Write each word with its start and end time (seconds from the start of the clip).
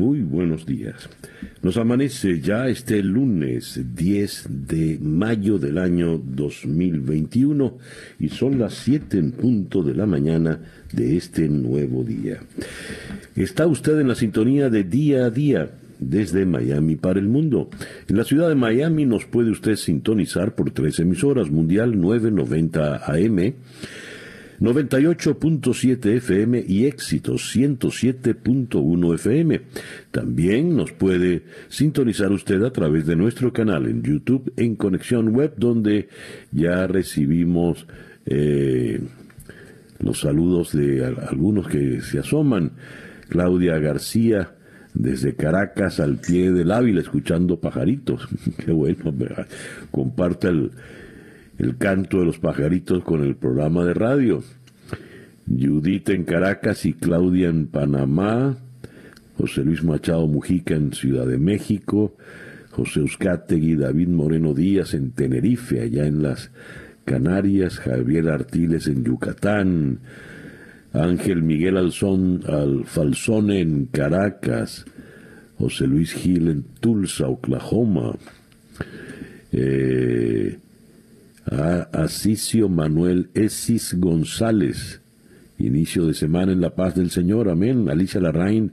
Muy 0.00 0.22
buenos 0.22 0.64
días. 0.64 1.10
Nos 1.60 1.76
amanece 1.76 2.40
ya 2.40 2.68
este 2.68 3.02
lunes 3.02 3.78
10 3.94 4.46
de 4.66 4.98
mayo 4.98 5.58
del 5.58 5.76
año 5.76 6.16
2021 6.16 7.76
y 8.18 8.30
son 8.30 8.58
las 8.58 8.72
7 8.76 9.18
en 9.18 9.32
punto 9.32 9.82
de 9.82 9.92
la 9.92 10.06
mañana 10.06 10.58
de 10.90 11.18
este 11.18 11.50
nuevo 11.50 12.02
día. 12.02 12.38
Está 13.36 13.66
usted 13.66 14.00
en 14.00 14.08
la 14.08 14.14
sintonía 14.14 14.70
de 14.70 14.84
día 14.84 15.26
a 15.26 15.30
día 15.30 15.70
desde 15.98 16.46
Miami 16.46 16.96
para 16.96 17.20
el 17.20 17.28
mundo. 17.28 17.68
En 18.08 18.16
la 18.16 18.24
ciudad 18.24 18.48
de 18.48 18.54
Miami 18.54 19.04
nos 19.04 19.26
puede 19.26 19.50
usted 19.50 19.76
sintonizar 19.76 20.54
por 20.54 20.70
tres 20.70 20.98
emisoras, 20.98 21.50
Mundial 21.50 22.00
990 22.00 23.02
AM, 23.04 23.52
98.7 24.60 26.16
FM 26.16 26.62
y 26.68 26.84
Éxitos 26.84 27.56
107.1 27.56 29.14
FM. 29.14 29.62
También 30.10 30.76
nos 30.76 30.92
puede 30.92 31.44
sintonizar 31.68 32.30
usted 32.30 32.62
a 32.62 32.70
través 32.70 33.06
de 33.06 33.16
nuestro 33.16 33.54
canal 33.54 33.86
en 33.86 34.02
YouTube 34.02 34.52
en 34.58 34.76
Conexión 34.76 35.28
Web, 35.28 35.54
donde 35.56 36.08
ya 36.52 36.86
recibimos 36.86 37.86
eh, 38.26 39.00
los 39.98 40.20
saludos 40.20 40.72
de 40.72 41.06
algunos 41.06 41.66
que 41.66 42.02
se 42.02 42.18
asoman. 42.18 42.72
Claudia 43.30 43.78
García, 43.78 44.56
desde 44.92 45.36
Caracas 45.36 46.00
al 46.00 46.18
pie 46.18 46.52
del 46.52 46.70
Ávila, 46.70 47.00
escuchando 47.00 47.60
pajaritos. 47.60 48.28
Qué 48.62 48.72
bueno, 48.72 49.14
comparta 49.90 50.48
el, 50.48 50.72
el 51.60 51.76
canto 51.76 52.20
de 52.20 52.24
los 52.24 52.38
pajaritos 52.38 53.04
con 53.04 53.22
el 53.22 53.36
programa 53.36 53.84
de 53.84 53.92
radio. 53.92 54.42
Judith 55.46 56.08
en 56.08 56.24
Caracas 56.24 56.86
y 56.86 56.94
Claudia 56.94 57.48
en 57.48 57.66
Panamá, 57.66 58.56
José 59.36 59.62
Luis 59.62 59.84
Machado 59.84 60.26
Mujica 60.26 60.74
en 60.74 60.94
Ciudad 60.94 61.26
de 61.26 61.36
México, 61.36 62.16
José 62.70 63.00
Euskategui, 63.00 63.74
David 63.74 64.08
Moreno 64.08 64.54
Díaz 64.54 64.94
en 64.94 65.10
Tenerife, 65.10 65.82
allá 65.82 66.06
en 66.06 66.22
las 66.22 66.50
Canarias, 67.04 67.78
Javier 67.78 68.30
Artiles 68.30 68.86
en 68.86 69.04
Yucatán, 69.04 69.98
Ángel 70.94 71.42
Miguel 71.42 71.76
Alzón 71.76 72.40
en 73.50 73.84
Caracas, 73.86 74.86
José 75.58 75.86
Luis 75.86 76.14
Gil 76.14 76.48
en 76.48 76.62
Tulsa, 76.80 77.28
Oklahoma, 77.28 78.16
eh, 79.52 80.58
Asicio 81.50 82.68
Manuel 82.68 83.30
Esis 83.34 83.94
González, 83.98 85.00
inicio 85.58 86.06
de 86.06 86.14
semana 86.14 86.52
en 86.52 86.60
la 86.60 86.76
paz 86.76 86.94
del 86.94 87.10
Señor, 87.10 87.48
amén, 87.48 87.88
Alicia 87.90 88.20
Larraín 88.20 88.72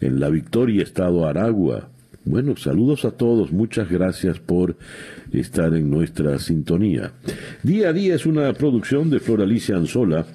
en 0.00 0.20
La 0.20 0.28
Victoria, 0.28 0.82
Estado 0.82 1.26
Aragua. 1.26 1.88
Bueno, 2.26 2.56
saludos 2.56 3.06
a 3.06 3.12
todos, 3.12 3.52
muchas 3.52 3.88
gracias 3.88 4.38
por 4.38 4.76
estar 5.32 5.74
en 5.74 5.88
nuestra 5.88 6.38
sintonía. 6.38 7.12
Día 7.62 7.88
a 7.88 7.92
día 7.94 8.14
es 8.14 8.26
una 8.26 8.52
producción 8.52 9.08
de 9.08 9.20
Flor 9.20 9.40
Alicia 9.40 9.76
Anzola, 9.76 10.26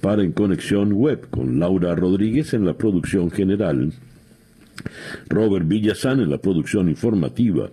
para 0.00 0.22
En 0.22 0.32
Conexión 0.32 0.92
Web, 0.94 1.28
con 1.30 1.60
Laura 1.60 1.94
Rodríguez 1.94 2.54
en 2.54 2.64
la 2.64 2.74
producción 2.74 3.30
general, 3.30 3.92
Robert 5.28 5.68
Villazán 5.68 6.20
en 6.20 6.30
la 6.30 6.38
producción 6.38 6.88
informativa, 6.88 7.70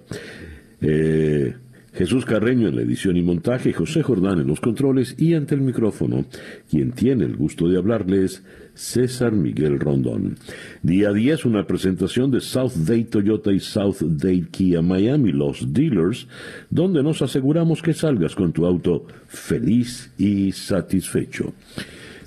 eh, 0.81 1.56
Jesús 1.97 2.25
Carreño 2.25 2.68
en 2.68 2.75
la 2.75 2.84
edición 2.84 3.18
y 3.18 3.24
montaje, 3.24 3.74
José 3.74 4.03
Jordán 4.03 4.40
en 4.40 4.46
los 4.46 4.59
controles 4.59 5.16
y 5.18 5.34
ante 5.34 5.56
el 5.56 5.62
micrófono, 5.62 6.25
quien 6.69 6.91
tiene 6.91 7.25
el 7.25 7.35
gusto 7.35 7.68
de 7.68 7.80
hablarles, 7.80 8.44
César 8.75 9.31
Miguel 9.31 9.80
Rondón. 9.80 10.38
Día 10.84 11.09
a 11.09 11.13
día 11.13 11.34
es 11.34 11.44
una 11.44 11.66
presentación 11.66 12.30
de 12.30 12.40
South 12.40 12.74
Day 12.86 13.06
Toyota 13.06 13.52
y 13.52 13.59
South 13.59 14.02
Day 14.02 14.46
Kia 14.52 14.84
Miami, 14.84 15.31
los 15.31 15.74
dealers, 15.74 16.28
donde 16.69 17.02
nos 17.02 17.24
aseguramos 17.24 17.81
que 17.81 17.96
salgas 17.96 18.36
con 18.36 18.53
tu 18.53 18.68
auto 18.68 19.07
feliz 19.28 20.12
y 20.19 20.52
satisfecho. 20.52 21.56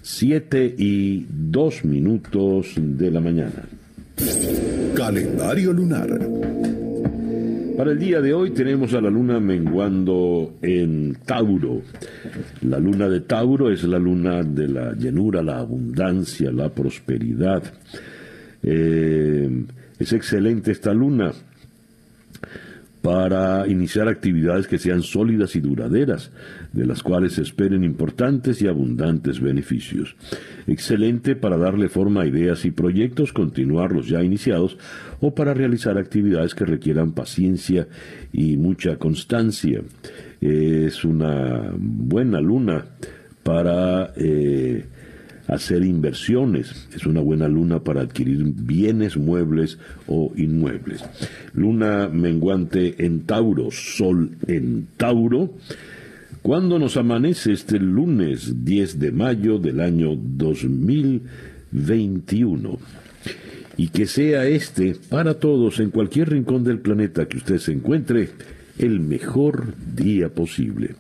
Siete 0.02 0.74
y 0.76 1.26
dos 1.30 1.84
minutos 1.84 2.72
de 2.76 3.10
la 3.12 3.20
mañana. 3.20 3.68
Calendario 4.96 5.72
lunar. 5.72 6.18
Para 7.80 7.92
el 7.92 7.98
día 7.98 8.20
de 8.20 8.34
hoy 8.34 8.50
tenemos 8.50 8.92
a 8.92 9.00
la 9.00 9.08
luna 9.08 9.40
menguando 9.40 10.58
en 10.60 11.16
Tauro. 11.24 11.80
La 12.60 12.78
luna 12.78 13.08
de 13.08 13.20
Tauro 13.22 13.70
es 13.70 13.84
la 13.84 13.98
luna 13.98 14.42
de 14.42 14.68
la 14.68 14.92
llenura, 14.92 15.42
la 15.42 15.60
abundancia, 15.60 16.52
la 16.52 16.68
prosperidad. 16.68 17.62
Eh, 18.62 19.64
es 19.98 20.12
excelente 20.12 20.72
esta 20.72 20.92
luna 20.92 21.32
para 23.02 23.66
iniciar 23.66 24.08
actividades 24.08 24.66
que 24.66 24.78
sean 24.78 25.02
sólidas 25.02 25.56
y 25.56 25.60
duraderas, 25.60 26.30
de 26.72 26.86
las 26.86 27.02
cuales 27.02 27.34
se 27.34 27.42
esperen 27.42 27.82
importantes 27.82 28.60
y 28.60 28.68
abundantes 28.68 29.40
beneficios. 29.40 30.16
Excelente 30.66 31.34
para 31.34 31.56
darle 31.56 31.88
forma 31.88 32.22
a 32.22 32.26
ideas 32.26 32.64
y 32.66 32.70
proyectos, 32.70 33.32
continuarlos 33.32 34.08
ya 34.08 34.22
iniciados, 34.22 34.76
o 35.20 35.34
para 35.34 35.54
realizar 35.54 35.96
actividades 35.96 36.54
que 36.54 36.66
requieran 36.66 37.12
paciencia 37.12 37.88
y 38.32 38.56
mucha 38.58 38.96
constancia. 38.96 39.82
Es 40.40 41.04
una 41.04 41.72
buena 41.76 42.40
luna 42.40 42.84
para 43.42 44.12
eh, 44.16 44.84
hacer 45.50 45.84
inversiones. 45.84 46.88
Es 46.94 47.04
una 47.06 47.20
buena 47.20 47.48
luna 47.48 47.80
para 47.80 48.02
adquirir 48.02 48.44
bienes 48.44 49.16
muebles 49.16 49.78
o 50.06 50.32
inmuebles. 50.36 51.02
Luna 51.54 52.08
menguante 52.08 53.04
en 53.04 53.22
Tauro, 53.22 53.70
Sol 53.70 54.30
en 54.46 54.86
Tauro. 54.96 55.54
Cuando 56.42 56.78
nos 56.78 56.96
amanece 56.96 57.52
este 57.52 57.78
lunes 57.78 58.64
10 58.64 58.98
de 58.98 59.12
mayo 59.12 59.58
del 59.58 59.80
año 59.80 60.16
2021? 60.16 62.78
Y 63.76 63.88
que 63.88 64.06
sea 64.06 64.46
este 64.46 64.96
para 65.08 65.34
todos 65.34 65.80
en 65.80 65.90
cualquier 65.90 66.30
rincón 66.30 66.64
del 66.64 66.78
planeta 66.78 67.26
que 67.26 67.36
usted 67.38 67.58
se 67.58 67.72
encuentre 67.72 68.30
el 68.78 69.00
mejor 69.00 69.74
día 69.94 70.28
posible. 70.28 70.94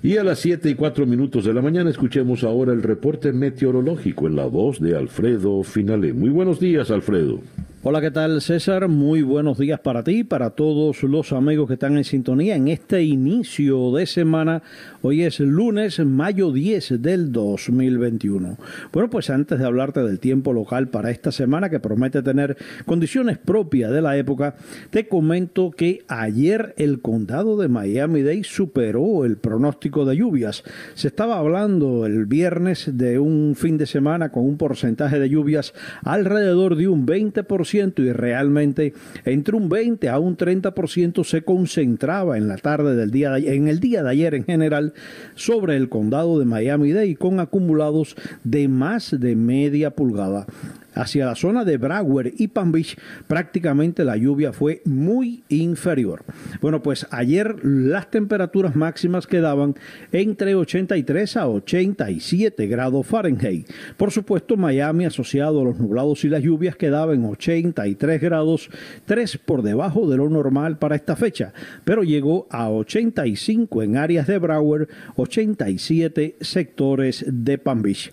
Y 0.00 0.16
a 0.16 0.22
las 0.22 0.38
7 0.38 0.70
y 0.70 0.74
4 0.76 1.06
minutos 1.06 1.44
de 1.44 1.52
la 1.52 1.60
mañana 1.60 1.90
escuchemos 1.90 2.44
ahora 2.44 2.72
el 2.72 2.84
reporte 2.84 3.32
meteorológico 3.32 4.28
en 4.28 4.36
la 4.36 4.44
voz 4.44 4.80
de 4.80 4.96
Alfredo 4.96 5.64
Finale. 5.64 6.12
Muy 6.12 6.30
buenos 6.30 6.60
días, 6.60 6.92
Alfredo. 6.92 7.40
Hola, 7.82 8.00
¿qué 8.00 8.10
tal 8.12 8.40
César? 8.40 8.86
Muy 8.86 9.22
buenos 9.22 9.58
días 9.58 9.80
para 9.80 10.04
ti, 10.04 10.22
para 10.22 10.50
todos 10.50 11.02
los 11.02 11.32
amigos 11.32 11.66
que 11.66 11.74
están 11.74 11.96
en 11.96 12.04
sintonía 12.04 12.54
en 12.54 12.68
este 12.68 13.02
inicio 13.02 13.92
de 13.92 14.06
semana. 14.06 14.62
Hoy 15.00 15.22
es 15.22 15.38
lunes, 15.38 16.00
mayo 16.00 16.50
10 16.50 17.00
del 17.00 17.30
2021. 17.30 18.58
Bueno, 18.92 19.08
pues 19.08 19.30
antes 19.30 19.60
de 19.60 19.64
hablarte 19.64 20.02
del 20.02 20.18
tiempo 20.18 20.52
local 20.52 20.88
para 20.88 21.12
esta 21.12 21.30
semana 21.30 21.70
que 21.70 21.78
promete 21.78 22.20
tener 22.20 22.56
condiciones 22.84 23.38
propias 23.38 23.92
de 23.92 24.02
la 24.02 24.16
época, 24.16 24.56
te 24.90 25.06
comento 25.06 25.70
que 25.70 26.02
ayer 26.08 26.74
el 26.78 27.00
condado 27.00 27.56
de 27.56 27.68
Miami-Dade 27.68 28.42
superó 28.42 29.24
el 29.24 29.36
pronóstico 29.36 30.04
de 30.04 30.16
lluvias. 30.16 30.64
Se 30.94 31.06
estaba 31.06 31.38
hablando 31.38 32.04
el 32.04 32.26
viernes 32.26 32.90
de 32.98 33.20
un 33.20 33.54
fin 33.54 33.78
de 33.78 33.86
semana 33.86 34.32
con 34.32 34.44
un 34.46 34.56
porcentaje 34.56 35.20
de 35.20 35.28
lluvias 35.28 35.74
alrededor 36.02 36.74
de 36.74 36.88
un 36.88 37.06
20% 37.06 38.02
y 38.02 38.10
realmente 38.10 38.94
entre 39.24 39.54
un 39.54 39.68
20 39.68 40.08
a 40.08 40.18
un 40.18 40.36
30% 40.36 41.22
se 41.22 41.42
concentraba 41.42 42.36
en 42.36 42.48
la 42.48 42.56
tarde 42.56 42.96
del 42.96 43.12
día 43.12 43.30
de, 43.30 43.54
en 43.54 43.68
el 43.68 43.78
día 43.78 44.02
de 44.02 44.10
ayer 44.10 44.34
en 44.34 44.44
general 44.44 44.87
sobre 45.34 45.76
el 45.76 45.88
condado 45.88 46.38
de 46.38 46.44
Miami-Dade 46.44 47.16
con 47.16 47.40
acumulados 47.40 48.16
de 48.44 48.68
más 48.68 49.18
de 49.18 49.36
media 49.36 49.90
pulgada. 49.90 50.46
Hacia 50.98 51.26
la 51.26 51.36
zona 51.36 51.64
de 51.64 51.76
Broward 51.76 52.32
y 52.36 52.48
Palm 52.48 52.72
Beach, 52.72 52.98
prácticamente 53.26 54.04
la 54.04 54.16
lluvia 54.16 54.52
fue 54.52 54.82
muy 54.84 55.44
inferior. 55.48 56.24
Bueno, 56.60 56.82
pues 56.82 57.06
ayer 57.10 57.64
las 57.64 58.10
temperaturas 58.10 58.74
máximas 58.74 59.26
quedaban 59.26 59.76
entre 60.12 60.54
83 60.54 61.36
a 61.36 61.48
87 61.48 62.66
grados 62.66 63.06
Fahrenheit. 63.06 63.68
Por 63.96 64.10
supuesto, 64.10 64.56
Miami 64.56 65.04
asociado 65.04 65.60
a 65.60 65.64
los 65.64 65.78
nublados 65.78 66.24
y 66.24 66.28
las 66.28 66.42
lluvias 66.42 66.76
quedaba 66.76 67.14
en 67.14 67.24
83 67.24 68.20
grados, 68.20 68.68
3 69.06 69.38
por 69.38 69.62
debajo 69.62 70.08
de 70.10 70.16
lo 70.16 70.28
normal 70.28 70.78
para 70.78 70.96
esta 70.96 71.14
fecha, 71.14 71.52
pero 71.84 72.02
llegó 72.02 72.46
a 72.50 72.68
85 72.70 73.82
en 73.82 73.96
áreas 73.96 74.26
de 74.26 74.38
Broward, 74.38 74.88
87 75.14 76.36
sectores 76.40 77.24
de 77.26 77.58
Palm 77.58 77.82
Beach. 77.82 78.10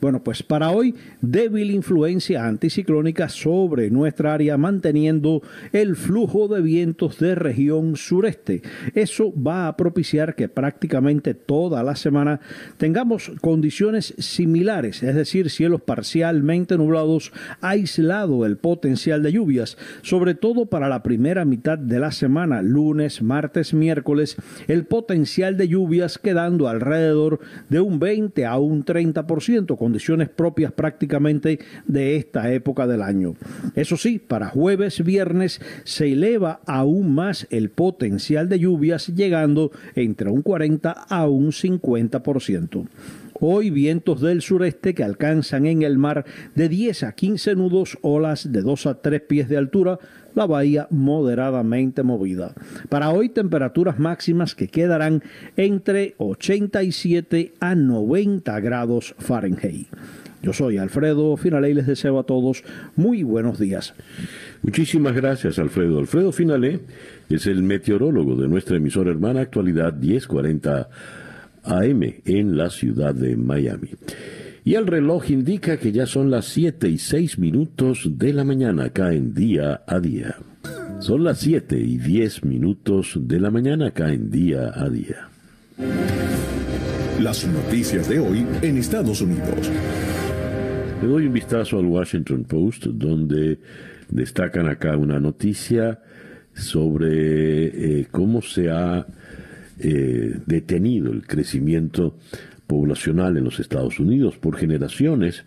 Bueno, 0.00 0.22
pues 0.22 0.42
para 0.42 0.70
hoy, 0.70 0.94
débil 1.22 1.70
influencia 1.70 2.46
anticiclónica 2.46 3.30
sobre 3.30 3.90
nuestra 3.90 4.34
área, 4.34 4.58
manteniendo 4.58 5.42
el 5.72 5.96
flujo 5.96 6.48
de 6.48 6.60
vientos 6.60 7.18
de 7.18 7.34
región 7.34 7.96
sureste. 7.96 8.62
Eso 8.94 9.32
va 9.34 9.68
a 9.68 9.76
propiciar 9.76 10.34
que 10.34 10.48
prácticamente 10.48 11.32
toda 11.32 11.82
la 11.82 11.96
semana 11.96 12.40
tengamos 12.76 13.32
condiciones 13.40 14.14
similares, 14.18 15.02
es 15.02 15.14
decir, 15.14 15.48
cielos 15.48 15.80
parcialmente 15.80 16.76
nublados, 16.76 17.32
aislado 17.60 18.44
el 18.44 18.58
potencial 18.58 19.22
de 19.22 19.32
lluvias, 19.32 19.78
sobre 20.02 20.34
todo 20.34 20.66
para 20.66 20.88
la 20.88 21.02
primera 21.02 21.44
mitad 21.44 21.78
de 21.78 22.00
la 22.00 22.12
semana, 22.12 22.60
lunes, 22.60 23.22
martes, 23.22 23.72
miércoles, 23.72 24.36
el 24.68 24.84
potencial 24.84 25.56
de 25.56 25.68
lluvias 25.68 26.18
quedando 26.18 26.68
alrededor 26.68 27.40
de 27.68 27.80
un 27.80 27.98
20 27.98 28.44
a 28.44 28.58
un 28.58 28.84
30%, 28.84 29.76
condiciones 29.86 30.28
propias 30.28 30.72
prácticamente 30.72 31.60
de 31.86 32.16
esta 32.16 32.52
época 32.52 32.88
del 32.88 33.02
año. 33.02 33.36
Eso 33.76 33.96
sí, 33.96 34.18
para 34.18 34.48
jueves, 34.48 35.04
viernes 35.04 35.60
se 35.84 36.12
eleva 36.12 36.58
aún 36.66 37.14
más 37.14 37.46
el 37.50 37.70
potencial 37.70 38.48
de 38.48 38.58
lluvias, 38.58 39.06
llegando 39.14 39.70
entre 39.94 40.28
un 40.28 40.42
40 40.42 40.90
a 40.90 41.28
un 41.28 41.52
50%. 41.52 42.84
Hoy 43.38 43.70
vientos 43.70 44.20
del 44.20 44.42
sureste 44.42 44.92
que 44.92 45.04
alcanzan 45.04 45.66
en 45.66 45.82
el 45.82 45.98
mar 45.98 46.24
de 46.56 46.68
10 46.68 47.04
a 47.04 47.12
15 47.12 47.54
nudos, 47.54 47.98
olas 48.00 48.50
de 48.50 48.62
2 48.62 48.86
a 48.86 48.94
3 49.02 49.20
pies 49.20 49.48
de 49.48 49.56
altura, 49.56 50.00
la 50.36 50.46
bahía 50.46 50.86
moderadamente 50.90 52.04
movida. 52.04 52.54
Para 52.88 53.10
hoy 53.10 53.30
temperaturas 53.30 53.98
máximas 53.98 54.54
que 54.54 54.68
quedarán 54.68 55.22
entre 55.56 56.14
87 56.18 57.54
a 57.58 57.74
90 57.74 58.60
grados 58.60 59.14
Fahrenheit. 59.18 59.88
Yo 60.42 60.52
soy 60.52 60.76
Alfredo 60.76 61.36
Finale 61.36 61.70
y 61.70 61.74
les 61.74 61.86
deseo 61.86 62.20
a 62.20 62.24
todos 62.24 62.62
muy 62.94 63.22
buenos 63.24 63.58
días. 63.58 63.94
Muchísimas 64.62 65.14
gracias, 65.14 65.58
Alfredo. 65.58 65.98
Alfredo 65.98 66.30
Finale 66.30 66.80
es 67.28 67.46
el 67.46 67.62
meteorólogo 67.62 68.36
de 68.36 68.46
nuestra 68.46 68.76
emisora 68.76 69.10
hermana 69.10 69.40
Actualidad 69.40 69.94
1040 69.94 70.88
AM 71.64 72.02
en 72.24 72.56
la 72.56 72.70
ciudad 72.70 73.14
de 73.14 73.36
Miami. 73.36 73.88
Y 74.66 74.74
el 74.74 74.88
reloj 74.88 75.30
indica 75.30 75.76
que 75.76 75.92
ya 75.92 76.06
son 76.06 76.28
las 76.28 76.46
7 76.46 76.88
y 76.88 76.98
6 76.98 77.38
minutos 77.38 78.08
de 78.18 78.32
la 78.32 78.42
mañana 78.42 78.86
acá 78.86 79.12
en 79.12 79.32
día 79.32 79.84
a 79.86 80.00
día. 80.00 80.34
Son 80.98 81.22
las 81.22 81.38
7 81.38 81.78
y 81.78 81.98
10 81.98 82.44
minutos 82.44 83.12
de 83.14 83.38
la 83.38 83.52
mañana 83.52 83.86
acá 83.86 84.12
en 84.12 84.28
día 84.28 84.72
a 84.74 84.88
día. 84.88 85.28
Las 87.22 87.46
noticias 87.46 88.08
de 88.08 88.18
hoy 88.18 88.44
en 88.60 88.76
Estados 88.78 89.20
Unidos. 89.20 89.70
Le 91.00 91.06
doy 91.06 91.26
un 91.26 91.32
vistazo 91.32 91.78
al 91.78 91.86
Washington 91.86 92.42
Post 92.42 92.86
donde 92.86 93.60
destacan 94.08 94.66
acá 94.66 94.96
una 94.96 95.20
noticia 95.20 96.00
sobre 96.54 98.00
eh, 98.00 98.08
cómo 98.10 98.42
se 98.42 98.68
ha 98.68 99.06
eh, 99.78 100.40
detenido 100.44 101.12
el 101.12 101.24
crecimiento 101.24 102.16
poblacional 102.66 103.36
en 103.36 103.44
los 103.44 103.60
Estados 103.60 104.00
Unidos 104.00 104.36
por 104.36 104.56
generaciones. 104.56 105.44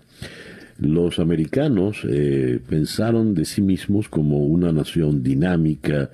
Los 0.80 1.20
americanos 1.20 2.06
eh, 2.10 2.60
pensaron 2.70 3.34
de 3.34 3.44
sí 3.44 3.62
mismos 3.62 4.08
como 4.08 4.46
una 4.46 4.72
nación 4.72 5.24
dinámica, 5.24 6.10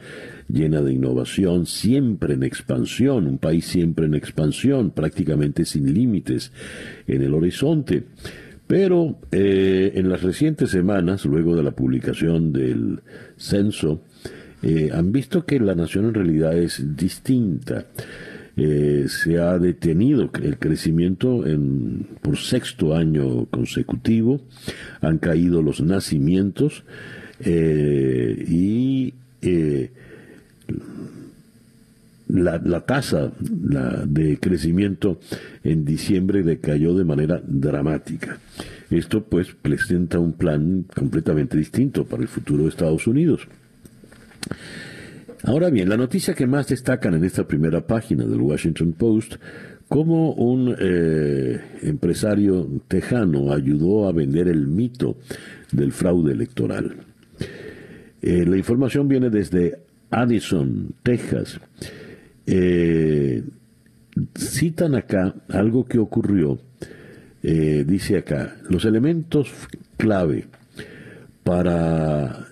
llena 0.48 0.82
de 0.82 0.94
innovación, 0.94 1.68
siempre 1.68 2.34
en 2.34 2.44
expansión, 2.44 3.28
un 3.28 3.38
país 3.38 3.66
siempre 3.66 4.08
en 4.08 4.16
expansión, 4.16 4.90
prácticamente 4.90 5.66
sin 5.66 5.94
límites 5.94 6.52
en 7.08 7.22
el 7.22 7.36
horizonte. 7.36 8.06
Pero 8.68 9.20
eh, 9.32 9.92
en 9.96 10.10
las 10.10 10.24
recientes 10.24 10.72
semanas, 10.72 11.26
luego 11.26 11.56
de 11.56 11.62
la 11.62 11.72
publicación 11.72 12.52
del 12.52 13.02
censo, 13.38 14.02
eh, 14.64 14.90
han 14.92 15.12
visto 15.12 15.46
que 15.46 15.60
la 15.60 15.76
nación 15.76 16.06
en 16.06 16.16
realidad 16.16 16.58
es 16.58 16.96
distinta. 16.96 17.86
Eh, 18.58 19.08
se 19.10 19.38
ha 19.38 19.60
detenido 19.60 20.30
el 20.42 20.58
crecimiento 20.58 21.46
en, 21.46 22.08
por 22.22 22.38
sexto 22.38 22.96
año 22.96 23.46
consecutivo, 23.48 24.40
han 25.02 25.18
caído 25.18 25.62
los 25.62 25.82
nacimientos 25.82 26.84
eh, 27.42 28.46
y 28.48 29.14
la, 32.28 32.58
la, 32.64 32.82
tasa 32.86 33.32
de 33.40 34.40
crecimiento 34.40 35.20
en 35.64 35.84
diciembre 35.84 36.44
decayó 36.44 36.96
de 36.96 37.04
manera 37.04 37.42
dramática. 37.46 38.40
Esto 38.90 39.24
pues 39.24 39.54
presenta 39.54 40.20
un 40.20 40.34
plan 40.34 40.86
completamente 40.96 41.58
distinto 41.58 42.06
para 42.06 42.22
el 42.22 42.30
futuro 42.30 42.64
de 42.64 42.70
Estados 42.70 43.06
Unidos. 43.08 43.48
Ahora 45.48 45.70
bien, 45.70 45.90
la 45.90 45.98
noticia 45.98 46.34
que 46.34 46.48
más 46.48 46.68
destacan 46.68 47.14
en 47.14 47.24
esta 47.24 47.48
primera 47.48 47.86
página 47.86 48.26
del 48.26 48.42
Washington 48.42 48.94
Post, 48.94 49.36
como 49.88 50.32
un 50.32 50.76
eh, 50.80 51.62
empresario 51.84 52.68
tejano 52.88 53.54
ayudó 53.54 54.08
a 54.08 54.12
vender 54.12 54.48
el 54.48 54.66
mito 54.66 55.18
del 55.72 55.92
fraude 55.92 56.34
electoral. 56.34 56.96
Eh, 58.24 58.44
la 58.48 58.58
información 58.58 59.08
viene 59.08 59.30
desde 59.30 59.78
Addison, 60.10 60.96
Texas. 61.04 61.60
Eh, 62.48 63.44
citan 64.36 64.96
acá 64.96 65.36
algo 65.50 65.86
que 65.86 66.00
ocurrió, 66.00 66.58
dice 67.44 68.18
acá, 68.18 68.56
los 68.68 68.86
elementos 68.86 69.54
clave 69.98 70.48
para 71.44 72.48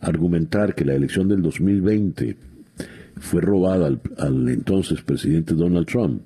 argumentar 0.00 0.74
que 0.74 0.84
la 0.84 0.94
elección 0.94 1.28
del 1.28 1.42
2020 1.42 2.36
fue 3.18 3.40
robada 3.40 3.86
al, 3.86 4.48
entonces 4.48 5.00
presidente 5.00 5.54
Donald 5.54 5.86
Trump, 5.86 6.22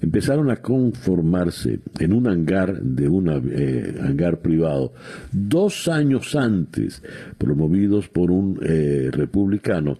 empezaron 0.00 0.50
a 0.50 0.56
conformarse 0.56 1.80
en 1.98 2.12
un 2.12 2.28
hangar 2.28 2.80
de 2.80 3.08
un 3.08 3.28
eh, 3.52 3.96
hangar 4.00 4.38
privado 4.38 4.92
dos 5.32 5.88
años 5.88 6.36
antes, 6.36 7.02
promovidos 7.36 8.08
por 8.08 8.30
un 8.30 8.60
eh, 8.62 9.10
republicano, 9.12 9.98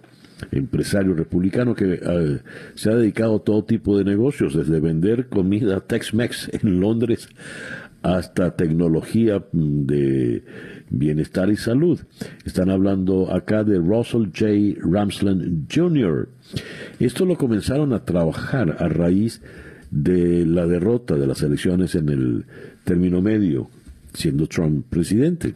empresario 0.51 1.13
republicano 1.13 1.75
que 1.75 1.99
eh, 2.01 2.39
se 2.73 2.89
ha 2.89 2.95
dedicado 2.95 3.35
a 3.35 3.43
todo 3.43 3.65
tipo 3.65 3.97
de 3.97 4.05
negocios, 4.05 4.55
desde 4.55 4.79
vender 4.79 5.27
comida 5.27 5.81
Tex-Mex 5.81 6.51
en 6.63 6.79
Londres 6.79 7.27
hasta 8.01 8.55
tecnología 8.55 9.43
mm, 9.51 9.85
de 9.85 10.43
bienestar 10.89 11.49
y 11.49 11.55
salud. 11.55 11.99
Están 12.45 12.69
hablando 12.69 13.33
acá 13.33 13.63
de 13.63 13.77
Russell 13.77 14.27
J. 14.27 14.79
Ramsland 14.81 15.67
Jr. 15.73 16.29
Esto 16.99 17.25
lo 17.25 17.37
comenzaron 17.37 17.93
a 17.93 18.05
trabajar 18.05 18.77
a 18.79 18.87
raíz 18.89 19.41
de 19.91 20.45
la 20.45 20.67
derrota 20.67 21.15
de 21.15 21.27
las 21.27 21.41
elecciones 21.41 21.95
en 21.95 22.09
el 22.09 22.45
término 22.83 23.21
medio, 23.21 23.69
siendo 24.13 24.47
Trump 24.47 24.85
presidente. 24.89 25.55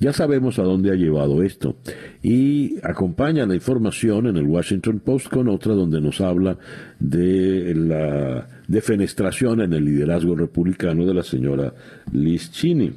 Ya 0.00 0.12
sabemos 0.12 0.58
a 0.58 0.62
dónde 0.62 0.90
ha 0.90 0.96
llevado 0.96 1.42
esto 1.42 1.76
y 2.22 2.76
acompaña 2.82 3.46
la 3.46 3.54
información 3.54 4.26
en 4.26 4.36
el 4.36 4.44
Washington 4.44 5.00
Post 5.00 5.28
con 5.28 5.48
otra 5.48 5.72
donde 5.74 6.00
nos 6.00 6.20
habla 6.20 6.58
de 6.98 7.74
la 7.74 8.48
defenestración 8.66 9.60
en 9.60 9.72
el 9.72 9.84
liderazgo 9.84 10.34
republicano 10.34 11.06
de 11.06 11.14
la 11.14 11.22
señora 11.22 11.72
Liz 12.12 12.50
Cheney. 12.50 12.92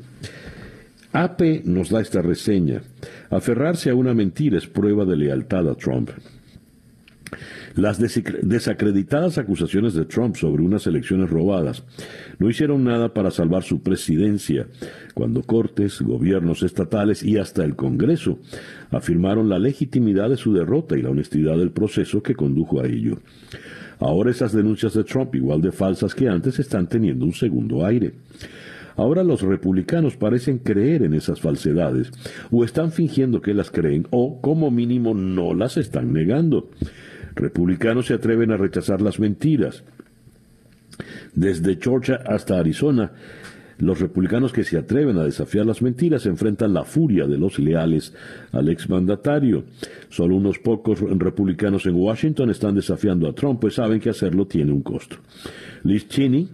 AP 1.18 1.66
nos 1.66 1.90
da 1.90 2.00
esta 2.00 2.22
reseña. 2.22 2.84
Aferrarse 3.32 3.90
a 3.90 3.96
una 3.96 4.14
mentira 4.14 4.56
es 4.56 4.68
prueba 4.68 5.04
de 5.04 5.18
lealtad 5.18 5.68
a 5.68 5.74
Trump. 5.74 6.12
Las 7.76 8.00
desacreditadas 8.00 9.40
acusaciones 9.40 9.96
de 9.96 10.06
Trump 10.06 10.36
sobre 10.36 10.62
unas 10.62 10.86
elecciones 10.86 11.30
robadas 11.30 11.84
no 12.38 12.50
hicieron 12.50 12.84
nada 12.84 13.16
para 13.16 13.32
salvar 13.32 13.64
su 13.64 13.82
presidencia, 13.82 14.68
cuando 15.16 15.42
cortes, 15.42 16.02
gobiernos 16.02 16.62
estatales 16.62 17.24
y 17.24 17.38
hasta 17.38 17.64
el 17.66 17.76
Congreso 17.76 18.38
afirmaron 18.92 19.50
la 19.50 19.58
legitimidad 19.58 20.30
de 20.30 20.38
su 20.38 20.54
derrota 20.54 20.98
y 20.98 21.02
la 21.02 21.10
honestidad 21.10 21.58
del 21.58 21.72
proceso 21.72 22.22
que 22.22 22.36
condujo 22.36 22.80
a 22.80 22.86
ello. 22.86 23.18
Ahora 24.00 24.30
esas 24.30 24.54
denuncias 24.54 24.94
de 24.94 25.04
Trump, 25.04 25.34
igual 25.34 25.62
de 25.62 25.72
falsas 25.72 26.14
que 26.14 26.30
antes, 26.30 26.60
están 26.60 26.88
teniendo 26.88 27.26
un 27.26 27.34
segundo 27.34 27.84
aire. 27.84 28.14
Ahora 28.98 29.24
los 29.24 29.42
republicanos 29.42 30.18
parecen 30.18 30.58
creer 30.58 31.04
en 31.04 31.14
esas 31.14 31.40
falsedades, 31.40 32.12
o 32.52 32.66
están 32.66 32.92
fingiendo 32.92 33.42
que 33.42 33.54
las 33.54 33.72
creen, 33.72 34.08
o 34.10 34.42
como 34.42 34.72
mínimo 34.72 35.14
no 35.14 35.54
las 35.54 35.78
están 35.78 36.12
negando. 36.12 36.70
Republicanos 37.36 38.08
se 38.08 38.16
atreven 38.16 38.52
a 38.52 38.58
rechazar 38.58 39.02
las 39.02 39.20
mentiras. 39.20 39.84
Desde 41.36 41.78
Georgia 41.80 42.20
hasta 42.26 42.58
Arizona, 42.58 43.12
los 43.78 44.00
republicanos 44.00 44.52
que 44.52 44.64
se 44.64 44.78
atreven 44.78 45.18
a 45.18 45.24
desafiar 45.24 45.66
las 45.66 45.84
mentiras 45.84 46.26
enfrentan 46.26 46.74
la 46.74 46.84
furia 46.84 47.28
de 47.28 47.38
los 47.38 47.60
leales 47.60 48.14
al 48.52 48.70
exmandatario. 48.70 49.66
Solo 50.10 50.36
unos 50.36 50.58
pocos 50.58 51.00
republicanos 51.00 51.86
en 51.86 51.94
Washington 51.94 52.50
están 52.50 52.74
desafiando 52.74 53.30
a 53.30 53.34
Trump, 53.34 53.62
pues 53.62 53.76
saben 53.76 54.00
que 54.00 54.10
hacerlo 54.10 54.48
tiene 54.48 54.72
un 54.72 54.82
costo. 54.82 55.18
Liz 55.84 56.08
Cheney, 56.08 56.50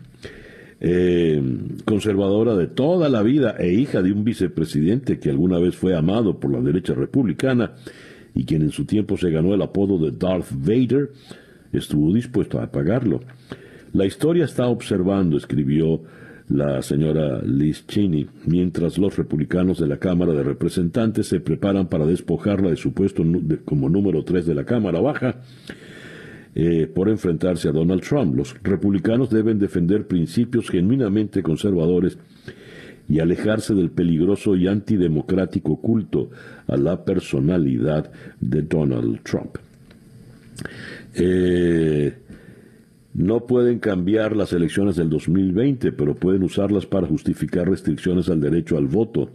eh, 0.85 1.41
conservadora 1.85 2.55
de 2.55 2.67
toda 2.67 3.07
la 3.07 3.23
vida 3.23 3.55
e 3.57 3.71
hija 3.71 4.01
de 4.01 4.11
un 4.11 4.25
vicepresidente 4.25 5.17
que 5.17 5.29
alguna 5.29 5.57
vez 5.57 5.77
fue 5.77 5.95
amado 5.95 6.41
por 6.41 6.51
la 6.51 6.59
derecha 6.59 6.93
republicana 6.93 7.71
y 8.35 8.43
quien 8.43 8.63
en 8.63 8.71
su 8.71 8.83
tiempo 8.83 9.15
se 9.15 9.31
ganó 9.31 9.53
el 9.53 9.61
apodo 9.61 9.97
de 9.97 10.11
Darth 10.11 10.51
Vader, 10.51 11.11
estuvo 11.71 12.13
dispuesto 12.13 12.59
a 12.59 12.69
pagarlo. 12.69 13.21
La 13.93 14.05
historia 14.05 14.43
está 14.43 14.67
observando, 14.67 15.37
escribió 15.37 16.01
la 16.49 16.81
señora 16.81 17.41
Liz 17.43 17.87
Cheney, 17.87 18.27
mientras 18.45 18.97
los 18.97 19.15
republicanos 19.15 19.79
de 19.79 19.87
la 19.87 19.99
Cámara 19.99 20.33
de 20.33 20.43
Representantes 20.43 21.27
se 21.27 21.39
preparan 21.39 21.87
para 21.87 22.05
despojarla 22.05 22.69
de 22.69 22.75
su 22.75 22.91
puesto 22.93 23.23
como 23.63 23.87
número 23.87 24.25
tres 24.25 24.45
de 24.45 24.55
la 24.55 24.65
Cámara 24.65 24.99
Baja 24.99 25.37
eh, 26.55 26.88
por 26.88 27.10
enfrentarse 27.10 27.69
a 27.69 27.72
Donald 27.72 28.01
Trump. 28.01 28.36
Los 28.36 28.55
republicanos 28.62 29.29
deben 29.29 29.57
defender 29.60 30.07
principios 30.07 30.69
genuinamente 30.69 31.41
conservadores 31.41 32.17
y 33.10 33.19
alejarse 33.19 33.74
del 33.74 33.89
peligroso 33.89 34.55
y 34.55 34.67
antidemocrático 34.67 35.81
culto 35.81 36.29
a 36.67 36.77
la 36.77 37.03
personalidad 37.03 38.12
de 38.39 38.62
Donald 38.62 39.22
Trump. 39.24 39.57
Eh, 41.15 42.13
no 43.13 43.45
pueden 43.45 43.79
cambiar 43.79 44.36
las 44.36 44.53
elecciones 44.53 44.95
del 44.95 45.10
2020, 45.10 45.91
pero 45.91 46.15
pueden 46.15 46.43
usarlas 46.43 46.86
para 46.86 47.07
justificar 47.07 47.69
restricciones 47.69 48.29
al 48.29 48.41
derecho 48.41 48.77
al 48.77 48.88
voto, 48.88 49.31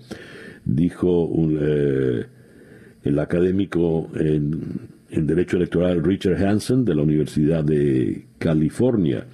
dijo 0.65 1.31
eh, 1.61 2.27
el 3.05 3.19
académico 3.19 4.09
en, 4.15 4.98
en, 5.11 5.27
Derecho 5.27 5.57
Electoral 5.57 6.03
Richard 6.03 6.45
Hansen 6.45 6.85
de 6.85 6.95
la 6.95 7.03
Universidad 7.03 7.65
de 7.65 8.27
California 8.39 9.27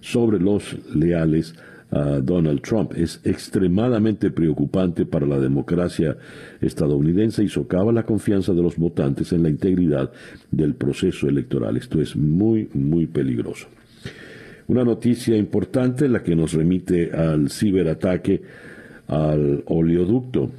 sobre 0.00 0.38
los 0.38 0.76
leales 0.94 1.54
a 1.90 2.20
Donald 2.20 2.62
Trump. 2.62 2.92
Es 2.96 3.20
extremadamente 3.22 4.30
preocupante 4.30 5.04
para 5.04 5.26
la 5.26 5.38
democracia 5.38 6.16
estadounidense 6.60 7.44
y 7.44 7.48
socava 7.48 7.92
la 7.92 8.04
confianza 8.04 8.52
de 8.52 8.62
los 8.62 8.76
votantes 8.76 9.32
en 9.32 9.42
la 9.42 9.50
integridad 9.50 10.10
del 10.50 10.74
proceso 10.74 11.28
electoral. 11.28 11.76
Esto 11.76 12.00
es 12.00 12.16
muy, 12.16 12.68
muy 12.72 13.06
peligroso. 13.06 13.68
Una 14.68 14.84
noticia 14.84 15.36
importante, 15.36 16.08
la 16.08 16.22
que 16.22 16.34
nos 16.34 16.54
remite 16.54 17.12
al 17.12 17.50
ciberataque 17.50 18.40
al 19.08 19.62
oleoducto. 19.66 20.50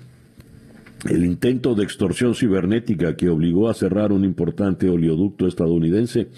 El 1.09 1.25
intento 1.25 1.75
de 1.75 1.83
extorsión 1.83 2.33
cibernética 2.33 3.17
que 3.17 3.29
obligó 3.29 3.69
a 3.69 3.73
cerrar 3.73 4.13
un 4.13 4.23
importante 4.23 4.89
oleoducto 4.89 5.47
estadounidense 5.47 6.29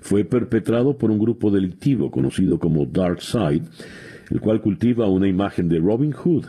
fue 0.00 0.24
perpetrado 0.24 0.96
por 0.96 1.10
un 1.10 1.18
grupo 1.18 1.50
delictivo 1.50 2.10
conocido 2.12 2.60
como 2.60 2.86
Dark 2.86 3.20
Side, 3.20 3.62
el 4.30 4.40
cual 4.40 4.60
cultiva 4.60 5.08
una 5.08 5.26
imagen 5.26 5.68
de 5.68 5.80
Robin 5.80 6.12
Hood, 6.12 6.44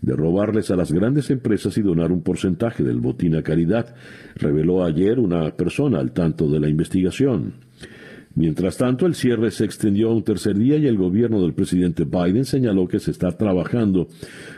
de 0.00 0.16
robarles 0.16 0.70
a 0.70 0.76
las 0.76 0.92
grandes 0.92 1.28
empresas 1.30 1.76
y 1.76 1.82
donar 1.82 2.10
un 2.10 2.22
porcentaje 2.22 2.82
del 2.82 3.00
botín 3.00 3.36
a 3.36 3.42
caridad, 3.42 3.94
reveló 4.36 4.82
ayer 4.82 5.18
una 5.18 5.50
persona 5.50 5.98
al 5.98 6.12
tanto 6.12 6.48
de 6.48 6.60
la 6.60 6.68
investigación. 6.70 7.63
Mientras 8.36 8.78
tanto, 8.78 9.06
el 9.06 9.14
cierre 9.14 9.50
se 9.52 9.64
extendió 9.64 10.10
a 10.10 10.14
un 10.14 10.24
tercer 10.24 10.58
día 10.58 10.76
y 10.76 10.86
el 10.86 10.96
gobierno 10.96 11.40
del 11.40 11.54
presidente 11.54 12.04
Biden 12.04 12.44
señaló 12.44 12.88
que 12.88 12.98
se 12.98 13.12
está 13.12 13.30
trabajando 13.32 14.08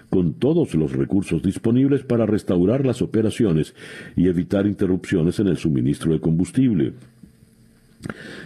con 0.08 0.34
todos 0.34 0.74
los 0.74 0.92
recursos 0.92 1.42
disponibles 1.42 2.02
para 2.02 2.24
restaurar 2.24 2.86
las 2.86 3.02
operaciones 3.02 3.74
y 4.16 4.28
evitar 4.28 4.66
interrupciones 4.66 5.40
en 5.40 5.48
el 5.48 5.58
suministro 5.58 6.12
de 6.12 6.20
combustible. 6.20 6.94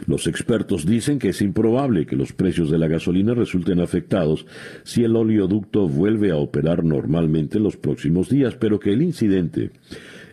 Los 0.07 0.27
expertos 0.27 0.87
dicen 0.87 1.19
que 1.19 1.29
es 1.29 1.43
improbable 1.43 2.07
que 2.07 2.17
los 2.17 2.33
precios 2.33 2.71
de 2.71 2.79
la 2.79 2.89
gasolina 2.89 3.35
resulten 3.35 3.81
afectados 3.81 4.47
si 4.83 5.05
el 5.05 5.15
oleoducto 5.15 5.87
vuelve 5.89 6.31
a 6.31 6.37
operar 6.37 6.85
normalmente 6.85 7.59
en 7.59 7.65
los 7.65 7.77
próximos 7.77 8.29
días, 8.29 8.57
pero 8.57 8.81
que 8.81 8.93
el 8.93 9.03
incidente, 9.03 9.71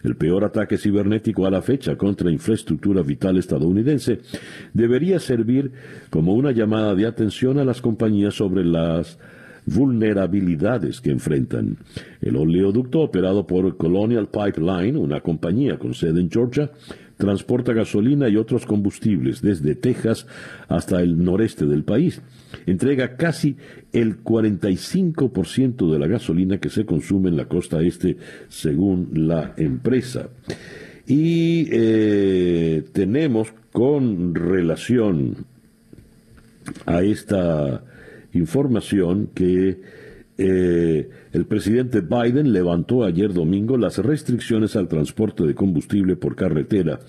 el 0.07 0.15
peor 0.15 0.43
ataque 0.43 0.77
cibernético 0.77 1.45
a 1.45 1.51
la 1.51 1.61
fecha 1.61 1.95
contra 1.97 2.31
infraestructura 2.31 3.01
vital 3.01 3.37
estadounidense, 3.37 4.19
debería 4.73 5.19
servir 5.19 5.71
como 6.09 6.33
una 6.33 6.51
llamada 6.51 6.95
de 6.95 7.05
atención 7.05 7.59
a 7.59 7.65
las 7.65 7.81
compañías 7.81 8.33
sobre 8.33 8.65
las 8.65 9.19
vulnerabilidades 9.65 11.01
que 11.01 11.11
enfrentan. 11.11 11.77
El 12.21 12.37
oleoducto 12.37 13.01
operado 13.01 13.45
por 13.45 13.75
Colonial 13.75 14.29
Pipeline, 14.29 14.97
una 14.97 15.19
compañía 15.19 15.77
con 15.77 15.93
sede 15.93 16.21
en 16.21 16.31
Georgia, 16.31 16.71
transporta 17.17 17.73
gasolina 17.73 18.29
y 18.29 18.37
otros 18.37 18.65
combustibles 18.65 19.41
desde 19.41 19.75
Texas 19.75 20.27
hasta 20.67 21.01
el 21.01 21.23
noreste 21.23 21.65
del 21.65 21.83
país. 21.83 22.21
Entrega 22.65 23.17
casi 23.17 23.57
el 23.91 24.23
45% 24.23 25.91
de 25.91 25.99
la 25.99 26.07
gasolina 26.07 26.59
que 26.59 26.69
se 26.69 26.85
consume 26.85 27.29
en 27.29 27.37
la 27.37 27.45
costa 27.45 27.81
este, 27.81 28.17
según 28.47 29.09
la 29.27 29.53
empresa. 29.57 30.29
Y 31.07 31.67
eh, 31.71 32.83
tenemos 32.93 33.53
con 33.71 34.35
relación 34.35 35.45
a 36.85 37.01
esta 37.01 37.83
información 38.33 39.29
que 39.33 39.81
eh, 40.37 41.09
el 41.31 41.45
presidente 41.45 42.01
Biden 42.01 42.53
levantó 42.53 43.03
ayer 43.03 43.33
domingo 43.33 43.77
las 43.77 43.97
restricciones 43.97 44.75
al 44.75 44.87
transporte 44.87 45.43
de 45.45 45.55
combustible 45.55 46.15
por 46.15 46.35
carretera 46.35 46.99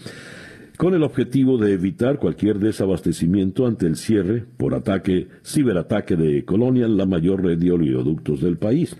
con 0.79 0.95
el 0.95 1.03
objetivo 1.03 1.59
de 1.59 1.73
evitar 1.73 2.21
cualquier 2.21 2.61
desabastecimiento 2.61 3.67
ante 3.67 3.87
el 3.87 3.97
cierre 3.97 4.45
por 4.57 4.75
ataque, 4.75 5.27
ciberataque 5.45 6.15
de 6.15 6.45
Colonial, 6.45 6.97
la 6.97 7.05
mayor 7.05 7.43
red 7.43 7.59
de 7.59 7.73
oleoductos 7.73 8.41
del 8.41 8.59
país. 8.59 8.97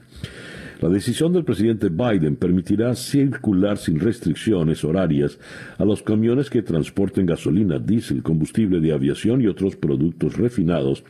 La 0.81 0.89
decisión 0.89 1.33
del 1.33 1.45
presidente 1.45 1.89
Biden 1.89 2.37
permitirá 2.37 2.95
circular 2.95 3.79
sin 3.79 3.99
restricciones 3.99 4.85
horarias 4.85 5.37
a 5.77 5.85
los 5.85 6.03
camiones 6.03 6.51
que 6.51 6.63
transporten 6.63 7.27
gasolina, 7.27 7.81
diésel, 7.81 8.23
combustible 8.23 8.79
de 8.79 8.93
aviación 8.93 9.43
y 9.43 9.49
otros 9.49 9.75
productos 9.75 10.37
refinados 10.37 11.03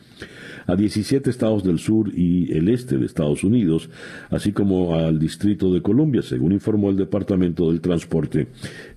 a 0.65 0.75
17 0.75 1.29
estados 1.29 1.63
del 1.63 1.77
sur 1.77 2.11
y 2.13 2.51
el 2.51 2.69
este 2.69 2.97
de 2.97 3.05
Estados 3.05 3.43
Unidos, 3.43 3.89
así 4.31 4.53
como 4.53 4.95
al 4.95 5.19
Distrito 5.19 5.71
de 5.71 5.83
Columbia, 5.83 6.23
según 6.23 6.51
informó 6.51 6.89
el 6.89 6.97
Departamento 6.97 7.69
del 7.69 7.79
Transporte 7.79 8.47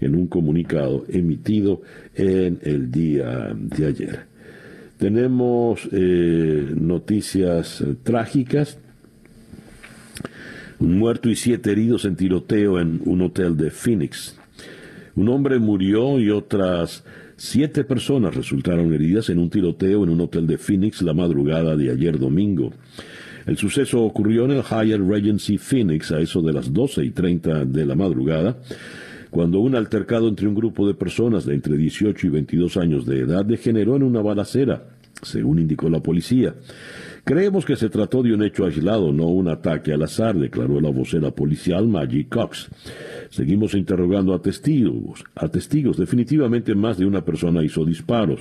en 0.00 0.14
un 0.14 0.26
comunicado 0.26 1.04
emitido 1.08 1.82
en 2.14 2.58
el 2.62 2.90
día 2.90 3.54
de 3.54 3.86
ayer. 3.86 4.32
Tenemos 4.96 5.88
eh, 5.92 6.74
noticias 6.76 7.84
trágicas. 8.04 8.78
Un 10.82 10.98
muerto 10.98 11.30
y 11.30 11.36
siete 11.36 11.70
heridos 11.70 12.04
en 12.04 12.16
tiroteo 12.16 12.80
en 12.80 13.00
un 13.04 13.22
hotel 13.22 13.56
de 13.56 13.70
Phoenix. 13.70 14.36
Un 15.14 15.28
hombre 15.28 15.60
murió 15.60 16.18
y 16.18 16.28
otras 16.28 17.04
Siete 17.36 17.82
personas 17.82 18.36
resultaron 18.36 18.92
heridas 18.92 19.28
en 19.28 19.38
un 19.38 19.50
tiroteo 19.50 20.04
en 20.04 20.10
un 20.10 20.20
hotel 20.20 20.46
de 20.46 20.58
Phoenix 20.58 21.02
la 21.02 21.12
madrugada 21.12 21.76
de 21.76 21.90
ayer 21.90 22.16
domingo. 22.18 22.72
El 23.46 23.56
suceso 23.56 24.00
ocurrió 24.00 24.44
en 24.44 24.52
el 24.52 24.62
Hyatt 24.62 25.00
Regency 25.00 25.58
Phoenix 25.58 26.12
a 26.12 26.20
eso 26.20 26.40
de 26.40 26.52
las 26.52 26.72
doce 26.72 27.04
y 27.04 27.10
treinta 27.10 27.64
de 27.64 27.84
la 27.84 27.96
madrugada, 27.96 28.58
cuando 29.30 29.58
un 29.58 29.74
altercado 29.74 30.28
entre 30.28 30.46
un 30.46 30.54
grupo 30.54 30.86
de 30.86 30.94
personas 30.94 31.44
de 31.44 31.54
entre 31.54 31.76
18 31.76 32.26
y 32.26 32.30
22 32.30 32.76
años 32.76 33.06
de 33.06 33.20
edad 33.20 33.44
degeneró 33.44 33.96
en 33.96 34.04
una 34.04 34.22
balacera, 34.22 34.84
según 35.22 35.58
indicó 35.58 35.88
la 35.88 36.00
policía. 36.00 36.54
Creemos 37.24 37.64
que 37.64 37.76
se 37.76 37.88
trató 37.88 38.24
de 38.24 38.34
un 38.34 38.42
hecho 38.42 38.64
aislado, 38.64 39.12
no 39.12 39.28
un 39.28 39.46
ataque 39.46 39.92
al 39.92 40.02
azar, 40.02 40.36
declaró 40.36 40.80
la 40.80 40.90
vocera 40.90 41.30
policial 41.30 41.86
Maggie 41.86 42.26
Cox. 42.28 42.68
Seguimos 43.30 43.74
interrogando 43.74 44.34
a 44.34 44.42
testigos, 44.42 45.24
a 45.36 45.48
testigos. 45.48 45.96
Definitivamente 45.96 46.74
más 46.74 46.98
de 46.98 47.06
una 47.06 47.24
persona 47.24 47.62
hizo 47.62 47.84
disparos. 47.84 48.40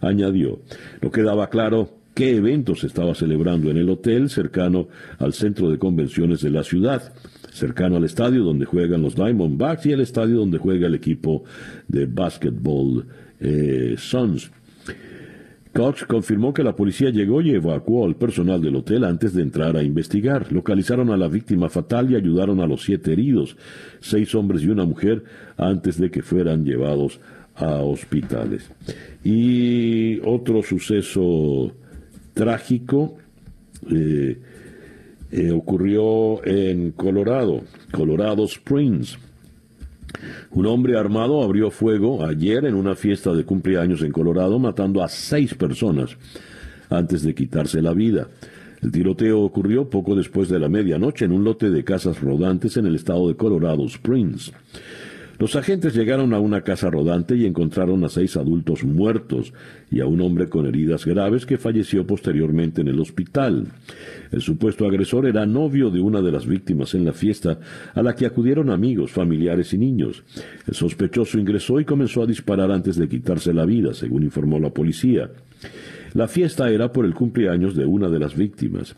Añadió, 0.00 0.60
no 1.02 1.10
quedaba 1.10 1.50
claro 1.50 1.90
qué 2.14 2.36
evento 2.36 2.76
se 2.76 2.86
estaba 2.86 3.16
celebrando 3.16 3.68
en 3.72 3.78
el 3.78 3.90
hotel 3.90 4.30
cercano 4.30 4.86
al 5.18 5.32
centro 5.32 5.68
de 5.68 5.78
convenciones 5.78 6.40
de 6.40 6.50
la 6.50 6.62
ciudad, 6.62 7.12
cercano 7.50 7.96
al 7.96 8.04
estadio 8.04 8.44
donde 8.44 8.64
juegan 8.64 9.02
los 9.02 9.16
Diamondbacks 9.16 9.86
y 9.86 9.92
el 9.92 10.00
estadio 10.00 10.36
donde 10.36 10.58
juega 10.58 10.86
el 10.86 10.94
equipo 10.94 11.42
de 11.88 12.06
básquetbol 12.06 13.06
eh, 13.40 13.96
Suns. 13.98 14.52
Cox 15.74 16.04
confirmó 16.04 16.54
que 16.54 16.62
la 16.62 16.76
policía 16.76 17.10
llegó 17.10 17.40
y 17.40 17.50
evacuó 17.50 18.06
al 18.06 18.14
personal 18.14 18.62
del 18.62 18.76
hotel 18.76 19.02
antes 19.02 19.34
de 19.34 19.42
entrar 19.42 19.76
a 19.76 19.82
investigar. 19.82 20.52
Localizaron 20.52 21.10
a 21.10 21.16
la 21.16 21.26
víctima 21.26 21.68
fatal 21.68 22.12
y 22.12 22.14
ayudaron 22.14 22.60
a 22.60 22.66
los 22.66 22.84
siete 22.84 23.12
heridos, 23.12 23.56
seis 23.98 24.36
hombres 24.36 24.62
y 24.62 24.68
una 24.68 24.84
mujer, 24.84 25.24
antes 25.56 25.98
de 25.98 26.12
que 26.12 26.22
fueran 26.22 26.64
llevados 26.64 27.18
a 27.56 27.82
hospitales. 27.82 28.70
Y 29.24 30.20
otro 30.20 30.62
suceso 30.62 31.72
trágico 32.34 33.16
eh, 33.90 34.38
eh, 35.32 35.50
ocurrió 35.50 36.46
en 36.46 36.92
Colorado, 36.92 37.62
Colorado 37.90 38.44
Springs. 38.44 39.18
Un 40.50 40.66
hombre 40.66 40.96
armado 40.98 41.42
abrió 41.42 41.70
fuego 41.70 42.24
ayer 42.24 42.64
en 42.64 42.74
una 42.74 42.94
fiesta 42.94 43.32
de 43.32 43.44
cumpleaños 43.44 44.02
en 44.02 44.12
Colorado, 44.12 44.58
matando 44.58 45.02
a 45.02 45.08
seis 45.08 45.54
personas 45.54 46.16
antes 46.90 47.22
de 47.22 47.34
quitarse 47.34 47.82
la 47.82 47.92
vida. 47.92 48.28
El 48.82 48.92
tiroteo 48.92 49.40
ocurrió 49.40 49.88
poco 49.88 50.14
después 50.14 50.48
de 50.48 50.58
la 50.58 50.68
medianoche 50.68 51.24
en 51.24 51.32
un 51.32 51.42
lote 51.42 51.70
de 51.70 51.84
casas 51.84 52.20
rodantes 52.20 52.76
en 52.76 52.86
el 52.86 52.94
estado 52.94 53.28
de 53.28 53.36
Colorado 53.36 53.84
Springs. 53.86 54.52
Los 55.44 55.56
agentes 55.56 55.94
llegaron 55.94 56.32
a 56.32 56.38
una 56.38 56.62
casa 56.62 56.88
rodante 56.88 57.36
y 57.36 57.44
encontraron 57.44 58.02
a 58.02 58.08
seis 58.08 58.34
adultos 58.38 58.82
muertos 58.82 59.52
y 59.90 60.00
a 60.00 60.06
un 60.06 60.22
hombre 60.22 60.48
con 60.48 60.64
heridas 60.64 61.04
graves 61.04 61.44
que 61.44 61.58
falleció 61.58 62.06
posteriormente 62.06 62.80
en 62.80 62.88
el 62.88 62.98
hospital. 62.98 63.66
El 64.32 64.40
supuesto 64.40 64.86
agresor 64.86 65.26
era 65.26 65.44
novio 65.44 65.90
de 65.90 66.00
una 66.00 66.22
de 66.22 66.32
las 66.32 66.46
víctimas 66.46 66.94
en 66.94 67.04
la 67.04 67.12
fiesta, 67.12 67.58
a 67.92 68.02
la 68.02 68.14
que 68.14 68.24
acudieron 68.24 68.70
amigos, 68.70 69.10
familiares 69.10 69.74
y 69.74 69.76
niños. 69.76 70.24
El 70.66 70.72
sospechoso 70.72 71.38
ingresó 71.38 71.78
y 71.78 71.84
comenzó 71.84 72.22
a 72.22 72.26
disparar 72.26 72.70
antes 72.70 72.96
de 72.96 73.06
quitarse 73.06 73.52
la 73.52 73.66
vida, 73.66 73.92
según 73.92 74.22
informó 74.22 74.58
la 74.58 74.70
policía. 74.70 75.28
La 76.14 76.28
fiesta 76.28 76.70
era 76.70 76.92
por 76.92 77.06
el 77.06 77.12
cumpleaños 77.12 77.74
de 77.74 77.86
una 77.86 78.08
de 78.08 78.20
las 78.20 78.36
víctimas. 78.36 78.94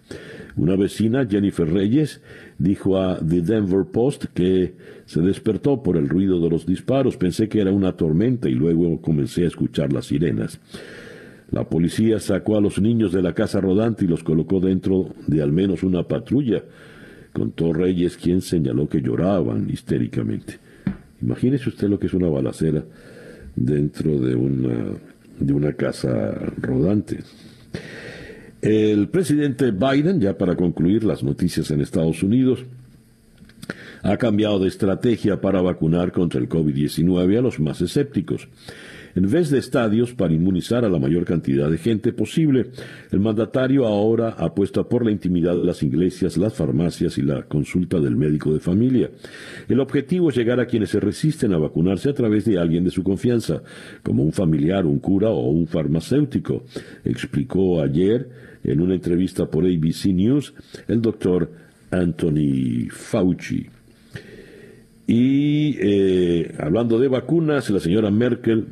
Una 0.55 0.77
vecina, 0.77 1.27
Jennifer 1.27 1.67
Reyes, 1.67 2.21
dijo 2.59 2.99
a 2.99 3.19
The 3.19 3.41
Denver 3.41 3.87
Post 3.91 4.27
que 4.35 4.75
se 5.07 5.23
despertó 5.23 5.83
por 5.83 5.97
el 5.97 6.11
ruido 6.11 6.39
de 6.41 6.51
los 6.51 6.67
disparos. 6.67 7.17
Pensé 7.17 7.49
que 7.49 7.63
era 7.63 7.73
una 7.73 7.97
tormenta 7.97 8.51
y 8.51 8.55
luego 8.55 9.01
comencé 9.01 9.45
a 9.45 9.49
escuchar 9.49 9.95
las 9.95 10.07
sirenas. 10.07 10.61
La 11.51 11.65
policía 11.65 12.21
sacó 12.21 12.59
a 12.59 12.61
los 12.61 12.79
niños 12.79 13.13
de 13.13 13.23
la 13.23 13.33
casa 13.33 13.63
rodante 13.63 14.05
y 14.05 14.09
los 14.09 14.23
colocó 14.23 14.61
dentro 14.61 15.15
de 15.27 15.43
al 15.43 15.53
menos 15.53 15.83
una 15.85 16.03
patrulla. 16.03 16.65
Contó 17.33 17.73
Reyes, 17.73 18.19
quien 18.19 18.43
señaló 18.43 18.91
que 18.91 19.01
lloraban 19.01 19.71
histéricamente. 19.71 20.59
Imagínese 21.23 21.71
usted 21.71 21.89
lo 21.89 21.99
que 21.99 22.09
es 22.09 22.15
una 22.15 22.29
balacera 22.29 22.85
dentro 23.55 24.19
de 24.19 24.35
una, 24.35 24.97
de 25.39 25.53
una 25.53 25.73
casa 25.73 26.33
rodante. 26.61 27.21
El 28.63 29.09
presidente 29.09 29.71
Biden, 29.71 30.21
ya 30.21 30.37
para 30.37 30.57
concluir 30.57 31.05
las 31.05 31.23
noticias 31.23 31.71
en 31.71 31.81
Estados 31.81 32.23
Unidos, 32.23 32.65
ha 34.03 34.17
cambiado 34.17 34.59
de 34.59 34.69
estrategia 34.69 35.41
para 35.41 35.61
vacunar 35.61 36.13
contra 36.13 36.41
el 36.41 36.49
COVID-19 36.49 37.39
a 37.39 37.43
los 37.43 37.61
más 37.61 37.81
escépticos. 37.81 38.49
En 39.17 39.31
vez 39.31 39.49
de 39.49 39.59
estadios 39.59 40.13
para 40.13 40.35
inmunizar 40.35 40.85
a 40.85 40.91
la 40.91 40.99
mayor 40.99 41.25
cantidad 41.25 41.71
de 41.71 41.79
gente 41.79 42.13
posible, 42.13 42.67
el 43.11 43.19
mandatario 43.19 43.87
ahora 43.87 44.35
apuesta 44.37 44.85
por 44.85 45.07
la 45.07 45.11
intimidad 45.11 45.57
de 45.57 45.65
las 45.65 45.83
iglesias, 45.83 46.37
las 46.37 46.53
farmacias 46.53 47.17
y 47.17 47.23
la 47.23 47.45
consulta 47.45 47.99
del 47.99 48.15
médico 48.15 48.53
de 48.53 48.61
familia. 48.61 49.11
El 49.71 49.81
objetivo 49.81 50.29
es 50.29 50.37
llegar 50.37 50.61
a 50.61 50.67
quienes 50.67 50.91
se 50.91 51.01
resisten 51.01 51.55
a 51.55 51.59
vacunarse 51.59 52.11
a 52.11 52.15
través 52.15 52.45
de 52.45 52.59
alguien 52.59 52.85
de 52.85 52.91
su 52.91 53.03
confianza, 53.03 53.63
como 54.03 54.23
un 54.23 54.35
familiar, 54.35 54.85
un 54.85 54.99
cura 54.99 55.31
o 55.31 55.49
un 55.49 55.67
farmacéutico, 55.67 56.65
explicó 57.03 57.81
ayer 57.81 58.29
en 58.65 58.83
una 58.83 58.97
entrevista 58.97 59.47
por 59.47 59.65
ABC 59.65 60.09
News 60.13 60.53
el 60.89 61.01
doctor 61.01 61.51
Anthony 61.91 62.91
Fauci. 62.91 63.67
Y 65.07 65.77
eh, 65.81 66.55
hablando 66.59 66.99
de 66.99 67.07
vacunas, 67.07 67.71
la 67.71 67.79
señora 67.79 68.11
Merkel 68.11 68.67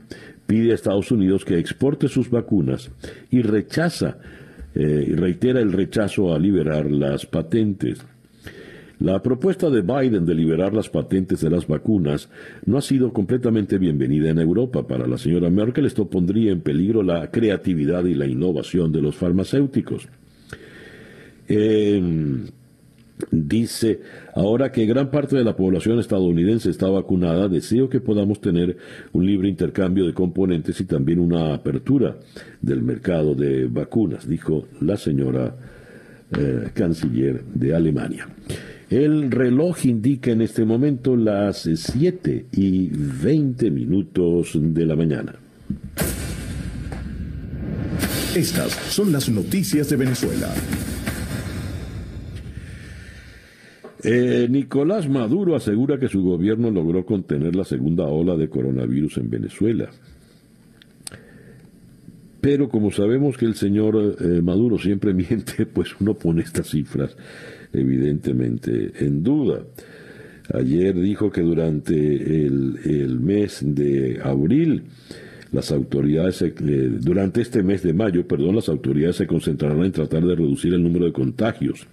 pide 0.47 0.73
a 0.73 0.75
Estados 0.75 1.11
Unidos 1.11 1.45
que 1.45 1.59
exporte 1.59 2.09
sus 2.09 2.31
vacunas 2.31 2.91
y 3.31 3.43
rechaza 3.43 4.19
eh, 4.75 5.15
reitera 5.17 5.61
el 5.61 5.73
rechazo 5.73 6.35
a 6.35 6.39
liberar 6.39 6.91
las 6.91 7.27
patentes. 7.27 8.05
La 8.99 9.23
propuesta 9.23 9.71
de 9.71 9.83
Biden 9.83 10.27
de 10.27 10.35
liberar 10.35 10.73
las 10.75 10.89
patentes 10.89 11.41
de 11.41 11.51
las 11.51 11.67
vacunas 11.67 12.29
no 12.65 12.79
ha 12.79 12.83
sido 12.83 13.13
completamente 13.13 13.79
bienvenida 13.79 14.31
en 14.31 14.39
Europa. 14.39 14.87
Para 14.87 15.07
la 15.07 15.19
señora 15.19 15.49
Merkel 15.49 15.87
esto 15.87 16.09
pondría 16.09 16.51
en 16.51 16.61
peligro 16.61 17.03
la 17.03 17.31
creatividad 17.31 18.05
y 18.05 18.15
la 18.15 18.27
innovación 18.27 18.91
de 18.91 19.03
los 19.03 19.15
farmacéuticos. 19.15 20.09
Dice, 23.31 24.01
ahora 24.35 24.73
que 24.73 24.87
gran 24.87 25.11
parte 25.11 25.37
de 25.37 25.45
la 25.45 25.55
población 25.55 26.01
estadounidense 26.01 26.69
está 26.69 26.89
vacunada, 26.89 27.49
deseo 27.49 27.89
que 27.89 28.01
podamos 28.01 28.41
tener 28.41 28.77
un 29.13 29.25
libre 29.25 29.49
intercambio 29.49 30.05
de 30.05 30.13
componentes 30.13 30.81
y 30.81 30.85
también 30.85 31.21
una 31.21 31.55
apertura 31.55 32.17
del 32.61 32.83
mercado 32.83 33.37
de 33.37 33.67
vacunas, 33.67 34.29
dijo 34.29 34.67
la 34.81 34.97
señora 34.97 35.55
eh, 36.37 36.71
canciller 36.75 37.45
de 37.55 37.75
Alemania. 37.75 38.27
El 38.91 39.31
reloj 39.31 39.87
indica 39.87 40.33
en 40.33 40.43
este 40.43 40.65
momento 40.65 41.17
las 41.17 41.69
7 41.73 42.47
y 42.53 42.91
20 42.93 43.71
minutos 43.71 44.51
de 44.55 44.87
la 44.87 44.97
mañana. 44.97 45.37
Estas 48.35 48.73
son 48.91 49.13
las 49.13 49.29
noticias 49.29 49.89
de 49.89 49.97
Venezuela. 49.97 50.53
Eh, 54.05 54.49
Nicolás 54.51 55.09
Maduro 55.09 55.57
asegura 55.57 55.99
que 55.99 56.09
su 56.09 56.23
gobierno 56.23 56.71
logró 56.71 57.07
contener 57.07 57.57
la 57.57 57.65
segunda 57.65 58.05
ola 58.05 58.37
de 58.37 58.51
coronavirus 58.51 59.17
en 59.17 59.31
Venezuela. 59.31 59.89
Pero 62.43 62.69
como 62.69 62.91
sabemos 62.91 63.39
que 63.39 63.47
el 63.47 63.55
señor 63.55 64.17
eh, 64.21 64.43
Maduro 64.43 64.79
siempre 64.79 65.15
miente, 65.15 65.65
pues 65.65 65.97
uno 65.99 66.15
pone 66.15 66.43
estas 66.43 66.69
cifras 66.69 67.17
evidentemente 67.73 68.93
en 68.99 69.23
duda. 69.23 69.63
Ayer 70.53 70.95
dijo 70.95 71.31
que 71.31 71.41
durante 71.41 71.95
el, 71.95 73.19
mes 73.19 73.63
de 73.65 74.21
abril, 74.23 74.83
las 75.51 75.73
autoridades, 75.73 76.43
eh, 76.43 76.53
durante 77.01 77.41
este 77.41 77.63
mes 77.63 77.83
de 77.83 77.95
mayo, 77.95 78.29
perdón, 78.29 78.57
las 78.57 78.69
autoridades 78.69 79.17
se 79.17 79.27
concentrarán 79.27 79.83
en 79.83 79.93
tratar 79.93 80.23
de 80.23 80.37
reducir 80.37 80.75
el 80.75 80.83
número 80.83 81.07
de 81.07 81.13
contagios 81.13 81.87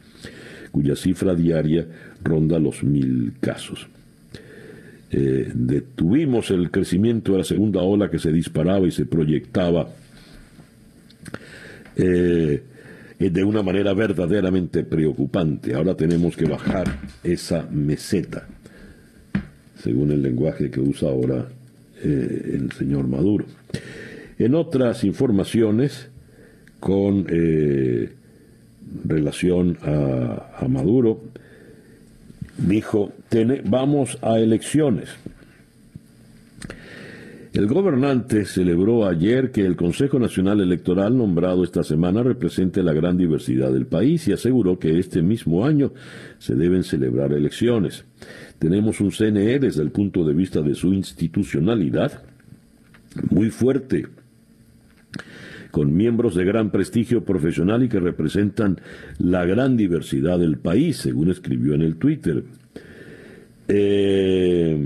cuya 0.72 0.96
cifra 0.96 1.36
diaria 1.36 1.86
ronda 2.24 2.60
los 2.60 2.84
mil 2.84 3.34
casos. 3.40 3.88
Eh, 5.14 5.52
detuvimos 5.54 6.52
el 6.52 6.72
crecimiento 6.72 7.34
de 7.34 7.40
la 7.40 7.44
segunda 7.44 7.82
ola 7.82 8.10
que 8.10 8.18
se 8.18 8.32
disparaba 8.32 8.88
y 8.88 8.92
se 8.92 9.06
proyectaba 9.06 9.90
eh, 11.98 12.64
de 13.20 13.44
una 13.44 13.62
manera 13.62 13.94
verdaderamente 13.94 14.84
preocupante. 14.84 15.74
Ahora 15.74 15.96
tenemos 15.96 16.38
que 16.38 16.46
bajar 16.46 17.00
esa 17.24 17.68
meseta, 17.70 18.48
según 19.76 20.12
el 20.12 20.22
lenguaje 20.22 20.72
que 20.72 20.80
usa 20.80 21.10
ahora 21.10 21.50
eh, 22.02 22.52
el 22.54 22.72
señor 22.72 23.08
Maduro. 23.08 23.46
En 24.40 24.56
otras 24.56 25.04
informaciones, 25.04 26.08
con 26.80 27.28
relación 29.06 29.78
a, 29.84 30.67
Maduro, 30.67 31.22
dijo, 32.58 33.12
vamos 33.65 34.17
a 34.22 34.39
elecciones. 34.39 35.10
El 37.54 37.67
gobernante 37.67 38.46
celebró 38.46 39.06
ayer 39.06 39.52
que 39.52 39.65
el 39.65 39.76
Consejo 39.76 40.17
Nacional 40.20 40.62
Electoral 40.62 41.17
nombrado 41.17 41.65
esta 41.65 41.84
semana 41.84 42.24
represente 42.24 42.82
la 42.82 42.94
gran 42.94 43.17
diversidad 43.17 43.74
del 43.74 43.88
país 43.88 44.26
y 44.30 44.32
aseguró 44.32 44.80
que 44.80 45.00
este 45.00 45.22
mismo 45.22 45.65
año 45.65 45.91
se 46.38 46.56
deben 46.56 46.86
celebrar 46.86 47.34
elecciones. 47.34 48.06
Tenemos 48.58 49.02
un 49.02 49.12
CNE 49.12 49.60
desde 49.60 49.82
el 49.82 49.91
punto 49.91 50.24
de 50.24 50.34
vista 50.34 50.62
de 50.62 50.76
su 50.76 50.94
institucionalidad 50.94 52.24
muy 53.30 53.50
fuerte, 53.50 54.08
con 55.72 55.96
miembros 55.96 56.36
de 56.36 56.46
gran 56.46 56.72
prestigio 56.72 57.24
profesional 57.24 57.84
y 57.84 57.90
que 57.90 58.00
representan 58.00 58.80
la 59.18 59.46
gran 59.46 59.78
diversidad 59.78 60.38
del 60.38 60.58
país, 60.58 60.98
según 60.98 61.32
escribió 61.32 61.74
en 61.74 61.82
el 61.82 61.96
Twitter. 61.96 62.44
Eh, 63.68 64.78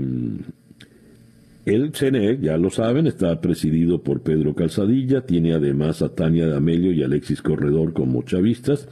el 1.66 1.90
CNE, 1.90 2.38
ya 2.40 2.56
lo 2.56 2.70
saben, 2.70 3.08
está 3.08 3.40
presidido 3.40 4.00
por 4.00 4.22
Pedro 4.22 4.54
Calzadilla, 4.54 5.22
tiene 5.22 5.52
además 5.52 6.00
a 6.00 6.14
Tania 6.14 6.46
D'Amelio 6.46 6.92
y 6.92 7.02
Alexis 7.02 7.42
Corredor 7.42 7.92
como 7.92 8.22
chavistas, 8.22 8.88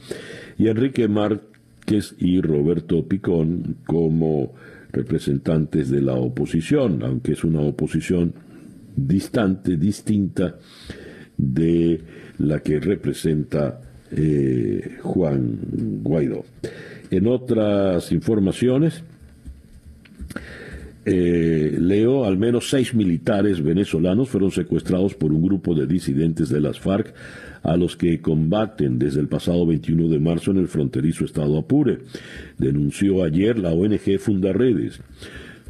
y 0.57 0.67
Enrique 0.67 1.07
Márquez 1.07 2.15
y 2.19 2.41
Roberto 2.41 3.07
Picón 3.07 3.77
como 3.85 4.53
representantes 4.91 5.89
de 5.89 6.01
la 6.01 6.15
oposición, 6.15 7.01
aunque 7.03 7.31
es 7.31 7.45
una 7.45 7.61
oposición 7.61 8.33
distante, 8.97 9.77
distinta 9.77 10.57
de 11.37 12.01
la 12.37 12.59
que 12.59 12.79
representa 12.79 13.81
eh, 14.11 14.97
Juan 15.01 15.59
Guaidó. 16.03 16.45
En 17.11 17.27
otras 17.27 18.11
informaciones, 18.11 19.03
eh, 21.05 21.77
leo, 21.79 22.25
al 22.25 22.37
menos 22.37 22.69
seis 22.69 22.95
militares 22.95 23.61
venezolanos 23.61 24.29
fueron 24.29 24.51
secuestrados 24.51 25.13
por 25.13 25.31
un 25.31 25.43
grupo 25.43 25.75
de 25.75 25.85
disidentes 25.85 26.49
de 26.49 26.59
las 26.59 26.79
FARC 26.79 27.13
a 27.61 27.77
los 27.77 27.95
que 27.95 28.21
combaten 28.21 28.97
desde 28.97 29.19
el 29.19 29.27
pasado 29.27 29.65
21 29.65 30.07
de 30.07 30.19
marzo 30.19 30.51
en 30.51 30.57
el 30.57 30.67
fronterizo 30.67 31.25
estado 31.25 31.57
Apure, 31.57 31.99
denunció 32.57 33.23
ayer 33.23 33.57
la 33.57 33.71
ONG 33.71 34.19
Fundaredes. 34.19 34.99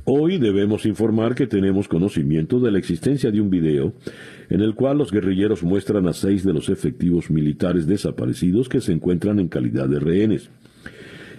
Hoy 0.08 0.38
debemos 0.38 0.86
informar 0.86 1.34
que 1.34 1.48
tenemos 1.48 1.88
conocimiento 1.88 2.60
de 2.60 2.70
la 2.70 2.78
existencia 2.78 3.32
de 3.32 3.42
un 3.42 3.50
video 3.50 3.94
en 4.52 4.62
el 4.62 4.76
cual 4.76 5.00
los 5.00 5.12
guerrilleros 5.12 5.64
muestran 5.64 6.08
a 6.08 6.14
seis 6.14 6.44
de 6.44 6.54
los 6.54 6.70
efectivos 6.70 7.32
militares 7.32 7.88
desaparecidos 7.88 8.70
que 8.70 8.82
se 8.82 8.92
encuentran 8.92 9.40
en 9.40 9.48
calidad 9.48 9.90
de 9.90 10.00
rehenes. 10.00 10.52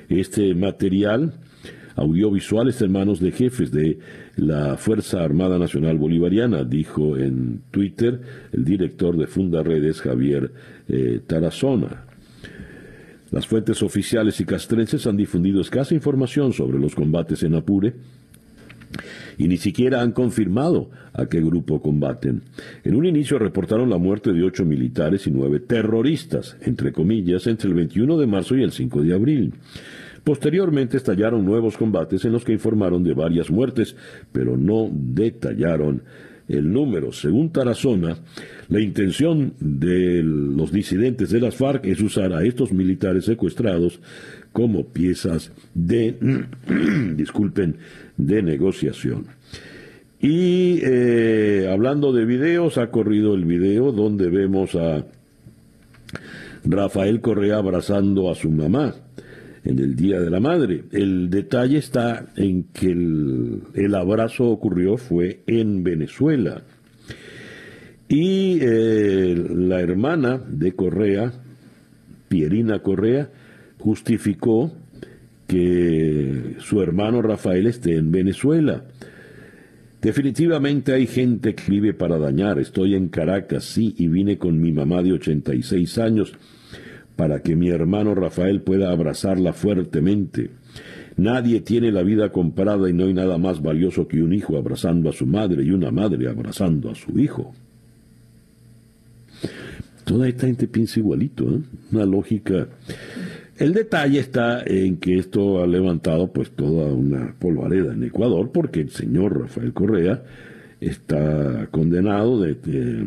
Este 0.09 0.53
material 0.57 1.35
audiovisual 1.95 2.69
está 2.69 2.87
en 2.87 2.93
manos 2.93 3.21
de 3.21 3.31
jefes 3.31 3.71
de 3.71 4.01
la 4.35 4.77
Fuerza 4.77 5.23
Armada 5.23 5.61
Nacional 5.61 5.97
Bolivariana, 5.97 6.65
dijo 6.65 7.17
en 7.17 7.63
Twitter 7.71 8.21
el 8.53 8.65
director 8.65 9.17
de 9.17 9.29
Fundaredes, 9.29 10.01
Javier 10.01 10.51
eh, 10.89 11.21
Tarazona. 11.25 12.07
Las 13.31 13.47
fuentes 13.47 13.81
oficiales 13.85 14.41
y 14.41 14.45
castrenses 14.45 15.07
han 15.07 15.17
difundido 15.17 15.61
escasa 15.61 15.95
información 15.95 16.53
sobre 16.53 16.81
los 16.81 16.97
combates 16.97 17.45
en 17.45 17.55
Apure 17.55 17.95
y 19.39 19.49
ni 19.49 19.57
siquiera 19.57 20.01
han 20.01 20.13
confirmado 20.13 20.91
a 21.13 21.27
qué 21.27 21.41
grupo 21.41 21.81
combaten. 21.81 22.43
En 22.85 22.95
un 22.95 23.07
inicio 23.07 23.39
reportaron 23.39 23.91
la 23.91 23.99
muerte 23.99 24.33
de 24.33 24.43
ocho 24.43 24.65
militares 24.65 25.27
y 25.27 25.31
nueve 25.31 25.61
terroristas, 25.61 26.57
entre 26.63 26.93
comillas, 26.93 27.47
entre 27.47 27.69
el 27.69 27.75
21 27.75 28.19
de 28.19 28.27
marzo 28.27 28.57
y 28.57 28.63
el 28.63 28.73
5 28.73 29.03
de 29.03 29.15
abril. 29.15 29.55
Posteriormente 30.25 30.97
estallaron 30.97 31.45
nuevos 31.45 31.77
combates 31.77 32.25
en 32.25 32.33
los 32.33 32.45
que 32.45 32.53
informaron 32.53 33.05
de 33.05 33.15
varias 33.15 33.49
muertes, 33.49 33.95
pero 34.33 34.57
no 34.57 34.91
detallaron 34.93 36.03
el 36.49 36.73
número. 36.73 37.13
Según 37.13 37.51
Tarazona, 37.51 38.17
la 38.69 38.81
intención 38.81 39.55
de 39.61 40.23
los 40.23 40.73
disidentes 40.73 41.31
de 41.31 41.41
las 41.41 41.57
FARC 41.57 41.87
es 41.87 42.01
usar 42.01 42.33
a 42.33 42.45
estos 42.45 42.73
militares 42.73 43.25
secuestrados 43.25 44.01
como 44.57 44.87
piezas 44.87 45.53
de, 45.75 46.17
disculpen, 47.15 47.77
de 48.17 48.43
negociación. 48.43 49.27
Y 50.19 50.81
eh, 50.83 51.69
hablando 51.71 52.11
de 52.15 52.25
videos, 52.25 52.79
ha 52.79 52.91
corrido 52.91 53.35
el 53.35 53.45
video 53.45 53.93
donde 53.93 54.31
vemos 54.31 54.75
a 54.75 55.05
Rafael 56.65 57.21
Correa 57.21 57.59
abrazando 57.59 58.31
a 58.31 58.35
su 58.35 58.51
mamá 58.51 58.95
en 59.63 59.79
el 59.79 59.95
Día 59.95 60.21
de 60.21 60.31
la 60.31 60.41
Madre. 60.41 60.85
El 60.91 61.29
detalle 61.29 61.77
está 61.77 62.25
en 62.37 62.63
que 62.73 62.93
el, 62.93 63.95
abrazo 63.95 64.47
ocurrió 64.47 64.97
fue 64.97 65.43
en 65.47 65.85
Venezuela. 65.85 66.63
Y 68.09 68.57
eh, 68.63 69.35
la 69.51 69.83
hermana 69.83 70.41
de 70.49 70.73
Correa, 70.73 71.31
Pierina 72.31 72.79
Correa, 72.79 73.29
justificó 73.87 74.73
que 75.47 76.57
su 76.59 76.83
hermano 76.83 77.23
Rafael 77.23 77.69
esté 77.69 77.95
en 77.95 78.11
Venezuela. 78.11 78.83
Definitivamente 80.03 80.93
hay 80.93 81.07
gente 81.07 81.55
que 81.55 81.71
vive 81.71 81.95
para 81.95 82.19
dañar. 82.19 82.59
Estoy 82.59 82.97
en 82.97 83.07
Caracas, 83.07 83.63
sí, 83.63 83.95
y 83.97 84.09
vine 84.09 84.39
con 84.39 84.61
mi 84.61 84.73
mamá 84.73 85.05
de 85.05 85.13
86 85.13 85.99
años 85.99 86.33
para 87.15 87.43
que 87.43 87.55
mi 87.55 87.69
hermano 87.69 88.17
Rafael 88.17 88.61
pueda 88.61 88.91
abrazarla 88.91 89.53
fuertemente. 89.53 90.51
Nadie 91.17 91.61
tiene 91.61 91.93
la 91.93 92.03
vida 92.03 92.33
comprada 92.33 92.91
y 92.91 92.93
no 92.93 93.05
hay 93.05 93.15
nada 93.15 93.39
más 93.39 93.63
valioso 93.63 94.09
que 94.09 94.21
un 94.21 94.33
hijo 94.33 94.57
abrazando 94.57 95.11
a 95.11 95.13
su 95.13 95.27
madre 95.27 95.63
y 95.63 95.71
una 95.71 95.93
madre 95.93 96.29
abrazando 96.29 96.91
a 96.91 96.97
su 96.97 97.17
hijo. 97.21 97.55
Toda 100.05 100.29
esta 100.29 100.49
gente 100.49 100.67
piensa 100.67 100.99
igualito, 100.99 101.45
¿eh? 101.51 101.61
una 101.93 102.05
lógica. 102.05 102.69
El 103.59 103.73
detalle 103.73 104.19
está 104.19 104.63
en 104.67 104.99
que 104.99 105.19
esto 105.19 105.63
ha 105.63 105.67
levantado 105.67 106.31
pues 106.31 106.51
toda 106.51 106.93
una 106.93 107.35
polvareda 107.39 107.95
en 107.95 108.05
Ecuador 108.05 108.51
porque 108.53 108.81
el 108.81 108.91
señor 108.91 109.41
Rafael 109.41 109.73
Correa 109.73 110.23
está 110.81 111.69
condenado, 111.71 112.41
de, 112.41 113.07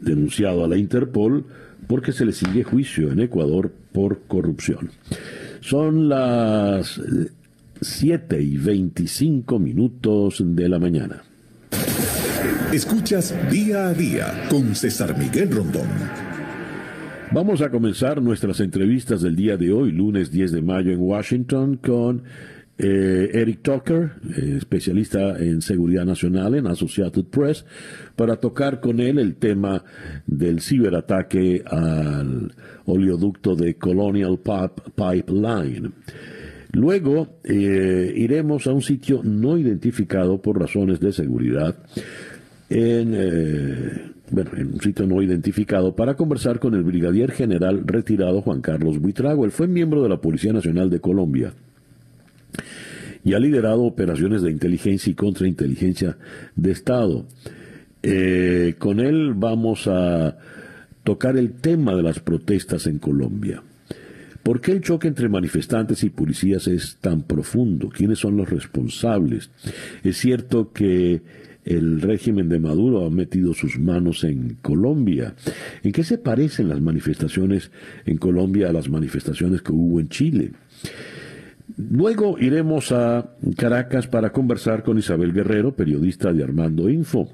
denunciado 0.00 0.64
a 0.64 0.68
la 0.68 0.76
Interpol 0.76 1.46
porque 1.86 2.12
se 2.12 2.26
le 2.26 2.32
sigue 2.32 2.64
juicio 2.64 3.12
en 3.12 3.20
Ecuador 3.20 3.72
por 3.92 4.22
corrupción. 4.26 4.90
Son 5.60 6.08
las 6.10 7.00
7 7.80 8.42
y 8.42 8.58
25 8.58 9.58
minutos 9.58 10.42
de 10.44 10.68
la 10.68 10.78
mañana. 10.78 11.22
Escuchas 12.72 13.34
día 13.50 13.88
a 13.88 13.94
día 13.94 14.46
con 14.50 14.74
César 14.74 15.16
Miguel 15.16 15.50
Rondón. 15.50 16.33
Vamos 17.32 17.62
a 17.62 17.70
comenzar 17.70 18.22
nuestras 18.22 18.60
entrevistas 18.60 19.22
del 19.22 19.34
día 19.34 19.56
de 19.56 19.72
hoy, 19.72 19.90
lunes 19.90 20.30
10 20.30 20.52
de 20.52 20.62
mayo 20.62 20.92
en 20.92 21.00
Washington, 21.00 21.76
con 21.78 22.22
eh, 22.78 23.30
Eric 23.32 23.62
Tucker, 23.62 24.12
eh, 24.36 24.56
especialista 24.58 25.38
en 25.38 25.60
seguridad 25.62 26.04
nacional 26.04 26.54
en 26.54 26.66
Associated 26.66 27.24
Press, 27.24 27.64
para 28.14 28.36
tocar 28.36 28.80
con 28.80 29.00
él 29.00 29.18
el 29.18 29.36
tema 29.36 29.82
del 30.26 30.60
ciberataque 30.60 31.62
al 31.66 32.52
oleoducto 32.84 33.56
de 33.56 33.74
Colonial 33.76 34.38
Pipeline. 34.94 35.92
Luego 36.72 37.38
eh, 37.42 38.12
iremos 38.14 38.66
a 38.66 38.72
un 38.72 38.82
sitio 38.82 39.22
no 39.24 39.58
identificado 39.58 40.40
por 40.40 40.60
razones 40.60 41.00
de 41.00 41.12
seguridad, 41.12 41.76
en, 42.68 44.13
bueno, 44.34 44.50
en 44.56 44.74
un 44.74 44.80
sitio 44.80 45.06
no 45.06 45.22
identificado, 45.22 45.94
para 45.94 46.14
conversar 46.14 46.58
con 46.58 46.74
el 46.74 46.82
brigadier 46.82 47.30
general 47.30 47.82
retirado 47.86 48.42
Juan 48.42 48.60
Carlos 48.60 48.98
Buitrago. 48.98 49.44
Él 49.44 49.52
fue 49.52 49.68
miembro 49.68 50.02
de 50.02 50.08
la 50.08 50.20
Policía 50.20 50.52
Nacional 50.52 50.90
de 50.90 51.00
Colombia 51.00 51.52
y 53.22 53.32
ha 53.32 53.38
liderado 53.38 53.82
operaciones 53.82 54.42
de 54.42 54.50
inteligencia 54.50 55.10
y 55.10 55.14
contrainteligencia 55.14 56.16
de 56.56 56.72
Estado. 56.72 57.24
Eh, 58.02 58.74
con 58.78 58.98
él 58.98 59.34
vamos 59.34 59.86
a 59.86 60.36
tocar 61.04 61.36
el 61.36 61.52
tema 61.52 61.94
de 61.94 62.02
las 62.02 62.18
protestas 62.18 62.88
en 62.88 62.98
Colombia. 62.98 63.62
¿Por 64.42 64.60
qué 64.60 64.72
el 64.72 64.82
choque 64.82 65.06
entre 65.08 65.28
manifestantes 65.28 66.02
y 66.02 66.10
policías 66.10 66.66
es 66.66 66.98
tan 67.00 67.22
profundo? 67.22 67.88
¿Quiénes 67.88 68.18
son 68.18 68.36
los 68.36 68.50
responsables? 68.50 69.50
Es 70.02 70.18
cierto 70.18 70.72
que 70.72 71.22
el 71.64 72.00
régimen 72.00 72.48
de 72.48 72.58
Maduro 72.58 73.06
ha 73.06 73.10
metido 73.10 73.54
sus 73.54 73.78
manos 73.78 74.24
en 74.24 74.56
Colombia. 74.62 75.34
¿En 75.82 75.92
qué 75.92 76.04
se 76.04 76.18
parecen 76.18 76.68
las 76.68 76.80
manifestaciones 76.80 77.70
en 78.04 78.18
Colombia 78.18 78.68
a 78.68 78.72
las 78.72 78.88
manifestaciones 78.88 79.62
que 79.62 79.72
hubo 79.72 80.00
en 80.00 80.08
Chile? 80.08 80.52
Luego 81.76 82.38
iremos 82.38 82.92
a 82.92 83.30
Caracas 83.56 84.06
para 84.06 84.30
conversar 84.30 84.82
con 84.82 84.98
Isabel 84.98 85.32
Guerrero, 85.32 85.74
periodista 85.74 86.32
de 86.32 86.44
Armando 86.44 86.88
Info. 86.88 87.30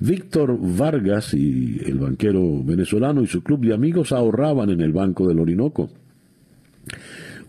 Víctor 0.00 0.58
Vargas 0.60 1.32
y 1.32 1.80
el 1.86 2.00
banquero 2.00 2.62
venezolano 2.64 3.22
y 3.22 3.28
su 3.28 3.42
club 3.42 3.64
de 3.64 3.72
amigos 3.72 4.10
ahorraban 4.10 4.70
en 4.70 4.80
el 4.80 4.92
Banco 4.92 5.28
del 5.28 5.38
Orinoco. 5.38 5.90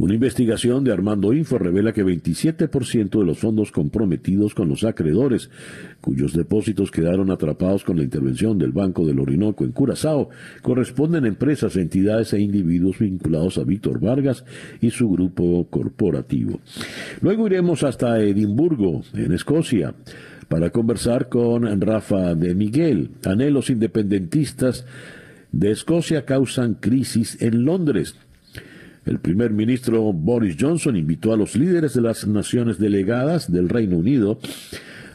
Una 0.03 0.15
investigación 0.15 0.83
de 0.83 0.91
Armando 0.91 1.31
Info 1.31 1.57
revela 1.57 1.93
que 1.93 2.03
27% 2.03 3.19
de 3.19 3.25
los 3.25 3.39
fondos 3.39 3.71
comprometidos 3.71 4.53
con 4.53 4.67
los 4.67 4.83
acreedores, 4.83 5.49
cuyos 6.01 6.33
depósitos 6.33 6.91
quedaron 6.91 7.31
atrapados 7.31 7.85
con 7.85 7.95
la 7.95 8.03
intervención 8.03 8.57
del 8.57 8.73
Banco 8.73 9.05
del 9.05 9.21
Orinoco 9.21 9.63
en 9.63 9.71
Curazao, 9.71 10.27
corresponden 10.61 11.23
a 11.23 11.29
empresas, 11.29 11.77
entidades 11.77 12.33
e 12.33 12.41
individuos 12.41 12.99
vinculados 12.99 13.57
a 13.57 13.63
Víctor 13.63 14.01
Vargas 14.01 14.43
y 14.81 14.89
su 14.89 15.09
grupo 15.09 15.67
corporativo. 15.69 16.59
Luego 17.21 17.47
iremos 17.47 17.83
hasta 17.83 18.19
Edimburgo, 18.19 19.03
en 19.13 19.31
Escocia, 19.31 19.95
para 20.49 20.71
conversar 20.71 21.29
con 21.29 21.79
Rafa 21.79 22.35
de 22.35 22.53
Miguel. 22.55 23.11
Anhelos 23.23 23.69
independentistas 23.69 24.85
de 25.53 25.71
Escocia 25.71 26.25
causan 26.25 26.73
crisis 26.73 27.41
en 27.41 27.63
Londres. 27.63 28.17
El 29.05 29.19
primer 29.19 29.51
ministro 29.51 30.13
Boris 30.13 30.55
Johnson 30.59 30.95
invitó 30.95 31.33
a 31.33 31.37
los 31.37 31.55
líderes 31.55 31.93
de 31.93 32.01
las 32.01 32.25
naciones 32.25 32.77
delegadas 32.77 33.51
del 33.51 33.67
Reino 33.67 33.97
Unido 33.97 34.39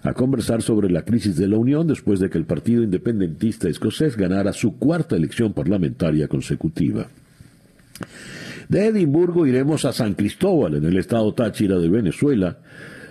a 0.03 0.12
conversar 0.12 0.62
sobre 0.62 0.90
la 0.90 1.03
crisis 1.03 1.37
de 1.37 1.48
la 1.48 1.57
Unión 1.57 1.87
después 1.87 2.20
de 2.20 2.29
que 2.29 2.38
el 2.38 2.44
Partido 2.44 2.83
Independentista 2.83 3.68
Escocés 3.68 4.16
ganara 4.16 4.53
su 4.53 4.77
cuarta 4.77 5.16
elección 5.16 5.53
parlamentaria 5.53 6.29
consecutiva. 6.29 7.09
De 8.68 8.87
Edimburgo 8.87 9.46
iremos 9.46 9.85
a 9.87 9.92
San 9.92 10.14
Cristóbal, 10.14 10.74
en 10.74 10.85
el 10.85 10.98
estado 10.98 11.33
Táchira 11.33 11.79
de 11.79 11.88
Venezuela, 11.88 12.59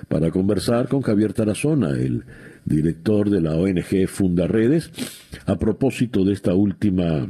para 0.07 0.29
conversar 0.31 0.87
con 0.87 1.01
Javier 1.01 1.33
Tarazona, 1.33 1.89
el 1.89 2.23
director 2.63 3.29
de 3.29 3.41
la 3.41 3.55
ONG 3.55 4.07
Fundaredes, 4.07 4.91
a 5.45 5.57
propósito 5.57 6.23
de 6.23 6.33
esta 6.33 6.53
última 6.53 7.27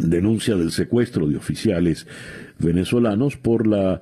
denuncia 0.00 0.56
del 0.56 0.70
secuestro 0.70 1.26
de 1.26 1.36
oficiales 1.36 2.06
venezolanos 2.58 3.36
por 3.36 3.66
la 3.66 4.00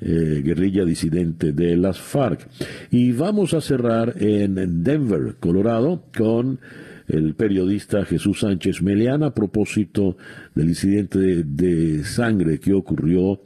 eh, 0.00 0.42
guerrilla 0.44 0.84
disidente 0.84 1.52
de 1.52 1.76
las 1.76 1.98
FARC. 1.98 2.46
Y 2.90 3.12
vamos 3.12 3.54
a 3.54 3.60
cerrar 3.60 4.14
en 4.18 4.84
Denver, 4.84 5.36
Colorado, 5.40 6.04
con 6.16 6.60
el 7.08 7.34
periodista 7.34 8.04
Jesús 8.04 8.40
Sánchez 8.40 8.82
Meleana 8.82 9.26
a 9.26 9.34
propósito 9.34 10.16
del 10.54 10.68
incidente 10.68 11.18
de, 11.18 12.04
sangre 12.04 12.60
que 12.60 12.74
ocurrió 12.74 13.40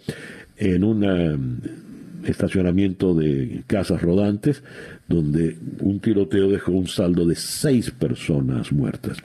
en 0.56 0.84
un 0.84 1.00
mm, 1.00 2.26
estacionamiento 2.26 3.14
de 3.14 3.62
casas 3.66 4.02
rodantes 4.02 4.62
donde 5.08 5.56
un 5.80 6.00
tiroteo 6.00 6.50
dejó 6.50 6.72
un 6.72 6.88
saldo 6.88 7.24
de 7.24 7.36
seis 7.36 7.90
personas 7.90 8.72
muertas. 8.72 9.18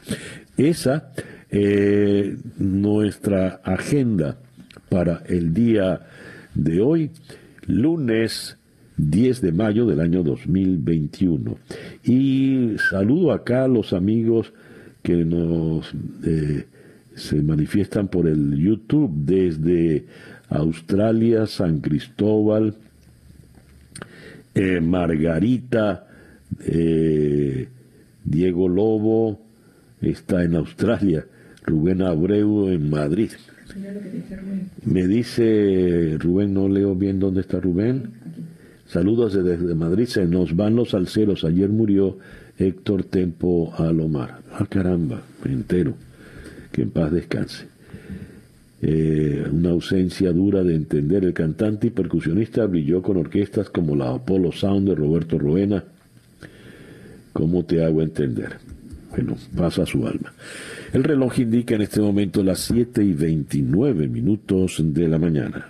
Esa 0.55 1.11
eh, 1.49 2.37
nuestra 2.57 3.61
agenda 3.63 4.37
para 4.89 5.23
el 5.27 5.53
día 5.53 6.01
de 6.53 6.81
hoy, 6.81 7.11
lunes 7.65 8.57
10 8.97 9.41
de 9.41 9.51
mayo 9.51 9.85
del 9.85 10.01
año 10.01 10.23
2021. 10.23 11.57
Y 12.03 12.75
saludo 12.89 13.31
acá 13.31 13.63
a 13.63 13.67
los 13.69 13.93
amigos 13.93 14.51
que 15.03 15.23
nos 15.23 15.93
eh, 16.25 16.65
se 17.15 17.41
manifiestan 17.41 18.09
por 18.09 18.27
el 18.27 18.57
YouTube 18.57 19.11
desde 19.13 20.05
Australia, 20.49 21.45
San 21.47 21.79
Cristóbal, 21.79 22.75
eh, 24.53 24.81
Margarita, 24.81 26.07
Diego 28.25 28.67
Lobo, 28.67 29.39
está 30.01 30.43
en 30.43 30.55
Australia, 30.55 31.25
Rubén 31.67 32.01
Abreu 32.01 32.69
en 32.69 32.89
Madrid. 32.89 33.31
Me 34.85 35.05
dice 35.05 36.15
Rubén, 36.17 36.53
no 36.53 36.69
leo 36.69 36.95
bien 36.95 37.19
dónde 37.19 37.41
está 37.41 37.59
Rubén. 37.59 38.09
Saludos 38.87 39.33
desde 39.33 39.75
Madrid, 39.75 40.05
se 40.05 40.25
nos 40.25 40.55
van 40.55 40.77
los 40.77 40.93
alceros. 40.93 41.43
Ayer 41.43 41.67
murió 41.67 42.17
Héctor 42.57 43.03
Tempo 43.03 43.73
Alomar. 43.77 44.39
Ah, 44.53 44.65
caramba, 44.67 45.21
me 45.43 45.51
entero. 45.51 45.93
Que 46.71 46.83
en 46.83 46.89
paz 46.91 47.11
descanse. 47.11 47.65
Eh, 48.81 49.45
una 49.51 49.71
ausencia 49.71 50.31
dura 50.31 50.63
de 50.63 50.73
entender. 50.73 51.25
El 51.25 51.33
cantante 51.33 51.87
y 51.87 51.89
percusionista 51.89 52.65
brilló 52.65 53.01
con 53.01 53.17
orquestas 53.17 53.69
como 53.69 53.93
la 53.93 54.13
Apollo 54.13 54.53
Sound 54.53 54.87
de 54.87 54.95
Roberto 54.95 55.37
Roena. 55.37 55.83
¿Cómo 57.33 57.65
te 57.65 57.83
hago 57.83 58.01
entender? 58.01 58.57
Bueno, 59.09 59.35
pasa 59.55 59.85
su 59.85 60.07
alma. 60.07 60.31
El 60.93 61.03
reloj 61.03 61.39
indica 61.39 61.75
en 61.75 61.81
este 61.81 61.99
momento 61.99 62.43
las 62.43 62.59
7 62.61 63.03
y 63.03 63.13
29 63.13 64.07
minutos 64.07 64.77
de 64.79 65.07
la 65.07 65.17
mañana. 65.17 65.67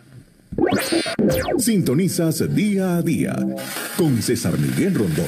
Sintonizas 1.57 2.53
día 2.53 2.97
a 2.97 3.01
día 3.01 3.35
con 3.97 4.21
César 4.21 4.53
Miguel 4.59 4.95
Rondón. 4.95 5.25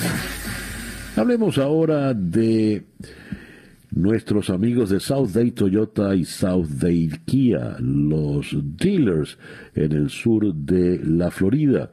Hablemos 1.16 1.58
ahora 1.58 2.14
de 2.14 2.84
nuestros 3.92 4.50
amigos 4.50 4.92
de 4.92 5.00
South 5.00 5.30
Day 5.30 5.52
Toyota 5.52 6.16
y 6.16 6.24
South 6.24 6.68
Day 6.68 7.10
Kia, 7.26 7.78
los 7.80 8.56
dealers 8.78 9.38
en 9.76 9.92
el 9.92 10.10
sur 10.10 10.54
de 10.54 11.02
la 11.04 11.32
Florida. 11.32 11.92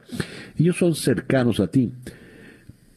Ellos 0.57 0.77
son 0.77 0.93
cercanos 0.93 1.59
a 1.59 1.67
ti 1.67 1.91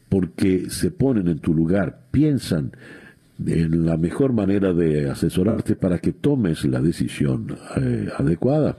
porque 0.09 0.69
se 0.69 0.91
ponen 0.91 1.27
en 1.27 1.39
tu 1.39 1.53
lugar, 1.53 2.01
piensan 2.11 2.65
en 2.65 3.00
la 3.45 3.97
mejor 3.97 4.33
manera 4.33 4.73
de 4.73 5.09
asesorarte 5.09 5.75
para 5.75 5.99
que 5.99 6.13
tomes 6.13 6.65
la 6.65 6.81
decisión 6.81 7.57
eh, 7.77 8.09
adecuada. 8.17 8.77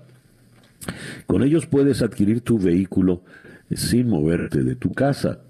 Con 1.26 1.42
ellos 1.42 1.66
puedes 1.66 2.02
adquirir 2.02 2.40
tu 2.42 2.58
vehículo 2.58 3.22
sin 3.70 4.08
moverte 4.08 4.62
de 4.62 4.76
tu 4.76 4.92
casa. 4.92 5.40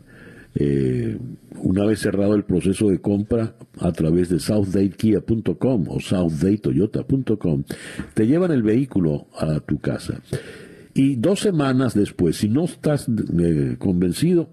Eh, 0.55 1.19
una 1.63 1.87
vez 1.87 2.01
cerrado 2.01 2.35
el 2.35 2.45
proceso 2.45 2.91
de 2.91 3.01
compra 3.01 3.55
a 3.79 3.93
través 3.93 4.29
de 4.29 4.39
southdatekia.com 4.39 5.89
o 5.89 6.01
southdaytoyota.com, 6.01 7.65
te 8.13 8.27
llevan 8.27 8.51
el 8.51 8.63
vehículo 8.63 9.29
a 9.39 9.61
tu 9.61 9.79
casa. 9.79 10.21
Y 10.95 11.17
dos 11.17 11.41
semanas 11.41 11.95
después, 11.95 12.37
si 12.37 12.49
no 12.51 12.65
estás 12.65 13.07
eh, 13.09 13.77
convencido, 13.79 14.51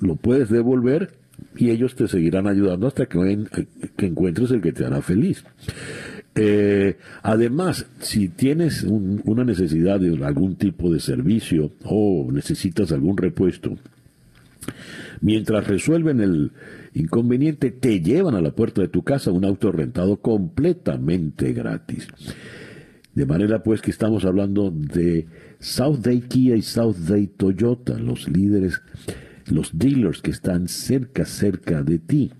lo 0.00 0.16
puedes 0.16 0.50
devolver 0.50 1.23
y 1.56 1.70
ellos 1.70 1.94
te 1.94 2.08
seguirán 2.08 2.46
ayudando 2.46 2.86
hasta 2.86 3.06
que, 3.06 3.46
que 3.96 4.06
encuentres 4.06 4.50
el 4.50 4.60
que 4.60 4.72
te 4.72 4.84
hará 4.84 5.02
feliz. 5.02 5.44
Eh, 6.36 6.96
además, 7.22 7.86
si 8.00 8.28
tienes 8.28 8.82
una 8.82 9.44
necesidad 9.44 10.00
de 10.00 10.24
algún 10.24 10.56
tipo 10.56 10.92
de 10.92 10.98
servicio 10.98 11.72
o 11.84 12.28
necesitas 12.32 12.90
algún 12.90 13.16
repuesto, 13.16 13.76
mientras 15.20 15.66
resuelven 15.66 16.20
el 16.20 16.52
inconveniente, 16.94 17.70
te 17.70 18.00
llevan 18.00 18.34
a 18.34 18.40
la 18.40 18.52
puerta 18.52 18.82
de 18.82 18.88
tu 18.88 19.02
casa 19.02 19.30
un 19.30 19.44
auto 19.44 19.70
rentado 19.70 20.16
completamente 20.16 21.52
gratis. 21.52 22.08
De 23.14 23.26
manera 23.26 23.62
pues 23.62 23.80
que 23.80 23.92
estamos 23.92 24.24
hablando 24.24 24.72
de 24.72 25.28
South 25.60 25.98
Day 25.98 26.22
Kia 26.22 26.56
y 26.56 26.62
South 26.62 26.96
Day 26.96 27.28
Toyota, 27.28 27.96
los 27.96 28.28
líderes, 28.28 28.82
los 29.46 29.76
dealers 29.76 30.22
que 30.22 30.30
están 30.30 30.68
cerca, 30.68 31.24
cerca 31.24 31.82
de 31.82 31.98
ti 31.98 32.30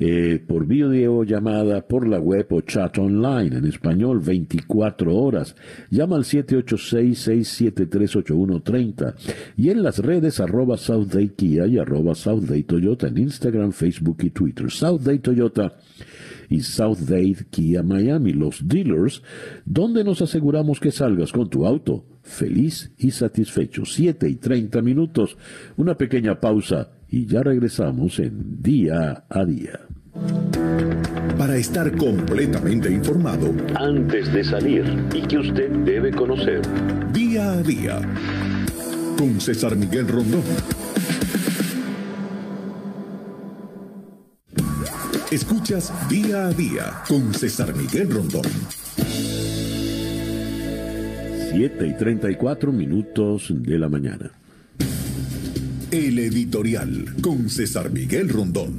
eh, 0.00 0.40
por 0.46 0.64
videollamada, 0.64 1.88
por 1.88 2.06
la 2.06 2.20
web 2.20 2.46
o 2.50 2.60
chat 2.60 2.96
online 2.98 3.56
en 3.56 3.64
español 3.64 4.20
24 4.20 5.16
horas. 5.16 5.56
Llama 5.90 6.14
al 6.16 6.22
786-673-8130 6.22 9.14
y 9.56 9.70
en 9.70 9.82
las 9.82 9.98
redes 9.98 10.38
arroba 10.38 10.76
South 10.76 11.16
Kia 11.36 11.66
y 11.66 11.78
arroba 11.78 12.14
South 12.14 12.44
Toyota 12.66 13.08
en 13.08 13.18
Instagram, 13.18 13.72
Facebook 13.72 14.18
y 14.22 14.30
Twitter. 14.30 14.70
South 14.70 15.00
Day 15.00 15.18
Toyota 15.18 15.72
y 16.48 16.60
South 16.60 16.98
Kia 17.50 17.82
Miami, 17.82 18.32
los 18.32 18.68
dealers, 18.68 19.24
donde 19.64 20.04
nos 20.04 20.22
aseguramos 20.22 20.78
que 20.78 20.92
salgas 20.92 21.32
con 21.32 21.50
tu 21.50 21.66
auto 21.66 22.04
feliz 22.28 22.92
y 22.98 23.10
satisfecho. 23.10 23.84
7 23.84 24.28
y 24.28 24.36
30 24.36 24.82
minutos, 24.82 25.36
una 25.76 25.96
pequeña 25.96 26.38
pausa 26.38 26.90
y 27.08 27.26
ya 27.26 27.42
regresamos 27.42 28.18
en 28.18 28.62
día 28.62 29.24
a 29.28 29.44
día. 29.44 29.80
Para 31.38 31.56
estar 31.56 31.96
completamente 31.96 32.90
informado 32.90 33.54
antes 33.76 34.32
de 34.32 34.44
salir 34.44 34.84
y 35.14 35.22
que 35.22 35.38
usted 35.38 35.70
debe 35.84 36.12
conocer 36.12 36.62
día 37.12 37.52
a 37.52 37.62
día 37.62 38.00
con 39.16 39.40
César 39.40 39.76
Miguel 39.76 40.08
Rondón. 40.08 40.42
Escuchas 45.30 45.92
día 46.08 46.46
a 46.46 46.50
día 46.50 47.02
con 47.06 47.34
César 47.34 47.74
Miguel 47.74 48.10
Rondón. 48.10 48.42
7 51.50 51.86
y 51.86 51.94
34 51.94 52.72
minutos 52.72 53.46
de 53.50 53.78
la 53.78 53.88
mañana. 53.88 54.30
El 55.90 56.18
editorial 56.18 57.06
con 57.22 57.48
César 57.48 57.90
Miguel 57.90 58.28
Rondón. 58.28 58.76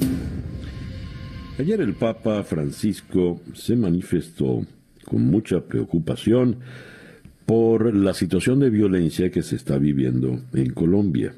Ayer 1.57 1.81
el 1.81 1.95
Papa 1.95 2.43
Francisco 2.43 3.41
se 3.55 3.75
manifestó 3.75 4.63
con 5.03 5.25
mucha 5.25 5.61
preocupación 5.61 6.57
por 7.47 7.95
la 7.95 8.13
situación 8.13 8.59
de 8.59 8.69
violencia 8.69 9.31
que 9.31 9.41
se 9.41 9.55
está 9.55 9.79
viviendo 9.79 10.39
en 10.53 10.69
Colombia. 10.71 11.33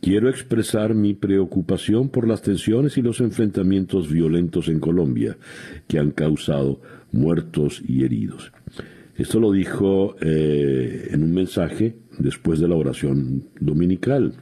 Quiero 0.00 0.28
expresar 0.28 0.94
mi 0.94 1.14
preocupación 1.14 2.08
por 2.08 2.26
las 2.26 2.42
tensiones 2.42 2.98
y 2.98 3.02
los 3.02 3.20
enfrentamientos 3.20 4.10
violentos 4.10 4.68
en 4.68 4.80
Colombia 4.80 5.36
que 5.86 6.00
han 6.00 6.10
causado 6.10 6.80
muertos 7.12 7.80
y 7.86 8.04
heridos. 8.04 8.50
Esto 9.16 9.40
lo 9.40 9.50
dijo 9.52 10.16
eh, 10.20 11.08
en 11.10 11.22
un 11.22 11.32
mensaje 11.32 11.96
después 12.18 12.60
de 12.60 12.68
la 12.68 12.74
oración 12.76 13.44
dominical. 13.58 14.34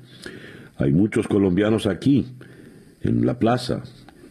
Hay 0.76 0.92
muchos 0.92 1.28
colombianos 1.28 1.87
aquí, 1.87 2.26
en 3.00 3.24
la 3.24 3.38
plaza, 3.38 3.84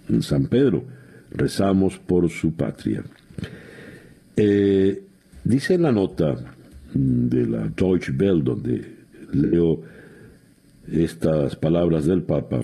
en 0.09 0.21
San 0.21 0.47
Pedro. 0.47 0.83
Rezamos 1.31 1.97
por 1.97 2.29
su 2.29 2.53
patria. 2.55 3.03
Eh, 4.35 5.03
dice 5.43 5.75
en 5.75 5.83
la 5.83 5.91
nota 5.91 6.35
de 6.93 7.47
la 7.47 7.69
Deutsche 7.69 8.11
Welle, 8.11 8.43
donde 8.43 8.95
leo 9.31 9.81
estas 10.91 11.55
palabras 11.55 12.05
del 12.05 12.23
Papa, 12.23 12.61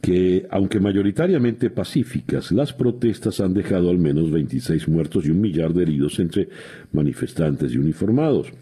que 0.00 0.46
aunque 0.50 0.80
mayoritariamente 0.80 1.70
pacíficas, 1.70 2.52
las 2.52 2.72
protestas 2.72 3.40
han 3.40 3.52
dejado 3.52 3.90
al 3.90 3.98
menos 3.98 4.30
26 4.30 4.88
muertos 4.88 5.26
y 5.26 5.30
un 5.30 5.40
millar 5.40 5.72
de 5.74 5.82
heridos 5.82 6.18
entre 6.20 6.48
manifestantes 6.92 7.72
y 7.72 7.78
uniformados. 7.78 8.52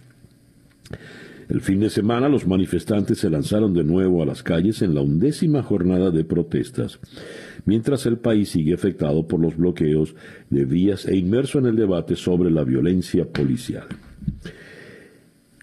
El 1.48 1.60
fin 1.60 1.78
de 1.78 1.90
semana 1.90 2.28
los 2.28 2.46
manifestantes 2.46 3.18
se 3.18 3.30
lanzaron 3.30 3.72
de 3.72 3.84
nuevo 3.84 4.22
a 4.22 4.26
las 4.26 4.42
calles 4.42 4.82
en 4.82 4.94
la 4.94 5.00
undécima 5.00 5.62
jornada 5.62 6.10
de 6.10 6.24
protestas, 6.24 6.98
mientras 7.64 8.04
el 8.06 8.16
país 8.16 8.48
sigue 8.48 8.74
afectado 8.74 9.28
por 9.28 9.38
los 9.38 9.56
bloqueos 9.56 10.14
de 10.50 10.64
vías 10.64 11.06
e 11.06 11.16
inmerso 11.16 11.60
en 11.60 11.66
el 11.66 11.76
debate 11.76 12.16
sobre 12.16 12.50
la 12.50 12.64
violencia 12.64 13.26
policial. 13.26 13.86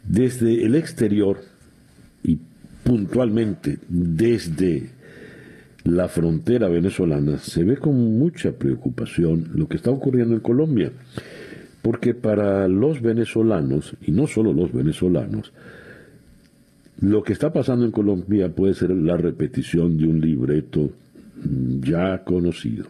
Desde 0.07 0.63
el 0.65 0.75
exterior 0.75 1.41
y 2.23 2.37
puntualmente 2.83 3.79
desde 3.89 4.89
la 5.83 6.07
frontera 6.07 6.69
venezolana 6.69 7.37
se 7.37 7.63
ve 7.63 7.77
con 7.77 8.17
mucha 8.17 8.53
preocupación 8.53 9.49
lo 9.53 9.67
que 9.67 9.77
está 9.77 9.91
ocurriendo 9.91 10.33
en 10.33 10.39
Colombia, 10.39 10.91
porque 11.81 12.13
para 12.13 12.67
los 12.67 13.01
venezolanos, 13.01 13.95
y 14.01 14.11
no 14.11 14.27
solo 14.27 14.53
los 14.53 14.71
venezolanos, 14.71 15.51
lo 17.01 17.23
que 17.23 17.33
está 17.33 17.51
pasando 17.51 17.85
en 17.85 17.91
Colombia 17.91 18.49
puede 18.49 18.73
ser 18.73 18.91
la 18.91 19.17
repetición 19.17 19.97
de 19.97 20.07
un 20.07 20.21
libreto 20.21 20.91
ya 21.81 22.23
conocido. 22.23 22.85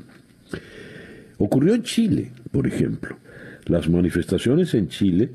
Ocurrió 1.37 1.73
en 1.73 1.83
Chile, 1.83 2.31
por 2.51 2.67
ejemplo. 2.67 3.17
Las 3.65 3.89
manifestaciones 3.89 4.73
en 4.75 4.89
Chile, 4.89 5.31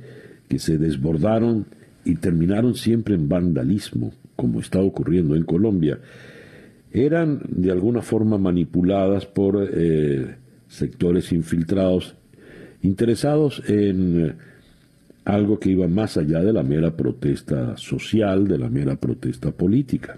que 0.48 0.58
se 0.58 0.78
desbordaron 0.78 1.66
y 2.04 2.14
terminaron 2.16 2.74
siempre 2.74 3.14
en 3.14 3.28
vandalismo, 3.28 4.12
como 4.36 4.60
está 4.60 4.80
ocurriendo 4.80 5.34
en 5.34 5.44
Colombia, 5.44 5.98
eran 6.92 7.40
de 7.48 7.70
alguna 7.70 8.02
forma 8.02 8.38
manipuladas 8.38 9.26
por 9.26 9.68
eh, 9.72 10.36
sectores 10.68 11.32
infiltrados 11.32 12.14
interesados 12.82 13.62
en 13.68 14.36
algo 15.24 15.58
que 15.58 15.70
iba 15.70 15.86
más 15.88 16.16
allá 16.16 16.40
de 16.40 16.52
la 16.52 16.62
mera 16.62 16.96
protesta 16.96 17.76
social, 17.76 18.48
de 18.48 18.58
la 18.58 18.70
mera 18.70 18.96
protesta 18.96 19.50
política. 19.50 20.16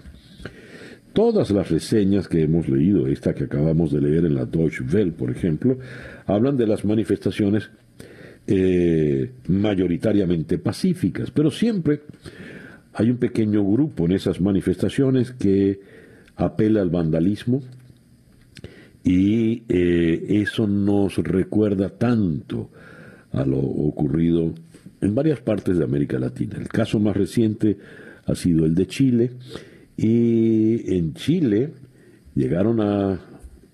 Todas 1.13 1.51
las 1.51 1.69
reseñas 1.69 2.29
que 2.29 2.43
hemos 2.43 2.69
leído, 2.69 3.07
esta 3.07 3.33
que 3.33 3.43
acabamos 3.43 3.91
de 3.91 3.99
leer 3.99 4.25
en 4.25 4.35
la 4.35 4.45
Deutsche 4.45 4.83
Welle, 4.83 5.11
por 5.11 5.29
ejemplo, 5.29 5.77
hablan 6.25 6.55
de 6.55 6.67
las 6.67 6.85
manifestaciones 6.85 7.69
eh, 8.47 9.31
mayoritariamente 9.47 10.57
pacíficas, 10.57 11.29
pero 11.31 11.51
siempre 11.51 12.01
hay 12.93 13.09
un 13.09 13.17
pequeño 13.17 13.63
grupo 13.63 14.05
en 14.05 14.13
esas 14.13 14.39
manifestaciones 14.39 15.31
que 15.31 15.81
apela 16.45 16.81
al 16.81 16.89
vandalismo 16.89 17.61
y 19.03 19.63
eh, 19.67 20.41
eso 20.41 20.67
nos 20.67 21.17
recuerda 21.17 21.89
tanto 21.89 22.69
a 23.31 23.45
lo 23.45 23.59
ocurrido 23.59 24.53
en 24.99 25.15
varias 25.15 25.39
partes 25.39 25.77
de 25.77 25.83
América 25.83 26.19
Latina. 26.19 26.57
El 26.59 26.67
caso 26.67 26.99
más 26.99 27.15
reciente 27.15 27.77
ha 28.25 28.35
sido 28.35 28.65
el 28.65 28.75
de 28.75 28.87
Chile 28.87 29.31
y 29.97 30.95
en 30.95 31.13
Chile 31.13 31.73
llegaron 32.35 32.79
a 32.81 33.19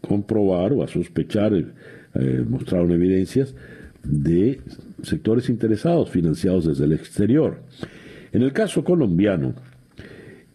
comprobar 0.01 0.73
o 0.73 0.83
a 0.83 0.87
sospechar, 0.87 1.53
eh, 1.53 2.45
mostraron 2.47 2.91
evidencias 2.91 3.53
de 4.03 4.61
sectores 5.03 5.49
interesados 5.49 6.09
financiados 6.09 6.65
desde 6.65 6.85
el 6.85 6.93
exterior. 6.93 7.61
En 8.31 8.41
el 8.41 8.53
caso 8.53 8.83
colombiano, 8.83 9.55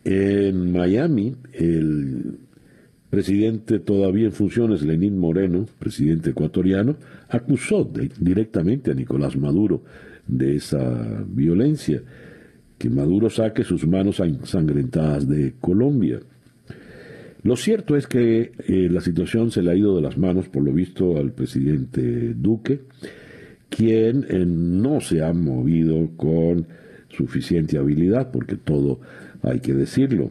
en 0.05 0.73
Miami, 0.73 1.37
el 1.53 2.38
presidente 3.11 3.79
todavía 3.79 4.27
en 4.27 4.33
funciones, 4.33 4.83
Lenín 4.83 5.19
Moreno, 5.19 5.67
presidente 5.79 6.31
ecuatoriano, 6.31 6.97
acusó 7.29 7.91
directamente 8.19 8.91
a 8.91 8.95
Nicolás 8.95 9.37
Maduro 9.37 9.85
de 10.27 10.57
esa 10.57 11.25
violencia, 11.27 12.03
que 12.79 12.88
Maduro 12.91 13.31
saque 13.31 13.65
sus 13.65 13.87
manos 13.87 14.19
ensangrentadas 14.21 15.29
de 15.29 15.55
Colombia. 15.61 16.21
Lo 17.43 17.57
cierto 17.57 17.97
es 17.97 18.07
que 18.07 18.53
eh, 18.67 18.88
la 18.91 19.01
situación 19.01 19.51
se 19.51 19.62
le 19.62 19.73
ha 19.73 19.77
ido 19.77 19.97
de 19.97 20.03
las 20.03 20.17
manos, 20.17 20.49
por 20.49 20.62
lo 20.62 20.73
visto, 20.73 21.17
al 21.17 21.33
presidente 21.33 22.35
Duque, 22.35 22.81
quien 23.69 24.25
eh, 24.29 24.45
no 24.47 25.01
se 25.01 25.23
ha 25.23 25.33
movido 25.33 26.11
con 26.17 26.67
suficiente 27.09 27.79
habilidad, 27.79 28.31
porque 28.31 28.57
todo 28.57 29.01
hay 29.42 29.61
que 29.61 29.74
decirlo. 29.74 30.31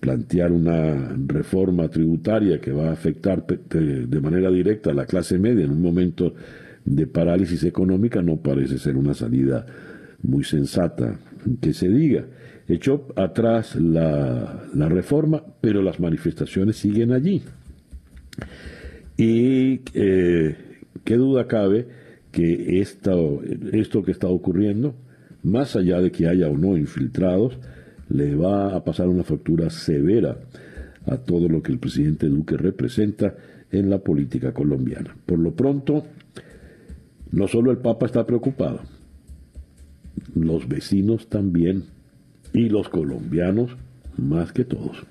Plantear 0.00 0.52
una 0.52 1.16
reforma 1.26 1.88
tributaria 1.88 2.60
que 2.60 2.70
va 2.70 2.90
a 2.90 2.92
afectar 2.92 3.46
de 3.46 4.20
manera 4.20 4.50
directa 4.50 4.90
a 4.90 4.94
la 4.94 5.06
clase 5.06 5.38
media 5.38 5.64
en 5.64 5.70
un 5.70 5.80
momento 5.80 6.34
de 6.84 7.06
parálisis 7.06 7.64
económica 7.64 8.22
no 8.22 8.36
parece 8.36 8.78
ser 8.78 8.96
una 8.96 9.12
salida 9.12 9.66
muy 10.22 10.44
sensata 10.44 11.18
que 11.60 11.72
se 11.72 11.88
diga. 11.88 12.26
Echó 12.68 13.08
atrás 13.16 13.76
la, 13.76 14.64
reforma, 14.74 15.42
pero 15.60 15.82
las 15.82 16.00
manifestaciones 16.00 16.76
siguen 16.76 17.12
allí. 17.12 17.42
Y 19.16 19.80
eh, 19.94 20.56
qué 21.04 21.16
duda 21.16 21.46
cabe 21.46 21.86
que 22.32 22.80
esto 22.80 23.40
que 24.04 24.10
está 24.10 24.28
ocurriendo, 24.28 24.94
más 25.42 25.76
allá 25.76 26.00
de 26.00 26.10
que 26.10 26.28
haya 26.28 26.48
o 26.48 26.56
no 26.56 26.76
infiltrados, 26.76 27.58
le 28.08 28.34
va 28.34 28.74
a 28.74 28.84
pasar 28.84 29.08
una 29.08 29.24
factura 29.24 29.70
severa 29.70 30.38
a 31.06 31.16
todo 31.18 31.48
lo 31.48 31.62
que 31.62 31.72
el 31.72 31.78
presidente 31.78 32.26
Duque 32.26 32.56
representa 32.56 33.34
en 33.70 33.90
la 33.90 33.98
política 33.98 34.52
colombiana. 34.52 35.16
Por 35.26 35.38
lo 35.38 35.52
pronto, 35.52 36.04
no 37.32 37.48
solo 37.48 37.70
el 37.70 37.78
Papa 37.78 38.06
está 38.06 38.26
preocupado, 38.26 38.80
los 40.34 40.68
vecinos 40.68 41.28
también 41.28 41.84
y 42.52 42.68
los 42.68 42.88
colombianos 42.88 43.76
más 44.16 44.52
que 44.52 44.64
todos. 44.64 45.04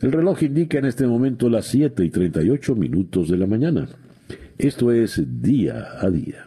El 0.00 0.12
reloj 0.12 0.42
indica 0.42 0.78
en 0.78 0.86
este 0.86 1.06
momento 1.06 1.50
las 1.50 1.66
7 1.66 2.04
y 2.04 2.10
38 2.10 2.74
minutos 2.74 3.28
de 3.28 3.36
la 3.36 3.46
mañana. 3.46 3.88
Esto 4.56 4.92
es 4.92 5.22
día 5.42 5.88
a 6.00 6.08
día. 6.10 6.46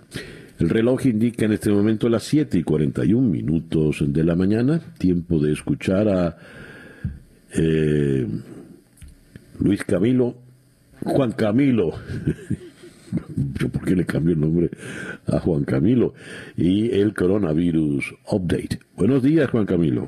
El 0.60 0.70
reloj 0.70 1.06
indica 1.08 1.46
en 1.46 1.54
este 1.54 1.72
momento 1.72 2.08
las 2.10 2.24
7 2.24 2.58
y 2.60 2.64
41 2.64 3.28
minutos 3.28 4.04
de 4.08 4.24
la 4.24 4.36
mañana. 4.36 4.80
Tiempo 4.98 5.40
de 5.40 5.52
escuchar 5.52 6.08
a 6.08 6.38
eh, 7.56 8.28
Luis 9.60 9.84
Camilo, 9.84 10.36
Juan 11.04 11.32
Camilo. 11.32 11.92
¿Por 13.72 13.86
qué 13.86 13.96
le 13.96 14.06
cambio 14.06 14.34
el 14.34 14.42
nombre 14.42 14.70
a 15.28 15.40
Juan 15.40 15.64
Camilo? 15.64 16.14
Y 16.56 16.92
el 16.92 17.14
coronavirus 17.14 18.14
update. 18.32 18.80
Buenos 18.96 19.24
días, 19.24 19.50
Juan 19.50 19.66
Camilo. 19.66 20.08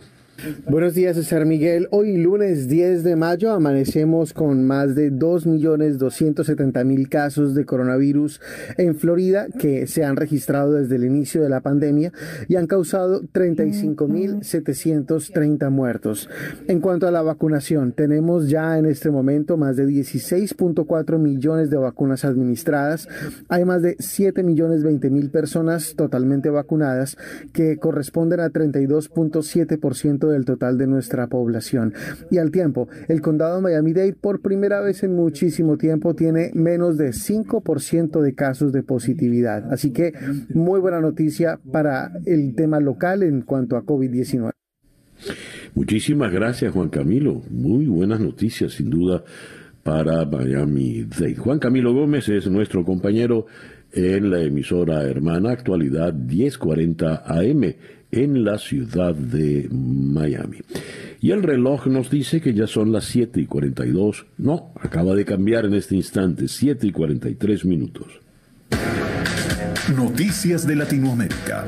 Buenos 0.67 0.93
días, 0.93 1.15
César 1.15 1.45
Miguel. 1.45 1.87
Hoy 1.91 2.17
lunes 2.17 2.67
10 2.67 3.05
de 3.05 3.15
mayo 3.15 3.51
amanecemos 3.51 4.33
con 4.33 4.67
más 4.67 4.93
de 4.93 5.09
2.270.000 5.09 7.07
casos 7.07 7.55
de 7.55 7.65
coronavirus 7.65 8.41
en 8.77 8.95
Florida 8.95 9.47
que 9.57 9.87
se 9.87 10.03
han 10.03 10.17
registrado 10.17 10.73
desde 10.73 10.97
el 10.97 11.05
inicio 11.05 11.41
de 11.41 11.47
la 11.47 11.61
pandemia 11.61 12.11
y 12.49 12.57
han 12.57 12.67
causado 12.67 13.21
35.730 13.21 15.69
muertos. 15.69 16.29
En 16.67 16.81
cuanto 16.81 17.07
a 17.07 17.11
la 17.11 17.21
vacunación, 17.21 17.93
tenemos 17.93 18.49
ya 18.49 18.77
en 18.77 18.87
este 18.87 19.11
momento 19.11 19.55
más 19.55 19.77
de 19.77 19.87
16.4 19.87 21.17
millones 21.17 21.69
de 21.69 21.77
vacunas 21.77 22.25
administradas. 22.25 23.07
Hay 23.47 23.63
más 23.63 23.81
de 23.81 23.95
7 23.99 24.43
millones 24.43 24.83
20 24.83 25.09
mil 25.09 25.29
personas 25.29 25.95
totalmente 25.95 26.49
vacunadas 26.49 27.15
que 27.53 27.77
corresponden 27.77 28.41
a 28.41 28.49
32.7% 28.49 30.24
del 30.29 30.45
total 30.45 30.77
de 30.77 30.87
nuestra 30.87 31.27
población. 31.27 31.93
Y 32.31 32.37
al 32.37 32.51
tiempo, 32.51 32.87
el 33.07 33.21
condado 33.21 33.61
Miami-Dade 33.61 34.13
por 34.13 34.41
primera 34.41 34.81
vez 34.81 35.03
en 35.03 35.15
muchísimo 35.15 35.77
tiempo 35.77 36.15
tiene 36.15 36.51
menos 36.53 36.97
de 36.97 37.09
5% 37.09 38.21
de 38.21 38.35
casos 38.35 38.71
de 38.71 38.83
positividad. 38.83 39.71
Así 39.71 39.91
que 39.91 40.13
muy 40.53 40.79
buena 40.79 40.99
noticia 40.99 41.59
para 41.71 42.11
el 42.25 42.55
tema 42.55 42.79
local 42.79 43.23
en 43.23 43.41
cuanto 43.41 43.77
a 43.77 43.83
COVID-19. 43.83 44.51
Muchísimas 45.73 46.31
gracias, 46.31 46.73
Juan 46.73 46.89
Camilo. 46.89 47.41
Muy 47.49 47.85
buenas 47.87 48.19
noticias, 48.19 48.73
sin 48.73 48.89
duda, 48.89 49.23
para 49.83 50.25
Miami-Dade. 50.25 51.35
Juan 51.35 51.59
Camilo 51.59 51.93
Gómez 51.93 52.29
es 52.29 52.49
nuestro 52.49 52.83
compañero 52.85 53.45
en 53.91 54.29
la 54.29 54.41
emisora 54.41 55.03
hermana 55.03 55.51
Actualidad 55.51 56.13
1040 56.13 57.23
AM 57.25 57.75
en 58.15 58.43
la 58.43 58.57
ciudad 58.57 59.13
de 59.13 59.67
Miami. 59.71 60.57
Y 61.21 61.31
el 61.31 61.43
reloj 61.43 61.87
nos 61.87 62.09
dice 62.09 62.41
que 62.41 62.53
ya 62.53 62.67
son 62.67 62.91
las 62.91 63.05
7 63.05 63.41
y 63.41 63.45
42. 63.45 64.25
No, 64.37 64.71
acaba 64.79 65.15
de 65.15 65.25
cambiar 65.25 65.65
en 65.65 65.73
este 65.73 65.95
instante, 65.95 66.47
7 66.47 66.87
y 66.87 66.91
43 66.91 67.65
minutos. 67.65 68.07
Noticias 69.95 70.65
de 70.65 70.75
Latinoamérica. 70.75 71.65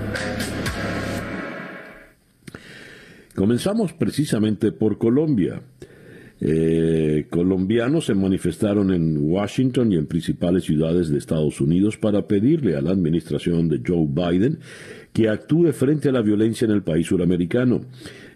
Comenzamos 3.35 3.93
precisamente 3.93 4.71
por 4.71 4.97
Colombia. 4.97 5.61
eh, 6.39 7.25
colombianos 7.31 8.05
se 8.05 8.13
manifestaron 8.13 8.93
en 8.93 9.17
Washington 9.19 9.91
y 9.91 9.95
en 9.95 10.05
principales 10.05 10.65
ciudades 10.65 11.09
de 11.09 11.17
Estados 11.17 11.59
Unidos 11.61 11.97
para 11.97 12.27
pedirle 12.27 12.75
a 12.75 12.81
la 12.81 12.91
administración 12.91 13.69
de 13.69 13.81
Joe 13.85 14.05
Biden 14.07 14.59
que 15.17 15.29
actúe 15.29 15.71
frente 15.71 16.09
a 16.09 16.11
la 16.11 16.21
violencia 16.21 16.65
en 16.65 16.71
el 16.71 16.83
país 16.83 17.07
suramericano. 17.07 17.81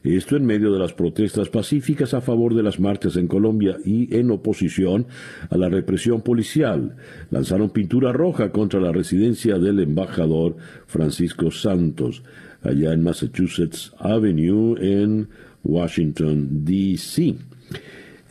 Esto 0.04 0.36
en 0.36 0.48
medio 0.48 0.74
de 0.74 0.80
las 0.80 0.94
protestas 0.94 1.48
pacíficas 1.48 2.16
a 2.16 2.22
favor 2.22 2.56
de 2.56 2.64
las 2.64 2.80
marchas 2.80 3.18
en 3.18 3.28
Colombia 3.28 3.78
y 3.86 4.18
en 4.18 4.32
oposición 4.32 5.06
a 5.52 5.58
la 5.58 5.70
represión 5.70 6.22
policial. 6.22 6.96
Lanzaron 7.30 7.70
pintura 7.70 8.12
roja 8.12 8.52
contra 8.52 8.80
la 8.80 8.92
residencia 8.92 9.60
del 9.60 9.80
embajador 9.80 10.56
Francisco 10.88 11.52
Santos, 11.52 12.24
allá 12.64 12.94
en 12.94 13.04
Massachusetts 13.04 13.94
Avenue, 14.00 14.76
en 14.82 15.28
Washington, 15.64 16.66
D.C. 16.66 17.36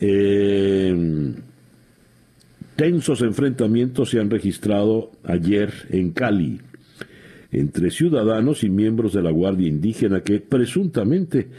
Eh, 0.01 1.33
tensos 2.75 3.21
enfrentamientos 3.21 4.09
se 4.09 4.19
han 4.19 4.29
registrado 4.29 5.11
ayer 5.23 5.71
en 5.89 6.11
Cali 6.11 6.59
entre 7.51 7.91
ciudadanos 7.91 8.63
y 8.63 8.69
miembros 8.69 9.13
de 9.13 9.21
la 9.21 9.31
Guardia 9.31 9.67
Indígena 9.67 10.21
que 10.21 10.39
presuntamente 10.39 11.49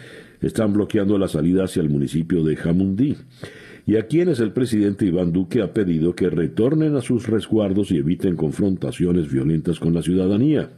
están 0.41 0.73
bloqueando 0.73 1.19
la 1.19 1.29
salida 1.29 1.65
hacia 1.65 1.83
el 1.83 1.89
municipio 1.89 2.43
de 2.43 2.57
Jamundí 2.57 3.17
y 3.87 3.97
a 3.97 4.07
quienes 4.07 4.41
el 4.41 4.53
presidente 4.53 5.07
Iván 5.07 5.33
Duque 5.33 5.61
ha 5.61 5.73
pedido 5.73 6.15
que 6.15 6.31
retornen 6.31 6.97
a 6.97 7.03
sus 7.03 7.27
resguardos 7.27 7.91
y 7.91 7.99
eviten 7.99 8.37
confrontaciones 8.37 9.31
violentas 9.31 9.81
con 9.81 9.93
la 9.93 10.03
ciudadanía. 10.03 10.71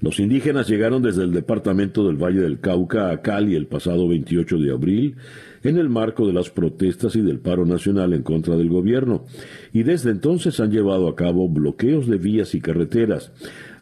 Los 0.00 0.18
indígenas 0.18 0.68
llegaron 0.68 1.02
desde 1.02 1.22
el 1.22 1.32
departamento 1.32 2.06
del 2.06 2.16
Valle 2.16 2.40
del 2.40 2.60
Cauca 2.60 3.10
a 3.10 3.22
Cali 3.22 3.54
el 3.54 3.66
pasado 3.66 4.08
28 4.08 4.58
de 4.58 4.72
abril 4.72 5.16
en 5.62 5.78
el 5.78 5.88
marco 5.88 6.26
de 6.26 6.32
las 6.32 6.50
protestas 6.50 7.16
y 7.16 7.20
del 7.20 7.38
paro 7.38 7.64
nacional 7.64 8.12
en 8.12 8.22
contra 8.22 8.56
del 8.56 8.68
gobierno, 8.68 9.24
y 9.72 9.82
desde 9.82 10.10
entonces 10.10 10.60
han 10.60 10.70
llevado 10.70 11.08
a 11.08 11.16
cabo 11.16 11.48
bloqueos 11.48 12.06
de 12.06 12.18
vías 12.18 12.54
y 12.54 12.60
carreteras, 12.60 13.32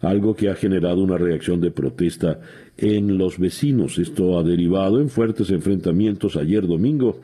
algo 0.00 0.34
que 0.34 0.48
ha 0.48 0.54
generado 0.54 1.02
una 1.02 1.18
reacción 1.18 1.60
de 1.60 1.70
protesta 1.70 2.40
en 2.78 3.18
los 3.18 3.38
vecinos. 3.38 3.98
Esto 3.98 4.38
ha 4.38 4.42
derivado 4.42 5.00
en 5.00 5.10
fuertes 5.10 5.50
enfrentamientos 5.50 6.36
ayer 6.36 6.66
domingo 6.66 7.20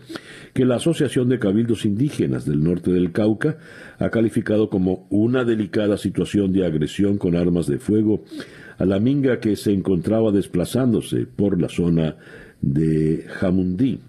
que 0.52 0.66
la 0.66 0.76
Asociación 0.76 1.28
de 1.28 1.38
Cabildos 1.38 1.84
Indígenas 1.84 2.44
del 2.44 2.62
Norte 2.62 2.92
del 2.92 3.12
Cauca 3.12 3.59
ha 3.98 4.11
calificado 4.11 4.68
como 4.68 5.07
una 5.11 5.44
delicada 5.44 5.96
situación 5.96 6.52
de 6.52 6.66
agresión 6.66 7.18
con 7.18 7.36
armas 7.36 7.66
de 7.66 7.78
fuego 7.78 8.24
a 8.78 8.84
la 8.84 9.00
minga 9.00 9.40
que 9.40 9.57
se 9.57 9.72
encontraba 9.72 10.30
desplazándose 10.32 11.26
por 11.26 11.61
la 11.61 11.68
zona 11.68 12.16
de 12.61 13.24
Jamundí. 13.28 14.00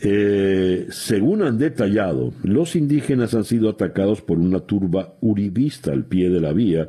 Eh, 0.00 0.86
según 0.90 1.42
han 1.42 1.58
detallado, 1.58 2.32
los 2.42 2.76
indígenas 2.76 3.34
han 3.34 3.44
sido 3.44 3.70
atacados 3.70 4.20
por 4.20 4.38
una 4.38 4.60
turba 4.60 5.14
uribista 5.20 5.92
al 5.92 6.04
pie 6.04 6.28
de 6.28 6.40
la 6.40 6.52
vía, 6.52 6.88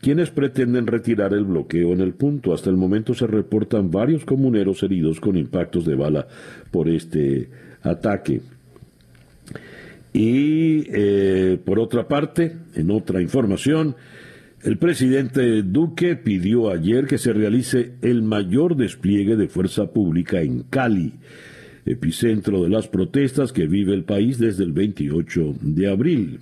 quienes 0.00 0.30
pretenden 0.30 0.86
retirar 0.86 1.32
el 1.32 1.44
bloqueo 1.44 1.92
en 1.92 2.00
el 2.00 2.12
punto. 2.12 2.52
Hasta 2.52 2.68
el 2.68 2.76
momento 2.76 3.14
se 3.14 3.26
reportan 3.26 3.90
varios 3.90 4.24
comuneros 4.24 4.82
heridos 4.82 5.20
con 5.20 5.36
impactos 5.36 5.86
de 5.86 5.94
bala 5.94 6.26
por 6.70 6.88
este 6.88 7.48
ataque. 7.82 8.42
Y 10.12 10.84
eh, 10.92 11.58
por 11.64 11.78
otra 11.78 12.06
parte, 12.06 12.56
en 12.74 12.90
otra 12.90 13.22
información, 13.22 13.96
el 14.62 14.76
presidente 14.76 15.62
Duque 15.62 16.14
pidió 16.14 16.70
ayer 16.70 17.06
que 17.06 17.18
se 17.18 17.32
realice 17.32 17.94
el 18.02 18.22
mayor 18.22 18.76
despliegue 18.76 19.36
de 19.36 19.48
fuerza 19.48 19.92
pública 19.92 20.40
en 20.40 20.62
Cali 20.64 21.14
epicentro 21.86 22.62
de 22.62 22.70
las 22.70 22.88
protestas 22.88 23.52
que 23.52 23.66
vive 23.66 23.94
el 23.94 24.04
país 24.04 24.38
desde 24.38 24.64
el 24.64 24.72
28 24.72 25.56
de 25.60 25.90
abril. 25.90 26.40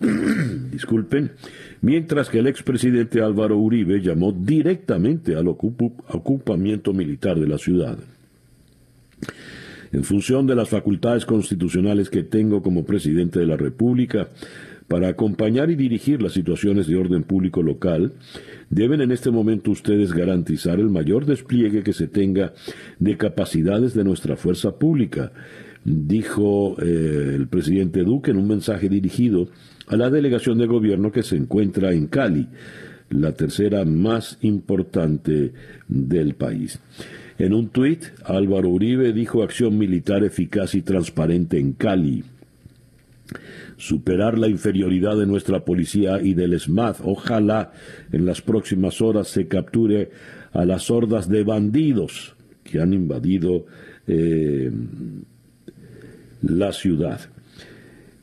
Disculpen, 0.70 1.32
mientras 1.80 2.28
que 2.28 2.38
el 2.38 2.46
expresidente 2.46 3.22
Álvaro 3.22 3.56
Uribe 3.58 4.00
llamó 4.00 4.32
directamente 4.32 5.36
al 5.36 5.48
ocupamiento 5.48 6.92
militar 6.92 7.38
de 7.38 7.48
la 7.48 7.58
ciudad. 7.58 7.98
En 9.92 10.02
función 10.02 10.46
de 10.48 10.56
las 10.56 10.68
facultades 10.68 11.24
constitucionales 11.24 12.10
que 12.10 12.24
tengo 12.24 12.62
como 12.62 12.84
presidente 12.84 13.38
de 13.38 13.46
la 13.46 13.56
República, 13.56 14.28
para 14.88 15.08
acompañar 15.08 15.70
y 15.70 15.76
dirigir 15.76 16.22
las 16.22 16.32
situaciones 16.32 16.86
de 16.86 16.96
orden 16.96 17.22
público 17.22 17.62
local, 17.62 18.12
deben 18.70 19.00
en 19.00 19.12
este 19.12 19.30
momento 19.30 19.70
ustedes 19.70 20.12
garantizar 20.12 20.78
el 20.78 20.90
mayor 20.90 21.26
despliegue 21.26 21.82
que 21.82 21.92
se 21.92 22.06
tenga 22.06 22.52
de 22.98 23.16
capacidades 23.16 23.94
de 23.94 24.04
nuestra 24.04 24.36
fuerza 24.36 24.78
pública, 24.78 25.32
dijo 25.84 26.76
eh, 26.82 27.32
el 27.34 27.48
presidente 27.48 28.02
Duque 28.02 28.30
en 28.30 28.38
un 28.38 28.48
mensaje 28.48 28.88
dirigido 28.88 29.48
a 29.86 29.96
la 29.96 30.10
delegación 30.10 30.58
de 30.58 30.66
gobierno 30.66 31.12
que 31.12 31.22
se 31.22 31.36
encuentra 31.36 31.92
en 31.92 32.06
Cali, 32.06 32.48
la 33.10 33.32
tercera 33.32 33.84
más 33.84 34.38
importante 34.42 35.52
del 35.88 36.34
país. 36.34 36.80
En 37.38 37.52
un 37.52 37.68
tuit, 37.68 38.04
Álvaro 38.24 38.68
Uribe 38.68 39.12
dijo 39.12 39.42
acción 39.42 39.76
militar 39.76 40.24
eficaz 40.24 40.74
y 40.74 40.82
transparente 40.82 41.58
en 41.58 41.72
Cali 41.72 42.22
superar 43.84 44.38
la 44.38 44.48
inferioridad 44.48 45.18
de 45.18 45.26
nuestra 45.26 45.62
policía 45.62 46.18
y 46.22 46.32
del 46.32 46.58
SMAD. 46.58 46.96
Ojalá 47.04 47.72
en 48.10 48.24
las 48.24 48.40
próximas 48.40 49.02
horas 49.02 49.28
se 49.28 49.46
capture 49.46 50.10
a 50.52 50.64
las 50.64 50.90
hordas 50.90 51.28
de 51.28 51.44
bandidos 51.44 52.34
que 52.62 52.80
han 52.80 52.94
invadido 52.94 53.66
eh, 54.06 54.70
la 56.42 56.72
ciudad. 56.72 57.20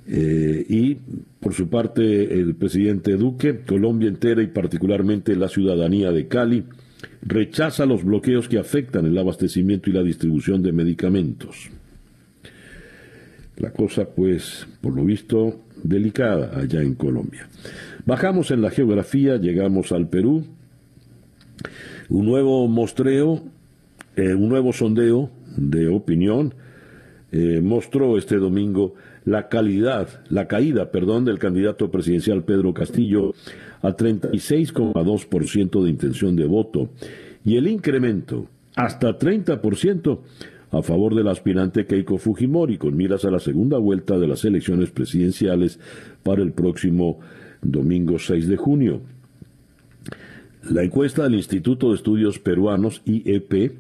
Eh, 0.07 0.65
y 0.67 0.95
por 1.39 1.53
su 1.53 1.69
parte 1.69 2.33
el 2.33 2.55
presidente 2.55 3.15
Duque, 3.15 3.59
Colombia 3.59 4.09
entera 4.09 4.41
y 4.41 4.47
particularmente 4.47 5.35
la 5.35 5.47
ciudadanía 5.47 6.11
de 6.11 6.27
Cali, 6.27 6.63
rechaza 7.21 7.85
los 7.85 8.03
bloqueos 8.03 8.49
que 8.49 8.57
afectan 8.57 9.05
el 9.05 9.17
abastecimiento 9.17 9.91
y 9.91 9.93
la 9.93 10.01
distribución 10.01 10.63
de 10.63 10.71
medicamentos. 10.71 11.69
La 13.61 13.71
cosa, 13.71 14.05
pues, 14.05 14.67
por 14.81 14.95
lo 14.95 15.05
visto, 15.05 15.59
delicada 15.83 16.59
allá 16.59 16.81
en 16.81 16.95
Colombia. 16.95 17.47
Bajamos 18.07 18.49
en 18.49 18.63
la 18.63 18.71
geografía, 18.71 19.37
llegamos 19.37 19.91
al 19.91 20.09
Perú. 20.09 20.45
Un 22.09 22.25
nuevo 22.25 22.67
mostreo, 22.67 23.43
eh, 24.15 24.33
un 24.33 24.49
nuevo 24.49 24.73
sondeo 24.73 25.29
de 25.55 25.89
opinión 25.89 26.55
eh, 27.31 27.61
mostró 27.61 28.17
este 28.17 28.37
domingo 28.37 28.95
la 29.25 29.47
calidad, 29.47 30.09
la 30.29 30.47
caída, 30.47 30.89
perdón, 30.89 31.25
del 31.25 31.37
candidato 31.37 31.91
presidencial 31.91 32.43
Pedro 32.43 32.73
Castillo 32.73 33.35
a 33.83 33.95
36,2% 33.95 35.83
de 35.83 35.89
intención 35.91 36.35
de 36.35 36.45
voto 36.45 36.89
y 37.45 37.57
el 37.57 37.67
incremento 37.67 38.47
hasta 38.75 39.19
30% 39.19 40.19
a 40.71 40.81
favor 40.81 41.15
del 41.15 41.27
aspirante 41.27 41.85
Keiko 41.85 42.17
Fujimori 42.17 42.77
con 42.77 42.95
miras 42.95 43.25
a 43.25 43.31
la 43.31 43.39
segunda 43.39 43.77
vuelta 43.77 44.17
de 44.17 44.27
las 44.27 44.45
elecciones 44.45 44.89
presidenciales 44.89 45.79
para 46.23 46.41
el 46.41 46.53
próximo 46.53 47.19
domingo 47.61 48.17
6 48.17 48.47
de 48.47 48.57
junio. 48.57 49.01
La 50.69 50.83
encuesta 50.83 51.23
del 51.23 51.35
Instituto 51.35 51.89
de 51.89 51.95
Estudios 51.95 52.39
Peruanos 52.39 53.01
IEP, 53.05 53.73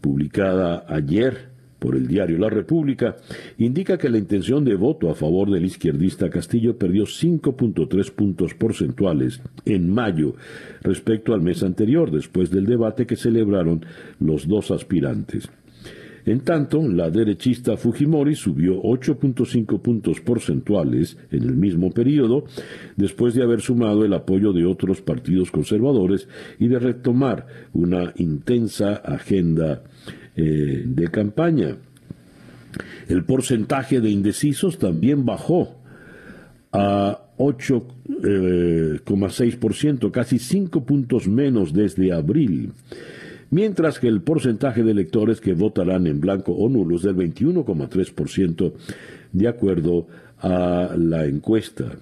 publicada 0.00 0.84
ayer 0.88 1.56
por 1.78 1.94
el 1.94 2.08
diario 2.08 2.38
La 2.38 2.50
República, 2.50 3.16
indica 3.58 3.96
que 3.96 4.08
la 4.08 4.18
intención 4.18 4.64
de 4.64 4.74
voto 4.74 5.08
a 5.08 5.14
favor 5.14 5.50
del 5.50 5.64
izquierdista 5.64 6.28
Castillo 6.28 6.76
perdió 6.76 7.04
5.3 7.04 8.10
puntos 8.12 8.54
porcentuales 8.54 9.40
en 9.64 9.88
mayo 9.88 10.34
respecto 10.82 11.32
al 11.32 11.42
mes 11.42 11.62
anterior, 11.62 12.10
después 12.10 12.50
del 12.50 12.66
debate 12.66 13.06
que 13.06 13.16
celebraron 13.16 13.86
los 14.18 14.48
dos 14.48 14.70
aspirantes. 14.70 15.48
En 16.26 16.40
tanto, 16.40 16.82
la 16.82 17.08
derechista 17.08 17.76
Fujimori 17.76 18.34
subió 18.34 18.82
8.5 18.82 19.80
puntos 19.80 20.20
porcentuales 20.20 21.16
en 21.30 21.44
el 21.44 21.56
mismo 21.56 21.92
periodo, 21.92 22.46
después 22.96 23.34
de 23.34 23.44
haber 23.44 23.60
sumado 23.60 24.04
el 24.04 24.12
apoyo 24.12 24.52
de 24.52 24.66
otros 24.66 25.00
partidos 25.00 25.52
conservadores 25.52 26.26
y 26.58 26.66
de 26.66 26.80
retomar 26.80 27.46
una 27.72 28.12
intensa 28.16 28.96
agenda 28.96 29.84
eh, 30.34 30.82
de 30.84 31.08
campaña. 31.12 31.76
El 33.08 33.24
porcentaje 33.24 34.00
de 34.00 34.10
indecisos 34.10 34.78
también 34.78 35.24
bajó 35.24 35.76
a 36.72 37.20
8,6%, 37.38 40.08
eh, 40.08 40.10
casi 40.10 40.40
5 40.40 40.84
puntos 40.84 41.28
menos 41.28 41.72
desde 41.72 42.12
abril 42.12 42.72
mientras 43.50 43.98
que 43.98 44.08
el 44.08 44.22
porcentaje 44.22 44.82
de 44.82 44.92
electores 44.92 45.40
que 45.40 45.54
votarán 45.54 46.06
en 46.06 46.20
blanco 46.20 46.52
o 46.52 46.68
nulo 46.68 46.96
es 46.96 47.02
del 47.02 47.16
21,3% 47.16 48.72
de 49.32 49.48
acuerdo 49.48 50.06
a 50.38 50.94
la 50.96 51.26
encuesta. 51.26 51.92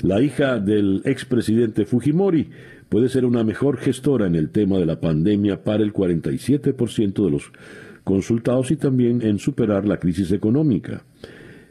La 0.00 0.20
hija 0.20 0.58
del 0.58 1.02
expresidente 1.04 1.86
Fujimori 1.86 2.48
puede 2.88 3.08
ser 3.08 3.24
una 3.24 3.42
mejor 3.42 3.78
gestora 3.78 4.26
en 4.26 4.34
el 4.34 4.50
tema 4.50 4.78
de 4.78 4.86
la 4.86 5.00
pandemia 5.00 5.62
para 5.62 5.82
el 5.82 5.92
47% 5.92 7.24
de 7.24 7.30
los 7.30 7.50
consultados 8.04 8.70
y 8.70 8.76
también 8.76 9.22
en 9.22 9.38
superar 9.38 9.86
la 9.86 9.98
crisis 9.98 10.30
económica, 10.32 11.04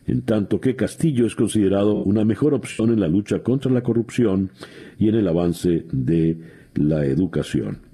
en 0.07 0.23
tanto 0.23 0.59
que 0.59 0.75
Castillo 0.75 1.25
es 1.27 1.35
considerado 1.35 1.95
una 1.95 2.25
mejor 2.25 2.53
opción 2.53 2.91
en 2.91 2.99
la 2.99 3.07
lucha 3.07 3.39
contra 3.39 3.71
la 3.71 3.83
corrupción 3.83 4.49
y 4.97 5.09
en 5.09 5.15
el 5.15 5.27
avance 5.27 5.85
de 5.91 6.37
la 6.73 7.05
educación. 7.05 7.92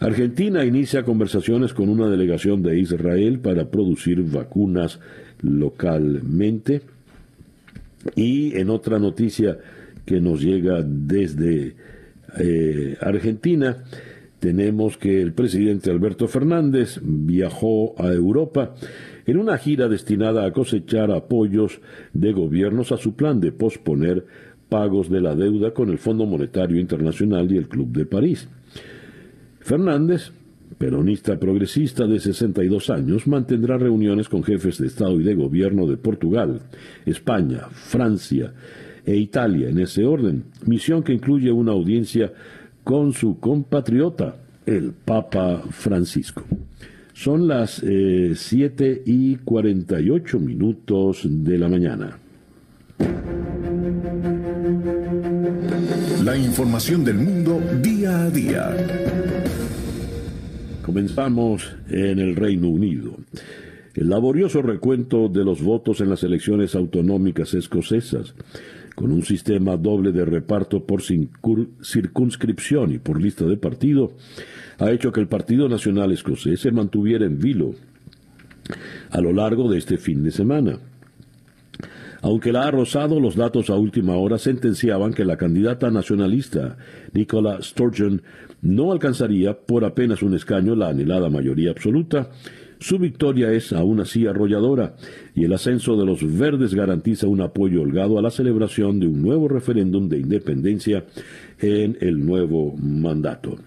Argentina 0.00 0.64
inicia 0.64 1.02
conversaciones 1.02 1.74
con 1.74 1.90
una 1.90 2.08
delegación 2.08 2.62
de 2.62 2.78
Israel 2.78 3.38
para 3.38 3.70
producir 3.70 4.22
vacunas 4.22 4.98
localmente. 5.42 6.80
Y 8.16 8.56
en 8.56 8.70
otra 8.70 8.98
noticia 8.98 9.58
que 10.06 10.18
nos 10.18 10.40
llega 10.40 10.82
desde 10.82 11.76
eh, 12.38 12.96
Argentina, 12.98 13.84
tenemos 14.38 14.96
que 14.96 15.20
el 15.20 15.34
presidente 15.34 15.90
Alberto 15.90 16.28
Fernández 16.28 16.98
viajó 17.02 17.94
a 18.02 18.10
Europa 18.10 18.74
en 19.26 19.36
una 19.36 19.58
gira 19.58 19.86
destinada 19.86 20.46
a 20.46 20.52
cosechar 20.52 21.10
apoyos 21.10 21.82
de 22.14 22.32
gobiernos 22.32 22.90
a 22.90 22.96
su 22.96 23.16
plan 23.16 23.38
de 23.38 23.52
posponer 23.52 24.24
pagos 24.70 25.10
de 25.10 25.20
la 25.20 25.34
deuda 25.34 25.74
con 25.74 25.90
el 25.90 25.98
Fondo 25.98 26.24
Monetario 26.24 26.80
Internacional 26.80 27.52
y 27.52 27.58
el 27.58 27.68
Club 27.68 27.92
de 27.92 28.06
París. 28.06 28.48
Fernández, 29.60 30.32
peronista 30.78 31.38
progresista 31.38 32.06
de 32.06 32.18
62 32.18 32.90
años, 32.90 33.26
mantendrá 33.26 33.78
reuniones 33.78 34.28
con 34.28 34.42
jefes 34.42 34.78
de 34.78 34.86
Estado 34.86 35.20
y 35.20 35.24
de 35.24 35.34
Gobierno 35.34 35.86
de 35.86 35.96
Portugal, 35.96 36.60
España, 37.06 37.68
Francia 37.70 38.52
e 39.04 39.16
Italia 39.16 39.68
en 39.68 39.78
ese 39.78 40.04
orden, 40.04 40.44
misión 40.66 41.02
que 41.02 41.12
incluye 41.12 41.52
una 41.52 41.72
audiencia 41.72 42.32
con 42.84 43.12
su 43.12 43.38
compatriota, 43.38 44.36
el 44.66 44.92
Papa 44.92 45.62
Francisco. 45.70 46.44
Son 47.12 47.46
las 47.46 47.82
eh, 47.84 48.32
7 48.34 49.02
y 49.04 49.36
48 49.36 50.38
minutos 50.38 51.22
de 51.24 51.58
la 51.58 51.68
mañana. 51.68 52.18
La 56.24 56.36
información 56.36 57.04
del 57.04 57.16
mundo 57.16 57.60
Comenzamos 60.82 61.76
en 61.88 62.18
el 62.18 62.34
Reino 62.34 62.68
Unido. 62.68 63.16
El 63.94 64.08
laborioso 64.08 64.62
recuento 64.62 65.28
de 65.28 65.44
los 65.44 65.62
votos 65.62 66.00
en 66.00 66.10
las 66.10 66.24
elecciones 66.24 66.74
autonómicas 66.74 67.54
escocesas, 67.54 68.34
con 68.94 69.12
un 69.12 69.22
sistema 69.22 69.76
doble 69.76 70.12
de 70.12 70.24
reparto 70.24 70.84
por 70.84 71.02
circunscripción 71.02 72.92
y 72.92 72.98
por 72.98 73.20
lista 73.20 73.44
de 73.44 73.56
partido, 73.56 74.12
ha 74.78 74.90
hecho 74.90 75.12
que 75.12 75.20
el 75.20 75.28
Partido 75.28 75.68
Nacional 75.68 76.12
Escocés 76.12 76.60
se 76.60 76.72
mantuviera 76.72 77.24
en 77.26 77.38
vilo 77.38 77.74
a 79.10 79.20
lo 79.20 79.32
largo 79.32 79.70
de 79.70 79.78
este 79.78 79.98
fin 79.98 80.22
de 80.24 80.30
semana. 80.30 80.78
Aunque 82.22 82.52
la 82.52 82.64
ha 82.64 82.70
rozado, 82.70 83.18
los 83.18 83.36
datos 83.36 83.70
a 83.70 83.76
última 83.76 84.16
hora 84.16 84.38
sentenciaban 84.38 85.14
que 85.14 85.24
la 85.24 85.36
candidata 85.36 85.90
nacionalista 85.90 86.76
Nicola 87.12 87.62
Sturgeon 87.62 88.22
no 88.62 88.92
alcanzaría 88.92 89.58
por 89.58 89.84
apenas 89.84 90.22
un 90.22 90.34
escaño 90.34 90.74
la 90.74 90.88
anhelada 90.88 91.30
mayoría 91.30 91.70
absoluta. 91.70 92.30
Su 92.78 92.98
victoria 92.98 93.52
es 93.52 93.72
aún 93.72 94.00
así 94.00 94.26
arrolladora 94.26 94.96
y 95.34 95.44
el 95.44 95.52
ascenso 95.52 95.96
de 95.96 96.06
los 96.06 96.38
verdes 96.38 96.74
garantiza 96.74 97.26
un 97.26 97.42
apoyo 97.42 97.82
holgado 97.82 98.18
a 98.18 98.22
la 98.22 98.30
celebración 98.30 99.00
de 99.00 99.06
un 99.06 99.22
nuevo 99.22 99.48
referéndum 99.48 100.08
de 100.08 100.18
independencia 100.18 101.04
en 101.58 101.98
el 102.00 102.24
nuevo 102.24 102.74
mandato. 102.76 103.58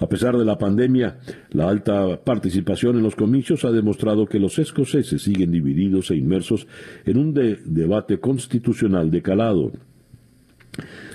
A 0.00 0.08
pesar 0.08 0.36
de 0.36 0.46
la 0.46 0.56
pandemia, 0.56 1.18
la 1.50 1.68
alta 1.68 2.24
participación 2.24 2.96
en 2.96 3.02
los 3.02 3.14
comicios 3.14 3.66
ha 3.66 3.70
demostrado 3.70 4.26
que 4.26 4.38
los 4.38 4.58
escoceses 4.58 5.22
siguen 5.22 5.52
divididos 5.52 6.10
e 6.10 6.16
inmersos 6.16 6.66
en 7.04 7.18
un 7.18 7.34
debate 7.34 8.18
constitucional 8.18 9.10
de 9.10 9.20
calado. 9.20 9.72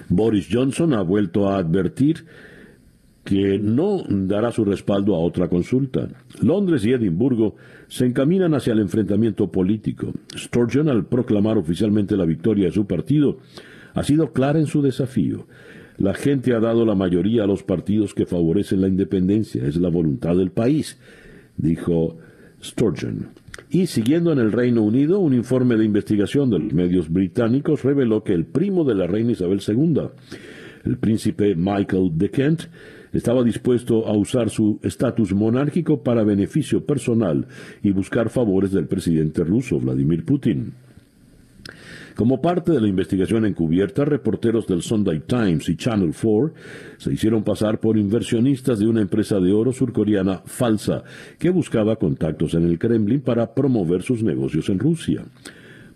Boris 0.07 0.47
Johnson 0.51 0.93
ha 0.93 1.01
vuelto 1.01 1.49
a 1.49 1.57
advertir 1.57 2.25
que 3.23 3.57
no 3.57 4.03
dará 4.07 4.51
su 4.51 4.63
respaldo 4.63 5.15
a 5.15 5.19
otra 5.19 5.47
consulta. 5.47 6.07
Londres 6.41 6.86
y 6.86 6.93
Edimburgo 6.93 7.55
se 7.88 8.05
encaminan 8.05 8.53
hacia 8.53 8.73
el 8.73 8.79
enfrentamiento 8.79 9.51
político. 9.51 10.13
Sturgeon, 10.38 10.89
al 10.89 11.05
proclamar 11.07 11.57
oficialmente 11.57 12.15
la 12.15 12.25
victoria 12.25 12.65
de 12.65 12.71
su 12.71 12.86
partido, 12.86 13.39
ha 13.95 14.03
sido 14.03 14.31
clara 14.31 14.59
en 14.59 14.67
su 14.67 14.83
desafío. 14.83 15.47
La 15.97 16.13
gente 16.13 16.53
ha 16.53 16.59
dado 16.59 16.85
la 16.85 16.95
mayoría 16.95 17.43
a 17.43 17.47
los 17.47 17.63
partidos 17.63 18.13
que 18.13 18.25
favorecen 18.25 18.81
la 18.81 18.87
independencia. 18.87 19.65
Es 19.65 19.77
la 19.77 19.89
voluntad 19.89 20.35
del 20.35 20.51
país, 20.51 20.99
dijo 21.57 22.17
Sturgeon. 22.61 23.29
Y 23.69 23.87
siguiendo 23.87 24.31
en 24.31 24.39
el 24.39 24.51
Reino 24.51 24.83
Unido, 24.83 25.19
un 25.19 25.33
informe 25.33 25.77
de 25.77 25.85
investigación 25.85 26.49
de 26.49 26.59
los 26.59 26.73
medios 26.73 27.09
británicos 27.09 27.83
reveló 27.83 28.23
que 28.23 28.33
el 28.33 28.45
primo 28.45 28.83
de 28.83 28.95
la 28.95 29.07
reina 29.07 29.31
Isabel 29.31 29.61
II, 29.65 30.01
el 30.83 30.97
príncipe 30.97 31.55
Michael 31.55 32.11
de 32.15 32.29
Kent, 32.29 32.61
estaba 33.13 33.43
dispuesto 33.43 34.07
a 34.07 34.13
usar 34.13 34.49
su 34.49 34.79
estatus 34.83 35.33
monárquico 35.33 36.03
para 36.03 36.25
beneficio 36.25 36.85
personal 36.85 37.47
y 37.81 37.91
buscar 37.91 38.29
favores 38.29 38.71
del 38.71 38.87
presidente 38.87 39.43
ruso, 39.45 39.79
Vladimir 39.79 40.25
Putin. 40.25 40.73
Como 42.16 42.41
parte 42.41 42.72
de 42.72 42.80
la 42.80 42.88
investigación 42.88 43.45
encubierta, 43.45 44.05
reporteros 44.05 44.66
del 44.68 44.82
Sunday 44.82 45.20
Times 45.28 45.68
y 45.68 45.76
Channel 45.76 46.13
4 46.13 46.53
se 46.97 47.11
hicieron 47.11 47.43
pasar 47.43 47.82
por 47.82 47.97
inversionistas 47.97 48.80
de 48.80 48.88
una 48.88 49.01
empresa 49.01 49.41
de 49.41 49.51
oro 49.51 49.74
surcoreana 49.74 50.41
falsa 50.45 51.03
que 51.38 51.49
buscaba 51.49 51.97
contactos 51.97 52.53
en 52.53 52.63
el 52.63 52.80
Kremlin 52.80 53.20
para 53.20 53.53
promover 53.53 54.01
sus 54.01 54.24
negocios 54.24 54.70
en 54.70 54.80
Rusia. 54.80 55.26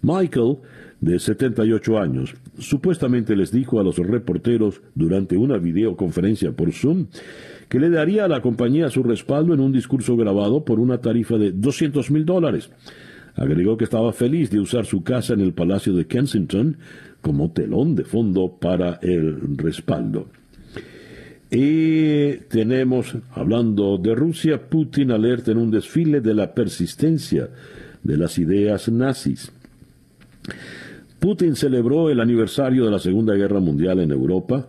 Michael 0.02 0.58
de 1.00 1.20
78 1.20 1.98
años, 1.98 2.36
supuestamente 2.58 3.38
les 3.38 3.54
dijo 3.54 3.80
a 3.80 3.84
los 3.84 3.96
reporteros 3.96 4.82
durante 4.96 5.38
una 5.38 5.58
videoconferencia 5.58 6.52
por 6.52 6.74
Zoom 6.74 7.08
que 7.70 7.80
le 7.80 7.90
daría 7.90 8.26
a 8.26 8.28
la 8.28 8.42
compañía 8.42 8.90
su 8.90 9.04
respaldo 9.04 9.54
en 9.54 9.62
un 9.62 9.72
discurso 9.72 10.18
grabado 10.18 10.66
por 10.66 10.82
una 10.82 11.00
tarifa 11.00 11.38
de 11.38 11.54
200 11.54 12.12
mil 12.12 12.26
dólares. 12.26 12.72
Agregó 13.40 13.78
que 13.78 13.86
estaba 13.86 14.12
feliz 14.12 14.52
de 14.52 14.60
usar 14.60 14.86
su 14.86 15.02
casa 15.02 15.34
en 15.34 15.40
el 15.40 15.54
Palacio 15.54 15.94
de 15.94 16.08
Kensington 16.08 16.76
como 17.22 17.52
telón 17.52 17.96
de 17.96 18.04
fondo 18.04 18.58
para 18.60 19.00
el 19.02 19.58
respaldo. 19.58 20.28
Y 21.50 22.34
tenemos, 22.50 23.16
hablando 23.32 23.98
de 23.98 24.14
Rusia, 24.14 24.70
Putin 24.70 25.12
alerta 25.12 25.52
en 25.52 25.58
un 25.58 25.72
desfile 25.72 26.20
de 26.20 26.34
la 26.34 26.54
persistencia 26.54 27.50
de 28.04 28.18
las 28.18 28.38
ideas 28.38 28.90
nazis. 28.90 29.54
Putin 31.20 31.56
celebró 31.56 32.10
el 32.10 32.20
aniversario 32.20 32.84
de 32.84 32.92
la 32.92 33.00
Segunda 33.00 33.36
Guerra 33.36 33.62
Mundial 33.62 34.02
en 34.02 34.12
Europa. 34.12 34.68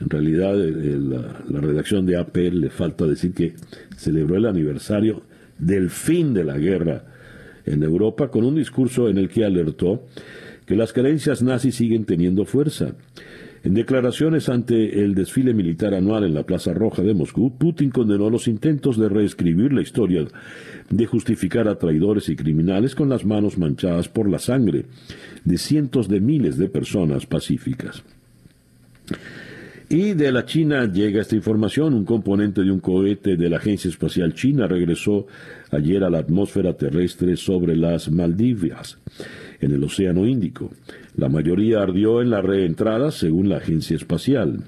En 0.00 0.08
realidad, 0.08 0.54
la, 0.56 1.60
redacción 1.60 2.06
de 2.06 2.16
AP 2.16 2.36
le 2.52 2.70
falta 2.70 3.04
decir 3.04 3.34
que 3.34 3.52
celebró 3.98 4.36
el 4.36 4.46
aniversario 4.46 5.24
del 5.58 5.90
fin 5.90 6.32
de 6.32 6.44
la 6.44 6.56
guerra 6.56 7.17
en 7.72 7.82
Europa 7.82 8.30
con 8.30 8.44
un 8.44 8.56
discurso 8.56 9.08
en 9.08 9.18
el 9.18 9.28
que 9.28 9.44
alertó 9.44 10.04
que 10.66 10.76
las 10.76 10.92
creencias 10.92 11.42
nazis 11.42 11.76
siguen 11.76 12.04
teniendo 12.04 12.44
fuerza. 12.44 12.94
En 13.64 13.74
declaraciones 13.74 14.48
ante 14.48 15.02
el 15.02 15.14
desfile 15.14 15.52
militar 15.52 15.94
anual 15.94 16.24
en 16.24 16.34
la 16.34 16.44
Plaza 16.44 16.72
Roja 16.72 17.02
de 17.02 17.14
Moscú, 17.14 17.56
Putin 17.58 17.90
condenó 17.90 18.30
los 18.30 18.46
intentos 18.46 18.96
de 18.96 19.08
reescribir 19.08 19.72
la 19.72 19.82
historia, 19.82 20.26
de 20.90 21.06
justificar 21.06 21.68
a 21.68 21.76
traidores 21.76 22.28
y 22.28 22.36
criminales 22.36 22.94
con 22.94 23.08
las 23.08 23.24
manos 23.24 23.58
manchadas 23.58 24.08
por 24.08 24.28
la 24.28 24.38
sangre 24.38 24.84
de 25.44 25.58
cientos 25.58 26.08
de 26.08 26.20
miles 26.20 26.56
de 26.56 26.68
personas 26.68 27.26
pacíficas. 27.26 28.04
Y 29.90 30.12
de 30.12 30.30
la 30.32 30.44
China 30.44 30.84
llega 30.84 31.22
esta 31.22 31.34
información. 31.34 31.94
Un 31.94 32.04
componente 32.04 32.62
de 32.62 32.70
un 32.70 32.80
cohete 32.80 33.38
de 33.38 33.48
la 33.48 33.56
Agencia 33.56 33.88
Espacial 33.88 34.34
China 34.34 34.66
regresó 34.66 35.26
ayer 35.70 36.04
a 36.04 36.10
la 36.10 36.18
atmósfera 36.18 36.74
terrestre 36.74 37.36
sobre 37.36 37.74
las 37.74 38.10
Maldivas, 38.10 38.98
en 39.60 39.72
el 39.72 39.82
Océano 39.82 40.26
Índico. 40.26 40.70
La 41.16 41.30
mayoría 41.30 41.80
ardió 41.80 42.20
en 42.20 42.28
la 42.28 42.42
reentrada, 42.42 43.10
según 43.10 43.48
la 43.48 43.56
Agencia 43.56 43.96
Espacial. 43.96 44.62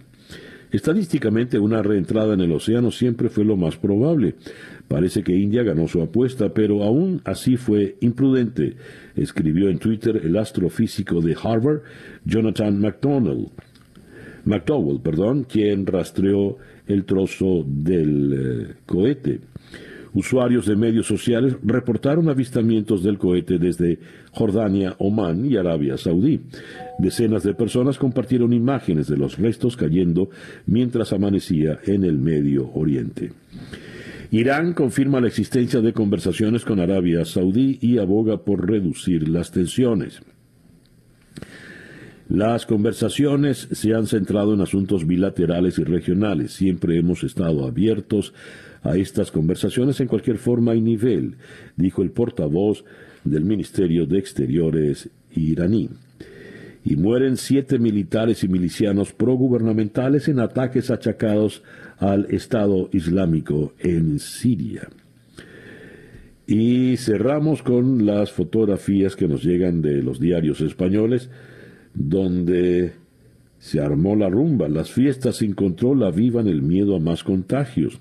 Estadísticamente, 0.72 1.58
una 1.58 1.82
reentrada 1.82 2.32
en 2.32 2.40
el 2.40 2.52
océano 2.52 2.90
siempre 2.90 3.28
fue 3.28 3.44
lo 3.44 3.56
más 3.56 3.76
probable. 3.76 4.36
Parece 4.88 5.22
que 5.22 5.36
India 5.36 5.64
ganó 5.64 5.86
su 5.86 6.00
apuesta, 6.00 6.54
pero 6.54 6.82
aún 6.82 7.20
así 7.24 7.56
fue 7.56 7.96
imprudente, 8.00 8.76
escribió 9.16 9.68
en 9.68 9.78
Twitter 9.78 10.20
el 10.24 10.36
astrofísico 10.38 11.20
de 11.20 11.36
Harvard, 11.42 11.82
Jonathan 12.24 12.80
McDonald. 12.80 13.48
McDowell, 14.44 15.00
perdón, 15.00 15.44
quien 15.44 15.86
rastreó 15.86 16.56
el 16.86 17.04
trozo 17.04 17.64
del 17.66 18.32
eh, 18.32 18.74
cohete. 18.86 19.40
Usuarios 20.12 20.66
de 20.66 20.74
medios 20.74 21.06
sociales 21.06 21.56
reportaron 21.62 22.28
avistamientos 22.28 23.04
del 23.04 23.16
cohete 23.16 23.58
desde 23.58 24.00
Jordania, 24.32 24.96
Omán 24.98 25.46
y 25.46 25.56
Arabia 25.56 25.96
Saudí. 25.96 26.40
Decenas 26.98 27.44
de 27.44 27.54
personas 27.54 27.96
compartieron 27.96 28.52
imágenes 28.52 29.06
de 29.06 29.16
los 29.16 29.38
restos 29.38 29.76
cayendo 29.76 30.30
mientras 30.66 31.12
amanecía 31.12 31.78
en 31.84 32.02
el 32.02 32.18
Medio 32.18 32.70
Oriente. 32.74 33.32
Irán 34.32 34.74
confirma 34.74 35.20
la 35.20 35.28
existencia 35.28 35.80
de 35.80 35.92
conversaciones 35.92 36.64
con 36.64 36.80
Arabia 36.80 37.24
Saudí 37.24 37.78
y 37.80 37.98
aboga 37.98 38.44
por 38.44 38.68
reducir 38.68 39.28
las 39.28 39.52
tensiones. 39.52 40.22
Las 42.30 42.64
conversaciones 42.64 43.66
se 43.72 43.92
han 43.92 44.06
centrado 44.06 44.54
en 44.54 44.60
asuntos 44.60 45.04
bilaterales 45.04 45.80
y 45.80 45.82
regionales. 45.82 46.52
Siempre 46.52 46.96
hemos 46.96 47.24
estado 47.24 47.66
abiertos 47.66 48.32
a 48.84 48.96
estas 48.96 49.32
conversaciones 49.32 49.98
en 49.98 50.06
cualquier 50.06 50.38
forma 50.38 50.76
y 50.76 50.80
nivel, 50.80 51.38
dijo 51.74 52.02
el 52.02 52.12
portavoz 52.12 52.84
del 53.24 53.44
Ministerio 53.44 54.06
de 54.06 54.20
Exteriores 54.20 55.10
iraní. 55.34 55.90
Y 56.84 56.94
mueren 56.94 57.36
siete 57.36 57.80
militares 57.80 58.44
y 58.44 58.48
milicianos 58.48 59.12
progubernamentales 59.12 60.28
en 60.28 60.38
ataques 60.38 60.92
achacados 60.92 61.64
al 61.98 62.26
Estado 62.30 62.90
Islámico 62.92 63.74
en 63.80 64.20
Siria. 64.20 64.88
Y 66.46 66.96
cerramos 66.96 67.64
con 67.64 68.06
las 68.06 68.30
fotografías 68.30 69.16
que 69.16 69.26
nos 69.26 69.42
llegan 69.42 69.82
de 69.82 70.00
los 70.00 70.20
diarios 70.20 70.60
españoles, 70.60 71.28
donde 71.94 72.92
se 73.58 73.80
armó 73.80 74.16
la 74.16 74.28
rumba, 74.28 74.68
las 74.68 74.90
fiestas 74.90 75.36
sin 75.36 75.54
control 75.54 76.02
avivan 76.02 76.46
el 76.46 76.62
miedo 76.62 76.96
a 76.96 77.00
más 77.00 77.22
contagios. 77.22 78.00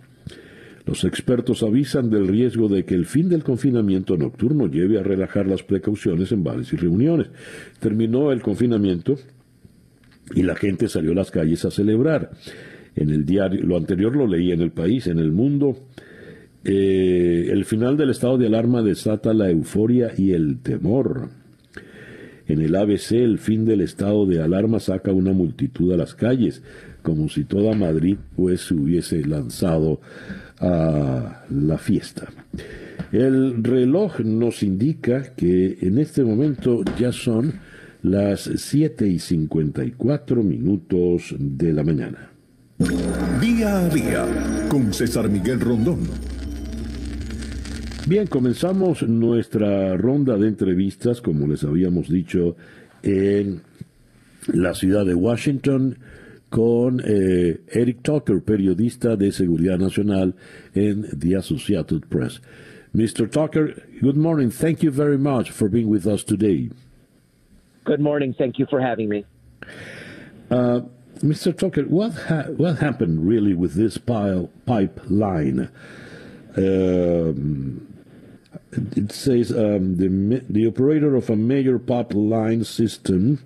Los 0.86 1.04
expertos 1.04 1.62
avisan 1.62 2.10
del 2.10 2.28
riesgo 2.28 2.68
de 2.68 2.84
que 2.84 2.96
el 2.96 3.06
fin 3.06 3.30
del 3.30 3.44
confinamiento 3.44 4.18
nocturno 4.18 4.68
lleve 4.68 4.98
a 5.00 5.04
relajar 5.04 5.46
las 5.46 5.62
precauciones 5.62 6.32
en 6.32 6.44
bares 6.44 6.74
y 6.74 6.78
reuniones. 6.78 7.28
Terminó 7.80 8.32
el 8.32 8.42
confinamiento 8.42 9.16
y 10.34 10.44
la 10.44 10.56
gente 10.56 10.88
salió 10.88 11.12
a 11.12 11.16
las 11.16 11.30
calles 11.30 11.66
a 11.66 11.72
celebrar. 11.72 12.32
En 12.96 13.10
el 13.10 13.26
diario, 13.26 13.64
lo 13.64 13.78
anterior 13.78 14.16
lo 14.16 14.28
leí 14.28 14.52
en 14.52 14.62
el 14.62 14.72
país, 14.72 15.08
en 15.08 15.20
el 15.20 15.32
mundo. 15.32 15.78
Eh, 16.64 17.50
el 17.52 17.66
final 17.66 17.96
del 17.96 18.10
estado 18.10 18.38
de 18.38 18.48
alarma 18.48 18.82
desata 18.82 19.34
la 19.34 19.50
euforia 19.50 20.12
y 20.18 20.32
el 20.32 20.60
temor. 20.60 21.30
En 22.50 22.62
el 22.62 22.76
ABC, 22.76 23.12
el 23.12 23.38
fin 23.38 23.64
del 23.64 23.82
estado 23.82 24.26
de 24.26 24.42
alarma 24.42 24.80
saca 24.80 25.12
una 25.12 25.34
multitud 25.34 25.94
a 25.94 25.98
las 25.98 26.16
calles, 26.16 26.64
como 27.04 27.30
si 27.30 27.44
toda 27.44 27.76
Madrid 27.76 28.18
pues 28.36 28.62
se 28.62 28.74
hubiese 28.74 29.24
lanzado 29.24 30.02
a 30.60 31.46
la 31.48 31.78
fiesta. 31.78 32.28
El 33.12 33.64
reloj 33.64 34.22
nos 34.22 34.64
indica 34.64 35.36
que 35.36 35.78
en 35.82 36.00
este 36.00 36.24
momento 36.24 36.84
ya 37.00 37.12
son 37.12 37.54
las 38.02 38.50
7 38.56 39.08
y 39.08 39.20
54 39.20 40.42
minutos 40.42 41.36
de 41.38 41.72
la 41.72 41.84
mañana. 41.84 42.32
Día 43.40 43.78
a 43.78 43.90
día 43.90 44.26
con 44.70 44.92
César 44.92 45.30
Miguel 45.30 45.60
Rondón. 45.60 46.00
Bien, 48.08 48.26
comenzamos 48.28 49.04
nuestra 49.04 49.96
ronda 49.96 50.38
de 50.38 50.48
entrevistas, 50.48 51.22
como 51.22 51.48
les 51.48 51.64
habíamos 51.64 52.10
dicho, 52.10 52.56
en 53.04 53.62
la 54.48 54.74
ciudad 54.74 55.06
de 55.06 55.14
Washington 55.14 55.98
con 56.50 57.02
eh, 57.06 57.62
Eric 57.68 58.02
Tucker, 58.02 58.42
periodista 58.42 59.16
de 59.16 59.32
seguridad 59.32 59.78
nacional 59.78 60.36
en 60.74 61.06
The 61.20 61.38
Associated 61.38 62.02
Press. 62.10 62.42
Mr. 62.94 63.30
Tucker, 63.30 63.84
good 64.02 64.18
morning. 64.18 64.50
Thank 64.50 64.82
you 64.82 64.92
very 64.92 65.18
much 65.18 65.52
for 65.52 65.70
being 65.70 65.88
with 65.88 66.08
us 66.08 66.24
today. 66.24 66.72
Good 67.84 68.00
morning. 68.00 68.34
Thank 68.34 68.58
you 68.58 68.66
for 68.68 68.82
having 68.82 69.10
me. 69.10 69.26
Uh, 70.50 70.82
Mr. 71.22 71.56
Tucker, 71.56 71.84
what 71.84 72.14
ha 72.14 72.44
what 72.58 72.80
happened 72.80 73.28
really 73.28 73.54
with 73.54 73.76
this 73.76 73.98
pile, 74.00 74.50
pipeline? 74.66 75.70
Um, 76.58 77.89
it 78.72 79.12
says 79.12 79.52
um, 79.52 79.98
the 79.98 80.44
the 80.50 80.68
operator 80.68 81.16
of 81.16 81.30
a 81.30 81.36
major 81.36 81.80
pipeline 81.80 82.64
system 82.64 83.44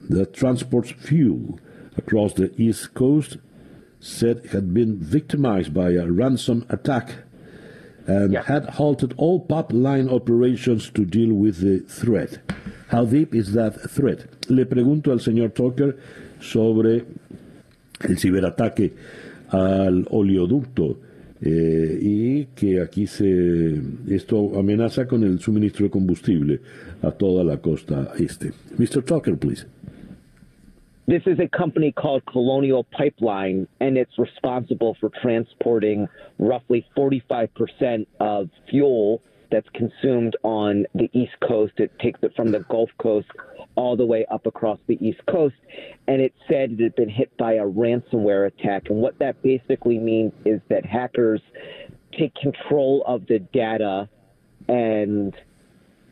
that 0.00 0.34
transports 0.34 0.90
fuel 0.90 1.58
across 1.96 2.34
the 2.34 2.52
East 2.60 2.94
Coast 2.94 3.38
said 4.00 4.44
had 4.46 4.74
been 4.74 4.98
victimized 4.98 5.72
by 5.72 5.90
a 5.92 6.06
ransom 6.10 6.66
attack 6.68 7.14
and 8.06 8.32
yeah. 8.32 8.42
had 8.42 8.68
halted 8.70 9.14
all 9.16 9.40
pipeline 9.40 10.08
operations 10.10 10.90
to 10.90 11.04
deal 11.06 11.32
with 11.32 11.60
the 11.60 11.80
threat. 11.88 12.38
How 12.88 13.06
deep 13.06 13.34
is 13.34 13.52
that 13.54 13.90
threat? 13.90 14.26
Le 14.50 14.66
pregunto 14.66 15.10
al 15.10 15.20
señor 15.20 15.54
Tucker 15.54 15.96
sobre 16.40 17.06
el 18.00 18.18
ciberataque 18.18 18.92
al 19.52 20.04
oleoducto 20.10 20.98
eh, 21.40 21.98
y 22.00 22.46
que 22.54 22.80
aquí 22.80 23.06
se 23.06 23.80
esto 24.08 24.58
amenaza 24.58 25.06
con 25.06 25.24
el 25.24 25.40
suministro 25.40 25.84
de 25.84 25.90
combustible 25.90 26.60
a 27.02 27.10
toda 27.10 27.44
la 27.44 27.58
costa 27.58 28.12
este. 28.18 28.52
Mr. 28.78 29.04
Tucker, 29.04 29.36
please. 29.36 29.66
This 31.06 31.22
is 31.26 31.38
a 31.38 31.48
company 31.48 31.92
called 31.92 32.24
Colonial 32.24 32.84
Pipeline, 32.84 33.68
and 33.78 33.98
it's 33.98 34.18
responsible 34.18 34.96
for 34.98 35.10
transporting 35.20 36.08
roughly 36.38 36.86
45% 36.96 38.06
of 38.20 38.48
fuel 38.70 39.20
that's 39.54 39.68
consumed 39.72 40.36
on 40.42 40.84
the 40.94 41.08
East 41.12 41.34
Coast. 41.46 41.74
It 41.76 41.96
takes 42.00 42.18
it 42.24 42.32
from 42.34 42.50
the 42.50 42.60
Gulf 42.68 42.90
Coast 42.98 43.28
all 43.76 43.96
the 43.96 44.04
way 44.04 44.26
up 44.28 44.46
across 44.46 44.80
the 44.88 44.98
East 45.00 45.20
Coast. 45.30 45.54
And 46.08 46.20
it 46.20 46.34
said 46.48 46.72
it 46.72 46.82
had 46.82 46.96
been 46.96 47.08
hit 47.08 47.36
by 47.36 47.52
a 47.52 47.64
ransomware 47.64 48.48
attack. 48.48 48.90
And 48.90 48.98
what 48.98 49.16
that 49.20 49.40
basically 49.42 49.98
means 49.98 50.32
is 50.44 50.60
that 50.70 50.84
hackers 50.84 51.40
take 52.18 52.34
control 52.34 53.04
of 53.06 53.26
the 53.28 53.38
data 53.38 54.08
and 54.66 55.32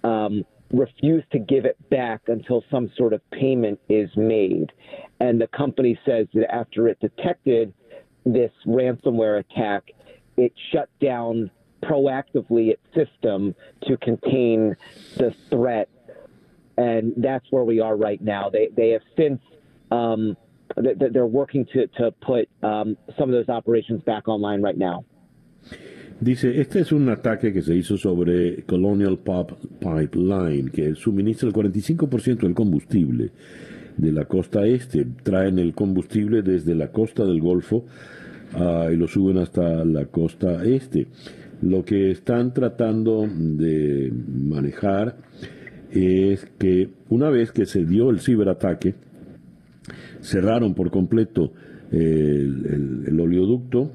um, 0.05 0.45
refuse 0.73 1.25
to 1.33 1.41
give 1.41 1.65
it 1.65 1.77
back 1.91 2.21
until 2.29 2.63
some 2.71 2.93
sort 2.97 3.13
of 3.13 3.29
payment 3.33 3.81
is 3.89 4.09
made. 4.17 4.71
And 5.19 5.41
the 5.41 5.49
company 5.49 5.99
says 6.07 6.29
that 6.35 6.55
after 6.55 6.87
it 6.87 7.01
detected 7.01 7.75
this 8.25 8.53
ransomware 8.69 9.41
attack, 9.41 9.91
it 10.37 10.53
shut 10.73 10.89
down 11.01 11.51
proactively 11.83 12.75
its 12.75 12.83
system 12.95 13.55
to 13.87 13.97
contain 13.99 14.77
the 15.17 15.35
threat. 15.51 15.89
And 16.77 17.13
that's 17.17 17.45
where 17.51 17.65
we 17.65 17.81
are 17.81 17.97
right 17.97 18.21
now. 18.21 18.49
They, 18.51 18.69
they 18.75 18.91
have 18.91 19.03
since, 19.17 19.41
um, 19.91 20.37
they're 20.77 21.27
working 21.27 21.67
to, 21.75 21.87
to 21.99 22.13
put 22.23 22.49
um, 22.63 22.97
some 23.19 23.29
of 23.29 23.33
those 23.33 23.49
operations 23.49 24.03
back 24.03 24.27
online 24.29 24.63
right 24.63 24.79
now. 24.79 25.05
Dice, 26.21 26.61
este 26.61 26.81
es 26.81 26.93
un 26.93 27.09
ataque 27.09 27.53
que 27.53 27.63
se 27.63 27.75
hizo 27.75 27.97
sobre 27.97 28.63
Colonial 28.63 29.19
Pop 29.19 29.53
Pipeline, 29.81 30.71
que 30.71 30.95
suministra 30.95 31.49
el 31.49 31.55
45% 31.55 32.43
del 32.43 32.55
combustible 32.55 33.33
de 33.97 34.13
la 34.13 34.25
costa 34.27 34.65
este. 34.65 35.05
Traen 35.25 35.59
el 35.59 35.75
combustible 35.75 36.43
desde 36.43 36.77
la 36.77 36.93
costa 36.93 37.25
del 37.25 37.41
Golfo 37.41 37.87
uh, 38.55 38.91
y 38.93 38.97
lo 38.97 39.09
suben 39.09 39.39
hasta 39.39 39.85
la 39.85 40.07
costa 40.07 40.65
este. 40.65 41.09
Lo 41.63 41.85
que 41.85 42.11
están 42.11 42.53
tratando 42.53 43.27
de 43.27 44.13
manejar 44.13 45.17
es 45.91 46.45
que 46.59 46.91
una 47.09 47.31
vez 47.31 47.53
que 47.53 47.67
se 47.67 47.85
dio 47.85 48.11
el 48.11 48.21
ciberataque, 48.21 48.95
cerraron 50.21 50.75
por 50.75 50.91
completo 50.91 51.53
el, 51.91 52.67
el, 52.67 53.05
el 53.07 53.21
oleoducto 53.21 53.93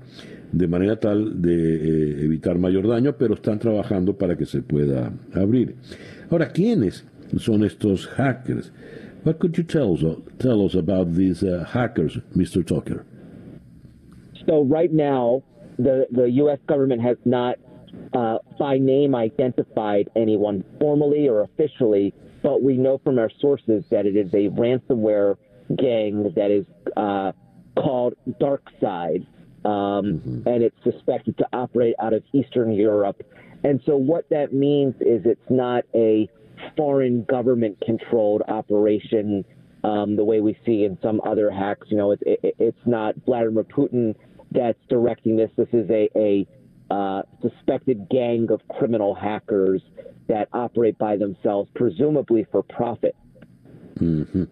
de 0.52 0.68
manera 0.68 0.98
tal 0.98 1.42
de 1.42 1.52
eh, 1.52 2.26
evitar 2.26 2.58
mayor 2.58 2.88
daño, 2.88 3.16
pero 3.18 3.34
están 3.34 3.60
trabajando 3.60 4.18
para 4.18 4.36
que 4.36 4.46
se 4.46 4.62
pueda 4.62 5.12
abrir. 5.34 5.76
Ahora, 6.30 6.50
¿quiénes 6.52 7.06
son 7.38 7.64
estos 7.64 8.08
hackers? 8.08 8.72
What 9.26 9.40
could 9.40 9.56
you 9.58 9.64
tell 9.64 9.92
us, 9.92 10.04
tell 10.38 10.62
us 10.62 10.76
about 10.76 11.14
these 11.14 11.44
uh, 11.44 11.66
hackers, 11.66 12.20
Mr. 12.34 12.66
Tucker? 12.66 13.06
So 14.46 14.64
right 14.64 14.92
now, 14.92 15.44
the, 15.78 16.08
the 16.12 16.30
U.S. 16.32 16.60
government 16.68 17.02
has 17.02 17.18
not 17.26 17.58
uh, 18.14 18.38
by 18.60 18.78
name 18.78 19.16
identified 19.16 20.10
anyone 20.16 20.64
formally 20.80 21.28
or 21.28 21.42
officially, 21.42 22.14
but 22.44 22.62
we 22.62 22.78
know 22.78 23.00
from 23.04 23.20
our 23.20 23.32
sources 23.40 23.84
that 23.92 24.06
it 24.06 24.16
is 24.16 24.34
a 24.34 24.50
ransomware 24.50 25.36
gang 25.78 26.32
that 26.36 26.52
is 26.52 26.66
uh, 26.96 27.32
called 27.76 28.14
DarkSide 28.42 29.26
um, 29.66 29.72
mm-hmm. 29.72 30.48
and 30.48 30.64
it's 30.64 30.78
suspected 30.84 31.38
to 31.38 31.48
operate 31.52 31.96
out 32.02 32.14
of 32.14 32.24
Eastern 32.34 32.72
Europe. 32.72 33.22
And 33.64 33.82
so, 33.86 33.98
what 33.98 34.30
that 34.30 34.54
means 34.54 34.96
is 35.02 35.24
it's 35.26 35.50
not 35.50 35.84
a 35.94 36.30
foreign 36.76 37.24
government 37.24 37.78
controlled 37.86 38.44
operation 38.48 39.44
um, 39.84 40.16
the 40.16 40.24
way 40.24 40.42
we 40.42 40.58
see 40.66 40.86
in 40.86 40.98
some 41.02 41.22
other 41.26 41.52
hacks. 41.52 41.88
You 41.90 41.98
know, 41.98 42.12
it, 42.12 42.20
it, 42.22 42.56
it's 42.60 42.86
not 42.86 43.16
Vladimir 43.26 43.64
Putin 43.64 44.16
that's 44.52 44.80
directing 44.90 45.38
this. 45.38 45.52
This 45.58 45.70
is 45.74 45.90
a, 45.90 46.10
a 46.16 46.48
uh, 46.90 47.22
suspected 47.42 48.08
gang 48.10 48.50
of 48.52 48.62
criminal 48.68 49.14
hackers 49.14 49.82
that 50.28 50.48
operate 50.54 50.98
by 50.98 51.18
themselves, 51.18 51.70
presumably 51.76 52.46
for 52.52 52.64
profit. 52.64 53.16
Mm-hmm. 54.00 54.44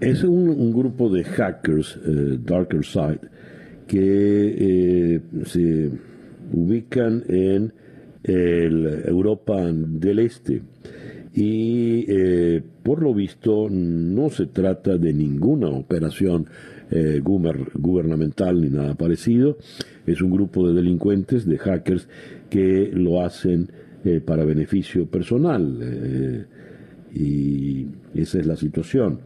Es 0.00 0.22
un, 0.22 0.48
un, 0.48 0.72
grupo 0.72 1.10
de 1.10 1.24
hackers, 1.24 1.96
uh, 1.96 2.36
Darker 2.40 2.82
Side, 2.82 3.20
que 3.86 5.16
eh, 5.16 5.20
se 5.44 5.90
ubican 6.52 7.24
en 7.28 7.72
el 8.22 9.04
Europa 9.06 9.60
del 9.72 10.20
Este. 10.20 10.62
Y 11.34 12.06
eh, 12.08 12.62
por 12.82 13.02
lo 13.02 13.14
visto 13.14 13.68
no 13.70 14.30
se 14.30 14.46
trata 14.46 14.96
de 14.96 15.12
ninguna 15.12 15.68
operación 15.68 16.46
eh, 16.90 17.20
gubernamental 17.22 18.60
ni 18.60 18.68
nada 18.68 18.94
parecido. 18.94 19.58
Es 20.06 20.20
un 20.22 20.30
grupo 20.30 20.68
de 20.68 20.74
delincuentes, 20.74 21.46
de 21.46 21.58
hackers, 21.58 22.08
que 22.48 22.90
lo 22.92 23.22
hacen 23.22 23.70
eh, 24.04 24.20
para 24.20 24.44
beneficio 24.44 25.06
personal. 25.06 26.46
y 27.12 27.88
esa 28.14 28.38
es 28.38 28.46
la 28.46 28.56
situación. 28.56 29.20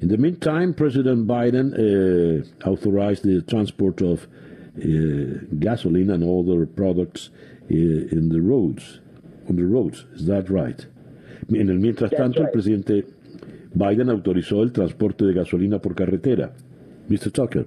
In 0.00 0.08
the 0.08 0.18
meantime, 0.18 0.74
President 0.74 1.26
Biden 1.26 1.74
authorized 2.64 3.24
the 3.24 3.42
transport 3.42 4.02
of 4.02 4.28
gasoline 5.58 6.10
and 6.10 6.22
other 6.22 6.66
products 6.66 7.30
in 7.68 8.28
the 8.28 8.40
roads, 8.40 9.00
on 9.48 9.56
the 9.56 9.64
roads. 9.64 10.04
Is 10.14 10.26
that 10.26 10.48
right? 10.50 10.86
En 11.50 11.70
el 11.70 11.78
mientras 11.78 12.10
tanto, 12.10 12.42
el 12.42 12.50
presidente 12.50 13.06
Biden 13.74 14.10
autorizó 14.10 14.62
el 14.62 14.72
transporte 14.72 15.24
de 15.24 15.32
gasolina 15.32 15.78
por 15.80 15.94
carretera. 15.94 16.52
Mr. 17.08 17.32
Tucker. 17.32 17.66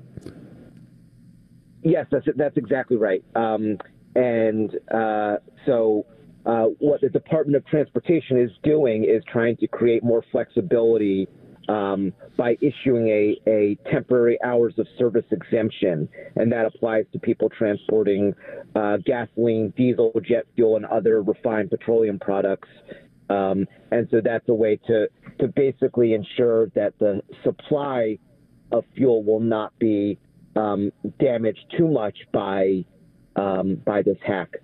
Yes, 1.83 2.05
that's 2.11 2.27
that's 2.35 2.57
exactly 2.57 2.97
right. 2.97 3.23
Um, 3.35 3.77
and 4.15 4.71
uh, 4.93 5.37
so, 5.65 6.05
uh, 6.45 6.65
what 6.79 7.01
the 7.01 7.09
Department 7.09 7.55
of 7.55 7.65
Transportation 7.65 8.39
is 8.39 8.51
doing 8.63 9.03
is 9.03 9.23
trying 9.31 9.57
to 9.57 9.67
create 9.67 10.03
more 10.03 10.23
flexibility 10.31 11.27
um, 11.69 12.13
by 12.37 12.57
issuing 12.61 13.07
a, 13.07 13.39
a 13.47 13.77
temporary 13.91 14.37
hours 14.43 14.73
of 14.77 14.87
service 14.97 15.25
exemption, 15.31 16.09
and 16.35 16.51
that 16.51 16.65
applies 16.65 17.05
to 17.13 17.19
people 17.19 17.49
transporting 17.49 18.33
uh, 18.75 18.97
gasoline, 19.05 19.73
diesel, 19.77 20.11
jet 20.27 20.45
fuel, 20.55 20.75
and 20.75 20.85
other 20.85 21.21
refined 21.21 21.69
petroleum 21.69 22.19
products. 22.19 22.69
Um, 23.29 23.65
and 23.91 24.07
so 24.11 24.19
that's 24.23 24.47
a 24.49 24.53
way 24.53 24.77
to, 24.87 25.07
to 25.39 25.47
basically 25.47 26.13
ensure 26.13 26.67
that 26.75 26.93
the 26.99 27.21
supply 27.43 28.19
of 28.71 28.85
fuel 28.95 29.23
will 29.23 29.39
not 29.39 29.71
be 29.79 30.17
um, 30.55 30.91
damaged 31.19 31.65
too 31.77 31.87
much 31.87 32.17
by, 32.31 32.85
um, 33.35 33.75
by 33.85 34.01
this 34.01 34.17
hack. 34.25 34.61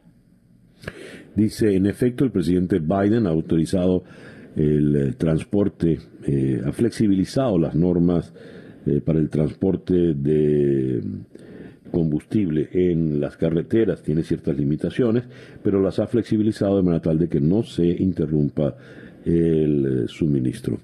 Dice, 1.35 1.75
en 1.75 1.85
efecto, 1.85 2.23
el 2.23 2.31
presidente 2.31 2.79
Biden 2.79 3.27
ha 3.27 3.29
autorizado 3.29 4.03
el 4.55 4.95
eh, 4.95 5.13
transporte, 5.13 5.99
eh, 6.25 6.61
ha 6.65 6.71
flexibilizado 6.71 7.59
las 7.59 7.75
normas 7.75 8.33
eh, 8.85 9.01
para 9.01 9.19
el 9.19 9.29
transporte 9.29 10.13
de 10.15 11.01
combustible 11.91 12.69
en 12.73 13.19
las 13.19 13.37
carreteras, 13.37 14.03
tiene 14.03 14.23
ciertas 14.23 14.57
limitaciones, 14.57 15.23
pero 15.63 15.81
las 15.81 15.99
ha 15.99 16.07
flexibilizado 16.07 16.77
de 16.77 16.83
manera 16.83 17.01
tal 17.01 17.19
de 17.19 17.29
que 17.29 17.39
no 17.39 17.63
se 17.63 17.85
interrumpa 17.85 18.75
el 19.25 20.05
suministro. 20.07 20.79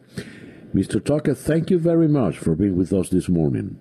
Mr. 0.73 1.03
Tucker, 1.03 1.35
thank 1.35 1.69
you 1.69 1.79
very 1.79 2.07
much 2.07 2.37
for 2.37 2.55
being 2.55 2.75
with 2.75 2.91
us 2.91 3.09
this 3.09 3.29
morning. 3.29 3.79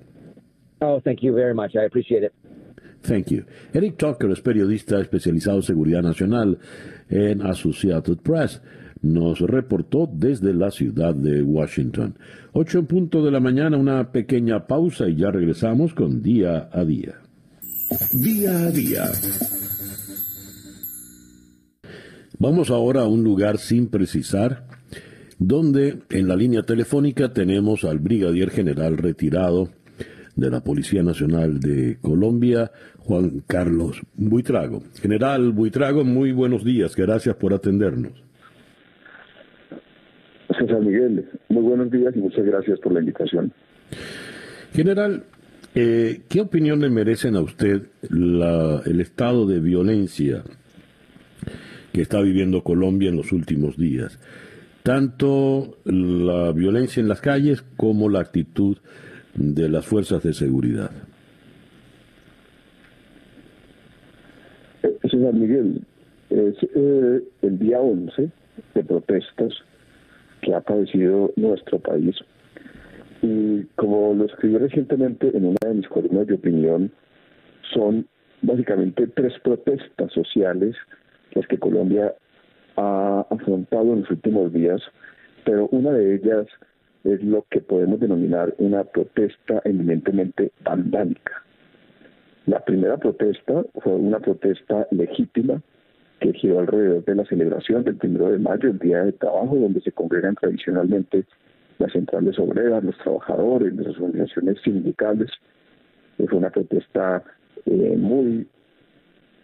Oh, 0.81 1.01
thank 1.01 1.23
you 1.23 1.35
very 1.35 1.55
much. 1.55 1.75
I 1.77 1.85
appreciate 1.85 2.23
it. 2.23 2.33
Thank 3.03 3.31
you. 3.31 3.45
Eric 3.73 3.97
Tucker 3.99 4.31
es 4.31 4.41
periodista 4.41 5.01
especializado 5.01 5.57
en 5.57 5.63
seguridad 5.63 6.03
nacional 6.03 6.59
en 7.09 7.43
Associated 7.43 8.19
Press 8.19 8.61
nos 9.03 9.41
reportó 9.41 10.09
desde 10.11 10.55
la 10.55 10.71
ciudad 10.71 11.15
de 11.15 11.43
Washington. 11.43 12.17
Ocho 12.53 12.79
en 12.79 12.87
punto 12.87 13.25
de 13.25 13.33
la 13.33 13.41
mañana, 13.41 13.77
una 13.77 14.13
pequeña 14.13 14.67
pausa 14.67 15.09
y 15.09 15.17
ya 15.17 15.31
regresamos 15.31 15.93
con 15.93 16.23
Día 16.23 16.69
a 16.73 16.85
Día. 16.85 17.21
Día 18.13 18.59
a 18.59 18.71
Día. 18.71 19.05
Vamos 22.39 22.71
ahora 22.71 23.03
a 23.03 23.09
un 23.09 23.23
lugar 23.23 23.59
sin 23.59 23.89
precisar, 23.89 24.67
donde 25.43 25.99
en 26.11 26.29
la 26.29 26.37
línea 26.37 26.63
telefónica 26.63 27.33
tenemos 27.33 27.85
al 27.85 27.99
brigadier 27.99 28.51
general 28.51 28.97
retirado 28.97 29.71
de 30.37 30.51
la 30.51 30.63
Policía 30.63 31.03
Nacional 31.03 31.59
de 31.59 31.99
Colombia, 32.01 32.71
Juan 32.99 33.43
Carlos 33.47 34.01
Buitrago. 34.15 34.83
General 35.01 35.51
Buitrago, 35.51 36.05
muy 36.05 36.33
buenos 36.33 36.65
días, 36.65 36.95
gracias 36.95 37.35
por 37.37 37.53
atendernos. 37.53 38.13
César 40.59 40.81
Miguel, 40.81 41.29
muy 41.49 41.63
buenos 41.63 41.91
días 41.91 42.15
y 42.15 42.21
muchas 42.21 42.45
gracias 42.45 42.79
por 42.79 42.93
la 42.93 43.01
invitación. 43.01 43.53
General, 44.73 45.25
eh, 45.75 46.21
¿qué 46.29 46.41
opinión 46.41 46.81
le 46.81 46.89
merecen 46.89 47.35
a 47.35 47.41
usted 47.41 47.83
el 48.03 49.01
estado 49.01 49.47
de 49.47 49.59
violencia 49.59 50.45
que 51.93 52.01
está 52.01 52.21
viviendo 52.21 52.63
Colombia 52.63 53.09
en 53.09 53.17
los 53.17 53.33
últimos 53.33 53.77
días? 53.77 54.19
Tanto 54.83 55.77
la 55.85 56.51
violencia 56.53 57.01
en 57.01 57.09
las 57.09 57.21
calles 57.21 57.63
como 57.77 58.09
la 58.09 58.21
actitud 58.21 58.79
de 59.35 59.69
las 59.69 59.87
fuerzas 59.87 60.23
de 60.23 60.33
seguridad. 60.33 60.91
Eh, 64.83 64.99
César 65.03 65.35
Miguel, 65.35 65.83
es 66.31 66.55
eh, 66.75 67.23
el 67.43 67.59
día 67.59 67.81
11 67.81 68.31
de 68.75 68.85
protestas 68.85 69.53
que 70.41 70.55
ha 70.55 70.61
padecido 70.61 71.33
nuestro 71.37 71.79
país. 71.79 72.17
Y 73.23 73.63
como 73.77 74.15
lo 74.15 74.25
escribí 74.25 74.59
recientemente 74.59 75.29
en 75.37 75.45
una 75.45 75.69
de 75.69 75.75
mis 75.75 75.89
columnas 75.89 76.27
de 76.27 76.35
opinión, 76.35 76.91
son 77.73 78.07
básicamente 78.43 79.07
tres 79.07 79.35
protestas 79.45 80.13
sociales 80.13 80.75
las 81.35 81.47
que 81.47 81.59
Colombia 81.59 82.13
ha 82.77 83.27
afrontado 83.31 83.93
en 83.93 84.01
los 84.01 84.11
últimos 84.11 84.53
días, 84.53 84.81
pero 85.45 85.69
una 85.69 85.91
de 85.93 86.15
ellas 86.15 86.47
es 87.05 87.23
lo 87.23 87.45
que 87.51 87.61
podemos 87.61 88.01
denominar 88.01 88.55
una 88.59 88.85
protesta 88.85 89.61
eminentemente 89.65 90.53
vandálica. 90.65 91.43
La 92.47 92.61
primera 92.65 92.97
protesta 92.97 93.65
fue 93.83 93.95
una 93.95 94.19
protesta 94.21 94.87
legítima 94.91 95.61
que 96.21 96.33
giró 96.33 96.61
alrededor 96.61 97.05
de 97.05 97.15
la 97.17 97.25
celebración 97.25 97.85
del 97.85 97.97
primero 97.97 98.31
de 98.31 98.39
mayo, 98.39 98.71
el 98.71 98.79
Día 98.79 99.05
de 99.05 99.13
Trabajo, 99.13 99.57
donde 99.57 99.81
se 99.81 99.93
congregan 99.93 100.37
tradicionalmente 100.37 101.25
las 101.79 101.93
centrales 101.93 102.39
obreras, 102.39 102.85
los 102.85 102.97
trabajadores, 102.99 103.75
las 103.75 103.99
organizaciones 103.99 104.61
sindicales. 104.63 105.31
Fue 106.17 106.39
una 106.39 106.51
protesta 106.51 107.25
eh, 107.67 107.97
muy 107.99 108.47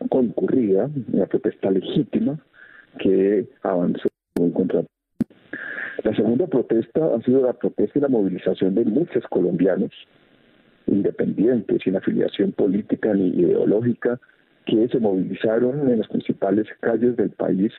concurrida, 0.09 0.89
una 1.12 1.26
protesta 1.26 1.70
legítima 1.70 2.39
que 2.99 3.49
avanzó 3.62 4.09
contra. 4.55 4.84
La 6.05 6.14
segunda 6.14 6.46
protesta 6.46 7.14
ha 7.14 7.20
sido 7.22 7.42
la 7.42 7.53
protesta 7.53 7.99
y 7.99 8.03
la 8.03 8.09
movilización 8.09 8.74
de 8.74 8.84
muchos 8.84 9.24
colombianos 9.28 9.90
independientes, 10.86 11.82
sin 11.82 11.96
afiliación 11.96 12.53
política 12.53 13.12
ni 13.14 13.28
ideológica, 13.28 14.18
que 14.64 14.88
se 14.88 15.01
movilizaron 15.01 15.90
en 15.90 15.99
las 15.99 16.09
principales 16.09 16.66
calles 16.80 17.16
del 17.16 17.30
país 17.30 17.72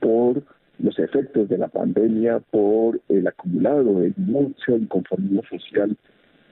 por 0.00 0.42
los 0.78 0.98
efectos 0.98 1.48
de 1.48 1.58
la 1.58 1.68
pandemia, 1.68 2.40
por 2.50 3.00
el 3.08 3.26
acumulado 3.26 4.00
de 4.00 4.12
mucho 4.16 4.76
inconformismo 4.76 5.42
social, 5.48 5.96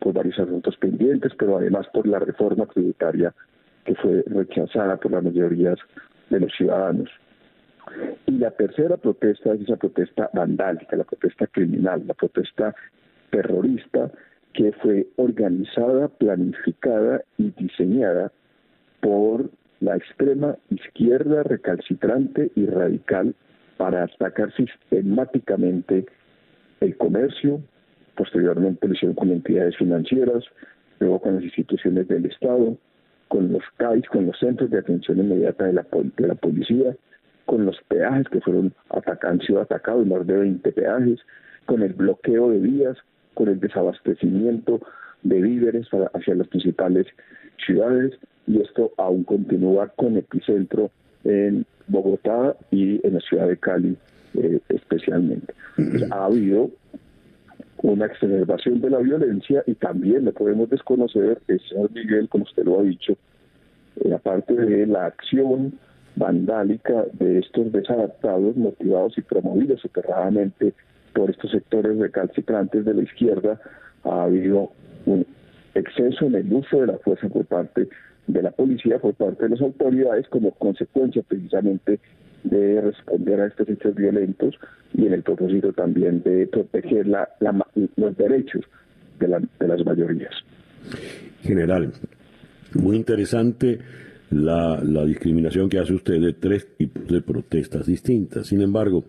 por 0.00 0.14
varios 0.14 0.38
asuntos 0.38 0.76
pendientes, 0.76 1.32
pero 1.38 1.58
además 1.58 1.86
por 1.92 2.06
la 2.06 2.18
reforma 2.18 2.66
tributaria 2.66 3.34
que 3.84 3.94
fue 3.96 4.22
rechazada 4.26 4.96
por 4.96 5.12
las 5.12 5.22
mayorías 5.22 5.78
de 6.30 6.40
los 6.40 6.52
ciudadanos. 6.56 7.10
Y 8.26 8.32
la 8.32 8.50
tercera 8.50 8.96
protesta 8.96 9.54
es 9.54 9.62
esa 9.62 9.76
protesta 9.76 10.30
vandálica, 10.32 10.96
la 10.96 11.04
protesta 11.04 11.46
criminal, 11.46 12.04
la 12.06 12.14
protesta 12.14 12.74
terrorista 13.30 14.10
que 14.52 14.72
fue 14.72 15.06
organizada, 15.16 16.08
planificada 16.08 17.22
y 17.38 17.50
diseñada 17.50 18.32
por 19.00 19.50
la 19.80 19.96
extrema 19.96 20.56
izquierda 20.70 21.42
recalcitrante 21.42 22.50
y 22.54 22.66
radical 22.66 23.34
para 23.76 24.04
atacar 24.04 24.52
sistemáticamente 24.54 26.06
el 26.80 26.96
comercio, 26.96 27.60
posteriormente 28.16 28.88
lo 28.88 29.14
con 29.14 29.30
entidades 29.30 29.76
financieras, 29.76 30.44
luego 31.00 31.20
con 31.20 31.34
las 31.34 31.44
instituciones 31.44 32.06
del 32.08 32.26
Estado, 32.26 32.76
con 33.28 33.52
los 33.52 33.62
CAIS, 33.76 34.06
con 34.08 34.26
los 34.26 34.38
centros 34.38 34.70
de 34.70 34.78
atención 34.78 35.18
inmediata 35.18 35.64
de 35.64 35.72
la, 35.72 35.86
de 35.92 36.28
la 36.28 36.34
policía, 36.34 36.96
con 37.46 37.66
los 37.66 37.76
peajes 37.88 38.28
que 38.28 38.40
fueron 38.40 38.72
han 39.22 39.40
sido 39.40 39.60
atacados, 39.60 40.06
más 40.06 40.26
de 40.26 40.36
20 40.36 40.72
peajes, 40.72 41.20
con 41.66 41.82
el 41.82 41.92
bloqueo 41.92 42.50
de 42.50 42.58
vías, 42.58 42.96
con 43.34 43.48
el 43.48 43.60
desabastecimiento 43.60 44.80
de 45.22 45.40
víveres 45.40 45.88
hacia 46.12 46.34
las 46.34 46.48
principales 46.48 47.06
ciudades 47.64 48.12
y 48.46 48.60
esto 48.60 48.92
aún 48.98 49.24
continúa 49.24 49.88
con 49.88 50.16
epicentro 50.16 50.90
en 51.24 51.64
Bogotá 51.88 52.56
y 52.70 53.04
en 53.06 53.14
la 53.14 53.20
ciudad 53.20 53.48
de 53.48 53.56
Cali 53.56 53.96
eh, 54.34 54.60
especialmente. 54.68 55.54
ha 56.10 56.26
habido 56.26 56.70
una 57.82 58.06
exacerbación 58.06 58.80
de 58.80 58.90
la 58.90 58.98
violencia 58.98 59.62
y 59.66 59.74
también 59.74 60.24
le 60.24 60.32
podemos 60.32 60.68
desconocer, 60.70 61.40
señor 61.46 61.90
Miguel, 61.92 62.28
como 62.28 62.44
usted 62.44 62.64
lo 62.64 62.80
ha 62.80 62.82
dicho, 62.82 63.16
eh, 64.04 64.12
aparte 64.12 64.54
de 64.54 64.86
la 64.86 65.06
acción 65.06 65.78
vandálica 66.16 67.04
de 67.12 67.40
estos 67.40 67.72
desadaptados 67.72 68.56
motivados 68.56 69.18
y 69.18 69.22
promovidos 69.22 69.80
soterradamente 69.80 70.72
por 71.12 71.30
estos 71.30 71.50
sectores 71.50 71.96
recalcitrantes 71.98 72.84
de 72.84 72.94
la 72.94 73.02
izquierda, 73.02 73.60
ha 74.04 74.24
habido 74.24 74.70
un 75.06 75.26
exceso 75.74 76.26
en 76.26 76.34
el 76.34 76.52
uso 76.52 76.80
de 76.80 76.86
la 76.88 76.98
fuerza 76.98 77.28
por 77.28 77.44
parte 77.46 77.88
de 78.26 78.42
la 78.42 78.50
policía, 78.50 78.98
por 78.98 79.14
parte 79.14 79.44
de 79.44 79.50
las 79.50 79.60
autoridades, 79.60 80.28
como 80.28 80.52
consecuencia 80.52 81.22
precisamente 81.26 82.00
de 82.42 82.80
responder 82.80 83.40
a 83.40 83.46
estos 83.46 83.68
hechos 83.68 83.94
violentos 83.94 84.54
y 84.92 85.06
en 85.06 85.14
el 85.14 85.22
propósito 85.22 85.72
también 85.72 86.22
de 86.22 86.46
proteger 86.46 87.06
la, 87.06 87.28
los 87.96 88.16
derechos 88.16 88.62
de, 89.18 89.46
de 89.58 89.68
las 89.68 89.84
mayorías. 89.84 90.32
General, 91.42 91.92
muy 92.74 92.96
interesante 92.96 93.78
la, 94.34 94.82
la, 94.82 95.04
discriminación 95.04 95.68
que 95.68 95.78
hace 95.78 95.94
usted 95.94 96.20
de 96.20 96.32
tres 96.32 96.66
tipos 96.76 97.06
de 97.06 97.20
protestas 97.20 97.86
distintas. 97.86 98.48
Sin 98.48 98.60
embargo, 98.62 99.04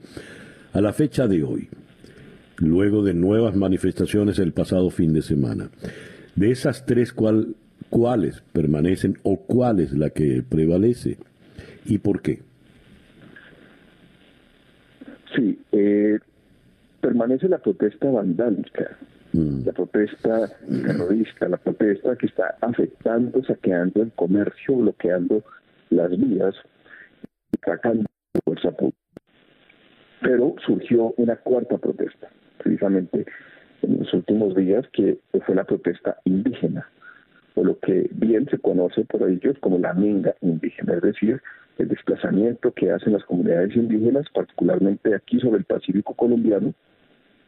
a 0.73 0.81
la 0.81 0.93
fecha 0.93 1.27
de 1.27 1.43
hoy, 1.43 1.67
luego 2.57 3.03
de 3.03 3.13
nuevas 3.13 3.55
manifestaciones 3.55 4.37
el 4.39 4.53
pasado 4.53 4.89
fin 4.89 5.13
de 5.13 5.21
semana, 5.21 5.69
de 6.35 6.51
esas 6.51 6.85
tres, 6.85 7.11
¿cuál, 7.11 7.55
¿cuáles 7.89 8.41
permanecen 8.53 9.17
o 9.23 9.37
cuál 9.37 9.79
es 9.79 9.93
la 9.93 10.11
que 10.11 10.43
prevalece 10.47 11.17
y 11.85 11.97
por 11.97 12.21
qué? 12.21 12.41
Sí, 15.35 15.59
eh, 15.71 16.19
permanece 17.01 17.49
la 17.49 17.57
protesta 17.57 18.09
vandálica. 18.09 18.97
La 19.35 19.73
protesta 19.73 20.47
terrorista, 20.69 21.49
la 21.49 21.57
protesta 21.57 22.15
que 22.15 22.27
está 22.27 22.55
afectando, 22.61 23.43
saqueando 23.43 24.01
el 24.01 24.11
comercio, 24.13 24.77
bloqueando 24.77 25.43
las 25.89 26.11
vías, 26.17 26.55
sacando 27.63 28.05
fuerza 28.45 28.71
pública. 28.71 28.97
Pero 30.21 30.55
surgió 30.65 31.13
una 31.17 31.35
cuarta 31.35 31.77
protesta, 31.77 32.29
precisamente 32.57 33.25
en 33.81 33.99
los 33.99 34.13
últimos 34.13 34.55
días, 34.55 34.85
que 34.93 35.19
fue 35.45 35.55
la 35.55 35.65
protesta 35.65 36.17
indígena, 36.23 36.87
o 37.55 37.63
lo 37.63 37.77
que 37.79 38.09
bien 38.13 38.47
se 38.49 38.57
conoce 38.57 39.03
por 39.05 39.29
ellos 39.29 39.57
como 39.59 39.77
la 39.79 39.93
minga 39.93 40.33
indígena, 40.41 40.95
es 40.95 41.01
decir, 41.01 41.41
el 41.77 41.89
desplazamiento 41.89 42.71
que 42.71 42.91
hacen 42.91 43.13
las 43.13 43.23
comunidades 43.25 43.75
indígenas, 43.75 44.25
particularmente 44.33 45.13
aquí 45.13 45.39
sobre 45.39 45.57
el 45.57 45.65
Pacífico 45.65 46.13
colombiano, 46.13 46.73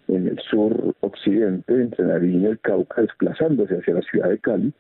en 0.08 0.28
el 0.28 0.40
sur 0.40 0.96
occidente, 1.02 1.74
entre 1.74 2.06
Nariño 2.06 2.42
y 2.42 2.52
el 2.52 2.60
Cauca, 2.60 3.02
desplazándose 3.02 3.76
hacia 3.76 3.96
la 3.96 4.02
ciudad 4.02 4.30
de 4.30 4.40
Cali. 4.40 4.74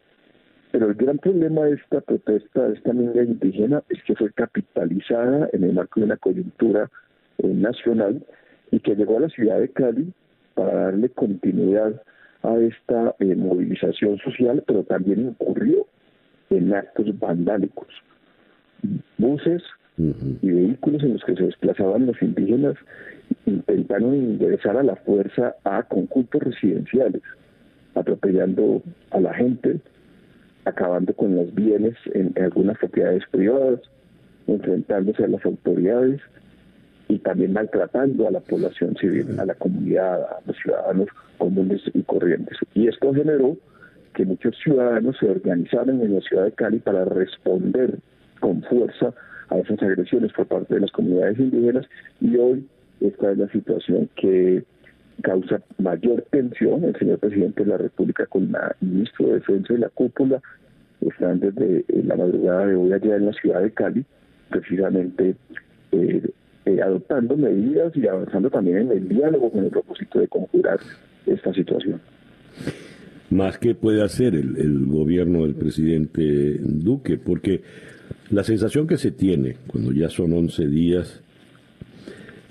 Pero 0.71 0.87
el 0.87 0.95
gran 0.95 1.17
problema 1.17 1.65
de 1.65 1.75
esta 1.75 2.01
protesta, 2.01 2.67
de 2.67 2.75
esta 2.75 2.93
minga 2.93 3.23
indígena, 3.23 3.83
es 3.89 4.01
que 4.03 4.15
fue 4.15 4.31
capitalizada 4.33 5.49
en 5.53 5.63
el 5.63 5.73
marco 5.73 5.99
de 5.99 6.05
una 6.05 6.17
coyuntura 6.17 6.89
eh, 7.37 7.47
nacional 7.47 8.23
y 8.71 8.79
que 8.79 8.95
llegó 8.95 9.17
a 9.17 9.21
la 9.21 9.29
ciudad 9.29 9.59
de 9.59 9.69
Cali 9.69 10.13
para 10.55 10.73
darle 10.73 11.09
continuidad 11.09 12.01
a 12.43 12.57
esta 12.57 13.15
eh, 13.19 13.35
movilización 13.35 14.17
social, 14.19 14.63
pero 14.67 14.83
también 14.83 15.21
incurrió 15.21 15.87
en 16.49 16.73
actos 16.73 17.17
vandálicos 17.19 17.87
buses 19.17 19.63
y 19.97 20.51
vehículos 20.51 21.03
en 21.03 21.13
los 21.13 21.23
que 21.23 21.35
se 21.35 21.43
desplazaban 21.43 22.05
los 22.05 22.21
indígenas 22.21 22.75
intentaron 23.45 24.15
ingresar 24.15 24.77
a 24.77 24.83
la 24.83 24.95
fuerza 24.95 25.55
a 25.63 25.83
conjuntos 25.83 26.41
residenciales, 26.43 27.21
atropellando 27.95 28.83
a 29.11 29.19
la 29.19 29.33
gente, 29.33 29.79
acabando 30.65 31.13
con 31.13 31.35
los 31.35 31.53
bienes 31.53 31.95
en, 32.13 32.33
algunas 32.41 32.77
propiedades 32.77 33.23
privadas, 33.31 33.79
enfrentándose 34.45 35.23
a 35.23 35.27
las 35.27 35.43
autoridades 35.45 36.21
y 37.07 37.19
también 37.19 37.53
maltratando 37.53 38.27
a 38.27 38.31
la 38.31 38.39
población 38.41 38.95
civil, 38.97 39.39
a 39.39 39.45
la 39.45 39.55
comunidad, 39.55 40.21
a 40.21 40.41
los 40.45 40.57
ciudadanos 40.57 41.07
comunes 41.37 41.81
y 41.93 42.03
corrientes. 42.03 42.57
Y 42.73 42.87
esto 42.87 43.13
generó 43.13 43.57
que 44.13 44.25
muchos 44.25 44.55
ciudadanos 44.63 45.17
se 45.19 45.29
organizaran 45.29 46.01
en 46.01 46.15
la 46.15 46.21
ciudad 46.21 46.45
de 46.45 46.51
Cali 46.51 46.79
para 46.79 47.05
responder 47.05 47.97
con 48.39 48.61
fuerza 48.63 49.13
a 49.49 49.57
esas 49.57 49.81
agresiones 49.81 50.31
por 50.33 50.47
parte 50.47 50.75
de 50.75 50.81
las 50.81 50.91
comunidades 50.91 51.39
indígenas 51.39 51.85
y 52.21 52.35
hoy 52.37 52.67
esta 53.01 53.31
es 53.31 53.37
la 53.37 53.47
situación 53.49 54.09
que 54.15 54.63
causa 55.21 55.61
mayor 55.77 56.25
tensión. 56.31 56.83
El 56.83 56.95
señor 56.97 57.19
presidente 57.19 57.63
de 57.63 57.69
la 57.69 57.77
República 57.77 58.25
con 58.25 58.43
el 58.43 58.51
ministro 58.81 59.27
de 59.27 59.33
Defensa 59.35 59.73
y 59.73 59.77
la 59.77 59.89
cúpula 59.89 60.41
están 61.01 61.39
desde 61.39 61.85
la 61.89 62.15
madrugada 62.15 62.67
de 62.67 62.75
hoy 62.75 62.93
allá 62.93 63.15
en 63.15 63.25
la 63.27 63.33
ciudad 63.33 63.61
de 63.61 63.71
Cali, 63.71 64.05
precisamente 64.49 65.35
eh, 65.91 66.29
eh, 66.65 66.81
adoptando 66.81 67.37
medidas 67.37 67.95
y 67.95 68.07
avanzando 68.07 68.49
también 68.49 68.77
en 68.77 68.91
el 68.91 69.07
diálogo 69.07 69.51
con 69.51 69.63
el 69.63 69.69
propósito 69.69 70.19
de 70.19 70.27
conjurar 70.27 70.79
esta 71.25 71.53
situación. 71.53 72.01
Más 73.29 73.57
que 73.57 73.75
puede 73.75 74.01
hacer 74.03 74.33
el, 74.35 74.57
el 74.57 74.85
gobierno 74.85 75.43
del 75.43 75.53
presidente 75.53 76.59
Duque, 76.61 77.17
porque 77.17 77.61
la 78.29 78.43
sensación 78.43 78.87
que 78.87 78.97
se 78.97 79.11
tiene 79.11 79.55
cuando 79.67 79.91
ya 79.91 80.09
son 80.09 80.33
11 80.33 80.67
días 80.67 81.21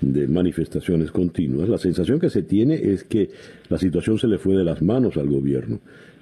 de 0.01 0.27
manifestaciones 0.27 1.11
continuas, 1.11 1.69
la 1.69 1.77
sensación 1.77 2.19
que 2.19 2.29
se 2.29 2.43
tiene 2.43 2.75
es 2.75 3.03
que 3.03 3.29
la 3.69 3.77
situación 3.77 4.17
se 4.17 4.27
le 4.27 4.37
fue 4.37 4.55
de 4.55 4.63
las 4.63 4.81
manos 4.81 5.17
al 5.17 5.27
gobierno. 5.27 5.79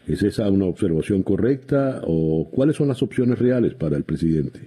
¿Es 0.08 0.24
esa 0.24 0.50
una 0.50 0.66
observación 0.66 1.24
correcta 1.24 2.02
o 2.06 2.48
cuáles 2.52 2.76
son 2.76 2.88
las 2.88 3.02
opciones 3.02 3.40
reales 3.40 3.74
para 3.74 3.98
el 3.98 4.04
presidente? 4.04 4.60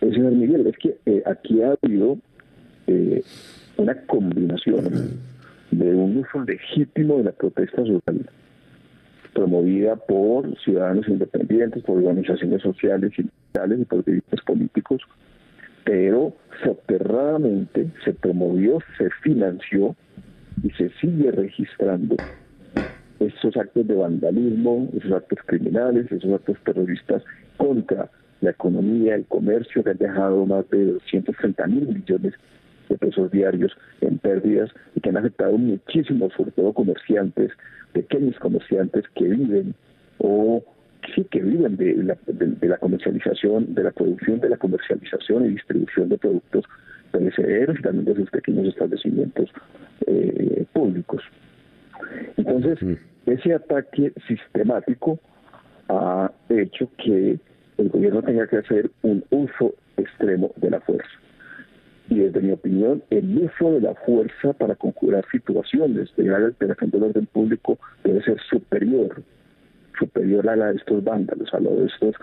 Eh, 0.00 0.10
señor 0.12 0.32
Miguel, 0.32 0.66
es 0.66 0.76
que 0.76 0.98
eh, 1.06 1.22
aquí 1.24 1.62
ha 1.62 1.74
habido 1.82 2.18
eh, 2.86 3.22
una 3.78 3.94
combinación 4.02 5.18
de 5.70 5.94
un 5.94 6.18
uso 6.18 6.44
legítimo 6.44 7.18
de 7.18 7.24
la 7.24 7.32
protesta 7.32 7.78
social 7.78 8.26
promovida 9.36 9.96
por 9.96 10.58
ciudadanos 10.60 11.06
independientes, 11.08 11.82
por 11.84 11.98
organizaciones 11.98 12.62
sociales, 12.62 13.12
y 13.18 13.84
por 13.84 14.04
dirigentes 14.04 14.40
políticos, 14.42 15.02
pero 15.84 16.34
soterradamente 16.64 17.90
se 18.04 18.14
promovió, 18.14 18.78
se 18.96 19.10
financió 19.22 19.94
y 20.62 20.70
se 20.70 20.90
sigue 21.00 21.30
registrando 21.30 22.16
estos 23.20 23.56
actos 23.56 23.86
de 23.86 23.94
vandalismo, 23.94 24.88
esos 24.96 25.12
actos 25.12 25.38
criminales, 25.46 26.10
esos 26.10 26.32
actos 26.32 26.56
terroristas 26.64 27.22
contra 27.56 28.10
la 28.40 28.50
economía, 28.50 29.14
el 29.14 29.26
comercio, 29.26 29.84
que 29.84 29.90
han 29.90 29.98
dejado 29.98 30.44
más 30.46 30.68
de 30.70 30.92
230 30.92 31.66
mil 31.66 31.88
millones 31.88 32.34
de 32.88 32.98
pesos 32.98 33.30
diarios 33.30 33.76
en 34.00 34.18
pérdidas 34.18 34.70
y 34.94 35.00
que 35.00 35.08
han 35.10 35.16
afectado 35.16 35.56
muchísimo, 35.58 36.30
sobre 36.36 36.52
todo 36.52 36.72
comerciantes, 36.72 37.52
pequeños 37.92 38.38
comerciantes 38.38 39.04
que 39.14 39.24
viven 39.24 39.74
o 40.18 40.64
sí 41.14 41.24
que 41.30 41.40
viven 41.40 41.76
de 41.76 41.94
la, 42.02 42.18
de, 42.26 42.68
la 42.68 42.78
comercialización, 42.78 43.74
de 43.74 43.84
la 43.84 43.90
producción, 43.90 44.40
de 44.40 44.48
la 44.48 44.56
comercialización 44.56 45.46
y 45.46 45.48
distribución 45.50 46.08
de 46.08 46.18
productos 46.18 46.64
perecederos 47.12 47.78
y 47.78 47.82
también 47.82 48.04
de 48.04 48.14
sus 48.16 48.30
pequeños 48.30 48.66
establecimientos 48.66 49.50
eh, 50.06 50.64
públicos. 50.72 51.22
Entonces, 52.36 52.78
ese 53.26 53.54
ataque 53.54 54.12
sistemático 54.26 55.18
ha 55.88 56.30
hecho 56.48 56.90
que 56.98 57.38
el 57.78 57.88
gobierno 57.88 58.22
tenga 58.22 58.46
que 58.46 58.58
hacer 58.58 58.90
un 59.02 59.24
uso 59.30 59.74
extremo 59.96 60.52
de 60.56 60.70
la 60.70 60.80
fuerza 60.80 61.08
y 62.08 62.18
desde 62.20 62.40
mi 62.40 62.52
opinión 62.52 63.02
el 63.10 63.36
uso 63.38 63.72
de 63.72 63.80
la 63.80 63.94
fuerza 63.94 64.52
para 64.52 64.74
conjurar 64.76 65.24
situaciones 65.30 66.14
de 66.16 66.24
grave 66.24 66.46
alteración 66.46 66.90
del 66.90 67.02
orden 67.04 67.26
público 67.26 67.78
debe 68.04 68.22
ser 68.22 68.38
superior, 68.48 69.22
superior 69.98 70.48
a 70.48 70.56
la 70.56 70.72
de 70.72 70.76
estos 70.76 71.02
vándalos, 71.02 71.52
a 71.52 71.60
lo 71.60 71.76
de 71.76 71.86
estos 71.86 72.14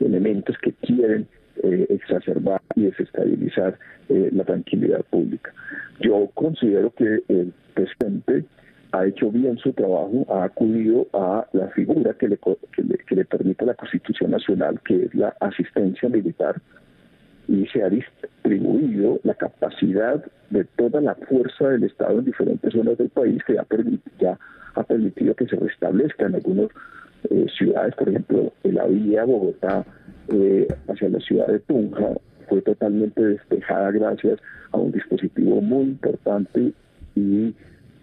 elementos 0.00 0.56
que 0.58 0.72
quieren 0.72 1.26
eh, 1.62 1.86
exacerbar 1.90 2.60
y 2.76 2.82
desestabilizar 2.82 3.78
eh, 4.08 4.30
la 4.32 4.44
tranquilidad 4.44 5.04
pública. 5.10 5.52
Yo 6.00 6.30
considero 6.34 6.92
que 6.94 7.22
el 7.28 7.52
presidente 7.74 8.44
ha 8.92 9.06
hecho 9.06 9.30
bien 9.30 9.56
su 9.58 9.72
trabajo, 9.72 10.26
ha 10.28 10.44
acudido 10.44 11.06
a 11.14 11.46
la 11.52 11.68
figura 11.68 12.14
que 12.14 12.28
le, 12.28 12.38
que 12.38 12.82
le, 12.82 12.98
que 12.98 13.16
le 13.16 13.24
permite 13.24 13.64
la 13.64 13.74
Constitución 13.74 14.30
Nacional, 14.30 14.80
que 14.84 15.04
es 15.04 15.14
la 15.14 15.34
asistencia 15.40 16.08
militar, 16.08 16.60
y 17.48 17.66
se 17.66 17.82
ha 17.82 17.88
distribuido 17.88 19.20
la 19.24 19.34
capacidad 19.34 20.24
de 20.50 20.64
toda 20.76 21.00
la 21.00 21.14
fuerza 21.14 21.68
del 21.68 21.84
Estado 21.84 22.18
en 22.18 22.24
diferentes 22.26 22.72
zonas 22.72 22.98
del 22.98 23.08
país 23.08 23.42
que 23.46 23.54
ya 24.18 24.38
ha 24.74 24.82
permitido 24.84 25.34
que 25.34 25.46
se 25.46 25.56
restablezcan 25.56 26.28
en 26.30 26.34
algunas 26.36 26.68
eh, 27.30 27.46
ciudades, 27.56 27.94
por 27.94 28.08
ejemplo, 28.08 28.52
en 28.64 28.74
la 28.74 28.86
vía 28.86 29.24
Bogotá 29.24 29.84
eh, 30.28 30.66
hacia 30.88 31.08
la 31.08 31.20
ciudad 31.20 31.46
de 31.46 31.60
Tunja, 31.60 32.14
fue 32.48 32.62
totalmente 32.62 33.22
despejada 33.22 33.90
gracias 33.92 34.40
a 34.72 34.78
un 34.78 34.92
dispositivo 34.92 35.60
muy 35.60 35.84
importante 35.84 36.72
y 37.14 37.54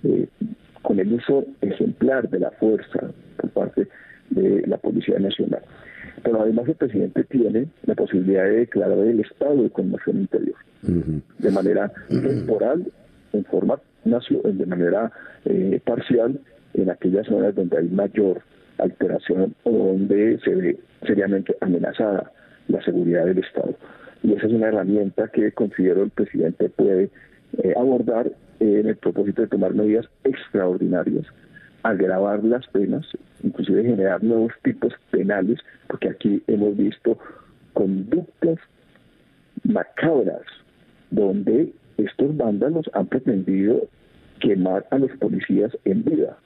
eh, 0.04 0.28
con 0.82 1.00
el 1.00 1.14
uso 1.14 1.46
ejemplar 1.62 2.30
de 2.30 2.40
la 2.40 2.52
fuerza 2.52 3.12
por 3.38 3.50
parte 3.52 3.88
de 4.30 4.66
la 4.68 4.78
Policía 4.78 5.20
Nacional. 5.20 5.62
Pero 6.24 6.42
además 6.42 6.68
el 6.68 6.76
presidente 6.76 7.24
tiene 7.26 7.68
la 7.86 7.96
posibilidad 7.96 8.44
de 8.44 8.60
declarar 8.60 8.98
el 9.00 9.20
estado 9.20 9.64
de 9.64 9.70
conmoción 9.70 10.20
interior. 10.20 10.56
De 10.82 11.52
manera 11.52 11.92
temporal, 12.08 12.86
en 13.34 13.46
forma 13.46 13.80
de 14.04 14.66
manera 14.66 15.12
eh, 15.46 15.80
parcial 15.86 16.40
en 16.74 16.90
aquellas 16.90 17.28
zonas 17.28 17.56
donde 17.56 17.78
hay 17.78 17.88
mayor 17.90 18.42
alteración 18.78 19.56
o 19.64 19.72
donde 19.72 20.40
se 20.44 20.56
ve 20.56 20.80
seriamente 21.06 21.56
amenazada 21.62 22.32
la 22.68 22.82
seguridad 22.84 23.26
del 23.26 23.40
Estado. 23.40 23.76
Y 24.24 24.34
esa 24.34 24.48
es 24.48 24.54
una 24.54 24.68
herramienta 24.68 25.28
que 25.30 25.52
considero 25.52 26.04
el 26.04 26.12
presidente 26.12 26.70
puede 26.70 27.10
eh, 27.64 27.74
abordar 27.78 28.32
en 28.60 28.88
el 28.88 28.96
propósito 28.98 29.42
de 29.42 29.48
tomar 29.48 29.74
medidas 29.74 30.06
extraordinarias, 30.24 31.26
agravar 31.84 32.44
las 32.44 32.68
penas, 32.68 33.06
inclusive 33.44 33.84
generar 33.84 34.24
nuevos 34.24 34.54
tipos 34.64 34.94
penales, 35.12 35.60
porque 35.88 36.10
aquí 36.10 36.44
hemos 36.48 36.76
visto 36.76 37.18
conductas 37.74 38.58
macabras 39.64 40.42
donde 41.12 41.74
estos 41.98 42.36
vándalos 42.38 42.90
han 42.94 43.08
pretendido 43.08 43.88
quemar 44.40 44.86
a 44.92 44.98
los 44.98 45.12
policías 45.18 45.76
en 45.86 46.04
vida. 46.04 46.38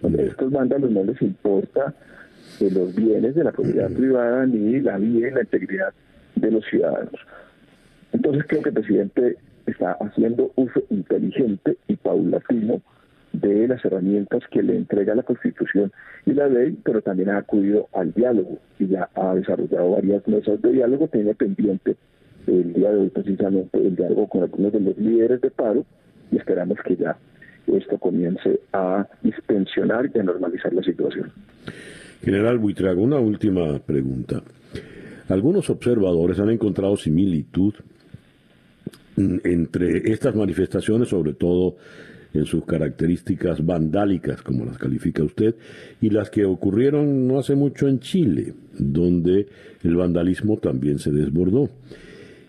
Donde 0.00 0.22
a 0.22 0.26
estos 0.26 0.50
vándalos 0.50 0.90
no 0.90 1.04
les 1.04 1.20
importa 1.22 1.94
los 2.60 2.94
bienes 2.94 3.34
de 3.34 3.44
la 3.44 3.52
propiedad 3.52 3.90
privada 3.90 4.46
ni 4.46 4.80
la 4.80 4.98
vida 4.98 5.28
y 5.28 5.30
la 5.30 5.40
integridad 5.40 5.92
de 6.36 6.50
los 6.50 6.64
ciudadanos. 6.66 7.20
Entonces 8.12 8.44
creo 8.46 8.62
que 8.62 8.68
el 8.68 8.74
presidente 8.74 9.36
está 9.66 9.92
haciendo 9.92 10.52
uso 10.56 10.82
inteligente 10.90 11.76
y 11.88 11.96
paulatino 11.96 12.80
de 13.40 13.68
las 13.68 13.84
herramientas 13.84 14.42
que 14.50 14.62
le 14.62 14.76
entrega 14.76 15.14
la 15.14 15.22
Constitución 15.22 15.92
y 16.24 16.32
la 16.32 16.48
ley, 16.48 16.78
pero 16.84 17.02
también 17.02 17.30
ha 17.30 17.38
acudido 17.38 17.88
al 17.92 18.12
diálogo 18.12 18.58
y 18.78 18.86
ya 18.86 19.08
ha 19.14 19.34
desarrollado 19.34 19.90
varias 19.90 20.26
mesas 20.28 20.60
de 20.62 20.72
diálogo, 20.72 21.08
tiene 21.08 21.34
pendiente 21.34 21.96
el 22.46 22.72
día 22.72 22.90
de 22.90 23.00
hoy 23.00 23.10
precisamente 23.10 23.78
el 23.78 23.96
diálogo 23.96 24.28
con 24.28 24.42
algunos 24.42 24.72
de 24.72 24.80
los 24.80 24.98
líderes 24.98 25.40
de 25.40 25.50
paro 25.50 25.84
y 26.30 26.36
esperamos 26.36 26.78
que 26.84 26.96
ya 26.96 27.16
esto 27.66 27.98
comience 27.98 28.60
a 28.72 29.06
dispensionar 29.22 30.10
y 30.14 30.18
a 30.18 30.22
normalizar 30.22 30.72
la 30.72 30.82
situación. 30.82 31.32
General 32.22 32.58
Buitrago, 32.58 33.02
una 33.02 33.18
última 33.18 33.78
pregunta. 33.78 34.42
Algunos 35.28 35.70
observadores 35.70 36.38
han 36.38 36.50
encontrado 36.50 36.96
similitud 36.96 37.74
entre 39.16 40.12
estas 40.12 40.34
manifestaciones, 40.34 41.08
sobre 41.08 41.32
todo 41.34 41.76
en 42.34 42.44
sus 42.46 42.64
características 42.64 43.64
vandálicas, 43.64 44.42
como 44.42 44.64
las 44.64 44.76
califica 44.76 45.22
usted, 45.22 45.54
y 46.00 46.10
las 46.10 46.30
que 46.30 46.44
ocurrieron 46.44 47.26
no 47.26 47.38
hace 47.38 47.54
mucho 47.54 47.88
en 47.88 48.00
Chile, 48.00 48.52
donde 48.76 49.46
el 49.82 49.96
vandalismo 49.96 50.58
también 50.58 50.98
se 50.98 51.12
desbordó. 51.12 51.70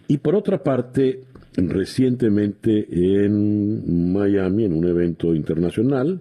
Y 0.08 0.18
por 0.18 0.36
otra 0.36 0.64
parte, 0.64 1.22
recientemente 1.56 2.88
en 3.26 4.12
Miami, 4.12 4.66
en 4.66 4.74
un 4.74 4.88
evento 4.88 5.36
internacional, 5.36 6.20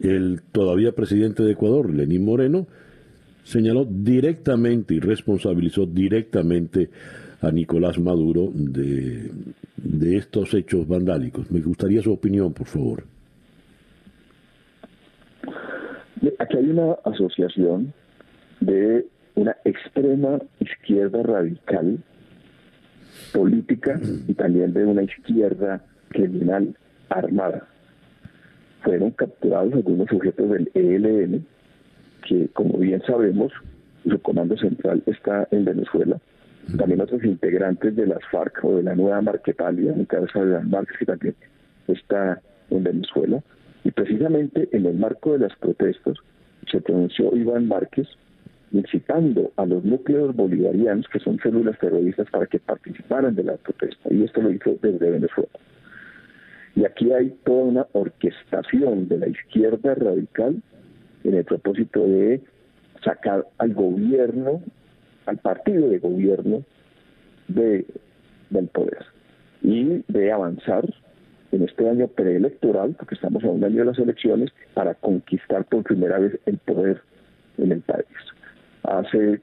el 0.00 0.40
todavía 0.52 0.92
presidente 0.92 1.42
de 1.42 1.52
Ecuador, 1.52 1.92
Lenín 1.92 2.24
Moreno, 2.24 2.66
señaló 3.44 3.84
directamente 3.84 4.94
y 4.94 5.00
responsabilizó 5.00 5.86
directamente 5.86 6.90
a 7.44 7.50
Nicolás 7.50 7.98
Maduro 7.98 8.50
de, 8.54 9.30
de 9.76 10.16
estos 10.16 10.54
hechos 10.54 10.86
vandálicos. 10.86 11.50
Me 11.50 11.60
gustaría 11.60 12.02
su 12.02 12.12
opinión, 12.12 12.52
por 12.52 12.66
favor. 12.66 13.04
Aquí 16.38 16.56
hay 16.56 16.70
una 16.70 16.92
asociación 17.04 17.92
de 18.60 19.06
una 19.34 19.56
extrema 19.64 20.38
izquierda 20.60 21.22
radical 21.22 21.98
política 23.32 24.00
y 24.26 24.34
también 24.34 24.72
de 24.72 24.84
una 24.84 25.02
izquierda 25.02 25.84
criminal 26.08 26.74
armada. 27.08 27.66
Fueron 28.82 29.10
capturados 29.12 29.74
algunos 29.74 30.08
sujetos 30.08 30.50
del 30.50 30.70
ELN, 30.74 31.46
que 32.26 32.48
como 32.48 32.78
bien 32.78 33.02
sabemos, 33.06 33.52
su 34.08 34.18
comando 34.20 34.56
central 34.56 35.02
está 35.06 35.48
en 35.50 35.64
Venezuela. 35.64 36.18
También 36.78 37.00
otros 37.00 37.22
integrantes 37.24 37.94
de 37.94 38.06
las 38.06 38.24
FARC 38.30 38.64
o 38.64 38.76
de 38.76 38.82
la 38.82 38.94
nueva 38.94 39.20
Marquetalia, 39.20 39.92
en 39.92 40.04
cabeza 40.06 40.44
de 40.44 40.52
las 40.52 40.64
Márquez, 40.64 40.98
que 40.98 41.06
también 41.06 41.34
está 41.88 42.40
en 42.70 42.82
Venezuela. 42.82 43.42
Y 43.84 43.90
precisamente 43.90 44.68
en 44.72 44.86
el 44.86 44.94
marco 44.94 45.32
de 45.32 45.40
las 45.40 45.56
protestas 45.56 46.16
se 46.70 46.80
pronunció 46.80 47.36
Iván 47.36 47.68
Márquez, 47.68 48.08
incitando 48.72 49.52
a 49.56 49.66
los 49.66 49.84
núcleos 49.84 50.34
bolivarianos, 50.34 51.06
que 51.08 51.20
son 51.20 51.38
células 51.38 51.78
terroristas, 51.78 52.28
para 52.30 52.46
que 52.46 52.58
participaran 52.58 53.34
de 53.34 53.44
la 53.44 53.56
protesta. 53.56 54.12
Y 54.12 54.24
esto 54.24 54.40
lo 54.40 54.50
hizo 54.50 54.76
desde 54.82 55.10
Venezuela. 55.10 55.50
Y 56.76 56.84
aquí 56.84 57.12
hay 57.12 57.30
toda 57.44 57.64
una 57.64 57.86
orquestación 57.92 59.06
de 59.08 59.18
la 59.18 59.28
izquierda 59.28 59.94
radical 59.94 60.60
en 61.22 61.34
el 61.34 61.44
propósito 61.44 62.04
de 62.06 62.40
sacar 63.04 63.46
al 63.58 63.74
gobierno, 63.74 64.62
al 65.26 65.38
partido 65.38 65.88
de 65.88 65.98
gobierno 65.98 66.62
de, 67.48 67.86
del 68.50 68.68
poder 68.68 69.04
y 69.62 70.04
de 70.08 70.32
avanzar 70.32 70.84
en 71.52 71.62
este 71.62 71.88
año 71.88 72.08
preelectoral, 72.08 72.94
porque 72.98 73.14
estamos 73.14 73.44
a 73.44 73.48
un 73.48 73.62
año 73.62 73.78
de 73.78 73.84
las 73.84 73.98
elecciones, 73.98 74.50
para 74.74 74.94
conquistar 74.94 75.64
por 75.64 75.84
primera 75.84 76.18
vez 76.18 76.38
el 76.46 76.58
poder 76.58 77.00
en 77.58 77.72
el 77.72 77.80
país. 77.80 78.06
Hace 78.82 79.40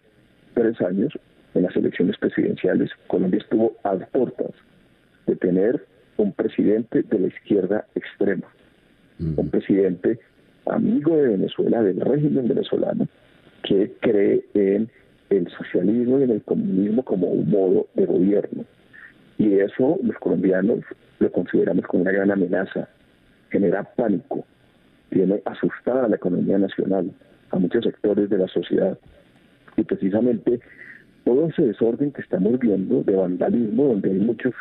tres 0.53 0.79
años, 0.82 1.13
en 1.53 1.63
las 1.63 1.75
elecciones 1.75 2.17
presidenciales, 2.17 2.91
Colombia 3.07 3.39
estuvo 3.41 3.75
a 3.84 3.95
puertas 3.95 4.51
de 5.25 5.36
tener 5.38 5.86
un 6.17 6.34
presidente 6.34 7.03
de 7.03 7.19
la 7.19 7.27
izquierda 7.27 7.86
extrema, 7.95 8.47
un 9.19 9.49
presidente 9.49 10.19
amigo 10.65 11.15
de 11.15 11.29
Venezuela, 11.29 11.82
del 11.82 12.01
régimen 12.01 12.47
venezolano, 12.47 13.07
que 13.63 13.93
cree 14.01 14.43
en 14.53 14.89
el 15.32 15.49
socialismo 15.49 16.19
y 16.19 16.23
en 16.23 16.32
el 16.32 16.41
comunismo 16.43 17.03
como 17.03 17.27
un 17.27 17.49
modo 17.49 17.88
de 17.95 18.05
gobierno. 18.05 18.65
Y 19.38 19.59
eso 19.59 19.97
los 20.03 20.17
colombianos 20.17 20.79
lo 21.19 21.32
consideramos 21.32 21.86
como 21.88 22.03
una 22.03 22.11
gran 22.11 22.32
amenaza, 22.32 22.89
genera 23.49 23.84
pánico, 23.84 24.45
tiene 25.09 25.41
asustada 25.45 26.05
a 26.05 26.07
la 26.09 26.17
economía 26.17 26.57
nacional, 26.57 27.11
a 27.49 27.57
muchos 27.57 27.84
sectores 27.84 28.29
de 28.29 28.38
la 28.38 28.47
sociedad. 28.47 28.97
Y 29.77 29.84
precisamente 29.84 30.59
todo 31.23 31.47
ese 31.47 31.63
desorden 31.63 32.11
que 32.11 32.21
estamos 32.21 32.59
viendo 32.59 33.03
de 33.03 33.15
vandalismo, 33.15 33.86
donde 33.86 34.11
hay 34.11 34.19
muchos 34.19 34.53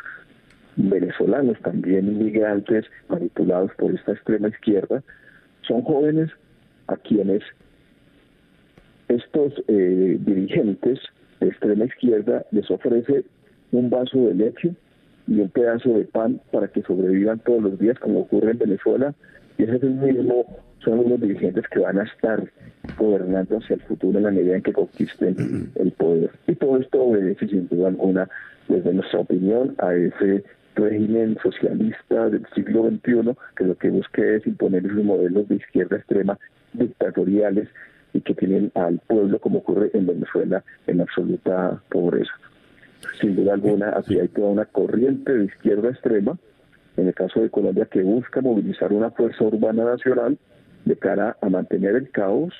venezolanos 0.77 1.59
también 1.61 2.07
inmigrantes 2.07 2.85
manipulados 3.09 3.71
por 3.77 3.93
esta 3.93 4.13
extrema 4.13 4.47
izquierda, 4.47 5.03
son 5.67 5.81
jóvenes 5.81 6.29
a 6.87 6.95
quienes 6.95 7.43
estos 9.15 9.53
eh, 9.67 10.17
dirigentes 10.19 10.99
de 11.39 11.47
extrema 11.47 11.85
izquierda 11.85 12.45
les 12.51 12.69
ofrece 12.69 13.23
un 13.71 13.89
vaso 13.89 14.27
de 14.27 14.35
leche 14.35 14.75
y 15.27 15.39
un 15.39 15.49
pedazo 15.49 15.89
de 15.93 16.05
pan 16.05 16.41
para 16.51 16.67
que 16.67 16.81
sobrevivan 16.81 17.39
todos 17.39 17.61
los 17.61 17.79
días, 17.79 17.97
como 17.99 18.21
ocurre 18.21 18.51
en 18.51 18.59
Venezuela, 18.59 19.13
y 19.57 19.63
ese 19.63 19.75
es 19.75 19.83
el 19.83 19.91
mismo 19.91 20.45
son 20.83 20.99
unos 20.99 21.21
dirigentes 21.21 21.63
que 21.67 21.79
van 21.79 21.99
a 21.99 22.03
estar 22.03 22.43
gobernando 22.97 23.57
hacia 23.57 23.75
el 23.75 23.81
futuro 23.81 24.17
en 24.17 24.23
la 24.23 24.31
medida 24.31 24.55
en 24.55 24.63
que 24.63 24.73
conquisten 24.73 25.71
el 25.75 25.91
poder. 25.91 26.31
Y 26.47 26.55
todo 26.55 26.77
esto 26.77 27.03
obedece 27.03 27.47
sin 27.47 27.67
duda 27.67 27.89
alguna, 27.89 28.27
desde 28.67 28.93
nuestra 28.93 29.19
opinión, 29.19 29.75
a 29.77 29.93
ese 29.93 30.43
régimen 30.75 31.37
socialista 31.43 32.29
del 32.29 32.45
siglo 32.55 32.89
XXI 32.89 33.35
que 33.55 33.65
lo 33.65 33.75
que 33.77 33.89
busca 33.89 34.25
es 34.25 34.47
imponer 34.47 34.85
esos 34.85 35.03
modelos 35.03 35.47
de 35.49 35.55
izquierda 35.55 35.97
extrema 35.97 36.39
dictatoriales 36.73 37.67
y 38.13 38.21
que 38.21 38.33
tienen 38.33 38.71
al 38.75 38.99
pueblo, 38.99 39.39
como 39.39 39.59
ocurre 39.59 39.91
en 39.93 40.07
Venezuela, 40.07 40.63
en 40.87 41.01
absoluta 41.01 41.81
pobreza. 41.89 42.33
Sin 43.19 43.35
duda 43.35 43.53
alguna, 43.53 43.93
aquí 43.97 44.19
hay 44.19 44.27
toda 44.27 44.49
una 44.49 44.65
corriente 44.65 45.33
de 45.33 45.45
izquierda 45.45 45.89
extrema, 45.89 46.37
en 46.97 47.07
el 47.07 47.13
caso 47.13 47.41
de 47.41 47.49
Colombia, 47.49 47.85
que 47.85 48.03
busca 48.03 48.41
movilizar 48.41 48.91
una 48.93 49.11
fuerza 49.11 49.43
urbana 49.43 49.85
nacional 49.85 50.37
de 50.85 50.95
cara 50.95 51.37
a 51.41 51.49
mantener 51.49 51.95
el 51.95 52.09
caos, 52.11 52.53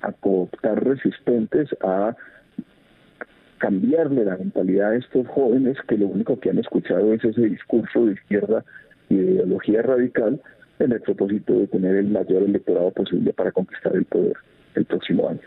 a 0.00 0.12
cooptar 0.12 0.84
resistentes, 0.84 1.68
a 1.82 2.16
cambiarle 3.58 4.24
la 4.24 4.36
mentalidad 4.36 4.92
a 4.92 4.96
estos 4.96 5.26
jóvenes 5.28 5.76
que 5.88 5.98
lo 5.98 6.06
único 6.06 6.38
que 6.38 6.50
han 6.50 6.58
escuchado 6.58 7.12
es 7.12 7.24
ese 7.24 7.42
discurso 7.42 8.06
de 8.06 8.12
izquierda 8.12 8.64
y 9.08 9.16
de 9.16 9.32
ideología 9.32 9.82
radical 9.82 10.40
en 10.78 10.92
el 10.92 11.00
propósito 11.00 11.54
de 11.54 11.66
tener 11.66 11.96
el 11.96 12.08
mayor 12.08 12.42
electorado 12.42 12.92
posible 12.92 13.32
para 13.32 13.50
conquistar 13.50 13.96
el 13.96 14.04
poder 14.04 14.36
el 14.78 14.86
próximo 14.86 15.28
año. 15.28 15.40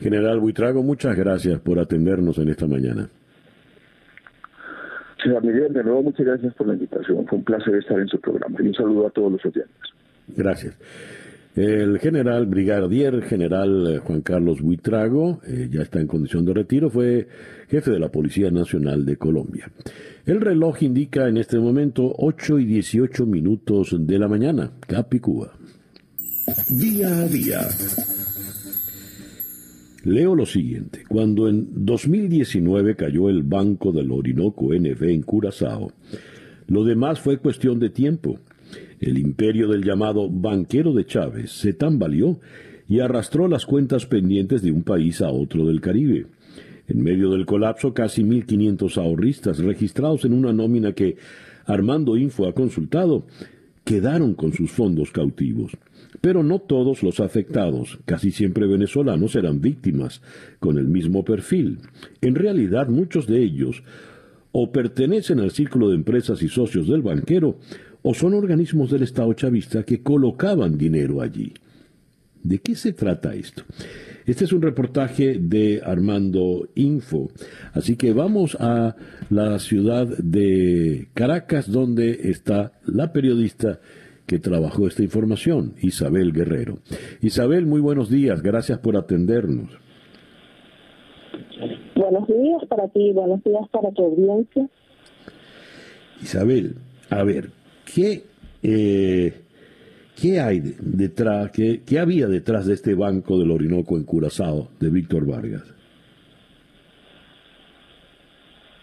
General 0.00 0.40
Buitrago, 0.40 0.82
muchas 0.82 1.16
gracias 1.16 1.60
por 1.60 1.78
atendernos 1.78 2.38
en 2.38 2.48
esta 2.48 2.66
mañana. 2.66 3.08
César 5.22 5.42
Miguel, 5.44 5.72
de 5.72 5.84
nuevo 5.84 6.02
muchas 6.02 6.26
gracias 6.26 6.54
por 6.54 6.66
la 6.66 6.74
invitación. 6.74 7.26
Fue 7.26 7.38
un 7.38 7.44
placer 7.44 7.74
estar 7.76 7.98
en 7.98 8.08
su 8.08 8.20
programa 8.20 8.56
y 8.60 8.66
un 8.66 8.74
saludo 8.74 9.06
a 9.06 9.10
todos 9.10 9.32
los 9.32 9.44
oyentes. 9.44 9.76
Gracias. 10.28 10.76
El 11.54 11.98
general 11.98 12.46
brigadier 12.46 13.22
general 13.22 14.00
Juan 14.04 14.22
Carlos 14.22 14.62
Buitrago, 14.62 15.40
eh, 15.46 15.68
ya 15.70 15.82
está 15.82 16.00
en 16.00 16.06
condición 16.06 16.46
de 16.46 16.54
retiro, 16.54 16.88
fue 16.88 17.28
jefe 17.68 17.90
de 17.90 17.98
la 17.98 18.08
Policía 18.08 18.50
Nacional 18.50 19.04
de 19.04 19.18
Colombia. 19.18 19.70
El 20.24 20.40
reloj 20.40 20.82
indica 20.82 21.28
en 21.28 21.36
este 21.36 21.58
momento 21.58 22.10
8 22.16 22.58
y 22.58 22.64
18 22.64 23.26
minutos 23.26 23.94
de 23.98 24.18
la 24.18 24.28
mañana, 24.28 24.70
Capicúa. 24.86 25.52
Día 26.68 27.08
a 27.08 27.28
día. 27.28 27.60
Leo 30.04 30.34
lo 30.34 30.46
siguiente. 30.46 31.04
Cuando 31.08 31.48
en 31.48 31.84
2019 31.84 32.96
cayó 32.96 33.28
el 33.28 33.42
Banco 33.42 33.92
del 33.92 34.10
Orinoco 34.10 34.74
NV 34.74 35.02
en 35.10 35.22
Curazao, 35.22 35.92
lo 36.66 36.84
demás 36.84 37.20
fue 37.20 37.38
cuestión 37.38 37.78
de 37.78 37.90
tiempo. 37.90 38.38
El 39.00 39.18
imperio 39.18 39.68
del 39.68 39.84
llamado 39.84 40.28
banquero 40.28 40.92
de 40.92 41.06
Chávez 41.06 41.52
se 41.52 41.72
tambaleó 41.72 42.40
y 42.88 43.00
arrastró 43.00 43.48
las 43.48 43.64
cuentas 43.64 44.06
pendientes 44.06 44.62
de 44.62 44.72
un 44.72 44.82
país 44.82 45.22
a 45.22 45.30
otro 45.30 45.66
del 45.66 45.80
Caribe. 45.80 46.26
En 46.88 47.02
medio 47.02 47.30
del 47.30 47.46
colapso, 47.46 47.94
casi 47.94 48.22
1.500 48.22 48.98
ahorristas 48.98 49.58
registrados 49.58 50.24
en 50.24 50.32
una 50.32 50.52
nómina 50.52 50.92
que 50.92 51.16
Armando 51.64 52.16
Info 52.16 52.46
ha 52.46 52.54
consultado 52.54 53.26
quedaron 53.84 54.34
con 54.34 54.52
sus 54.52 54.70
fondos 54.70 55.10
cautivos. 55.10 55.72
Pero 56.22 56.42
no 56.42 56.60
todos 56.60 57.02
los 57.02 57.20
afectados, 57.20 57.98
casi 58.06 58.30
siempre 58.30 58.66
venezolanos, 58.66 59.36
eran 59.36 59.60
víctimas 59.60 60.22
con 60.60 60.78
el 60.78 60.86
mismo 60.88 61.24
perfil. 61.24 61.80
En 62.22 62.36
realidad, 62.36 62.88
muchos 62.88 63.26
de 63.26 63.42
ellos 63.42 63.82
o 64.52 64.70
pertenecen 64.70 65.40
al 65.40 65.50
círculo 65.50 65.88
de 65.88 65.96
empresas 65.96 66.40
y 66.42 66.48
socios 66.48 66.86
del 66.86 67.02
banquero 67.02 67.58
o 68.02 68.14
son 68.14 68.34
organismos 68.34 68.90
del 68.90 69.02
Estado 69.02 69.32
chavista 69.32 69.82
que 69.82 70.02
colocaban 70.02 70.78
dinero 70.78 71.20
allí. 71.20 71.52
¿De 72.42 72.58
qué 72.58 72.74
se 72.74 72.92
trata 72.92 73.34
esto? 73.34 73.64
Este 74.24 74.44
es 74.44 74.52
un 74.52 74.62
reportaje 74.62 75.38
de 75.40 75.80
Armando 75.84 76.68
Info. 76.76 77.30
Así 77.72 77.96
que 77.96 78.12
vamos 78.12 78.56
a 78.60 78.94
la 79.30 79.58
ciudad 79.58 80.06
de 80.06 81.08
Caracas, 81.14 81.70
donde 81.70 82.30
está 82.30 82.72
la 82.84 83.12
periodista 83.12 83.80
que 84.26 84.38
trabajó 84.38 84.86
esta 84.86 85.02
información, 85.02 85.74
Isabel 85.82 86.32
Guerrero. 86.32 86.78
Isabel, 87.20 87.66
muy 87.66 87.80
buenos 87.80 88.08
días. 88.10 88.42
Gracias 88.42 88.78
por 88.78 88.96
atendernos. 88.96 89.70
Buenos 91.94 92.26
días 92.26 92.64
para 92.68 92.88
ti, 92.88 93.12
buenos 93.12 93.42
días 93.44 93.68
para 93.70 93.90
tu 93.92 94.04
audiencia. 94.04 94.68
Isabel, 96.20 96.76
a 97.10 97.22
ver, 97.24 97.50
¿Qué, 97.84 98.24
eh, 98.62 99.42
¿Qué 100.20 100.40
hay 100.40 100.60
detrás, 100.60 101.50
qué, 101.50 101.82
qué 101.84 101.98
había 101.98 102.26
detrás 102.26 102.66
de 102.66 102.74
este 102.74 102.94
banco 102.94 103.38
del 103.38 103.50
Orinoco 103.50 103.96
en 103.96 104.04
Curazao 104.04 104.68
de 104.78 104.90
Víctor 104.90 105.26
Vargas? 105.26 105.74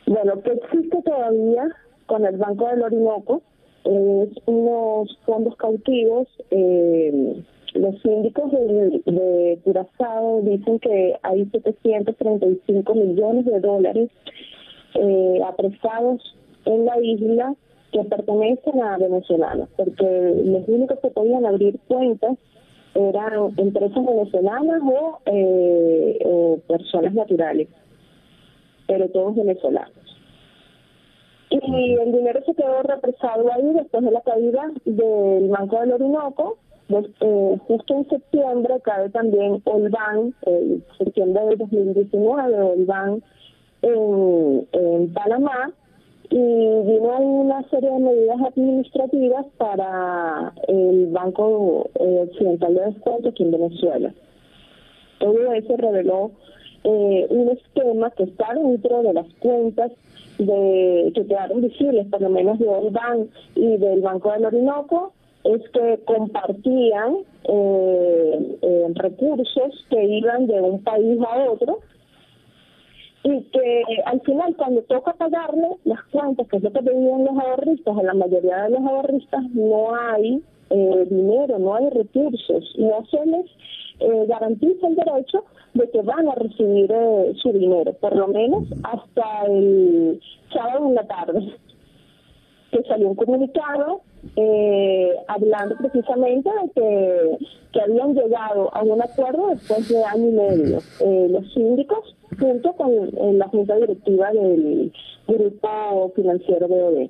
Bueno, 0.06 0.42
que 0.42 0.52
existe 0.52 1.02
todavía 1.04 1.70
con 2.08 2.26
el 2.26 2.38
Banco 2.38 2.68
del 2.68 2.82
Orinoco 2.82 3.44
es 3.90 4.30
unos 4.46 5.18
fondos 5.26 5.56
cautivos. 5.58 6.28
Eh, 6.52 7.42
los 7.74 8.02
síndicos 8.02 8.52
de, 8.52 9.02
de 9.06 9.60
dicen 10.44 10.80
que 10.80 11.16
hay 11.22 11.46
735 11.46 12.96
millones 12.96 13.46
de 13.46 13.60
dólares 13.60 14.10
eh, 14.96 15.40
apresados 15.46 16.36
en 16.66 16.86
la 16.86 17.00
isla 17.00 17.56
que 17.92 18.04
pertenecen 18.04 18.82
a 18.82 18.98
venezolanos, 18.98 19.70
porque 19.76 20.06
los 20.46 20.68
únicos 20.68 21.00
que 21.00 21.10
podían 21.10 21.46
abrir 21.46 21.80
cuentas 21.88 22.38
eran 22.94 23.54
empresas 23.58 24.06
venezolanas 24.06 24.82
o, 24.84 25.20
eh, 25.26 26.62
personas 26.68 27.14
naturales, 27.14 27.68
pero 28.88 29.10
todos 29.10 29.36
venezolanos. 29.36 30.09
Y 31.50 31.94
el 31.96 32.12
dinero 32.12 32.42
se 32.46 32.54
quedó 32.54 32.84
represado 32.84 33.52
ahí 33.52 33.74
después 33.74 34.04
de 34.04 34.12
la 34.12 34.22
caída 34.22 34.72
del 34.86 35.50
Banco 35.50 35.80
del 35.80 35.94
Orinoco. 35.94 36.58
Eh, 36.90 37.58
justo 37.68 37.96
en 37.96 38.10
septiembre 38.10 38.76
cae 38.84 39.10
también 39.10 39.62
Olban, 39.66 40.34
en 40.44 40.84
septiembre 40.98 41.46
de 41.48 41.56
2019, 41.56 42.62
Olban 42.62 43.24
en, 43.82 44.68
en 44.72 45.14
Panamá, 45.14 45.72
y 46.32 46.38
vino 46.38 47.20
una 47.20 47.68
serie 47.70 47.90
de 47.90 48.00
medidas 48.00 48.42
administrativas 48.42 49.46
para 49.58 50.54
el 50.68 51.08
Banco 51.08 51.90
eh, 51.96 52.28
Occidental 52.30 52.76
de 52.76 52.86
Descuento 52.86 53.30
aquí 53.30 53.44
en 53.44 53.52
Venezuela. 53.52 54.14
Todo 55.20 55.54
eso 55.54 55.76
reveló 55.78 56.32
eh, 56.84 57.28
un 57.30 57.50
esquema 57.50 58.12
que 58.12 58.24
está 58.24 58.54
dentro 58.54 59.02
de 59.02 59.14
las 59.14 59.26
cuentas 59.40 59.92
de 60.40 61.12
que 61.14 61.28
quedaron 61.28 61.62
visibles, 61.62 62.08
por 62.08 62.22
lo 62.22 62.30
menos 62.30 62.60
de 62.60 62.68
Orban 62.68 63.30
y 63.56 63.78
del 63.78 64.02
Banco 64.02 64.32
del 64.32 64.46
Orinoco, 64.46 65.14
es 65.44 65.62
que 65.70 66.00
compartían 66.06 67.18
eh, 67.44 68.92
recursos 68.96 69.86
que 69.90 70.04
iban 70.04 70.48
de 70.48 70.62
un 70.62 70.84
país 70.84 71.20
a 71.22 71.52
otro 71.52 71.80
y 73.24 73.42
que 73.52 73.84
al 74.06 74.22
final 74.22 74.56
cuando 74.56 74.82
toca 74.84 75.14
pagarle 75.14 75.68
las 75.84 76.02
cuentas, 76.06 76.48
que 76.48 76.58
es 76.58 76.64
lo 76.64 76.72
que 76.72 76.82
pedían 76.82 77.26
los 77.26 77.38
ahorristas, 77.38 77.98
en 77.98 78.06
la 78.06 78.14
mayoría 78.14 78.64
de 78.64 78.70
los 78.72 78.82
ahorristas 78.82 79.44
no 79.52 79.94
hay 79.96 80.42
eh, 80.70 81.08
dinero, 81.10 81.60
no 81.60 81.76
hay 81.76 81.90
recursos, 81.90 82.76
no 82.78 83.06
se 83.10 83.26
les 83.26 83.46
eh, 84.00 84.26
garantiza 84.28 84.88
el 84.88 84.96
derecho 84.96 85.44
de 85.74 85.90
que 85.90 86.02
van 86.02 86.28
a 86.28 86.36
recibir 86.36 86.92
eh, 86.92 87.34
su 87.42 87.52
dinero, 87.52 87.94
por 87.94 88.16
lo 88.16 88.28
menos 88.28 88.64
hasta 88.84 89.46
el 89.48 90.20
sábado 90.54 90.88
en 90.88 90.96
la 90.96 91.08
tarde, 91.08 91.54
que 92.72 92.84
salió 92.84 93.10
un 93.10 93.16
comunicado 93.16 94.02
eh, 94.36 95.12
hablando 95.28 95.76
precisamente 95.78 96.50
de 96.50 96.72
que, 96.74 97.46
que 97.72 97.82
habían 97.82 98.14
llegado 98.14 98.74
a 98.76 98.84
un 98.84 99.02
acuerdo 99.02 99.50
después 99.50 99.88
de 99.88 100.04
año 100.04 100.28
y 100.28 100.32
medio. 100.32 100.78
Eh, 101.00 101.28
los 101.30 101.54
síndicos 101.54 102.16
junto 102.38 102.74
con 102.74 102.92
eh, 102.92 103.34
la 103.34 103.48
junta 103.48 103.76
directiva 103.76 104.32
del 104.32 104.92
grupo 105.28 106.12
financiero 106.16 106.68
BOD. 106.68 107.10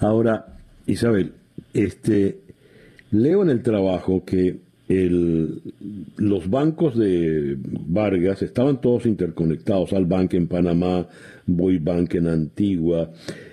Ahora, 0.00 0.46
Isabel, 0.86 1.32
este, 1.74 2.40
leo 3.10 3.42
en 3.42 3.50
el 3.50 3.62
trabajo 3.62 4.24
que 4.24 4.56
el, 4.88 5.60
los 6.16 6.48
bancos 6.48 6.96
de 6.96 7.56
Vargas 7.60 8.42
estaban 8.42 8.80
todos 8.80 9.06
interconectados 9.06 9.92
al 9.92 10.06
banco 10.06 10.36
en 10.36 10.46
Panamá, 10.46 11.06
Boy 11.46 11.78
Bank 11.78 12.14
en 12.14 12.26
Antigua, 12.26 13.10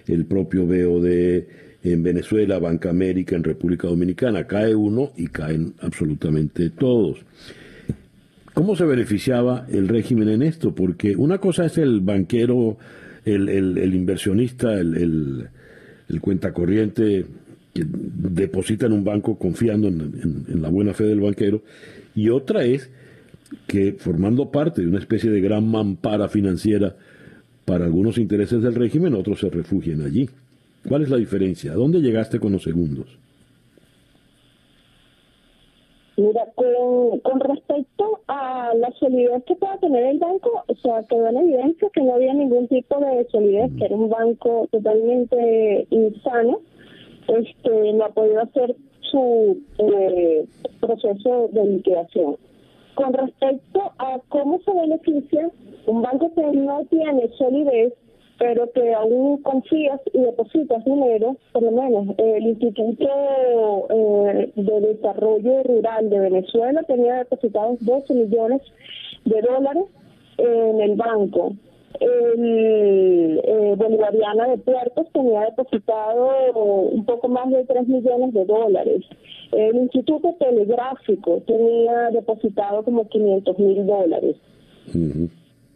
el 0.07 0.25
propio 0.25 0.65
BOD 0.65 1.07
en 1.83 2.03
Venezuela, 2.03 2.59
Banca 2.59 2.89
América 2.89 3.35
en 3.35 3.43
República 3.43 3.87
Dominicana. 3.87 4.47
Cae 4.47 4.73
uno 4.75 5.11
y 5.17 5.27
caen 5.27 5.73
absolutamente 5.81 6.69
todos. 6.71 7.19
¿Cómo 8.53 8.75
se 8.75 8.85
beneficiaba 8.85 9.67
el 9.69 9.87
régimen 9.89 10.29
en 10.29 10.41
esto? 10.41 10.73
Porque 10.73 11.15
una 11.15 11.39
cosa 11.39 11.65
es 11.65 11.77
el 11.77 11.99
banquero, 11.99 12.77
el, 13.25 13.49
el, 13.49 13.93
inversionista, 13.93 14.73
el, 14.73 15.49
el, 16.07 16.21
cuenta 16.21 16.53
corriente 16.53 17.25
que 17.25 17.25
deposita 17.83 18.85
en 18.85 18.93
un 18.93 19.03
banco 19.03 19.37
confiando 19.37 19.87
en, 19.87 20.61
la 20.61 20.69
buena 20.69 20.93
fe 20.93 21.03
del 21.03 21.19
banquero, 21.19 21.61
y 22.15 22.29
otra 22.29 22.63
es 22.63 22.89
que 23.67 23.93
formando 23.93 24.49
parte 24.49 24.81
de 24.81 24.87
una 24.87 24.99
especie 24.99 25.29
de 25.29 25.41
gran 25.41 25.67
mampara 25.67 26.29
financiera 26.29 26.95
para 27.65 27.85
algunos 27.85 28.17
intereses 28.17 28.61
del 28.61 28.75
régimen, 28.75 29.13
otros 29.13 29.39
se 29.39 29.49
refugian 29.49 30.01
allí. 30.01 30.29
¿Cuál 30.87 31.03
es 31.03 31.09
la 31.09 31.17
diferencia? 31.17 31.71
¿A 31.71 31.75
dónde 31.75 31.99
llegaste 31.99 32.39
con 32.39 32.53
los 32.53 32.63
segundos? 32.63 33.07
Mira, 36.17 36.45
con, 36.55 37.19
con 37.19 37.39
respecto 37.41 38.21
a 38.27 38.71
la 38.75 38.89
solidez 38.93 39.43
que 39.45 39.55
pueda 39.55 39.77
tener 39.79 40.05
el 40.05 40.19
banco, 40.19 40.63
o 40.65 40.75
sea, 40.75 41.03
quedó 41.09 41.27
en 41.27 41.37
evidencia 41.37 41.89
que 41.93 42.01
no 42.01 42.13
había 42.13 42.33
ningún 42.33 42.67
tipo 42.69 42.99
de 42.99 43.27
solidez, 43.29 43.71
que 43.77 43.85
era 43.85 43.95
un 43.95 44.09
banco 44.09 44.69
totalmente 44.71 45.87
insano, 45.89 46.61
este, 47.27 47.93
no 47.93 48.05
ha 48.05 48.09
podido 48.09 48.41
hacer 48.41 48.75
su 49.01 49.61
eh, 49.77 50.45
proceso 50.79 51.49
de 51.51 51.65
liquidación. 51.65 52.37
Con 52.95 53.13
respecto 53.13 53.91
a 53.97 54.19
cómo 54.29 54.59
se 54.63 54.71
beneficia, 54.73 55.49
un 55.87 56.01
banco 56.01 56.31
que 56.33 56.41
no 56.41 56.85
tiene 56.85 57.29
solidez 57.37 57.93
pero 58.37 58.69
que 58.71 58.93
aún 58.93 59.41
confías 59.43 59.99
y 60.13 60.19
depositas 60.19 60.83
dinero, 60.83 61.37
por 61.53 61.63
lo 61.63 61.71
menos 61.71 62.15
el 62.17 62.43
Instituto 62.47 63.87
eh, 63.89 64.51
de 64.55 64.81
Desarrollo 64.81 65.63
Rural 65.63 66.09
de 66.09 66.19
Venezuela 66.19 66.83
tenía 66.83 67.15
depositados 67.15 67.77
12 67.79 68.13
millones 68.13 68.61
de 69.23 69.41
dólares 69.41 69.85
en 70.37 70.81
el 70.81 70.95
banco. 70.95 71.53
El 71.99 73.41
eh, 73.43 73.73
Bolivariana 73.77 74.47
de 74.47 74.57
Puertos 74.57 75.07
tenía 75.13 75.41
depositado 75.41 76.29
un 76.91 77.05
poco 77.05 77.27
más 77.27 77.49
de 77.49 77.63
3 77.65 77.87
millones 77.87 78.33
de 78.33 78.45
dólares. 78.45 79.03
El 79.51 79.75
Instituto 79.77 80.35
Telegráfico 80.39 81.41
tenía 81.45 82.09
depositado 82.11 82.83
como 82.83 83.07
500 83.07 83.59
mil 83.59 83.85
dólares. 83.85 84.35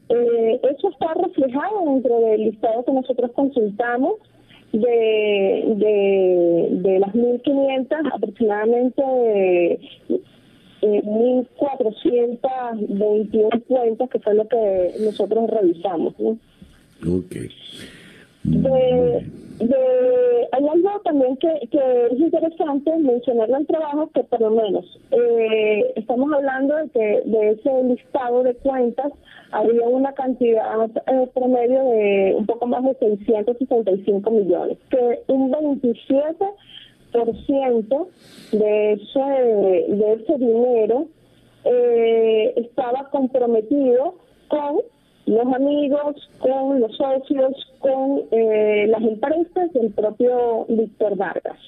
Eh, 0.09 0.61
eso 0.71 0.89
está 0.89 1.13
reflejado 1.13 1.85
dentro 1.85 2.19
del 2.19 2.41
listado 2.45 2.83
que 2.83 2.91
nosotros 2.91 3.31
consultamos 3.31 4.15
de, 4.71 5.63
de, 5.75 6.67
de 6.71 6.99
las 6.99 7.13
1.500, 7.13 8.11
aproximadamente 8.13 9.79
eh, 10.81 11.01
1.421 11.03 13.63
cuentas, 13.67 14.09
que 14.09 14.19
fue 14.19 14.33
lo 14.33 14.47
que 14.47 14.95
nosotros 14.99 15.49
revisamos. 15.49 16.13
¿no? 16.19 16.37
Ok. 17.07 17.35
De, 18.43 19.25
de, 19.59 20.47
hay 20.53 20.67
algo 20.67 21.01
también 21.03 21.35
que, 21.37 21.67
que 21.69 22.07
es 22.11 22.19
interesante 22.19 22.95
mencionarlo 22.97 23.57
en 23.57 23.65
trabajo, 23.65 24.09
que 24.13 24.23
por 24.23 24.39
lo 24.39 24.51
menos 24.51 24.85
eh, 25.11 25.91
estamos 25.97 26.31
hablando 26.31 26.77
de 26.77 26.89
que 26.89 27.21
de 27.25 27.49
ese 27.51 27.83
listado 27.83 28.43
de 28.43 28.55
cuentas 28.55 29.11
había 29.51 29.85
una 29.87 30.13
cantidad 30.13 30.85
eh, 30.85 31.29
promedio 31.33 31.83
de 31.83 32.35
un 32.37 32.45
poco 32.45 32.67
más 32.67 32.85
de 32.85 32.95
665 32.95 34.31
millones, 34.31 34.77
que 34.89 35.19
un 35.27 35.51
27% 35.51 36.53
de 38.51 38.93
ese, 38.93 39.19
de 39.19 40.13
ese 40.13 40.37
dinero 40.37 41.07
eh, 41.65 42.53
estaba 42.57 43.09
comprometido 43.09 44.15
con 44.47 44.79
los 45.25 45.53
amigos, 45.53 46.15
con 46.39 46.79
los 46.79 46.95
socios, 46.95 47.53
con 47.79 48.21
eh, 48.31 48.87
las 48.87 49.01
empresas 49.01 49.71
del 49.73 49.91
propio 49.91 50.65
Víctor 50.69 51.15
Vargas. 51.17 51.59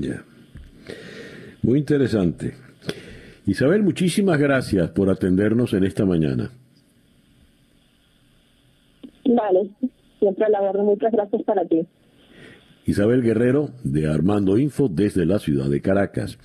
Ya. 0.00 0.24
Muy 1.62 1.80
interesante. 1.80 2.54
Isabel, 3.46 3.82
muchísimas 3.82 4.38
gracias 4.38 4.90
por 4.90 5.10
atendernos 5.10 5.72
en 5.74 5.84
esta 5.84 6.04
mañana. 6.04 6.50
Vale, 9.24 9.70
siempre 10.18 10.48
la 10.48 10.60
verdad, 10.60 10.84
muchas 10.84 11.12
gracias 11.12 11.42
para 11.42 11.64
ti. 11.66 11.86
Isabel 12.88 13.20
Guerrero 13.20 13.68
de 13.84 14.06
Armando 14.06 14.56
Info 14.56 14.88
desde 14.88 15.26
la 15.26 15.38
ciudad 15.38 15.68
de 15.68 15.82
Caracas. 15.82 16.38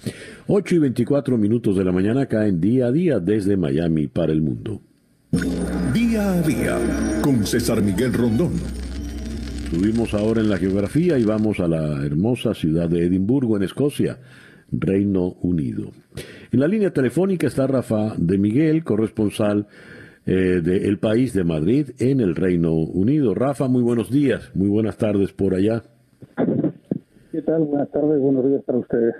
8 0.48 0.76
y 0.76 0.80
24 0.80 1.38
minutos 1.38 1.78
de 1.78 1.86
la 1.86 1.94
mañana 1.94 2.26
caen 2.26 2.60
día 2.60 2.88
a 2.88 2.92
día 2.92 3.20
desde 3.22 3.56
Miami 3.56 4.08
para 4.08 4.34
el 4.34 4.42
mundo. 4.42 4.82
Día 5.94 6.34
a 6.34 6.42
día 6.42 6.78
con 7.22 7.46
César 7.46 7.82
Miguel 7.82 8.12
Rondón. 8.12 8.52
Subimos 9.72 10.14
ahora 10.14 10.42
en 10.42 10.50
la 10.50 10.58
geografía 10.58 11.18
y 11.18 11.24
vamos 11.24 11.62
a 11.62 11.68
la 11.70 12.06
hermosa 12.06 12.54
ciudad 12.54 12.90
de 12.90 13.06
Edimburgo, 13.06 13.56
en 13.56 13.64
Escocia, 13.64 14.20
Reino 14.70 15.38
Unido. 15.44 15.94
En 16.52 16.60
la 16.60 16.68
línea 16.68 16.92
telefónica 16.92 17.48
está 17.48 17.68
Rafa 17.68 18.16
de 18.18 18.38
Miguel, 18.38 18.84
corresponsal 18.84 19.68
eh, 20.26 20.60
del 20.62 21.00
país 21.00 21.32
de 21.32 21.46
Madrid 21.46 21.92
en 22.00 22.20
el 22.20 22.36
Reino 22.36 22.74
Unido. 22.74 23.34
Rafa, 23.34 23.70
muy 23.70 23.82
buenos 23.82 24.12
días, 24.12 24.52
muy 24.54 24.68
buenas 24.68 24.98
tardes 24.98 25.32
por 25.32 25.56
allá. 25.56 25.84
¿Qué 27.34 27.42
tal? 27.42 27.64
Buenas 27.64 27.90
tardes, 27.90 28.22
buenos 28.22 28.48
días 28.48 28.62
para 28.64 28.78
ustedes. 28.78 29.16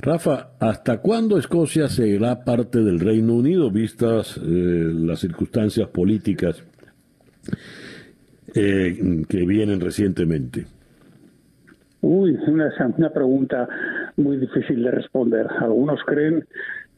Rafa, 0.00 0.50
¿hasta 0.60 1.00
cuándo 1.00 1.38
Escocia 1.38 1.88
será 1.88 2.44
parte 2.44 2.80
del 2.80 3.00
Reino 3.00 3.32
Unido, 3.32 3.70
vistas 3.70 4.36
eh, 4.36 4.42
las 4.44 5.20
circunstancias 5.20 5.88
políticas 5.88 6.62
eh, 8.54 9.24
que 9.30 9.46
vienen 9.46 9.80
recientemente? 9.80 10.66
Uy, 12.02 12.38
una, 12.48 12.70
una 12.98 13.08
pregunta 13.08 13.66
muy 14.18 14.36
difícil 14.36 14.82
de 14.82 14.90
responder. 14.90 15.46
Algunos 15.58 16.00
creen 16.04 16.44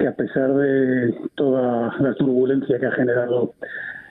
que 0.01 0.09
a 0.09 0.17
pesar 0.17 0.53
de 0.53 1.15
toda 1.37 1.97
la 2.01 2.13
turbulencia 2.15 2.77
que 2.81 2.87
ha 2.87 2.93
generado 2.93 3.55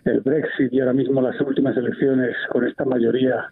el 0.05 0.21
Brexit 0.21 0.71
y 0.71 0.79
ahora 0.79 0.93
mismo 0.93 1.21
las 1.21 1.37
últimas 1.41 1.75
elecciones 1.75 2.33
con 2.49 2.65
esta 2.65 2.85
mayoría 2.85 3.51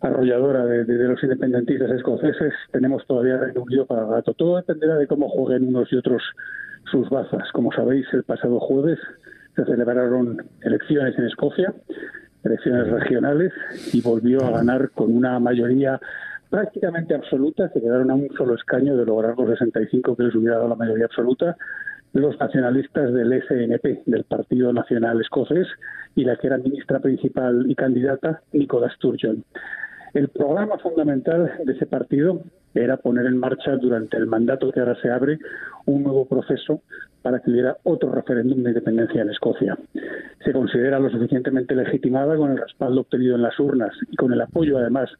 arrolladora 0.00 0.64
de, 0.64 0.84
los 0.84 1.22
independentistas 1.22 1.90
escoceses, 1.90 2.54
tenemos 2.72 3.06
todavía 3.06 3.36
Reino 3.36 3.62
Unido 3.62 3.86
para 3.86 4.06
rato. 4.06 4.34
Todo 4.34 4.56
dependerá 4.56 4.96
de 4.96 5.06
cómo 5.06 5.28
jueguen 5.28 5.68
unos 5.68 5.92
y 5.92 5.96
otros 5.96 6.22
sus 6.90 7.08
bazas. 7.10 7.50
Como 7.52 7.72
sabéis, 7.72 8.06
el 8.12 8.24
pasado 8.24 8.58
jueves 8.60 8.98
se 9.56 9.64
celebraron 9.64 10.38
elecciones 10.62 11.18
en 11.18 11.26
Escocia, 11.26 11.74
elecciones 12.44 12.88
regionales, 12.88 13.52
y 13.92 14.00
volvió 14.00 14.44
a 14.44 14.50
ganar 14.50 14.90
con 14.90 15.14
una 15.14 15.38
mayoría 15.38 16.00
prácticamente 16.48 17.14
absoluta. 17.14 17.68
Se 17.68 17.80
quedaron 17.80 18.10
a 18.10 18.14
un 18.14 18.28
solo 18.36 18.54
escaño 18.54 18.96
de 18.96 19.04
lograr 19.04 19.36
los 19.36 19.50
65 19.50 20.16
que 20.16 20.22
les 20.22 20.34
hubiera 20.34 20.56
dado 20.56 20.68
la 20.68 20.76
mayoría 20.76 21.04
absoluta 21.04 21.56
los 22.12 22.38
nacionalistas 22.40 23.12
del 23.12 23.40
SNP, 23.42 24.02
del 24.06 24.24
Partido 24.24 24.72
Nacional 24.72 25.20
Escocés, 25.20 25.68
y 26.16 26.24
la 26.24 26.36
que 26.36 26.48
era 26.48 26.58
ministra 26.58 26.98
principal 26.98 27.64
y 27.68 27.74
candidata, 27.74 28.42
Nicola 28.52 28.90
Sturgeon. 28.96 29.44
El 30.12 30.28
programa 30.28 30.78
fundamental 30.78 31.52
de 31.64 31.72
ese 31.72 31.86
partido 31.86 32.40
era 32.74 32.96
poner 32.96 33.26
en 33.26 33.38
marcha 33.38 33.76
durante 33.76 34.16
el 34.16 34.26
mandato 34.26 34.70
que 34.72 34.80
ahora 34.80 34.96
se 35.00 35.10
abre 35.10 35.38
un 35.86 36.02
nuevo 36.02 36.26
proceso 36.26 36.82
para 37.22 37.40
que 37.40 37.50
hubiera 37.50 37.76
otro 37.84 38.12
referéndum 38.12 38.62
de 38.62 38.70
independencia 38.70 39.22
en 39.22 39.30
Escocia. 39.30 39.78
Se 40.44 40.52
considera 40.52 40.98
lo 40.98 41.10
suficientemente 41.10 41.74
legitimada 41.74 42.36
con 42.36 42.52
el 42.52 42.58
respaldo 42.58 43.02
obtenido 43.02 43.36
en 43.36 43.42
las 43.42 43.58
urnas 43.60 43.92
y 44.10 44.16
con 44.16 44.32
el 44.32 44.40
apoyo, 44.40 44.78
además, 44.78 45.10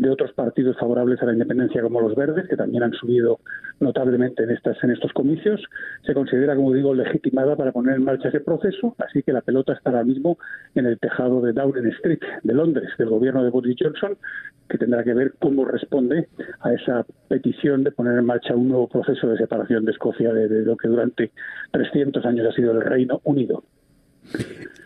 de 0.00 0.08
otros 0.08 0.32
partidos 0.32 0.78
favorables 0.78 1.20
a 1.20 1.26
la 1.26 1.34
independencia 1.34 1.82
como 1.82 2.00
los 2.00 2.16
verdes, 2.16 2.48
que 2.48 2.56
también 2.56 2.82
han 2.82 2.92
subido 2.94 3.40
notablemente 3.80 4.44
en, 4.44 4.50
estas, 4.50 4.82
en 4.82 4.92
estos 4.92 5.12
comicios. 5.12 5.60
Se 6.06 6.14
considera, 6.14 6.56
como 6.56 6.72
digo, 6.72 6.94
legitimada 6.94 7.54
para 7.54 7.70
poner 7.70 7.96
en 7.96 8.04
marcha 8.04 8.28
ese 8.28 8.40
proceso, 8.40 8.96
así 8.96 9.22
que 9.22 9.34
la 9.34 9.42
pelota 9.42 9.74
está 9.74 9.90
ahora 9.90 10.04
mismo 10.04 10.38
en 10.74 10.86
el 10.86 10.98
tejado 10.98 11.42
de 11.42 11.52
Downing 11.52 11.88
Street, 11.88 12.20
de 12.42 12.54
Londres, 12.54 12.88
del 12.96 13.10
gobierno 13.10 13.44
de 13.44 13.50
Boris 13.50 13.76
Johnson, 13.78 14.16
que 14.70 14.78
tendrá 14.78 15.04
que 15.04 15.12
ver 15.12 15.34
cómo 15.38 15.66
responde 15.66 16.28
a 16.60 16.72
esa 16.72 17.04
petición 17.28 17.84
de 17.84 17.92
poner 17.92 18.16
en 18.16 18.24
marcha 18.24 18.54
un 18.54 18.68
nuevo 18.68 18.88
proceso 18.88 19.28
de 19.28 19.36
separación 19.36 19.84
de 19.84 19.92
Escocia 19.92 20.32
de, 20.32 20.48
de 20.48 20.64
lo 20.64 20.78
que 20.78 20.88
durante 20.88 21.30
300 21.72 22.24
años 22.24 22.48
ha 22.48 22.56
sido 22.56 22.72
el 22.72 22.80
Reino 22.80 23.20
Unido. 23.24 23.64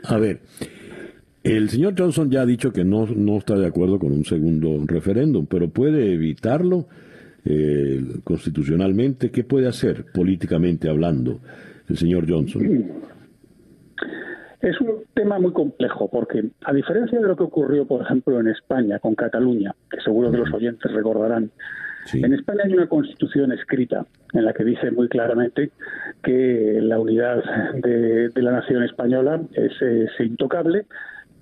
A 0.08 0.18
ver, 0.18 0.40
el 1.44 1.68
señor 1.68 1.94
Johnson 1.96 2.30
ya 2.30 2.40
ha 2.40 2.46
dicho 2.46 2.72
que 2.72 2.84
no, 2.84 3.06
no 3.06 3.36
está 3.36 3.54
de 3.56 3.66
acuerdo 3.66 3.98
con 3.98 4.12
un 4.12 4.24
segundo 4.24 4.82
referéndum, 4.86 5.46
pero 5.46 5.68
puede 5.68 6.12
evitarlo 6.14 6.86
eh, 7.44 8.02
constitucionalmente. 8.24 9.30
¿Qué 9.30 9.44
puede 9.44 9.68
hacer 9.68 10.06
políticamente 10.12 10.88
hablando 10.88 11.40
el 11.86 11.98
señor 11.98 12.24
Johnson? 12.26 12.62
Es 14.62 14.80
un 14.80 15.02
tema 15.12 15.38
muy 15.38 15.52
complejo 15.52 16.08
porque, 16.10 16.42
a 16.64 16.72
diferencia 16.72 17.20
de 17.20 17.28
lo 17.28 17.36
que 17.36 17.42
ocurrió, 17.42 17.86
por 17.86 18.00
ejemplo, 18.00 18.40
en 18.40 18.48
España 18.48 18.98
con 18.98 19.14
Cataluña, 19.14 19.74
que 19.90 20.00
seguro 20.00 20.30
que 20.30 20.38
los 20.38 20.52
oyentes 20.52 20.90
recordarán, 20.90 21.50
Sí. 22.06 22.20
En 22.22 22.34
España 22.34 22.60
hay 22.66 22.74
una 22.74 22.86
constitución 22.86 23.50
escrita 23.52 24.04
en 24.34 24.44
la 24.44 24.52
que 24.52 24.62
dice 24.62 24.90
muy 24.90 25.08
claramente 25.08 25.70
que 26.22 26.78
la 26.82 27.00
unidad 27.00 27.42
de, 27.76 28.28
de 28.28 28.42
la 28.42 28.52
nación 28.52 28.82
española 28.82 29.40
es, 29.54 29.72
es 29.80 30.10
intocable 30.20 30.84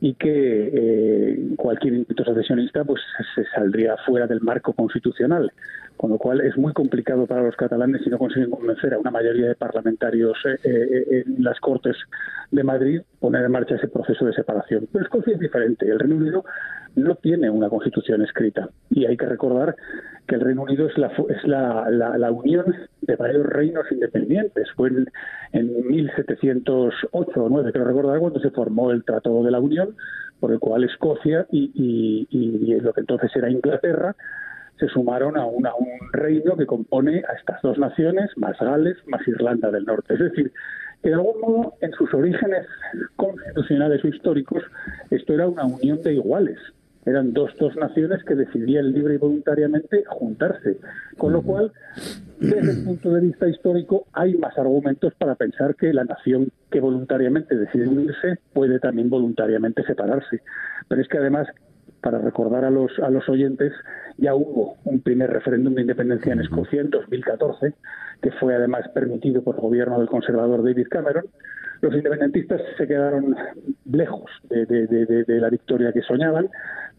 y 0.02 0.14
que 0.14 0.70
eh, 0.74 1.54
cualquier 1.56 1.94
intento 1.94 2.24
secesionista 2.24 2.82
pues 2.84 3.00
se 3.36 3.44
saldría 3.54 3.96
fuera 4.04 4.26
del 4.26 4.40
marco 4.40 4.72
constitucional 4.72 5.52
con 5.96 6.10
lo 6.10 6.18
cual 6.18 6.40
es 6.40 6.56
muy 6.56 6.72
complicado 6.72 7.28
para 7.28 7.42
los 7.42 7.54
catalanes 7.54 8.02
si 8.02 8.10
no 8.10 8.18
consiguen 8.18 8.50
convencer 8.50 8.92
a 8.94 8.98
una 8.98 9.12
mayoría 9.12 9.46
de 9.46 9.54
parlamentarios 9.54 10.36
eh, 10.44 10.58
eh, 10.64 11.24
en 11.24 11.44
las 11.44 11.60
Cortes 11.60 11.96
de 12.50 12.64
Madrid 12.64 13.02
poner 13.20 13.44
en 13.44 13.52
marcha 13.52 13.76
ese 13.76 13.86
proceso 13.86 14.24
de 14.26 14.32
separación. 14.32 14.88
Pero 14.90 15.04
Escocia 15.04 15.34
es 15.34 15.38
diferente. 15.38 15.88
El 15.88 16.00
Reino 16.00 16.16
Unido 16.16 16.44
no 16.96 17.14
tiene 17.14 17.48
una 17.50 17.68
constitución 17.68 18.22
escrita 18.22 18.68
y 18.90 19.06
hay 19.06 19.16
que 19.16 19.26
recordar 19.26 19.76
que 20.26 20.36
el 20.36 20.40
Reino 20.40 20.62
Unido 20.62 20.86
es 20.86 20.96
la, 20.98 21.08
es 21.08 21.44
la, 21.44 21.90
la, 21.90 22.16
la 22.16 22.30
unión 22.30 22.74
de 23.00 23.16
varios 23.16 23.44
reinos 23.46 23.84
independientes. 23.90 24.70
Fue 24.76 24.88
en, 24.88 25.08
en 25.52 25.88
1708 25.88 27.10
o 27.10 27.48
9, 27.48 27.72
creo 27.72 27.84
recordar, 27.84 28.20
cuando 28.20 28.40
se 28.40 28.50
formó 28.50 28.90
el 28.90 29.04
Tratado 29.04 29.42
de 29.42 29.50
la 29.50 29.60
Unión, 29.60 29.96
por 30.40 30.52
el 30.52 30.58
cual 30.58 30.84
Escocia 30.84 31.46
y, 31.50 32.26
lo 32.80 32.92
que 32.92 33.00
entonces 33.00 33.30
era 33.36 33.50
Inglaterra 33.50 34.16
se 34.78 34.88
sumaron 34.88 35.36
a, 35.36 35.46
una, 35.46 35.70
a 35.70 35.74
un 35.76 36.12
reino 36.12 36.56
que 36.56 36.66
compone 36.66 37.22
a 37.28 37.34
estas 37.34 37.62
dos 37.62 37.78
naciones, 37.78 38.30
más 38.36 38.58
Gales, 38.58 38.96
más 39.06 39.26
Irlanda 39.28 39.70
del 39.70 39.84
Norte. 39.84 40.14
Es 40.14 40.20
decir, 40.20 40.52
que 41.02 41.10
de 41.10 41.14
algún 41.14 41.40
modo, 41.40 41.74
en 41.80 41.92
sus 41.92 42.12
orígenes 42.12 42.66
constitucionales 43.14 44.02
o 44.02 44.08
históricos, 44.08 44.64
esto 45.10 45.34
era 45.34 45.46
una 45.46 45.64
unión 45.64 46.02
de 46.02 46.14
iguales. 46.14 46.58
Eran 47.04 47.32
dos, 47.32 47.50
dos 47.58 47.74
naciones 47.76 48.22
que 48.24 48.34
decidían 48.34 48.92
libre 48.92 49.14
y 49.14 49.18
voluntariamente 49.18 50.04
juntarse. 50.06 50.78
Con 51.18 51.32
lo 51.32 51.42
cual, 51.42 51.72
desde 52.38 52.72
el 52.72 52.84
punto 52.84 53.12
de 53.12 53.20
vista 53.20 53.48
histórico, 53.48 54.06
hay 54.12 54.34
más 54.34 54.56
argumentos 54.56 55.12
para 55.14 55.34
pensar 55.34 55.74
que 55.74 55.92
la 55.92 56.04
nación 56.04 56.50
que 56.70 56.80
voluntariamente 56.80 57.56
decide 57.56 57.88
unirse 57.88 58.38
puede 58.52 58.78
también 58.78 59.10
voluntariamente 59.10 59.82
separarse. 59.84 60.42
Pero 60.88 61.02
es 61.02 61.08
que 61.08 61.18
además, 61.18 61.48
para 62.00 62.18
recordar 62.18 62.64
a 62.64 62.70
los, 62.70 62.92
a 63.00 63.10
los 63.10 63.28
oyentes, 63.28 63.72
ya 64.16 64.34
hubo 64.34 64.76
un 64.84 65.00
primer 65.00 65.30
referéndum 65.30 65.74
de 65.74 65.82
independencia 65.82 66.32
en 66.32 66.40
Escocia 66.40 66.80
en 66.80 66.90
2014, 66.90 67.74
que 68.22 68.30
fue 68.32 68.54
además 68.54 68.88
permitido 68.94 69.42
por 69.42 69.56
el 69.56 69.60
gobierno 69.60 69.98
del 69.98 70.08
conservador 70.08 70.62
David 70.62 70.86
Cameron. 70.88 71.24
Los 71.80 71.94
independentistas 71.94 72.60
se 72.78 72.86
quedaron 72.86 73.34
lejos 73.90 74.30
de, 74.48 74.66
de 74.66 75.40
la 75.40 75.50
victoria 75.50 75.92
que 75.92 76.02
soñaban, 76.02 76.48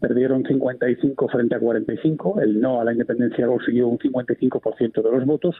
perdieron 0.03 0.43
55 0.43 1.29
frente 1.29 1.55
a 1.55 1.59
45, 1.59 2.41
el 2.41 2.59
no 2.59 2.81
a 2.81 2.83
la 2.83 2.91
independencia 2.91 3.47
consiguió 3.47 3.87
un 3.87 3.97
55% 3.97 5.01
de 5.01 5.09
los 5.09 5.25
votos, 5.25 5.55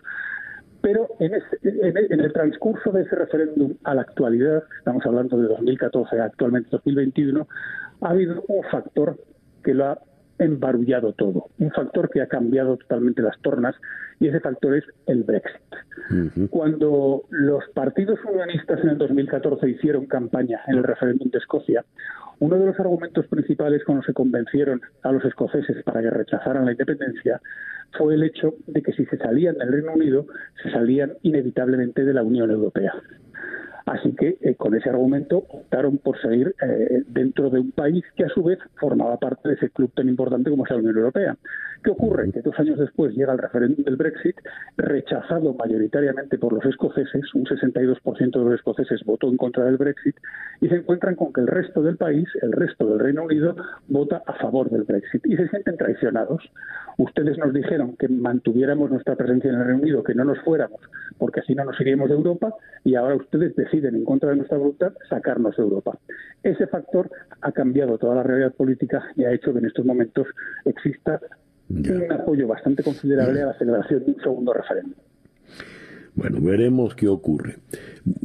pero 0.81 1.07
en, 1.21 1.31
en, 1.63 2.19
el 2.19 2.33
transcurso 2.33 2.91
de 2.91 3.03
ese 3.03 3.15
referéndum 3.15 3.75
a 3.85 3.95
la 3.95 4.01
actualidad, 4.01 4.63
estamos 4.79 5.05
hablando 5.05 5.37
de 5.37 5.47
2014, 5.47 6.19
actualmente 6.19 6.67
2021, 6.71 7.47
ha 8.01 8.09
habido 8.09 8.43
un 8.49 8.63
factor 8.69 9.17
que 9.63 9.73
lo 9.73 9.85
ha 9.85 9.99
embarullado 10.39 11.13
todo, 11.13 11.45
un 11.59 11.71
factor 11.71 12.09
que 12.09 12.21
ha 12.21 12.27
cambiado 12.27 12.75
totalmente 12.75 13.21
las 13.21 13.39
tornas 13.39 13.75
y 14.19 14.27
ese 14.27 14.41
factor 14.41 14.75
es 14.75 14.83
el 15.07 15.23
Brexit. 15.23 15.61
Cuando 16.49 17.23
los 17.29 17.63
partidos 17.73 18.19
unionistas 18.29 18.81
en 18.83 18.89
el 18.89 18.97
2014 18.97 19.69
hicieron 19.69 20.05
campaña 20.05 20.59
en 20.67 20.79
el 20.79 20.83
referéndum 20.83 21.29
de 21.29 21.37
Escocia, 21.37 21.85
uno 22.43 22.59
de 22.59 22.65
los 22.65 22.77
argumentos 22.77 23.25
principales 23.27 23.85
con 23.85 23.95
los 23.95 24.05
que 24.05 24.11
convencieron 24.11 24.81
a 25.03 25.13
los 25.13 25.23
escoceses 25.23 25.81
para 25.85 26.01
que 26.01 26.09
rechazaran 26.09 26.65
la 26.65 26.73
independencia 26.73 27.39
fue 27.97 28.15
el 28.15 28.23
hecho 28.23 28.55
de 28.67 28.81
que 28.81 28.91
si 28.91 29.05
se 29.05 29.17
salían 29.17 29.57
del 29.57 29.71
Reino 29.71 29.93
Unido, 29.93 30.25
se 30.61 30.69
salían 30.69 31.13
inevitablemente 31.21 32.03
de 32.03 32.13
la 32.13 32.21
Unión 32.21 32.51
Europea. 32.51 32.95
Así 33.85 34.13
que 34.15 34.37
eh, 34.41 34.55
con 34.55 34.75
ese 34.75 34.89
argumento 34.89 35.43
optaron 35.49 35.97
por 35.97 36.19
seguir 36.21 36.55
eh, 36.61 37.03
dentro 37.07 37.49
de 37.49 37.59
un 37.59 37.71
país 37.71 38.03
que 38.15 38.25
a 38.25 38.29
su 38.29 38.43
vez 38.43 38.59
formaba 38.79 39.17
parte 39.17 39.49
de 39.49 39.55
ese 39.55 39.69
club 39.69 39.91
tan 39.93 40.07
importante 40.07 40.49
como 40.49 40.63
es 40.63 40.71
la 40.71 40.77
Unión 40.77 40.97
Europea. 40.97 41.37
¿Qué 41.83 41.91
ocurre? 41.91 42.31
Que 42.31 42.41
dos 42.41 42.57
años 42.59 42.79
después 42.79 43.13
llega 43.13 43.33
el 43.33 43.39
referéndum 43.39 43.83
del 43.83 43.97
Brexit, 43.97 44.37
rechazado 44.77 45.53
mayoritariamente 45.53 46.37
por 46.37 46.53
los 46.53 46.63
escoceses, 46.65 47.33
un 47.33 47.43
62% 47.43 48.31
de 48.31 48.45
los 48.45 48.53
escoceses 48.53 49.03
votó 49.03 49.29
en 49.29 49.35
contra 49.35 49.65
del 49.65 49.75
Brexit, 49.75 50.15
y 50.61 50.69
se 50.69 50.75
encuentran 50.75 51.15
con 51.15 51.33
que 51.33 51.41
el 51.41 51.47
resto 51.47 51.81
del 51.81 51.97
país, 51.97 52.25
el 52.41 52.53
resto 52.53 52.87
del 52.87 52.99
Reino 52.99 53.23
Unido, 53.25 53.55
vota 53.89 54.23
a 54.25 54.33
favor 54.35 54.69
del 54.69 54.83
Brexit 54.83 55.25
y 55.25 55.35
se 55.35 55.49
sienten 55.49 55.75
traicionados. 55.75 56.41
Ustedes 56.97 57.37
nos 57.37 57.53
dijeron 57.53 57.97
que 57.97 58.07
mantuviéramos 58.07 58.89
nuestra 58.89 59.17
presencia 59.17 59.49
en 59.49 59.57
el 59.57 59.65
Reino 59.65 59.81
Unido, 59.81 60.03
que 60.03 60.15
no 60.15 60.23
nos 60.23 60.39
fuéramos, 60.39 60.79
porque 61.17 61.41
así 61.41 61.53
no 61.53 61.65
nos 61.65 61.79
iríamos 61.81 62.07
de 62.07 62.15
Europa, 62.15 62.53
y 62.85 62.95
ahora 62.95 63.15
ustedes 63.15 63.55
deciden, 63.57 63.72
en 63.77 64.05
contra 64.05 64.29
de 64.29 64.37
nuestra 64.37 64.57
voluntad, 64.57 64.93
sacarnos 65.09 65.55
de 65.57 65.63
Europa. 65.63 65.97
Ese 66.43 66.67
factor 66.67 67.09
ha 67.41 67.51
cambiado 67.51 67.97
toda 67.97 68.15
la 68.15 68.23
realidad 68.23 68.53
política 68.53 69.03
y 69.15 69.23
ha 69.23 69.33
hecho 69.33 69.51
que 69.51 69.59
en 69.59 69.65
estos 69.65 69.85
momentos 69.85 70.27
exista 70.65 71.19
un 71.69 72.11
apoyo 72.11 72.47
bastante 72.47 72.83
considerable 72.83 73.41
a 73.41 73.47
la 73.47 73.57
celebración 73.57 74.05
de 74.05 74.11
un 74.11 74.21
segundo 74.21 74.53
referéndum. 74.53 74.93
Bueno, 76.15 76.39
veremos 76.41 76.93
qué 76.93 77.07
ocurre. 77.07 77.57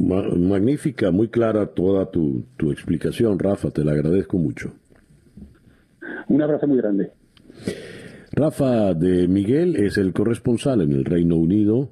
magnífica, 0.06 1.10
muy 1.10 1.28
clara 1.28 1.66
toda 1.66 2.10
tu, 2.10 2.44
tu 2.58 2.70
explicación, 2.70 3.38
Rafa, 3.38 3.70
te 3.70 3.82
la 3.84 3.92
agradezco 3.92 4.36
mucho. 4.36 4.72
Un 6.28 6.42
abrazo 6.42 6.66
muy 6.66 6.76
grande. 6.76 7.12
Rafa 8.32 8.92
de 8.92 9.26
Miguel 9.26 9.76
es 9.76 9.96
el 9.96 10.12
corresponsal 10.12 10.82
en 10.82 10.92
el 10.92 11.06
Reino 11.06 11.36
Unido 11.36 11.88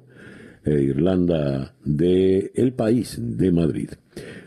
e 0.67 0.83
Irlanda 0.83 1.73
de 1.85 2.51
El 2.53 2.73
País 2.73 3.17
de 3.19 3.51
Madrid. 3.53 3.89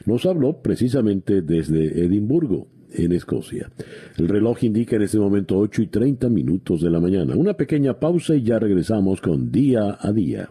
Nos 0.05 0.27
habló 0.27 0.61
precisamente 0.61 1.41
desde 1.41 2.05
Edimburgo, 2.05 2.69
en 2.93 3.13
Escocia. 3.13 3.71
El 4.19 4.29
reloj 4.29 4.65
indica 4.65 4.97
en 4.97 5.03
este 5.03 5.19
momento 5.19 5.57
8 5.59 5.83
y 5.83 5.87
30 5.87 6.29
minutos 6.29 6.83
de 6.83 6.91
la 6.91 7.01
mañana. 7.01 7.37
Una 7.37 7.55
pequeña 7.55 7.99
pausa 7.99 8.35
y 8.35 8.43
ya 8.43 8.59
regresamos 8.59 9.21
con 9.21 9.51
Día 9.51 9.97
a 10.01 10.13
Día. 10.13 10.51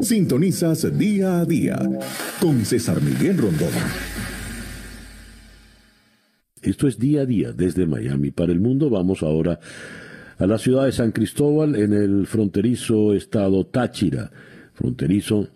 Sintonizas 0.00 0.96
Día 0.96 1.40
a 1.40 1.44
Día 1.44 1.78
con 2.40 2.64
César 2.64 3.02
Miguel 3.02 3.38
Rondón. 3.38 3.68
Esto 6.62 6.86
es 6.86 6.98
Día 6.98 7.22
a 7.22 7.26
Día 7.26 7.52
desde 7.52 7.86
Miami 7.86 8.30
para 8.30 8.52
el 8.52 8.60
mundo. 8.60 8.88
Vamos 8.88 9.22
ahora 9.22 9.58
a 10.38 10.46
la 10.46 10.58
ciudad 10.58 10.84
de 10.84 10.92
San 10.92 11.12
Cristóbal 11.12 11.76
en 11.76 11.92
el 11.92 12.26
fronterizo 12.26 13.14
estado 13.14 13.64
Táchira, 13.66 14.30
fronterizo 14.74 15.48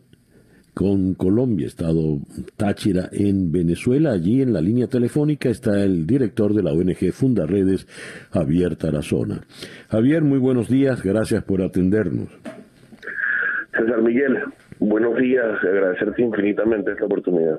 con 0.77 1.15
Colombia, 1.15 1.67
Estado 1.67 2.19
Táchira 2.55 3.09
en 3.11 3.51
Venezuela. 3.51 4.13
Allí 4.13 4.43
en 4.43 4.53
la 4.53 4.61
línea 4.61 4.89
telefónica 4.89 5.49
está 5.49 5.83
el 5.83 6.07
director 6.07 6.53
de 6.53 6.63
la 6.63 6.73
ONG 6.73 7.13
Fundaredes, 7.13 7.87
Javier 8.31 8.77
Tarazona. 8.77 9.41
Javier, 9.89 10.23
muy 10.23 10.39
buenos 10.39 10.69
días, 10.69 11.03
gracias 11.03 11.43
por 11.45 11.63
atendernos. 11.63 12.29
César 13.73 14.03
Miguel, 14.03 14.39
buenos 14.79 15.17
días, 15.17 15.47
agradecerte 15.63 16.23
infinitamente 16.23 16.93
esta 16.93 17.07
oportunidad. 17.07 17.59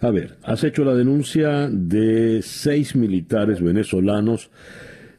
A 0.00 0.10
ver, 0.12 0.36
has 0.44 0.62
hecho 0.62 0.84
la 0.84 0.94
denuncia 0.94 1.68
de 1.68 2.40
seis 2.42 2.94
militares 2.94 3.60
venezolanos 3.60 4.52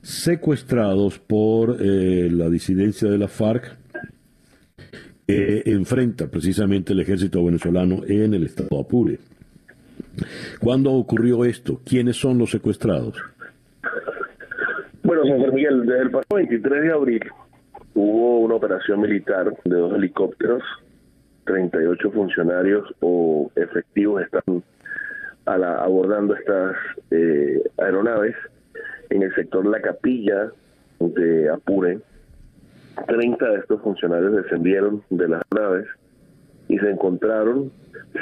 secuestrados 0.07 1.19
por 1.19 1.75
eh, 1.81 2.29
la 2.31 2.47
disidencia 2.47 3.09
de 3.09 3.17
la 3.17 3.27
FARC 3.27 3.75
eh, 5.27 5.63
enfrenta 5.65 6.27
precisamente 6.27 6.93
el 6.93 7.01
ejército 7.01 7.43
venezolano 7.43 8.03
en 8.07 8.33
el 8.33 8.45
estado 8.45 8.79
Apure. 8.79 9.19
¿Cuándo 10.61 10.93
ocurrió 10.93 11.43
esto? 11.43 11.81
¿Quiénes 11.85 12.15
son 12.15 12.37
los 12.37 12.51
secuestrados? 12.51 13.17
Bueno, 15.03 15.23
José 15.23 15.51
Miguel, 15.51 15.85
desde 15.85 16.03
el 16.03 16.11
pasado 16.11 16.35
23 16.37 16.81
de 16.83 16.91
abril 16.93 17.21
hubo 17.93 18.39
una 18.39 18.55
operación 18.55 19.01
militar 19.01 19.53
de 19.65 19.75
dos 19.75 19.93
helicópteros, 19.93 20.63
38 21.43 22.11
funcionarios 22.11 22.87
o 23.01 23.51
efectivos 23.57 24.23
están 24.23 24.63
abordando 25.45 26.33
estas 26.33 26.77
eh, 27.11 27.61
aeronaves 27.77 28.35
en 29.09 29.23
el 29.23 29.33
sector 29.35 29.65
La 29.65 29.81
Capilla 29.81 30.51
de 30.99 31.49
Apure, 31.49 31.99
30 33.07 33.49
de 33.49 33.59
estos 33.59 33.81
funcionarios 33.81 34.35
descendieron 34.35 35.03
de 35.09 35.27
las 35.27 35.43
naves 35.55 35.85
y 36.67 36.77
se 36.79 36.89
encontraron, 36.89 37.71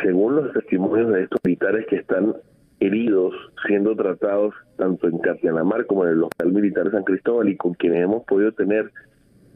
según 0.04 0.36
los 0.36 0.54
testimonios 0.54 1.12
de 1.14 1.24
estos 1.24 1.40
militares 1.44 1.86
que 1.90 1.98
están 1.98 2.36
heridos, 2.80 3.34
siendo 3.66 3.96
tratados 3.96 4.54
tanto 4.78 5.08
en 5.08 5.18
Catianamar 5.20 5.86
como 5.86 6.06
en 6.06 6.12
el 6.12 6.20
local 6.20 6.52
militar 6.52 6.86
de 6.86 6.92
San 6.92 7.04
Cristóbal 7.04 7.50
y 7.50 7.56
con 7.56 7.74
quienes 7.74 8.04
hemos 8.04 8.24
podido 8.26 8.52
tener 8.52 8.92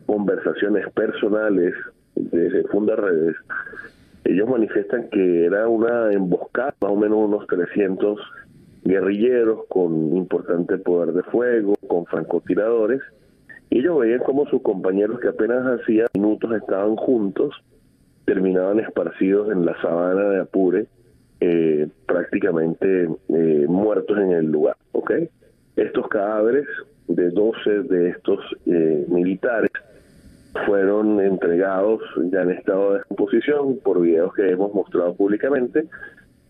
conversaciones 0.06 0.90
personales 0.94 1.76
de 2.16 2.64
Funda 2.72 2.96
Redes, 2.96 3.36
ellos 4.24 4.50
manifiestan 4.50 5.10
que 5.10 5.46
era 5.46 5.68
una 5.68 6.12
emboscada, 6.12 6.74
más 6.82 6.92
o 6.92 6.96
menos 6.96 7.18
unos 7.20 7.48
300 7.48 8.20
guerrilleros 8.84 9.66
con 9.68 10.16
importante 10.16 10.78
poder 10.78 11.14
de 11.14 11.24
fuego, 11.24 11.76
con 11.88 12.06
francotiradores, 12.06 13.02
y 13.70 13.80
ellos 13.80 14.00
veían 14.00 14.20
como 14.20 14.48
sus 14.48 14.62
compañeros 14.62 15.20
que 15.20 15.28
apenas 15.28 15.80
hacía 15.80 16.08
minutos 16.14 16.52
estaban 16.56 16.96
juntos, 16.96 17.54
terminaban 18.26 18.80
esparcidos 18.80 19.52
en 19.52 19.66
la 19.66 19.80
sabana 19.82 20.30
de 20.30 20.42
Apure, 20.42 20.88
eh, 21.42 21.88
prácticamente 22.06 23.08
eh, 23.30 23.66
muertos 23.68 24.18
en 24.18 24.32
el 24.32 24.46
lugar. 24.52 24.76
Estos 25.76 26.10
cadáveres 26.10 26.68
de 27.08 27.30
12 27.30 27.70
de 27.84 28.10
estos 28.10 28.40
eh, 28.66 29.06
militares 29.08 29.72
fueron 30.66 31.22
entregados 31.22 32.02
ya 32.32 32.42
en 32.42 32.52
estado 32.52 32.92
de 32.92 32.98
descomposición 32.98 33.80
por 33.80 34.02
videos 34.02 34.34
que 34.34 34.50
hemos 34.50 34.74
mostrado 34.74 35.16
públicamente 35.16 35.86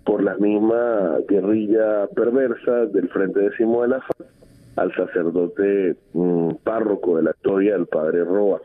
por 0.10 0.24
la 0.24 0.36
misma 0.38 1.20
guerrilla 1.28 2.08
perversa 2.08 2.88
del 2.88 3.10
Frente 3.10 3.42
Décimo 3.42 3.84
de 3.84 3.90
la 3.90 4.02
FARC 4.02 4.28
al 4.76 4.92
sacerdote 4.96 5.98
mm, 6.14 6.54
párroco 6.64 7.18
de 7.18 7.24
la 7.24 7.30
historia, 7.30 7.76
el 7.76 7.86
padre 7.86 8.24
Roa. 8.24 8.60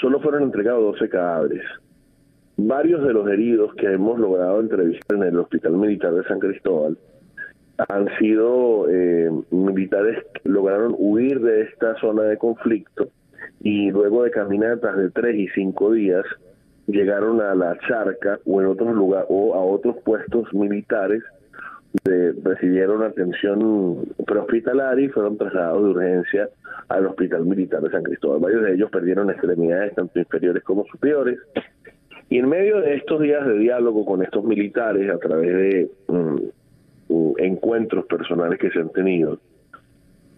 Solo 0.00 0.20
fueron 0.20 0.44
entregados 0.44 0.98
12 0.98 1.10
cadáveres. 1.10 1.62
Varios 2.56 3.06
de 3.06 3.12
los 3.12 3.28
heridos 3.28 3.74
que 3.74 3.92
hemos 3.92 4.18
logrado 4.18 4.58
entrevistar 4.58 5.18
en 5.18 5.24
el 5.24 5.38
Hospital 5.38 5.72
Militar 5.72 6.14
de 6.14 6.24
San 6.24 6.38
Cristóbal 6.38 6.96
han 7.90 8.08
sido 8.18 8.88
eh, 8.88 9.30
militares 9.50 10.24
que 10.32 10.48
lograron 10.48 10.94
huir 10.96 11.40
de 11.40 11.60
esta 11.64 11.94
zona 12.00 12.22
de 12.22 12.38
conflicto 12.38 13.10
y 13.60 13.90
luego 13.90 14.22
de 14.22 14.30
caminatas 14.30 14.96
de 14.96 15.10
tres 15.10 15.36
y 15.36 15.46
cinco 15.48 15.92
días 15.92 16.24
llegaron 16.88 17.40
a 17.40 17.54
la 17.54 17.78
charca 17.86 18.40
o 18.44 18.60
en 18.60 18.66
otros 18.66 18.94
lugares 18.94 19.26
o 19.28 19.54
a 19.54 19.60
otros 19.60 19.96
puestos 20.04 20.52
militares 20.52 21.22
de, 22.04 22.32
recibieron 22.42 23.02
atención 23.02 24.06
prehospitalaria 24.26 25.06
y 25.06 25.08
fueron 25.08 25.36
trasladados 25.36 25.84
de 25.84 25.90
urgencia 25.90 26.48
al 26.88 27.06
Hospital 27.06 27.44
Militar 27.44 27.82
de 27.82 27.90
San 27.90 28.02
Cristóbal. 28.02 28.40
Varios 28.40 28.62
de 28.62 28.74
ellos 28.74 28.90
perdieron 28.90 29.30
extremidades 29.30 29.94
tanto 29.94 30.18
inferiores 30.18 30.62
como 30.64 30.84
superiores. 30.86 31.38
Y 32.30 32.38
en 32.38 32.48
medio 32.48 32.80
de 32.80 32.96
estos 32.96 33.20
días 33.20 33.46
de 33.46 33.58
diálogo 33.58 34.04
con 34.04 34.22
estos 34.22 34.44
militares 34.44 35.10
a 35.10 35.18
través 35.18 35.54
de 35.54 35.90
mm, 36.08 36.36
encuentros 37.38 38.06
personales 38.06 38.58
que 38.58 38.70
se 38.70 38.80
han 38.80 38.90
tenido, 38.90 39.38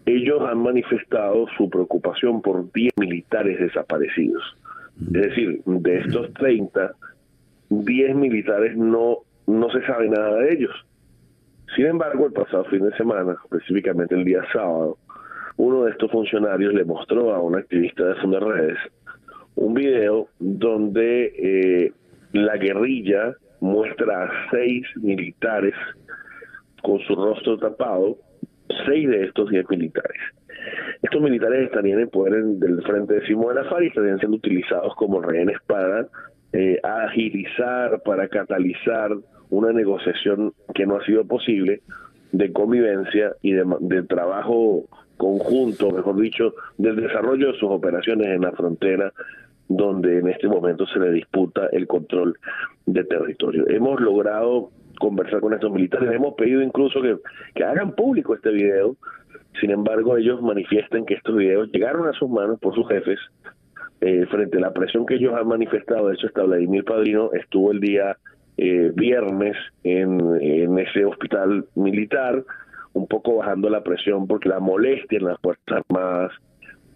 ellos 0.05 0.41
han 0.49 0.59
manifestado 0.59 1.47
su 1.57 1.69
preocupación 1.69 2.41
por 2.41 2.71
10 2.71 2.93
militares 2.97 3.59
desaparecidos. 3.59 4.41
Es 5.07 5.21
decir, 5.29 5.61
de 5.65 5.97
estos 5.97 6.33
30, 6.33 6.93
10 7.69 8.15
militares 8.15 8.77
no, 8.77 9.19
no 9.47 9.69
se 9.71 9.85
sabe 9.85 10.09
nada 10.09 10.35
de 10.37 10.53
ellos. 10.53 10.73
Sin 11.75 11.85
embargo, 11.85 12.27
el 12.27 12.33
pasado 12.33 12.65
fin 12.65 12.83
de 12.83 12.95
semana, 12.97 13.35
específicamente 13.43 14.15
el 14.15 14.25
día 14.25 14.43
sábado, 14.51 14.97
uno 15.57 15.83
de 15.83 15.91
estos 15.91 16.11
funcionarios 16.11 16.73
le 16.73 16.85
mostró 16.85 17.33
a 17.33 17.39
un 17.39 17.55
activista 17.55 18.03
de 18.05 18.15
Funderredes 18.15 18.77
un 19.55 19.73
video 19.73 20.27
donde 20.39 21.25
eh, 21.37 21.93
la 22.33 22.57
guerrilla 22.57 23.35
muestra 23.59 24.23
a 24.23 24.49
seis 24.49 24.85
militares 24.95 25.75
con 26.81 26.99
su 27.01 27.15
rostro 27.15 27.57
tapado, 27.57 28.17
seis 28.87 29.07
de 29.09 29.25
estos 29.25 29.49
diez 29.49 29.69
militares. 29.69 30.21
Estos 31.01 31.21
militares 31.21 31.65
estarían 31.65 31.99
en 31.99 32.09
poder 32.09 32.43
del 32.43 32.81
frente 32.83 33.15
de 33.15 33.25
Simón 33.25 33.55
de 33.55 33.63
la 33.63 33.69
FARC 33.69 33.83
y 33.83 33.87
estarían 33.87 34.19
siendo 34.19 34.37
utilizados 34.37 34.93
como 34.95 35.21
rehenes 35.21 35.57
para 35.65 36.07
eh, 36.53 36.79
agilizar, 36.83 38.01
para 38.03 38.27
catalizar 38.27 39.11
una 39.49 39.71
negociación 39.71 40.53
que 40.73 40.85
no 40.85 40.97
ha 40.97 41.05
sido 41.05 41.25
posible 41.25 41.81
de 42.31 42.51
convivencia 42.53 43.33
y 43.41 43.53
de, 43.53 44.03
trabajo 44.03 44.85
conjunto, 45.17 45.91
mejor 45.91 46.19
dicho, 46.19 46.53
del 46.77 46.95
desarrollo 46.95 47.51
de 47.51 47.59
sus 47.59 47.69
operaciones 47.69 48.27
en 48.27 48.41
la 48.41 48.51
frontera, 48.53 49.13
donde 49.67 50.19
en 50.19 50.27
este 50.27 50.47
momento 50.47 50.85
se 50.87 50.99
le 50.99 51.11
disputa 51.11 51.67
el 51.71 51.87
control 51.87 52.37
de 52.85 53.03
territorio. 53.03 53.69
Hemos 53.69 53.99
logrado 54.01 54.71
conversar 54.99 55.41
con 55.41 55.53
estos 55.53 55.71
militares, 55.71 56.11
hemos 56.11 56.33
pedido 56.35 56.61
incluso 56.61 57.01
que, 57.01 57.17
que 57.53 57.63
hagan 57.63 57.93
público 57.93 58.35
este 58.35 58.51
video, 58.51 58.95
sin 59.59 59.71
embargo 59.71 60.17
ellos 60.17 60.41
manifiestan 60.41 61.05
que 61.05 61.15
estos 61.15 61.35
videos 61.35 61.69
llegaron 61.71 62.07
a 62.07 62.13
sus 62.13 62.29
manos 62.29 62.59
por 62.59 62.73
sus 62.73 62.87
jefes 62.87 63.19
eh, 64.01 64.25
frente 64.31 64.57
a 64.57 64.61
la 64.61 64.73
presión 64.73 65.05
que 65.05 65.15
ellos 65.15 65.33
han 65.35 65.47
manifestado, 65.47 66.07
de 66.07 66.15
hecho 66.15 66.27
está 66.27 66.43
Vladimir 66.43 66.83
Padrino, 66.83 67.31
estuvo 67.33 67.71
el 67.71 67.79
día 67.79 68.17
eh, 68.57 68.91
viernes 68.95 69.55
en, 69.83 70.77
ese 70.79 71.05
hospital 71.05 71.65
militar, 71.75 72.43
un 72.93 73.07
poco 73.07 73.37
bajando 73.37 73.69
la 73.69 73.83
presión 73.83 74.27
porque 74.27 74.49
la 74.49 74.59
molestia 74.59 75.19
en 75.19 75.25
las 75.25 75.39
Fuerzas 75.39 75.83
Armadas, 75.87 76.31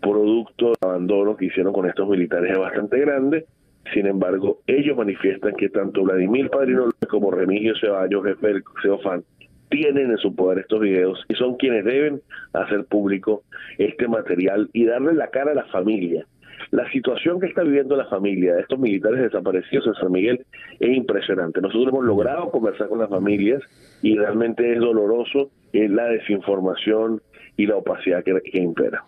producto 0.02 0.68
del 0.68 0.78
abandono 0.82 1.36
que 1.38 1.46
hicieron 1.46 1.74
con 1.74 1.88
estos 1.88 2.08
militares, 2.10 2.52
es 2.52 2.60
bastante 2.60 3.00
grande. 3.00 3.46
Sin 3.94 4.08
embargo, 4.08 4.62
ellos 4.66 4.98
manifiestan 4.98 5.54
que 5.56 5.70
tanto 5.70 6.04
Vladimir 6.04 6.50
Padrino 6.50 6.90
como 7.08 7.30
Remigio 7.30 7.74
Ceballos, 7.80 8.24
jefe 8.26 8.48
del 8.48 8.64
CEOFAN, 8.82 9.24
tienen 9.70 10.12
en 10.12 10.18
su 10.18 10.36
poder 10.36 10.60
estos 10.60 10.80
videos 10.80 11.24
y 11.28 11.36
son 11.36 11.56
quienes 11.56 11.86
deben 11.86 12.22
hacer 12.54 12.86
público 12.86 13.44
este 13.78 14.08
material 14.08 14.70
y 14.74 14.86
darle 14.86 15.14
la 15.14 15.28
cara 15.28 15.52
a 15.52 15.56
la 15.56 15.66
familia 15.66 16.26
la 16.72 16.90
situación 16.92 17.40
que 17.40 17.48
está 17.48 17.64
viviendo 17.64 17.96
la 17.96 18.06
familia 18.06 18.56
de 18.56 18.62
estos 18.62 18.80
militares 18.80 19.22
desaparecidos 19.22 19.88
en 19.88 19.94
San 19.96 20.12
Miguel 20.12 20.46
es 20.80 20.98
impresionante. 20.98 21.62
Nosotros 21.62 21.88
hemos 21.90 22.06
logrado 22.06 22.50
conversar 22.50 22.90
con 22.90 23.00
las 23.00 23.10
familias 23.10 23.62
y 24.02 24.18
realmente 24.18 24.74
es 24.74 24.80
doloroso 24.80 25.52
la 25.74 26.06
desinformación 26.06 27.22
y 27.58 27.66
la 27.66 27.76
opacidad 27.76 28.24
que, 28.24 28.60
impera. 28.60 29.04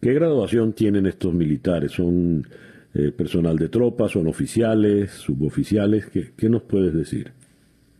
¿Qué 0.00 0.12
graduación 0.14 0.72
tienen 0.72 1.06
estos 1.06 1.32
militares? 1.32 1.92
¿Son 1.92 2.46
eh, 2.94 3.12
personal 3.12 3.56
de 3.56 3.68
tropas? 3.68 4.12
¿Son 4.12 4.26
oficiales? 4.26 5.10
¿Suboficiales? 5.10 6.06
¿Qué, 6.06 6.32
¿Qué 6.36 6.48
nos 6.48 6.62
puedes 6.62 6.94
decir? 6.94 7.32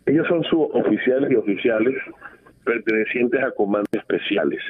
Ellos 0.07 0.27
son 0.29 0.45
suboficiales 0.45 1.31
y 1.31 1.35
oficiales 1.35 1.95
pertenecientes 2.65 3.43
a 3.43 3.51
comandos 3.51 3.93
especiales. 3.93 4.61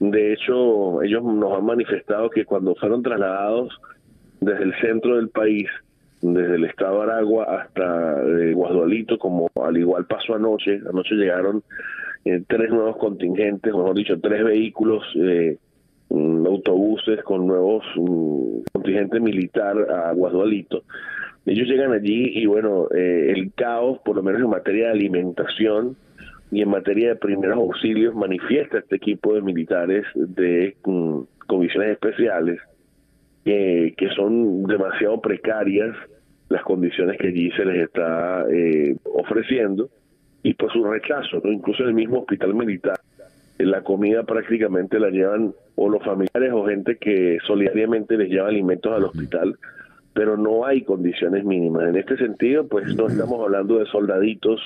De 0.00 0.32
hecho, 0.32 1.02
ellos 1.02 1.22
nos 1.24 1.56
han 1.56 1.64
manifestado 1.64 2.30
que 2.30 2.44
cuando 2.44 2.74
fueron 2.76 3.02
trasladados 3.02 3.80
desde 4.40 4.64
el 4.64 4.74
centro 4.80 5.16
del 5.16 5.28
país, 5.28 5.68
desde 6.20 6.56
el 6.56 6.64
estado 6.64 6.98
de 6.98 7.12
Aragua 7.12 7.44
hasta 7.44 8.22
eh, 8.22 8.52
Guadualito, 8.52 9.18
como 9.18 9.48
al 9.62 9.76
igual 9.76 10.06
pasó 10.06 10.34
anoche, 10.34 10.80
anoche 10.88 11.14
llegaron 11.14 11.62
eh, 12.24 12.42
tres 12.46 12.70
nuevos 12.70 12.96
contingentes, 12.96 13.72
mejor 13.72 13.94
dicho, 13.94 14.20
tres 14.20 14.44
vehículos, 14.44 15.04
eh, 15.16 15.56
mm, 16.10 16.46
autobuses 16.46 17.22
con 17.22 17.46
nuevos 17.46 17.84
mm, 17.96 18.60
contingentes 18.72 19.20
militar 19.20 19.76
a 19.90 20.12
Guadualito. 20.12 20.82
Ellos 21.46 21.66
llegan 21.66 21.92
allí 21.92 22.32
y 22.34 22.46
bueno, 22.46 22.88
el 22.90 23.52
caos, 23.54 23.98
por 24.04 24.16
lo 24.16 24.22
menos 24.22 24.42
en 24.42 24.50
materia 24.50 24.86
de 24.86 24.92
alimentación, 24.92 25.96
y 26.50 26.62
en 26.62 26.68
materia 26.70 27.10
de 27.10 27.16
primeros 27.16 27.58
auxilios 27.58 28.14
manifiesta 28.14 28.78
este 28.78 28.96
equipo 28.96 29.34
de 29.34 29.42
militares 29.42 30.04
de 30.14 30.76
mm, 30.84 31.20
comisiones 31.46 31.90
especiales 31.90 32.60
que 33.44 34.08
son 34.14 34.64
demasiado 34.64 35.22
precarias 35.22 35.96
las 36.50 36.62
condiciones 36.64 37.16
que 37.18 37.28
allí 37.28 37.50
se 37.52 37.64
les 37.64 37.84
está 37.84 38.44
eh, 38.50 38.94
ofreciendo 39.04 39.88
y 40.42 40.52
por 40.52 40.70
su 40.70 40.84
rechazo, 40.84 41.40
incluso 41.44 41.82
en 41.82 41.88
el 41.88 41.94
mismo 41.94 42.20
hospital 42.20 42.54
militar, 42.54 42.98
la 43.56 43.80
comida 43.82 44.22
prácticamente 44.24 45.00
la 45.00 45.08
llevan 45.08 45.54
o 45.76 45.88
los 45.88 46.04
familiares 46.04 46.52
o 46.52 46.66
gente 46.66 46.96
que 46.96 47.38
solidariamente 47.46 48.18
les 48.18 48.28
lleva 48.28 48.48
alimentos 48.48 48.94
al 48.94 49.04
hospital, 49.04 49.56
pero 50.14 50.36
no 50.36 50.66
hay 50.66 50.82
condiciones 50.82 51.44
mínimas. 51.44 51.88
En 51.88 51.96
este 51.96 52.16
sentido, 52.16 52.66
pues 52.66 52.94
no 52.94 53.06
estamos 53.06 53.40
hablando 53.40 53.78
de 53.78 53.86
soldaditos 53.86 54.60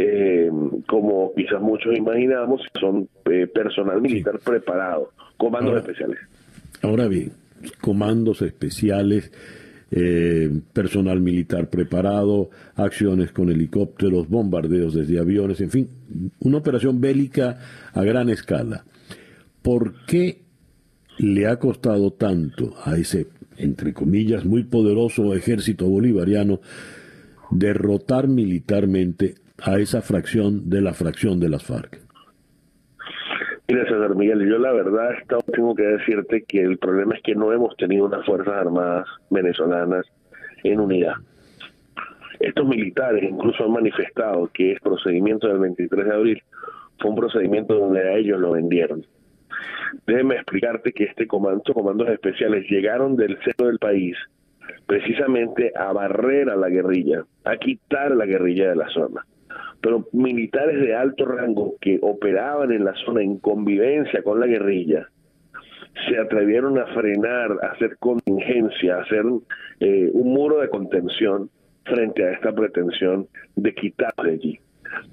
eh, 0.00 0.48
como 0.86 1.32
quizás 1.34 1.60
muchos 1.60 1.96
imaginamos, 1.96 2.60
son 2.78 3.08
eh, 3.24 3.48
personal 3.48 4.00
militar 4.00 4.38
preparado, 4.38 5.10
comandos 5.36 5.78
especiales. 5.78 6.18
Ahora 6.82 7.08
bien, 7.08 7.32
comandos 7.80 8.42
especiales, 8.42 9.32
eh, 9.90 10.50
personal 10.72 11.20
militar 11.20 11.68
preparado, 11.68 12.50
acciones 12.76 13.32
con 13.32 13.50
helicópteros, 13.50 14.28
bombardeos 14.28 14.94
desde 14.94 15.18
aviones, 15.18 15.60
en 15.60 15.70
fin, 15.70 15.88
una 16.38 16.58
operación 16.58 17.00
bélica 17.00 17.58
a 17.92 18.04
gran 18.04 18.28
escala. 18.28 18.84
¿Por 19.62 20.04
qué 20.06 20.42
le 21.18 21.48
ha 21.48 21.58
costado 21.58 22.12
tanto 22.12 22.74
a 22.84 22.96
ese, 22.96 23.26
entre 23.58 23.92
comillas, 23.92 24.44
muy 24.44 24.64
poderoso 24.64 25.34
ejército 25.34 25.86
bolivariano 25.86 26.60
derrotar 27.50 28.28
militarmente 28.28 29.34
a 29.62 29.78
esa 29.78 30.02
fracción 30.02 30.70
de 30.70 30.80
la 30.80 30.94
fracción 30.94 31.40
de 31.40 31.48
las 31.48 31.64
FARC? 31.64 31.98
Mira, 33.68 33.84
César 33.84 34.14
Miguel, 34.14 34.48
yo 34.48 34.58
la 34.58 34.72
verdad 34.72 35.10
tengo 35.52 35.74
que 35.74 35.82
decirte 35.82 36.44
que 36.44 36.62
el 36.62 36.78
problema 36.78 37.14
es 37.14 37.22
que 37.22 37.34
no 37.34 37.52
hemos 37.52 37.76
tenido 37.76 38.06
unas 38.06 38.24
Fuerzas 38.24 38.54
Armadas 38.54 39.06
venezolanas 39.28 40.06
en 40.64 40.80
unidad. 40.80 41.14
Estos 42.40 42.66
militares 42.66 43.24
incluso 43.28 43.64
han 43.64 43.72
manifestado 43.72 44.48
que 44.54 44.72
el 44.72 44.80
procedimiento 44.80 45.48
del 45.48 45.58
23 45.58 46.06
de 46.06 46.14
abril 46.14 46.42
fue 46.98 47.10
un 47.10 47.16
procedimiento 47.16 47.74
donde 47.74 48.00
a 48.08 48.16
ellos 48.16 48.40
lo 48.40 48.52
vendieron. 48.52 49.04
Déjeme 50.06 50.36
explicarte 50.36 50.92
que 50.92 51.04
este 51.04 51.26
comando, 51.26 51.72
comandos 51.72 52.08
especiales 52.08 52.66
llegaron 52.68 53.16
del 53.16 53.38
centro 53.42 53.66
del 53.66 53.78
país 53.78 54.16
precisamente 54.86 55.72
a 55.74 55.92
barrer 55.92 56.50
a 56.50 56.56
la 56.56 56.68
guerrilla, 56.68 57.24
a 57.44 57.56
quitar 57.56 58.14
la 58.14 58.26
guerrilla 58.26 58.68
de 58.68 58.76
la 58.76 58.88
zona 58.90 59.24
pero 59.80 60.06
militares 60.12 60.80
de 60.80 60.94
alto 60.94 61.24
rango 61.24 61.76
que 61.80 61.98
operaban 62.02 62.72
en 62.72 62.84
la 62.84 62.94
zona 63.04 63.22
en 63.22 63.38
convivencia 63.38 64.22
con 64.22 64.40
la 64.40 64.46
guerrilla 64.46 65.08
se 66.08 66.18
atrevieron 66.18 66.78
a 66.78 66.86
frenar, 66.86 67.58
a 67.62 67.72
hacer 67.72 67.96
contingencia, 67.98 68.96
a 68.96 69.02
hacer 69.02 69.24
eh, 69.80 70.10
un 70.12 70.32
muro 70.32 70.60
de 70.60 70.68
contención 70.68 71.50
frente 71.84 72.24
a 72.24 72.32
esta 72.32 72.52
pretensión 72.52 73.26
de 73.56 73.74
quitarse 73.74 74.22
de 74.22 74.32
allí. 74.32 74.60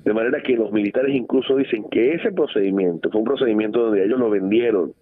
De 0.04 0.14
manera 0.14 0.42
que 0.42 0.56
los 0.56 0.72
militares 0.72 1.16
incluso 1.16 1.56
dicen 1.56 1.86
que 1.90 2.14
ese 2.14 2.32
procedimiento 2.32 3.10
fue 3.10 3.22
un 3.22 3.28
procedimiento 3.28 3.80
donde 3.80 4.04
ellos 4.04 4.20
lo 4.20 4.30
vendieron, 4.30 4.94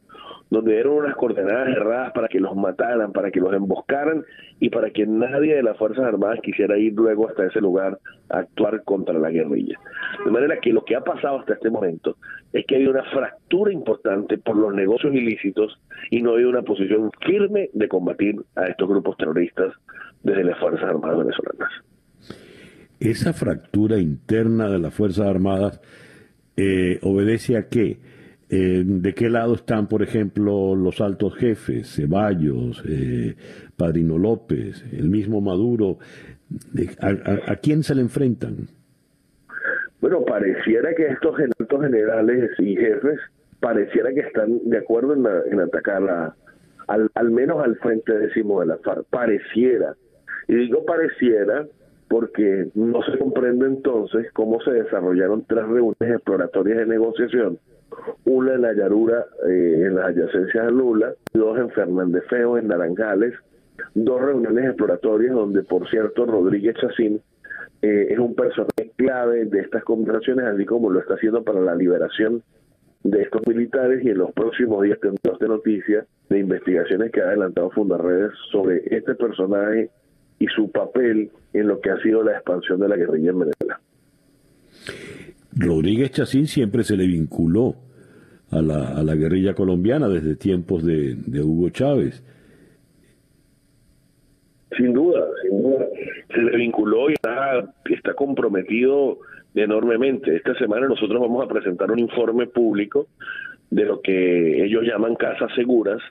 donde 0.50 0.74
dieron 0.74 0.98
unas 0.98 1.16
coordenadas 1.16 1.70
erradas 1.70 2.12
para 2.14 2.28
que 2.28 2.40
los 2.40 2.56
mataran, 2.56 3.12
para 3.12 3.32
que 3.32 3.40
los 3.40 3.54
emboscaran 3.54 4.24
y 4.60 4.70
para 4.70 4.92
que 4.92 5.06
nadie 5.06 5.56
de 5.56 5.64
las 5.64 5.78
Fuerzas 5.78 6.06
Armadas 6.06 6.40
quisiera 6.44 6.78
ir 6.78 6.94
luego 6.94 7.28
hasta 7.28 7.48
ese 7.48 7.60
lugar 7.60 7.98
a 8.30 8.40
actuar 8.40 8.84
contra 8.84 9.18
la 9.18 9.32
guerrilla. 9.32 9.80
De 10.24 10.32
manera 10.32 10.60
que 10.62 10.72
lo 10.72 10.86
que 10.86 10.96
ha 10.96 11.02
pasado 11.02 11.40
hasta 11.40 11.54
este 11.54 11.70
momento 11.70 12.18
es 12.54 12.66
que 12.68 12.76
hay 12.76 12.86
una 12.86 13.04
fractura 13.06 13.74
importante 13.74 14.38
por 14.38 14.56
los 14.56 14.74
negocios 14.74 15.14
ilícitos 15.14 15.80
y 16.12 16.22
no 16.22 16.36
hay 16.36 16.44
una 16.44 16.62
posición 16.62 17.10
firme 17.26 17.70
de 17.74 17.88
combatir 17.88 18.36
a 18.56 18.68
estos 18.68 18.88
grupos 18.88 19.18
terroristas 19.18 19.74
desde 20.22 20.44
las 20.44 20.60
Fuerzas 20.60 20.84
Armadas 20.84 21.18
venezolanas. 21.18 21.72
Esa 23.04 23.34
fractura 23.34 24.00
interna 24.00 24.70
de 24.70 24.80
las 24.80 24.94
Fuerzas 24.94 25.28
Armadas 25.28 25.82
eh, 26.56 27.00
obedece 27.02 27.58
a 27.58 27.68
qué? 27.68 27.98
Eh, 28.50 28.84
¿De 28.86 29.14
qué 29.14 29.30
lado 29.30 29.56
están, 29.56 29.88
por 29.88 30.04
ejemplo, 30.04 30.76
los 30.76 31.02
altos 31.02 31.36
jefes, 31.36 31.96
Ceballos, 31.96 32.84
eh, 32.88 33.36
Padrino 33.76 34.18
López, 34.18 34.86
el 34.92 35.10
mismo 35.10 35.42
Maduro? 35.42 35.98
¿A, 37.02 37.56
quién 37.58 37.84
se 37.84 37.96
le 37.96 38.02
enfrentan? 38.02 38.68
Bueno, 40.00 40.24
pareciera 40.24 40.94
que 40.94 41.08
estos 41.08 41.36
altos 41.60 41.82
generales 41.82 42.52
y 42.60 42.76
jefes 42.76 43.20
pareciera 43.60 44.14
que 44.14 44.20
están 44.20 44.60
de 44.70 44.78
acuerdo 44.78 45.14
en, 45.14 45.60
atacar 45.60 46.08
a, 46.10 46.36
al, 46.88 47.10
al 47.16 47.32
menos 47.32 47.64
al 47.64 47.76
frente 47.78 48.14
décimo 48.18 48.60
de 48.60 48.68
la 48.68 48.78
FARC. 48.78 49.06
Pareciera. 49.10 49.96
Y 50.48 50.56
digo 50.56 50.86
pareciera 50.86 51.66
porque 52.14 52.70
no 52.76 53.02
se 53.02 53.18
comprende 53.18 53.66
entonces 53.66 54.32
cómo 54.34 54.62
se 54.62 54.70
desarrollaron 54.70 55.46
tres 55.48 55.64
reuniones 55.64 55.96
exploratorias 56.00 56.78
de 56.78 56.86
negociación, 56.86 57.58
una 58.26 58.54
en 58.54 58.62
la 58.62 58.76
Yarura, 58.76 59.26
eh, 59.50 59.86
en 59.88 59.96
las 59.96 60.10
adyacencias 60.10 60.68
de 60.68 60.72
Lula, 60.72 61.16
dos 61.34 61.58
en 61.58 61.72
Fernández 61.72 62.24
Feo, 62.30 62.60
en 62.60 62.68
Naranjales, 62.68 63.34
dos 63.96 64.22
reuniones 64.22 64.66
exploratorias 64.66 65.34
donde, 65.34 65.64
por 65.64 65.90
cierto, 65.90 66.28
Rodríguez 66.28 66.76
Chacín 66.80 67.20
eh, 67.82 68.08
es 68.12 68.20
un 68.20 68.36
personaje 68.36 68.92
clave 68.96 69.46
de 69.46 69.62
estas 69.62 69.84
conversaciones, 69.84 70.46
así 70.46 70.66
como 70.66 70.92
lo 70.92 71.00
está 71.00 71.16
haciendo 71.16 71.44
para 71.44 71.62
la 71.62 71.74
liberación 71.74 72.44
de 73.04 73.24
estos 73.24 73.42
militares 73.48 74.06
y 74.06 74.10
en 74.12 74.20
los 74.20 74.32
próximos 74.34 74.84
días 74.84 75.00
tendremos 75.00 75.40
de 75.40 75.48
noticias 75.48 76.06
de 76.30 76.38
investigaciones 76.38 77.12
que 77.12 77.22
ha 77.22 77.30
adelantado 77.30 77.72
Fundarredes 77.72 78.34
sobre 78.52 78.84
este 78.96 79.16
personaje 79.16 79.90
y 80.40 80.48
su 80.48 80.72
papel 80.72 81.32
en 81.54 81.68
lo 81.68 81.80
que 81.80 81.92
ha 81.92 81.98
sido 81.98 82.24
la 82.24 82.34
expansión 82.34 82.80
de 82.80 82.90
la 82.90 82.96
guerrilla 82.96 83.32
en 83.32 83.40
Venezuela. 83.40 83.80
Rodríguez 85.56 86.12
Chacín 86.12 86.48
siempre 86.48 86.84
se 86.84 86.98
le 86.98 87.06
vinculó 87.06 87.76
a 88.52 88.62
la, 88.62 88.88
a 88.98 89.04
la 89.04 89.16
guerrilla 89.16 89.54
colombiana 89.54 90.08
desde 90.08 90.36
tiempos 90.36 90.86
de, 90.86 91.16
Hugo 91.42 91.70
Chávez. 91.70 92.24
Sin 94.78 94.94
duda, 94.94 95.26
sin 95.44 95.62
duda. 95.62 95.86
Se 96.34 96.42
le 96.42 96.58
vinculó 96.58 97.10
y 97.10 97.14
está, 97.14 97.74
está 97.86 98.14
comprometido 98.14 99.20
enormemente. 99.54 100.36
Esta 100.36 100.56
semana 100.56 100.88
nosotros 100.88 101.22
vamos 101.22 101.44
a 101.46 101.48
presentar 101.48 101.92
un 101.92 102.00
informe 102.00 102.48
público 102.48 103.08
de 103.70 103.86
lo 103.86 104.02
que 104.02 104.66
ellos 104.66 104.84
llaman 104.84 105.16
casas 105.16 105.52
seguras, 105.56 106.02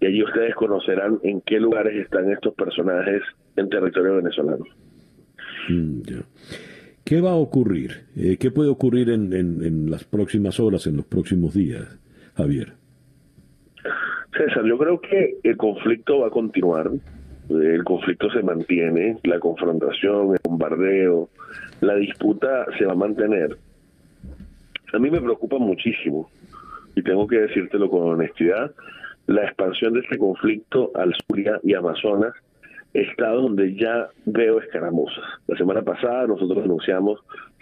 y 0.00 0.06
allí 0.06 0.22
ustedes 0.22 0.54
conocerán 0.54 1.18
en 1.22 1.40
qué 1.40 1.58
lugares 1.58 1.94
están 1.96 2.30
estos 2.30 2.54
personajes 2.54 3.22
en 3.56 3.68
territorio 3.68 4.16
venezolano. 4.16 4.64
Mm, 5.68 6.00
¿Qué 7.04 7.20
va 7.20 7.30
a 7.30 7.36
ocurrir? 7.36 8.06
Eh, 8.16 8.36
¿Qué 8.36 8.50
puede 8.50 8.68
ocurrir 8.68 9.10
en, 9.10 9.32
en, 9.32 9.90
las 9.90 10.04
próximas 10.04 10.58
horas, 10.60 10.86
en 10.86 10.96
los 10.96 11.06
próximos 11.06 11.54
días, 11.54 11.98
Javier? 12.34 12.72
César, 14.36 14.64
yo 14.66 14.76
creo 14.76 15.00
que 15.00 15.36
el 15.42 15.56
conflicto 15.56 16.20
va 16.20 16.26
a 16.26 16.30
continuar, 16.30 16.90
el 17.48 17.84
conflicto 17.84 18.28
se 18.30 18.42
mantiene, 18.42 19.18
la 19.22 19.38
confrontación, 19.38 20.32
el 20.32 20.40
bombardeo, 20.42 21.30
la 21.80 21.94
disputa 21.94 22.66
se 22.76 22.84
va 22.84 22.92
a 22.92 22.96
mantener. 22.96 23.56
A 24.92 24.98
mí 24.98 25.10
me 25.10 25.20
preocupa 25.20 25.58
muchísimo, 25.58 26.28
y 26.96 27.02
tengo 27.02 27.26
que 27.26 27.38
decírtelo 27.38 27.88
con 27.88 28.02
honestidad, 28.02 28.72
la 29.26 29.44
expansión 29.44 29.94
de 29.94 30.00
este 30.00 30.18
conflicto 30.18 30.90
al 30.94 31.14
Suria 31.26 31.60
y 31.62 31.74
Amazonas, 31.74 32.34
estado 32.92 33.42
donde 33.42 33.74
ya 33.74 34.08
veo 34.24 34.60
escaramuzas. 34.60 35.24
La 35.46 35.56
semana 35.56 35.82
pasada 35.82 36.26
nosotros 36.26 36.62
denunciamos 36.62 37.20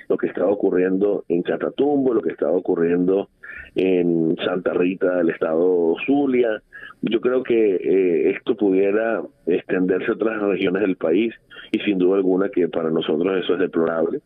lo 0.08 0.16
que 0.16 0.26
estaba 0.26 0.50
ocurriendo 0.50 1.24
en 1.28 1.42
Catatumbo, 1.42 2.14
lo 2.14 2.20
que 2.20 2.30
estaba 2.30 2.52
ocurriendo 2.52 3.28
en 3.74 4.36
Santa 4.44 4.74
Rita 4.74 5.16
del 5.16 5.30
estado 5.30 5.96
Zulia. 6.06 6.62
Yo 7.02 7.20
creo 7.20 7.42
que 7.42 7.76
eh, 7.76 8.30
esto 8.36 8.54
pudiera 8.56 9.22
extenderse 9.46 10.10
a 10.10 10.14
otras 10.14 10.42
regiones 10.42 10.82
del 10.82 10.96
país 10.96 11.34
y 11.72 11.78
sin 11.80 11.98
duda 11.98 12.16
alguna 12.16 12.50
que 12.50 12.68
para 12.68 12.90
nosotros 12.90 13.42
eso 13.42 13.54
es 13.54 13.60
deplorable 13.60 14.20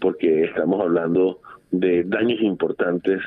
porque 0.00 0.44
estamos 0.44 0.80
hablando 0.80 1.40
de 1.70 2.02
daños 2.04 2.40
importantes 2.40 3.20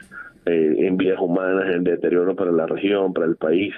eh, 0.46 0.76
en 0.80 0.98
vidas 0.98 1.20
humanas, 1.20 1.74
en 1.74 1.84
deterioro 1.84 2.36
para 2.36 2.52
la 2.52 2.66
región, 2.66 3.14
para 3.14 3.28
el 3.28 3.36
país. 3.36 3.74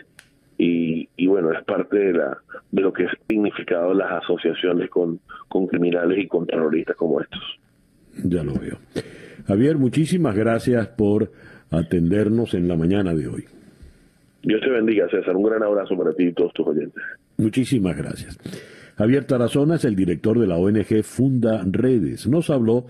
Y, 0.58 1.28
bueno, 1.28 1.52
es 1.52 1.64
parte 1.66 1.98
de, 1.98 2.14
la, 2.14 2.38
de 2.72 2.82
lo 2.82 2.94
que 2.94 3.06
ha 3.06 3.12
significado 3.28 3.94
las 3.94 4.24
asociaciones 4.24 4.90
con, 4.90 5.20
con 5.50 5.68
criminales 5.68 6.18
y 6.18 6.28
con 6.28 6.48
terroristas 6.48 6.96
como 6.96 7.20
estos. 7.20 7.42
Ya 8.24 8.44
lo 8.44 8.54
veo. 8.54 8.78
Javier, 9.48 9.78
muchísimas 9.78 10.36
gracias 10.36 10.88
por 10.88 11.32
atendernos 11.72 12.54
en 12.54 12.68
la 12.68 12.78
mañana 12.78 13.14
de 13.14 13.28
hoy. 13.28 13.46
Dios 14.44 14.62
te 14.62 14.70
bendiga, 14.70 15.10
César. 15.10 15.36
Un 15.36 15.44
gran 15.44 15.64
abrazo 15.64 15.98
para 15.98 16.14
ti 16.14 16.24
y 16.26 16.34
todos 16.34 16.54
tus 16.54 16.68
oyentes. 16.68 17.04
Muchísimas 17.38 17.98
gracias. 17.98 18.38
Javier 18.98 19.26
Tarazona 19.26 19.76
es 19.76 19.86
el 19.86 19.96
director 19.96 20.40
de 20.40 20.48
la 20.48 20.58
ONG 20.58 21.04
Funda 21.04 21.64
Redes. 21.66 22.28
Nos 22.28 22.50
habló 22.50 22.86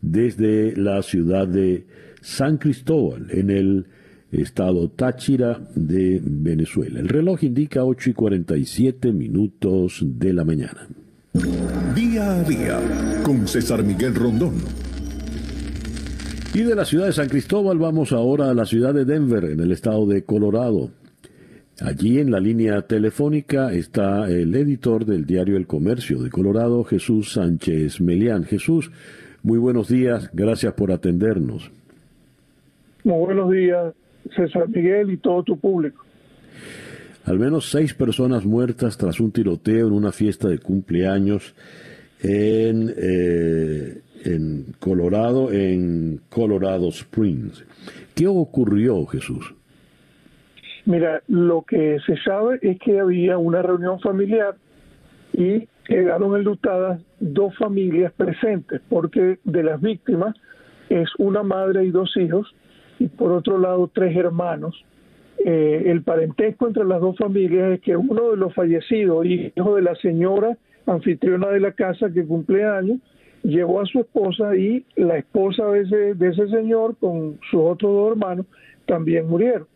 desde 0.00 0.74
la 0.76 1.02
ciudad 1.02 1.46
de 1.46 1.84
San 2.20 2.58
Cristóbal, 2.58 3.26
en 3.30 3.50
el 3.50 3.86
estado 4.32 4.88
Táchira 4.90 5.60
de 5.74 6.20
Venezuela. 6.22 7.00
El 7.00 7.08
reloj 7.08 7.42
indica 7.44 7.84
8 7.84 8.10
y 8.10 8.12
47 8.12 9.12
minutos 9.12 10.00
de 10.02 10.32
la 10.32 10.44
mañana. 10.44 10.86
Día 11.94 12.40
a 12.40 12.42
día 12.44 12.80
con 13.22 13.46
César 13.46 13.82
Miguel 13.82 14.14
Rondón. 14.14 14.54
Y 16.52 16.62
de 16.62 16.74
la 16.74 16.84
ciudad 16.84 17.06
de 17.06 17.12
San 17.12 17.28
Cristóbal 17.28 17.78
vamos 17.78 18.12
ahora 18.12 18.50
a 18.50 18.54
la 18.54 18.66
ciudad 18.66 18.92
de 18.92 19.04
Denver, 19.04 19.44
en 19.44 19.60
el 19.60 19.70
estado 19.70 20.06
de 20.06 20.24
Colorado. 20.24 20.90
Allí 21.80 22.18
en 22.18 22.30
la 22.30 22.40
línea 22.40 22.82
telefónica 22.82 23.72
está 23.72 24.28
el 24.28 24.54
editor 24.54 25.06
del 25.06 25.24
diario 25.24 25.56
El 25.56 25.66
Comercio 25.66 26.20
de 26.20 26.28
Colorado, 26.28 26.84
Jesús 26.84 27.32
Sánchez 27.32 28.00
Melián. 28.00 28.44
Jesús, 28.44 28.90
muy 29.42 29.58
buenos 29.58 29.88
días, 29.88 30.28
gracias 30.32 30.74
por 30.74 30.92
atendernos. 30.92 31.70
Muy 33.04 33.18
buenos 33.18 33.50
días, 33.50 33.94
César 34.36 34.68
Miguel 34.68 35.10
y 35.10 35.16
todo 35.16 35.42
tu 35.42 35.58
público. 35.58 36.04
Al 37.24 37.38
menos 37.38 37.70
seis 37.70 37.94
personas 37.94 38.44
muertas 38.44 38.98
tras 38.98 39.20
un 39.20 39.32
tiroteo 39.32 39.86
en 39.86 39.92
una 39.92 40.12
fiesta 40.12 40.48
de 40.48 40.58
cumpleaños 40.58 41.54
en, 42.22 42.92
eh, 42.96 44.00
en 44.24 44.74
Colorado, 44.78 45.52
en 45.52 46.20
Colorado 46.28 46.88
Springs. 46.88 47.64
¿Qué 48.14 48.26
ocurrió, 48.26 49.06
Jesús? 49.06 49.54
Mira, 50.84 51.22
lo 51.28 51.62
que 51.62 51.98
se 52.06 52.16
sabe 52.18 52.58
es 52.62 52.78
que 52.78 52.98
había 52.98 53.38
una 53.38 53.62
reunión 53.62 54.00
familiar 54.00 54.56
y 55.32 55.68
quedaron 55.84 56.36
enlutadas 56.36 57.00
dos 57.20 57.56
familias 57.56 58.12
presentes, 58.12 58.80
porque 58.88 59.38
de 59.44 59.62
las 59.62 59.80
víctimas 59.80 60.34
es 60.88 61.08
una 61.18 61.42
madre 61.42 61.84
y 61.84 61.90
dos 61.90 62.16
hijos, 62.16 62.54
y 63.00 63.08
por 63.08 63.32
otro 63.32 63.58
lado 63.58 63.90
tres 63.92 64.16
hermanos. 64.16 64.84
Eh, 65.44 65.84
el 65.86 66.02
parentesco 66.02 66.68
entre 66.68 66.84
las 66.84 67.00
dos 67.00 67.16
familias 67.16 67.72
es 67.72 67.80
que 67.80 67.96
uno 67.96 68.30
de 68.30 68.36
los 68.36 68.54
fallecidos, 68.54 69.24
hijo 69.26 69.74
de 69.74 69.82
la 69.82 69.94
señora 69.96 70.56
anfitriona 70.86 71.48
de 71.48 71.60
la 71.60 71.72
casa 71.72 72.10
que 72.12 72.24
cumple 72.24 72.64
años, 72.64 72.98
llevó 73.42 73.80
a 73.80 73.86
su 73.86 74.00
esposa 74.00 74.54
y 74.54 74.84
la 74.96 75.16
esposa 75.16 75.66
de 75.68 75.80
ese, 75.80 76.14
de 76.14 76.28
ese 76.28 76.46
señor 76.48 76.94
con 76.98 77.38
sus 77.50 77.60
otros 77.60 77.90
dos 77.90 78.12
hermanos 78.12 78.46
también 78.86 79.26
murieron. 79.26 79.66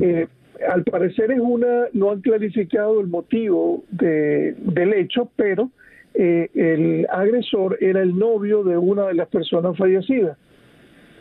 Eh, 0.00 0.28
al 0.68 0.84
parecer 0.84 1.32
es 1.32 1.40
una, 1.40 1.86
no 1.92 2.12
han 2.12 2.20
clarificado 2.20 3.00
el 3.00 3.08
motivo 3.08 3.82
de, 3.90 4.54
del 4.58 4.92
hecho, 4.94 5.28
pero 5.34 5.70
eh, 6.14 6.48
el 6.54 7.06
agresor 7.10 7.78
era 7.80 8.00
el 8.00 8.16
novio 8.16 8.62
de 8.62 8.76
una 8.76 9.08
de 9.08 9.14
las 9.14 9.26
personas 9.26 9.76
fallecidas. 9.76 10.38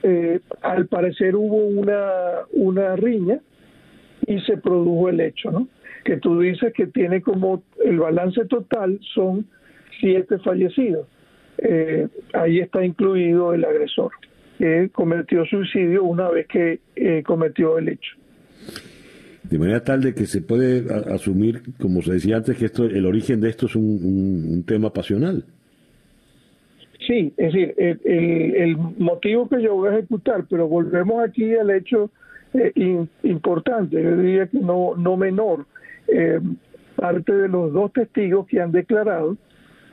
Eh, 0.04 0.40
al 0.62 0.88
parecer 0.88 1.36
hubo 1.36 1.66
una, 1.66 2.42
una 2.52 2.96
riña 2.96 3.40
y 4.28 4.40
se 4.42 4.58
produjo 4.58 5.10
el 5.10 5.22
hecho, 5.22 5.52
¿no? 5.52 5.68
Que 6.04 6.18
tú 6.18 6.40
dices 6.40 6.74
que 6.74 6.88
tiene 6.88 7.22
como 7.22 7.64
el 7.84 8.00
balance 8.00 8.46
total 8.46 9.00
son 9.14 9.48
siete 10.00 10.38
fallecidos. 10.40 11.08
Eh, 11.58 12.08
ahí 12.34 12.60
está 12.60 12.84
incluido 12.84 13.54
el 13.54 13.64
agresor, 13.64 14.12
que 14.58 14.90
cometió 14.92 15.46
suicidio 15.46 16.04
una 16.04 16.30
vez 16.30 16.48
que 16.48 16.80
cometió 17.26 17.78
el 17.78 17.90
hecho 17.90 18.18
de 19.44 19.60
manera 19.60 19.84
tal 19.84 20.02
de 20.02 20.14
que 20.14 20.26
se 20.26 20.42
puede 20.42 20.92
asumir, 21.14 21.62
como 21.80 22.02
se 22.02 22.14
decía 22.14 22.38
antes, 22.38 22.58
que 22.58 22.66
esto, 22.66 22.86
el 22.86 23.06
origen 23.06 23.42
de 23.42 23.50
esto 23.50 23.66
es 23.66 23.76
un, 23.76 24.64
tema 24.66 24.94
pasional. 24.94 25.46
Sí, 27.08 27.34
es 27.38 27.54
decir, 27.54 27.76
el, 28.06 28.78
motivo 28.78 29.50
que 29.50 29.62
yo 29.62 29.76
voy 29.76 29.90
a 29.90 29.98
ejecutar, 29.98 30.46
pero 30.50 30.68
volvemos 30.68 31.24
aquí 31.24 31.54
al 31.56 31.70
hecho 31.72 32.10
eh, 32.54 33.06
importante, 33.24 34.02
yo 34.02 34.18
diría 34.18 34.48
que 34.48 34.60
no, 34.60 34.96
no 34.96 35.18
menor. 35.18 35.66
Eh, 36.08 36.40
parte 36.96 37.34
de 37.34 37.50
los 37.50 37.74
dos 37.74 37.92
testigos 37.92 38.46
que 38.48 38.62
han 38.62 38.72
declarado 38.72 39.36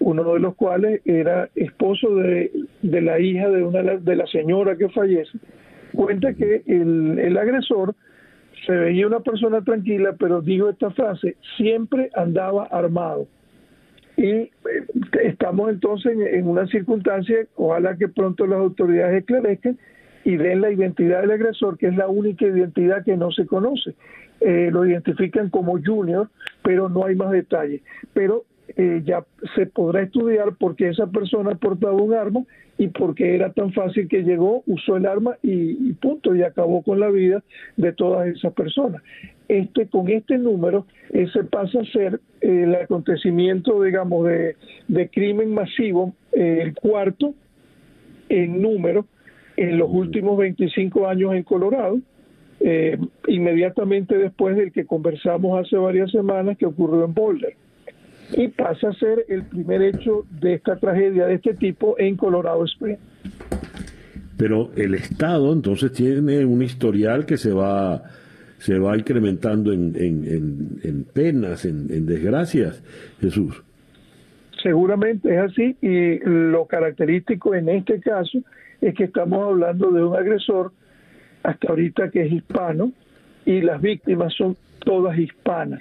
uno 0.01 0.35
de 0.35 0.41
los 0.41 0.55
cuales 0.55 1.01
era 1.05 1.49
esposo 1.55 2.15
de, 2.16 2.51
de 2.82 3.01
la 3.01 3.20
hija 3.20 3.49
de 3.49 3.62
una 3.62 3.82
de 3.82 4.16
la 4.16 4.27
señora 4.27 4.77
que 4.77 4.89
fallece, 4.89 5.39
cuenta 5.93 6.32
que 6.35 6.62
el, 6.66 7.19
el 7.19 7.37
agresor 7.37 7.95
se 8.66 8.73
veía 8.73 9.07
una 9.07 9.20
persona 9.20 9.62
tranquila, 9.62 10.15
pero 10.19 10.41
dijo 10.41 10.69
esta 10.69 10.91
frase, 10.91 11.37
siempre 11.57 12.11
andaba 12.15 12.65
armado. 12.66 13.27
Y 14.20 14.32
eh, 14.32 14.51
estamos 15.22 15.70
entonces 15.70 16.12
en, 16.14 16.47
una 16.47 16.66
circunstancia, 16.66 17.38
ojalá 17.56 17.97
que 17.97 18.06
pronto 18.06 18.47
las 18.47 18.59
autoridades 18.59 19.20
esclarezcan 19.20 19.78
y 20.24 20.36
den 20.36 20.60
la 20.60 20.70
identidad 20.70 21.22
del 21.22 21.30
agresor, 21.30 21.78
que 21.78 21.86
es 21.86 21.97
la 21.97 22.06
única 22.06 22.44
identidad 22.44 23.02
que 23.02 23.16
no 23.16 23.30
se 23.30 23.47
conoce. 23.47 23.94
Eh, 24.42 24.68
lo 24.70 24.84
identifican 24.84 25.48
como 25.48 25.78
junior, 25.82 26.28
pero 26.62 26.90
no 26.90 27.06
hay 27.06 27.14
más 27.14 27.30
detalles. 27.30 27.80
Pero 28.12 28.44
eh, 28.76 29.01
ya 29.06 29.24
se 29.55 29.64
podrá 29.64 30.02
estudiar 30.02 30.55
por 30.56 30.76
qué 30.76 30.90
esa 30.90 31.06
persona 31.06 31.55
portaba 31.55 31.94
un 31.94 32.12
arma 32.12 32.44
y 32.76 32.88
porque 32.88 33.34
era 33.34 33.55
tan 33.55 33.72
fácil 33.72 34.06
que 34.06 34.22
llegó, 34.22 34.62
usó 34.66 34.98
el 34.98 35.06
arma 35.06 35.38
y, 35.42 35.94
punto, 35.94 36.34
y 36.34 36.42
acabó 36.42 36.82
con 36.82 37.01
la 37.01 37.09
vida 37.09 37.42
de 37.78 37.92
todas 37.94 38.28
esas 38.28 38.52
personas. 38.52 39.01
Este, 39.51 39.89
con 39.89 40.09
este 40.09 40.39
número, 40.39 40.86
ese 41.12 41.43
pasa 41.43 41.81
a 41.81 41.85
ser 41.86 42.20
eh, 42.40 42.62
el 42.62 42.74
acontecimiento, 42.77 43.82
digamos, 43.82 44.28
de, 44.28 45.09
crimen 45.09 45.52
masivo, 45.52 46.14
eh, 46.32 46.60
el 46.62 46.74
cuarto 46.74 47.35
en 48.28 48.62
número 48.62 49.06
en 49.56 49.77
los 49.77 49.90
últimos 49.90 50.39
25 50.39 51.09
años 51.09 51.35
en 51.35 51.43
Colorado, 51.43 51.98
eh, 52.60 52.97
inmediatamente 53.27 54.16
después 54.16 54.55
del 54.56 54.70
que 54.70 54.85
conversamos 54.85 55.59
hace 55.59 55.77
varias 55.77 56.12
semanas 56.12 56.56
que 56.56 56.66
ocurrió 56.66 57.05
en 57.05 57.12
Boulder 57.12 57.56
y 58.36 58.47
pasa 58.47 58.90
a 58.90 58.93
ser 58.93 59.24
el 59.28 59.43
primer 59.47 59.82
hecho 59.82 60.27
de 60.31 60.55
esta 60.55 60.77
tragedia 60.77 61.27
de 61.27 61.35
este 61.35 61.55
tipo 61.55 61.97
en 61.98 62.16
Colorado 62.16 62.64
Springs. 62.66 63.01
Pero 64.36 64.70
el 64.77 64.94
Estado 64.94 65.52
entonces 65.52 65.93
tiene 65.93 66.44
un 66.44 66.62
historial 66.62 67.27
que 67.27 67.36
se 67.36 67.52
va 67.52 68.05
se 68.61 68.78
va 68.78 68.97
incrementando 68.97 69.73
en, 69.73 69.95
en, 69.97 71.05
penas, 71.15 71.65
en, 71.65 72.05
desgracias, 72.05 72.82
Jesús. 73.19 73.62
Seguramente 74.62 75.35
es 75.35 75.41
así 75.41 75.77
y 75.81 76.19
lo 76.19 76.66
característico 76.66 77.55
en 77.55 77.70
este 77.70 78.01
caso 78.01 78.39
es 78.82 78.95
que 78.95 79.05
estamos 79.05 79.43
hablando 79.43 79.91
de 79.91 80.05
un 80.05 80.15
agresor 80.15 80.73
hasta 81.43 81.69
ahorita 81.69 82.11
que 82.11 82.27
es 82.27 82.32
hispano 82.32 82.93
y 83.47 83.62
las 83.62 83.81
víctimas 83.81 84.35
son 84.35 84.57
todas 84.85 85.19
hispanas. 85.19 85.81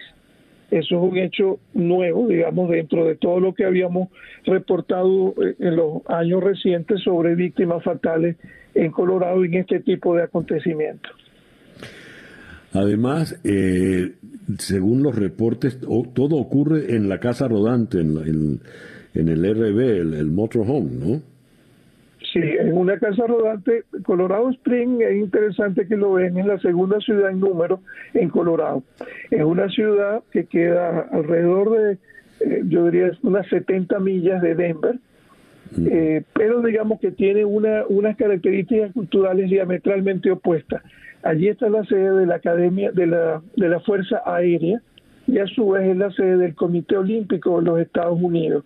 Eso 0.71 0.95
es 0.95 1.11
un 1.11 1.17
hecho 1.17 1.59
nuevo, 1.73 2.27
digamos, 2.27 2.69
dentro 2.69 3.03
de 3.03 3.15
todo 3.15 3.41
lo 3.41 3.53
que 3.53 3.65
habíamos 3.65 4.07
reportado 4.45 5.33
eh, 5.43 5.55
en 5.59 5.75
los 5.75 6.01
años 6.07 6.41
recientes 6.41 7.01
sobre 7.01 7.35
víctimas 7.35 7.83
fatales 7.83 8.37
en 8.73 8.91
Colorado 8.91 9.43
en 9.43 9.55
este 9.55 9.81
tipo 9.81 10.15
de 10.15 10.23
acontecimientos. 10.23 11.11
Además, 12.73 13.39
eh, 13.43 14.13
según 14.59 15.03
los 15.03 15.15
reportes, 15.15 15.79
todo 15.79 16.35
ocurre 16.37 16.95
en 16.95 17.09
la 17.09 17.19
casa 17.19 17.47
rodante, 17.47 17.99
en, 17.99 18.61
el 19.13 19.55
RB, 19.55 19.79
el, 19.79 20.13
el 20.13 20.27
motorhome, 20.27 20.91
¿no? 20.91 21.21
Sí, 22.33 22.41
en 22.41 22.77
una 22.77 22.99
casa 22.99 23.25
rodante, 23.25 23.85
Colorado 24.03 24.49
Spring 24.51 25.01
es 25.01 25.15
interesante 25.15 25.87
que 25.87 25.97
lo 25.97 26.13
ven, 26.13 26.37
es 26.37 26.45
la 26.45 26.59
segunda 26.59 26.99
ciudad 26.99 27.31
en 27.31 27.39
número 27.39 27.81
en 28.13 28.29
Colorado. 28.29 28.83
Es 29.31 29.43
una 29.43 29.67
ciudad 29.69 30.21
que 30.31 30.45
queda 30.45 31.07
alrededor 31.11 31.71
de, 31.71 31.97
eh, 32.41 32.61
yo 32.67 32.85
diría, 32.85 33.11
unas 33.23 33.47
70 33.47 33.99
millas 33.99 34.43
de 34.43 34.53
Denver, 34.53 34.99
mm. 35.75 35.87
eh, 35.89 36.23
pero 36.33 36.61
digamos 36.61 36.99
que 36.99 37.11
tiene 37.11 37.45
una, 37.45 37.85
unas 37.87 38.15
características 38.15 38.93
culturales 38.93 39.49
diametralmente 39.49 40.29
opuestas. 40.29 40.83
Allí 41.23 41.49
está 41.49 41.69
la 41.69 41.83
sede 41.85 42.11
de 42.11 42.25
la 42.25 42.35
Academia 42.35 42.91
de 42.91 43.07
la, 43.07 43.41
de 43.55 43.69
la 43.69 43.79
Fuerza 43.81 44.21
Aérea 44.25 44.81
y 45.27 45.37
a 45.37 45.47
su 45.47 45.69
vez 45.69 45.89
es 45.89 45.97
la 45.97 46.11
sede 46.11 46.37
del 46.37 46.55
Comité 46.55 46.97
Olímpico 46.97 47.59
de 47.59 47.65
los 47.65 47.79
Estados 47.79 48.19
Unidos. 48.21 48.63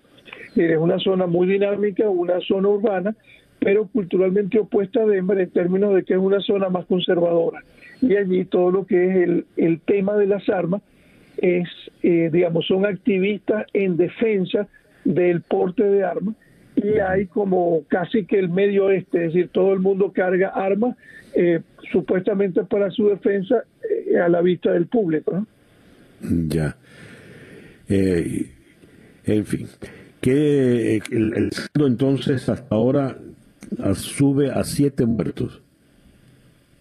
Es 0.56 0.78
una 0.78 1.00
zona 1.00 1.26
muy 1.26 1.48
dinámica, 1.48 2.08
una 2.10 2.40
zona 2.42 2.70
urbana, 2.70 3.16
pero 3.60 3.88
culturalmente 3.88 4.60
opuesta 4.60 5.02
a 5.02 5.06
Denver 5.06 5.40
en 5.40 5.50
términos 5.50 5.96
de 5.96 6.04
que 6.04 6.14
es 6.14 6.20
una 6.20 6.40
zona 6.42 6.70
más 6.70 6.86
conservadora. 6.86 7.62
Y 8.02 8.16
allí 8.16 8.46
todo 8.46 8.72
lo 8.72 8.86
que 8.86 9.08
es 9.08 9.16
el, 9.16 9.46
el 9.58 9.80
tema 9.82 10.16
de 10.16 10.28
las 10.28 10.48
armas 10.50 10.82
es, 11.38 11.68
eh, 12.04 12.30
digamos, 12.32 12.68
son 12.68 12.86
activistas 12.86 13.66
en 13.74 13.98
defensa 13.98 14.68
del 15.04 15.42
porte 15.42 15.84
de 15.84 16.04
armas 16.04 16.36
y 16.76 17.00
hay 17.00 17.28
como 17.28 17.84
casi 17.88 18.26
que 18.26 18.40
el 18.40 18.50
medio 18.50 18.86
oeste, 18.86 19.26
es 19.26 19.34
decir, 19.34 19.50
todo 19.50 19.74
el 19.74 19.80
mundo 19.80 20.12
carga 20.12 20.50
armas 20.50 20.96
eh, 21.36 21.62
supuestamente 21.92 22.64
para 22.64 22.90
su 22.92 23.10
defensa 23.10 23.64
eh, 23.90 24.18
a 24.18 24.30
la 24.30 24.42
vista 24.42 24.72
del 24.72 24.88
público. 24.88 25.46
Ya. 26.22 26.76
en 27.90 29.46
fin, 29.46 29.68
que 30.22 30.98
el, 31.12 31.34
el 31.34 31.52
entonces 31.86 32.48
hasta 32.48 32.74
ahora 32.74 33.18
sube 33.96 34.52
a 34.52 34.64
siete 34.64 35.06
muertos. 35.06 35.62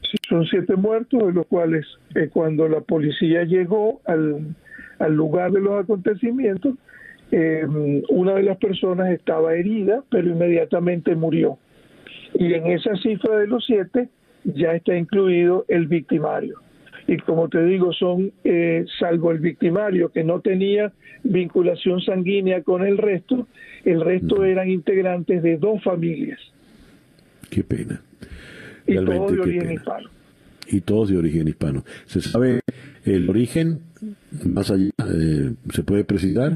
Sí, 0.03 0.17
son 0.29 0.45
siete 0.47 0.77
muertos, 0.77 1.27
de 1.27 1.33
los 1.33 1.47
cuales 1.47 1.87
eh, 2.15 2.29
cuando 2.33 2.69
la 2.69 2.81
policía 2.81 3.45
llegó 3.45 4.01
al, 4.05 4.55
al 4.99 5.15
lugar 5.15 5.53
de 5.53 5.61
los 5.61 5.83
acontecimientos, 5.83 6.75
eh, 7.31 7.67
una 8.11 8.35
de 8.35 8.43
las 8.43 8.59
personas 8.59 9.11
estaba 9.11 9.55
herida, 9.55 10.05
pero 10.11 10.29
inmediatamente 10.29 11.15
murió. 11.17 11.59
Y 12.35 12.53
en 12.53 12.67
esa 12.67 12.95
cifra 12.97 13.39
de 13.39 13.47
los 13.47 13.65
siete 13.65 14.09
ya 14.45 14.75
está 14.75 14.97
incluido 14.97 15.65
el 15.69 15.87
victimario. 15.87 16.59
Y 17.07 17.17
como 17.19 17.49
te 17.49 17.63
digo, 17.65 17.93
son, 17.93 18.33
eh, 18.45 18.85
salvo 18.99 19.33
el 19.33 19.39
victimario 19.39 20.11
que 20.11 20.25
no 20.25 20.41
tenía 20.41 20.93
vinculación 21.25 22.01
sanguínea 22.01 22.63
con 22.63 22.85
el 22.85 22.99
resto, 22.99 23.49
el 23.85 24.01
resto 24.01 24.45
eran 24.45 24.71
integrantes 24.71 25.43
de 25.43 25.57
dos 25.57 25.83
familias. 25.83 26.39
Qué 27.51 27.65
pena. 27.65 28.01
Y 28.87 28.95
todos 28.97 29.33
de 29.33 29.41
origen 29.41 29.73
hispano. 29.73 30.09
Y 30.69 30.81
todos 30.81 31.11
de 31.11 31.19
origen 31.19 31.49
hispano. 31.49 31.85
¿Se 32.07 32.21
sabe 32.21 32.61
el 33.05 33.29
origen 33.29 33.81
más 34.47 34.71
allá? 34.71 34.91
Eh, 35.15 35.55
¿Se 35.71 35.83
puede 35.83 36.05
precisar? 36.05 36.53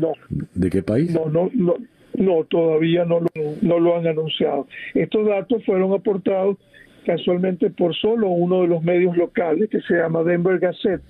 ¿De 0.54 0.70
qué 0.70 0.82
país? 0.82 1.12
No, 1.12 1.28
no, 1.28 1.50
no, 1.54 1.74
no 2.14 2.44
todavía 2.44 3.04
no 3.04 3.20
lo, 3.20 3.28
no 3.62 3.78
lo 3.78 3.96
han 3.98 4.06
anunciado. 4.06 4.66
Estos 4.94 5.26
datos 5.26 5.64
fueron 5.64 5.92
aportados 5.92 6.56
casualmente 7.06 7.70
por 7.70 7.94
solo 7.94 8.28
uno 8.28 8.62
de 8.62 8.68
los 8.68 8.82
medios 8.82 9.16
locales 9.16 9.70
que 9.70 9.80
se 9.82 9.94
llama 9.94 10.24
Denver 10.24 10.58
Gazette. 10.58 11.02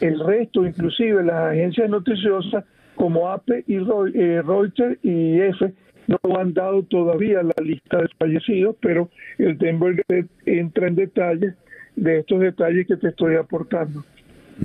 El 0.00 0.20
resto, 0.20 0.66
inclusive 0.66 1.24
las 1.24 1.52
agencias 1.52 1.88
noticiosas 1.88 2.64
como 2.94 3.30
APE 3.30 3.64
y 3.66 3.76
eh, 3.76 4.42
Reuters 4.42 4.98
y 5.02 5.40
EFE, 5.40 5.72
no 6.06 6.38
han 6.38 6.52
dado 6.52 6.82
todavía 6.82 7.42
la 7.42 7.64
lista 7.64 7.98
de 7.98 8.08
fallecidos, 8.18 8.76
pero 8.82 9.08
el 9.38 9.56
Denver 9.56 10.04
entra 10.44 10.88
en 10.88 10.96
detalle 10.96 11.54
de 11.96 12.18
estos 12.18 12.40
detalles 12.40 12.86
que 12.86 12.96
te 12.96 13.08
estoy 13.08 13.36
aportando. 13.36 14.04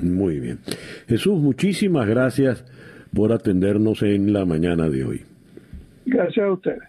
Muy 0.02 0.39
bien. 0.39 0.60
Jesús, 1.07 1.39
muchísimas 1.39 2.07
gracias 2.07 2.65
por 3.14 3.31
atendernos 3.31 4.02
en 4.03 4.34
la 4.34 4.43
mañana 4.43 4.89
de 4.89 5.06
hoy. 5.06 5.22
Gracias 6.06 6.45
a 6.45 6.52
ustedes. 6.52 6.84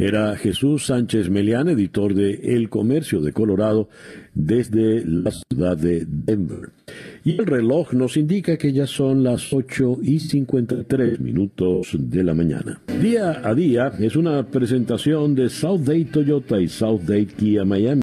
Era 0.00 0.34
Jesús 0.34 0.86
Sánchez 0.86 1.28
Melián, 1.28 1.68
editor 1.68 2.14
de 2.14 2.56
El 2.56 2.70
Comercio 2.70 3.20
de 3.20 3.34
Colorado, 3.34 3.90
desde 4.32 5.04
la 5.04 5.30
ciudad 5.30 5.76
de 5.76 6.06
Denver. 6.08 6.70
Y 7.22 7.38
el 7.38 7.44
reloj 7.44 7.92
nos 7.92 8.16
indica 8.16 8.56
que 8.56 8.72
ya 8.72 8.86
son 8.86 9.22
las 9.22 9.52
8 9.52 9.98
y 10.02 10.20
53 10.20 11.20
minutos 11.20 11.90
de 11.98 12.24
la 12.24 12.32
mañana. 12.32 12.80
Día 13.02 13.42
a 13.44 13.54
día 13.54 13.92
es 14.00 14.16
una 14.16 14.46
presentación 14.46 15.34
de 15.34 15.50
South 15.50 15.80
Day 15.80 16.06
Toyota 16.06 16.58
y 16.58 16.68
South 16.68 17.02
Day 17.02 17.26
Kia 17.26 17.66
Miami. 17.66 17.98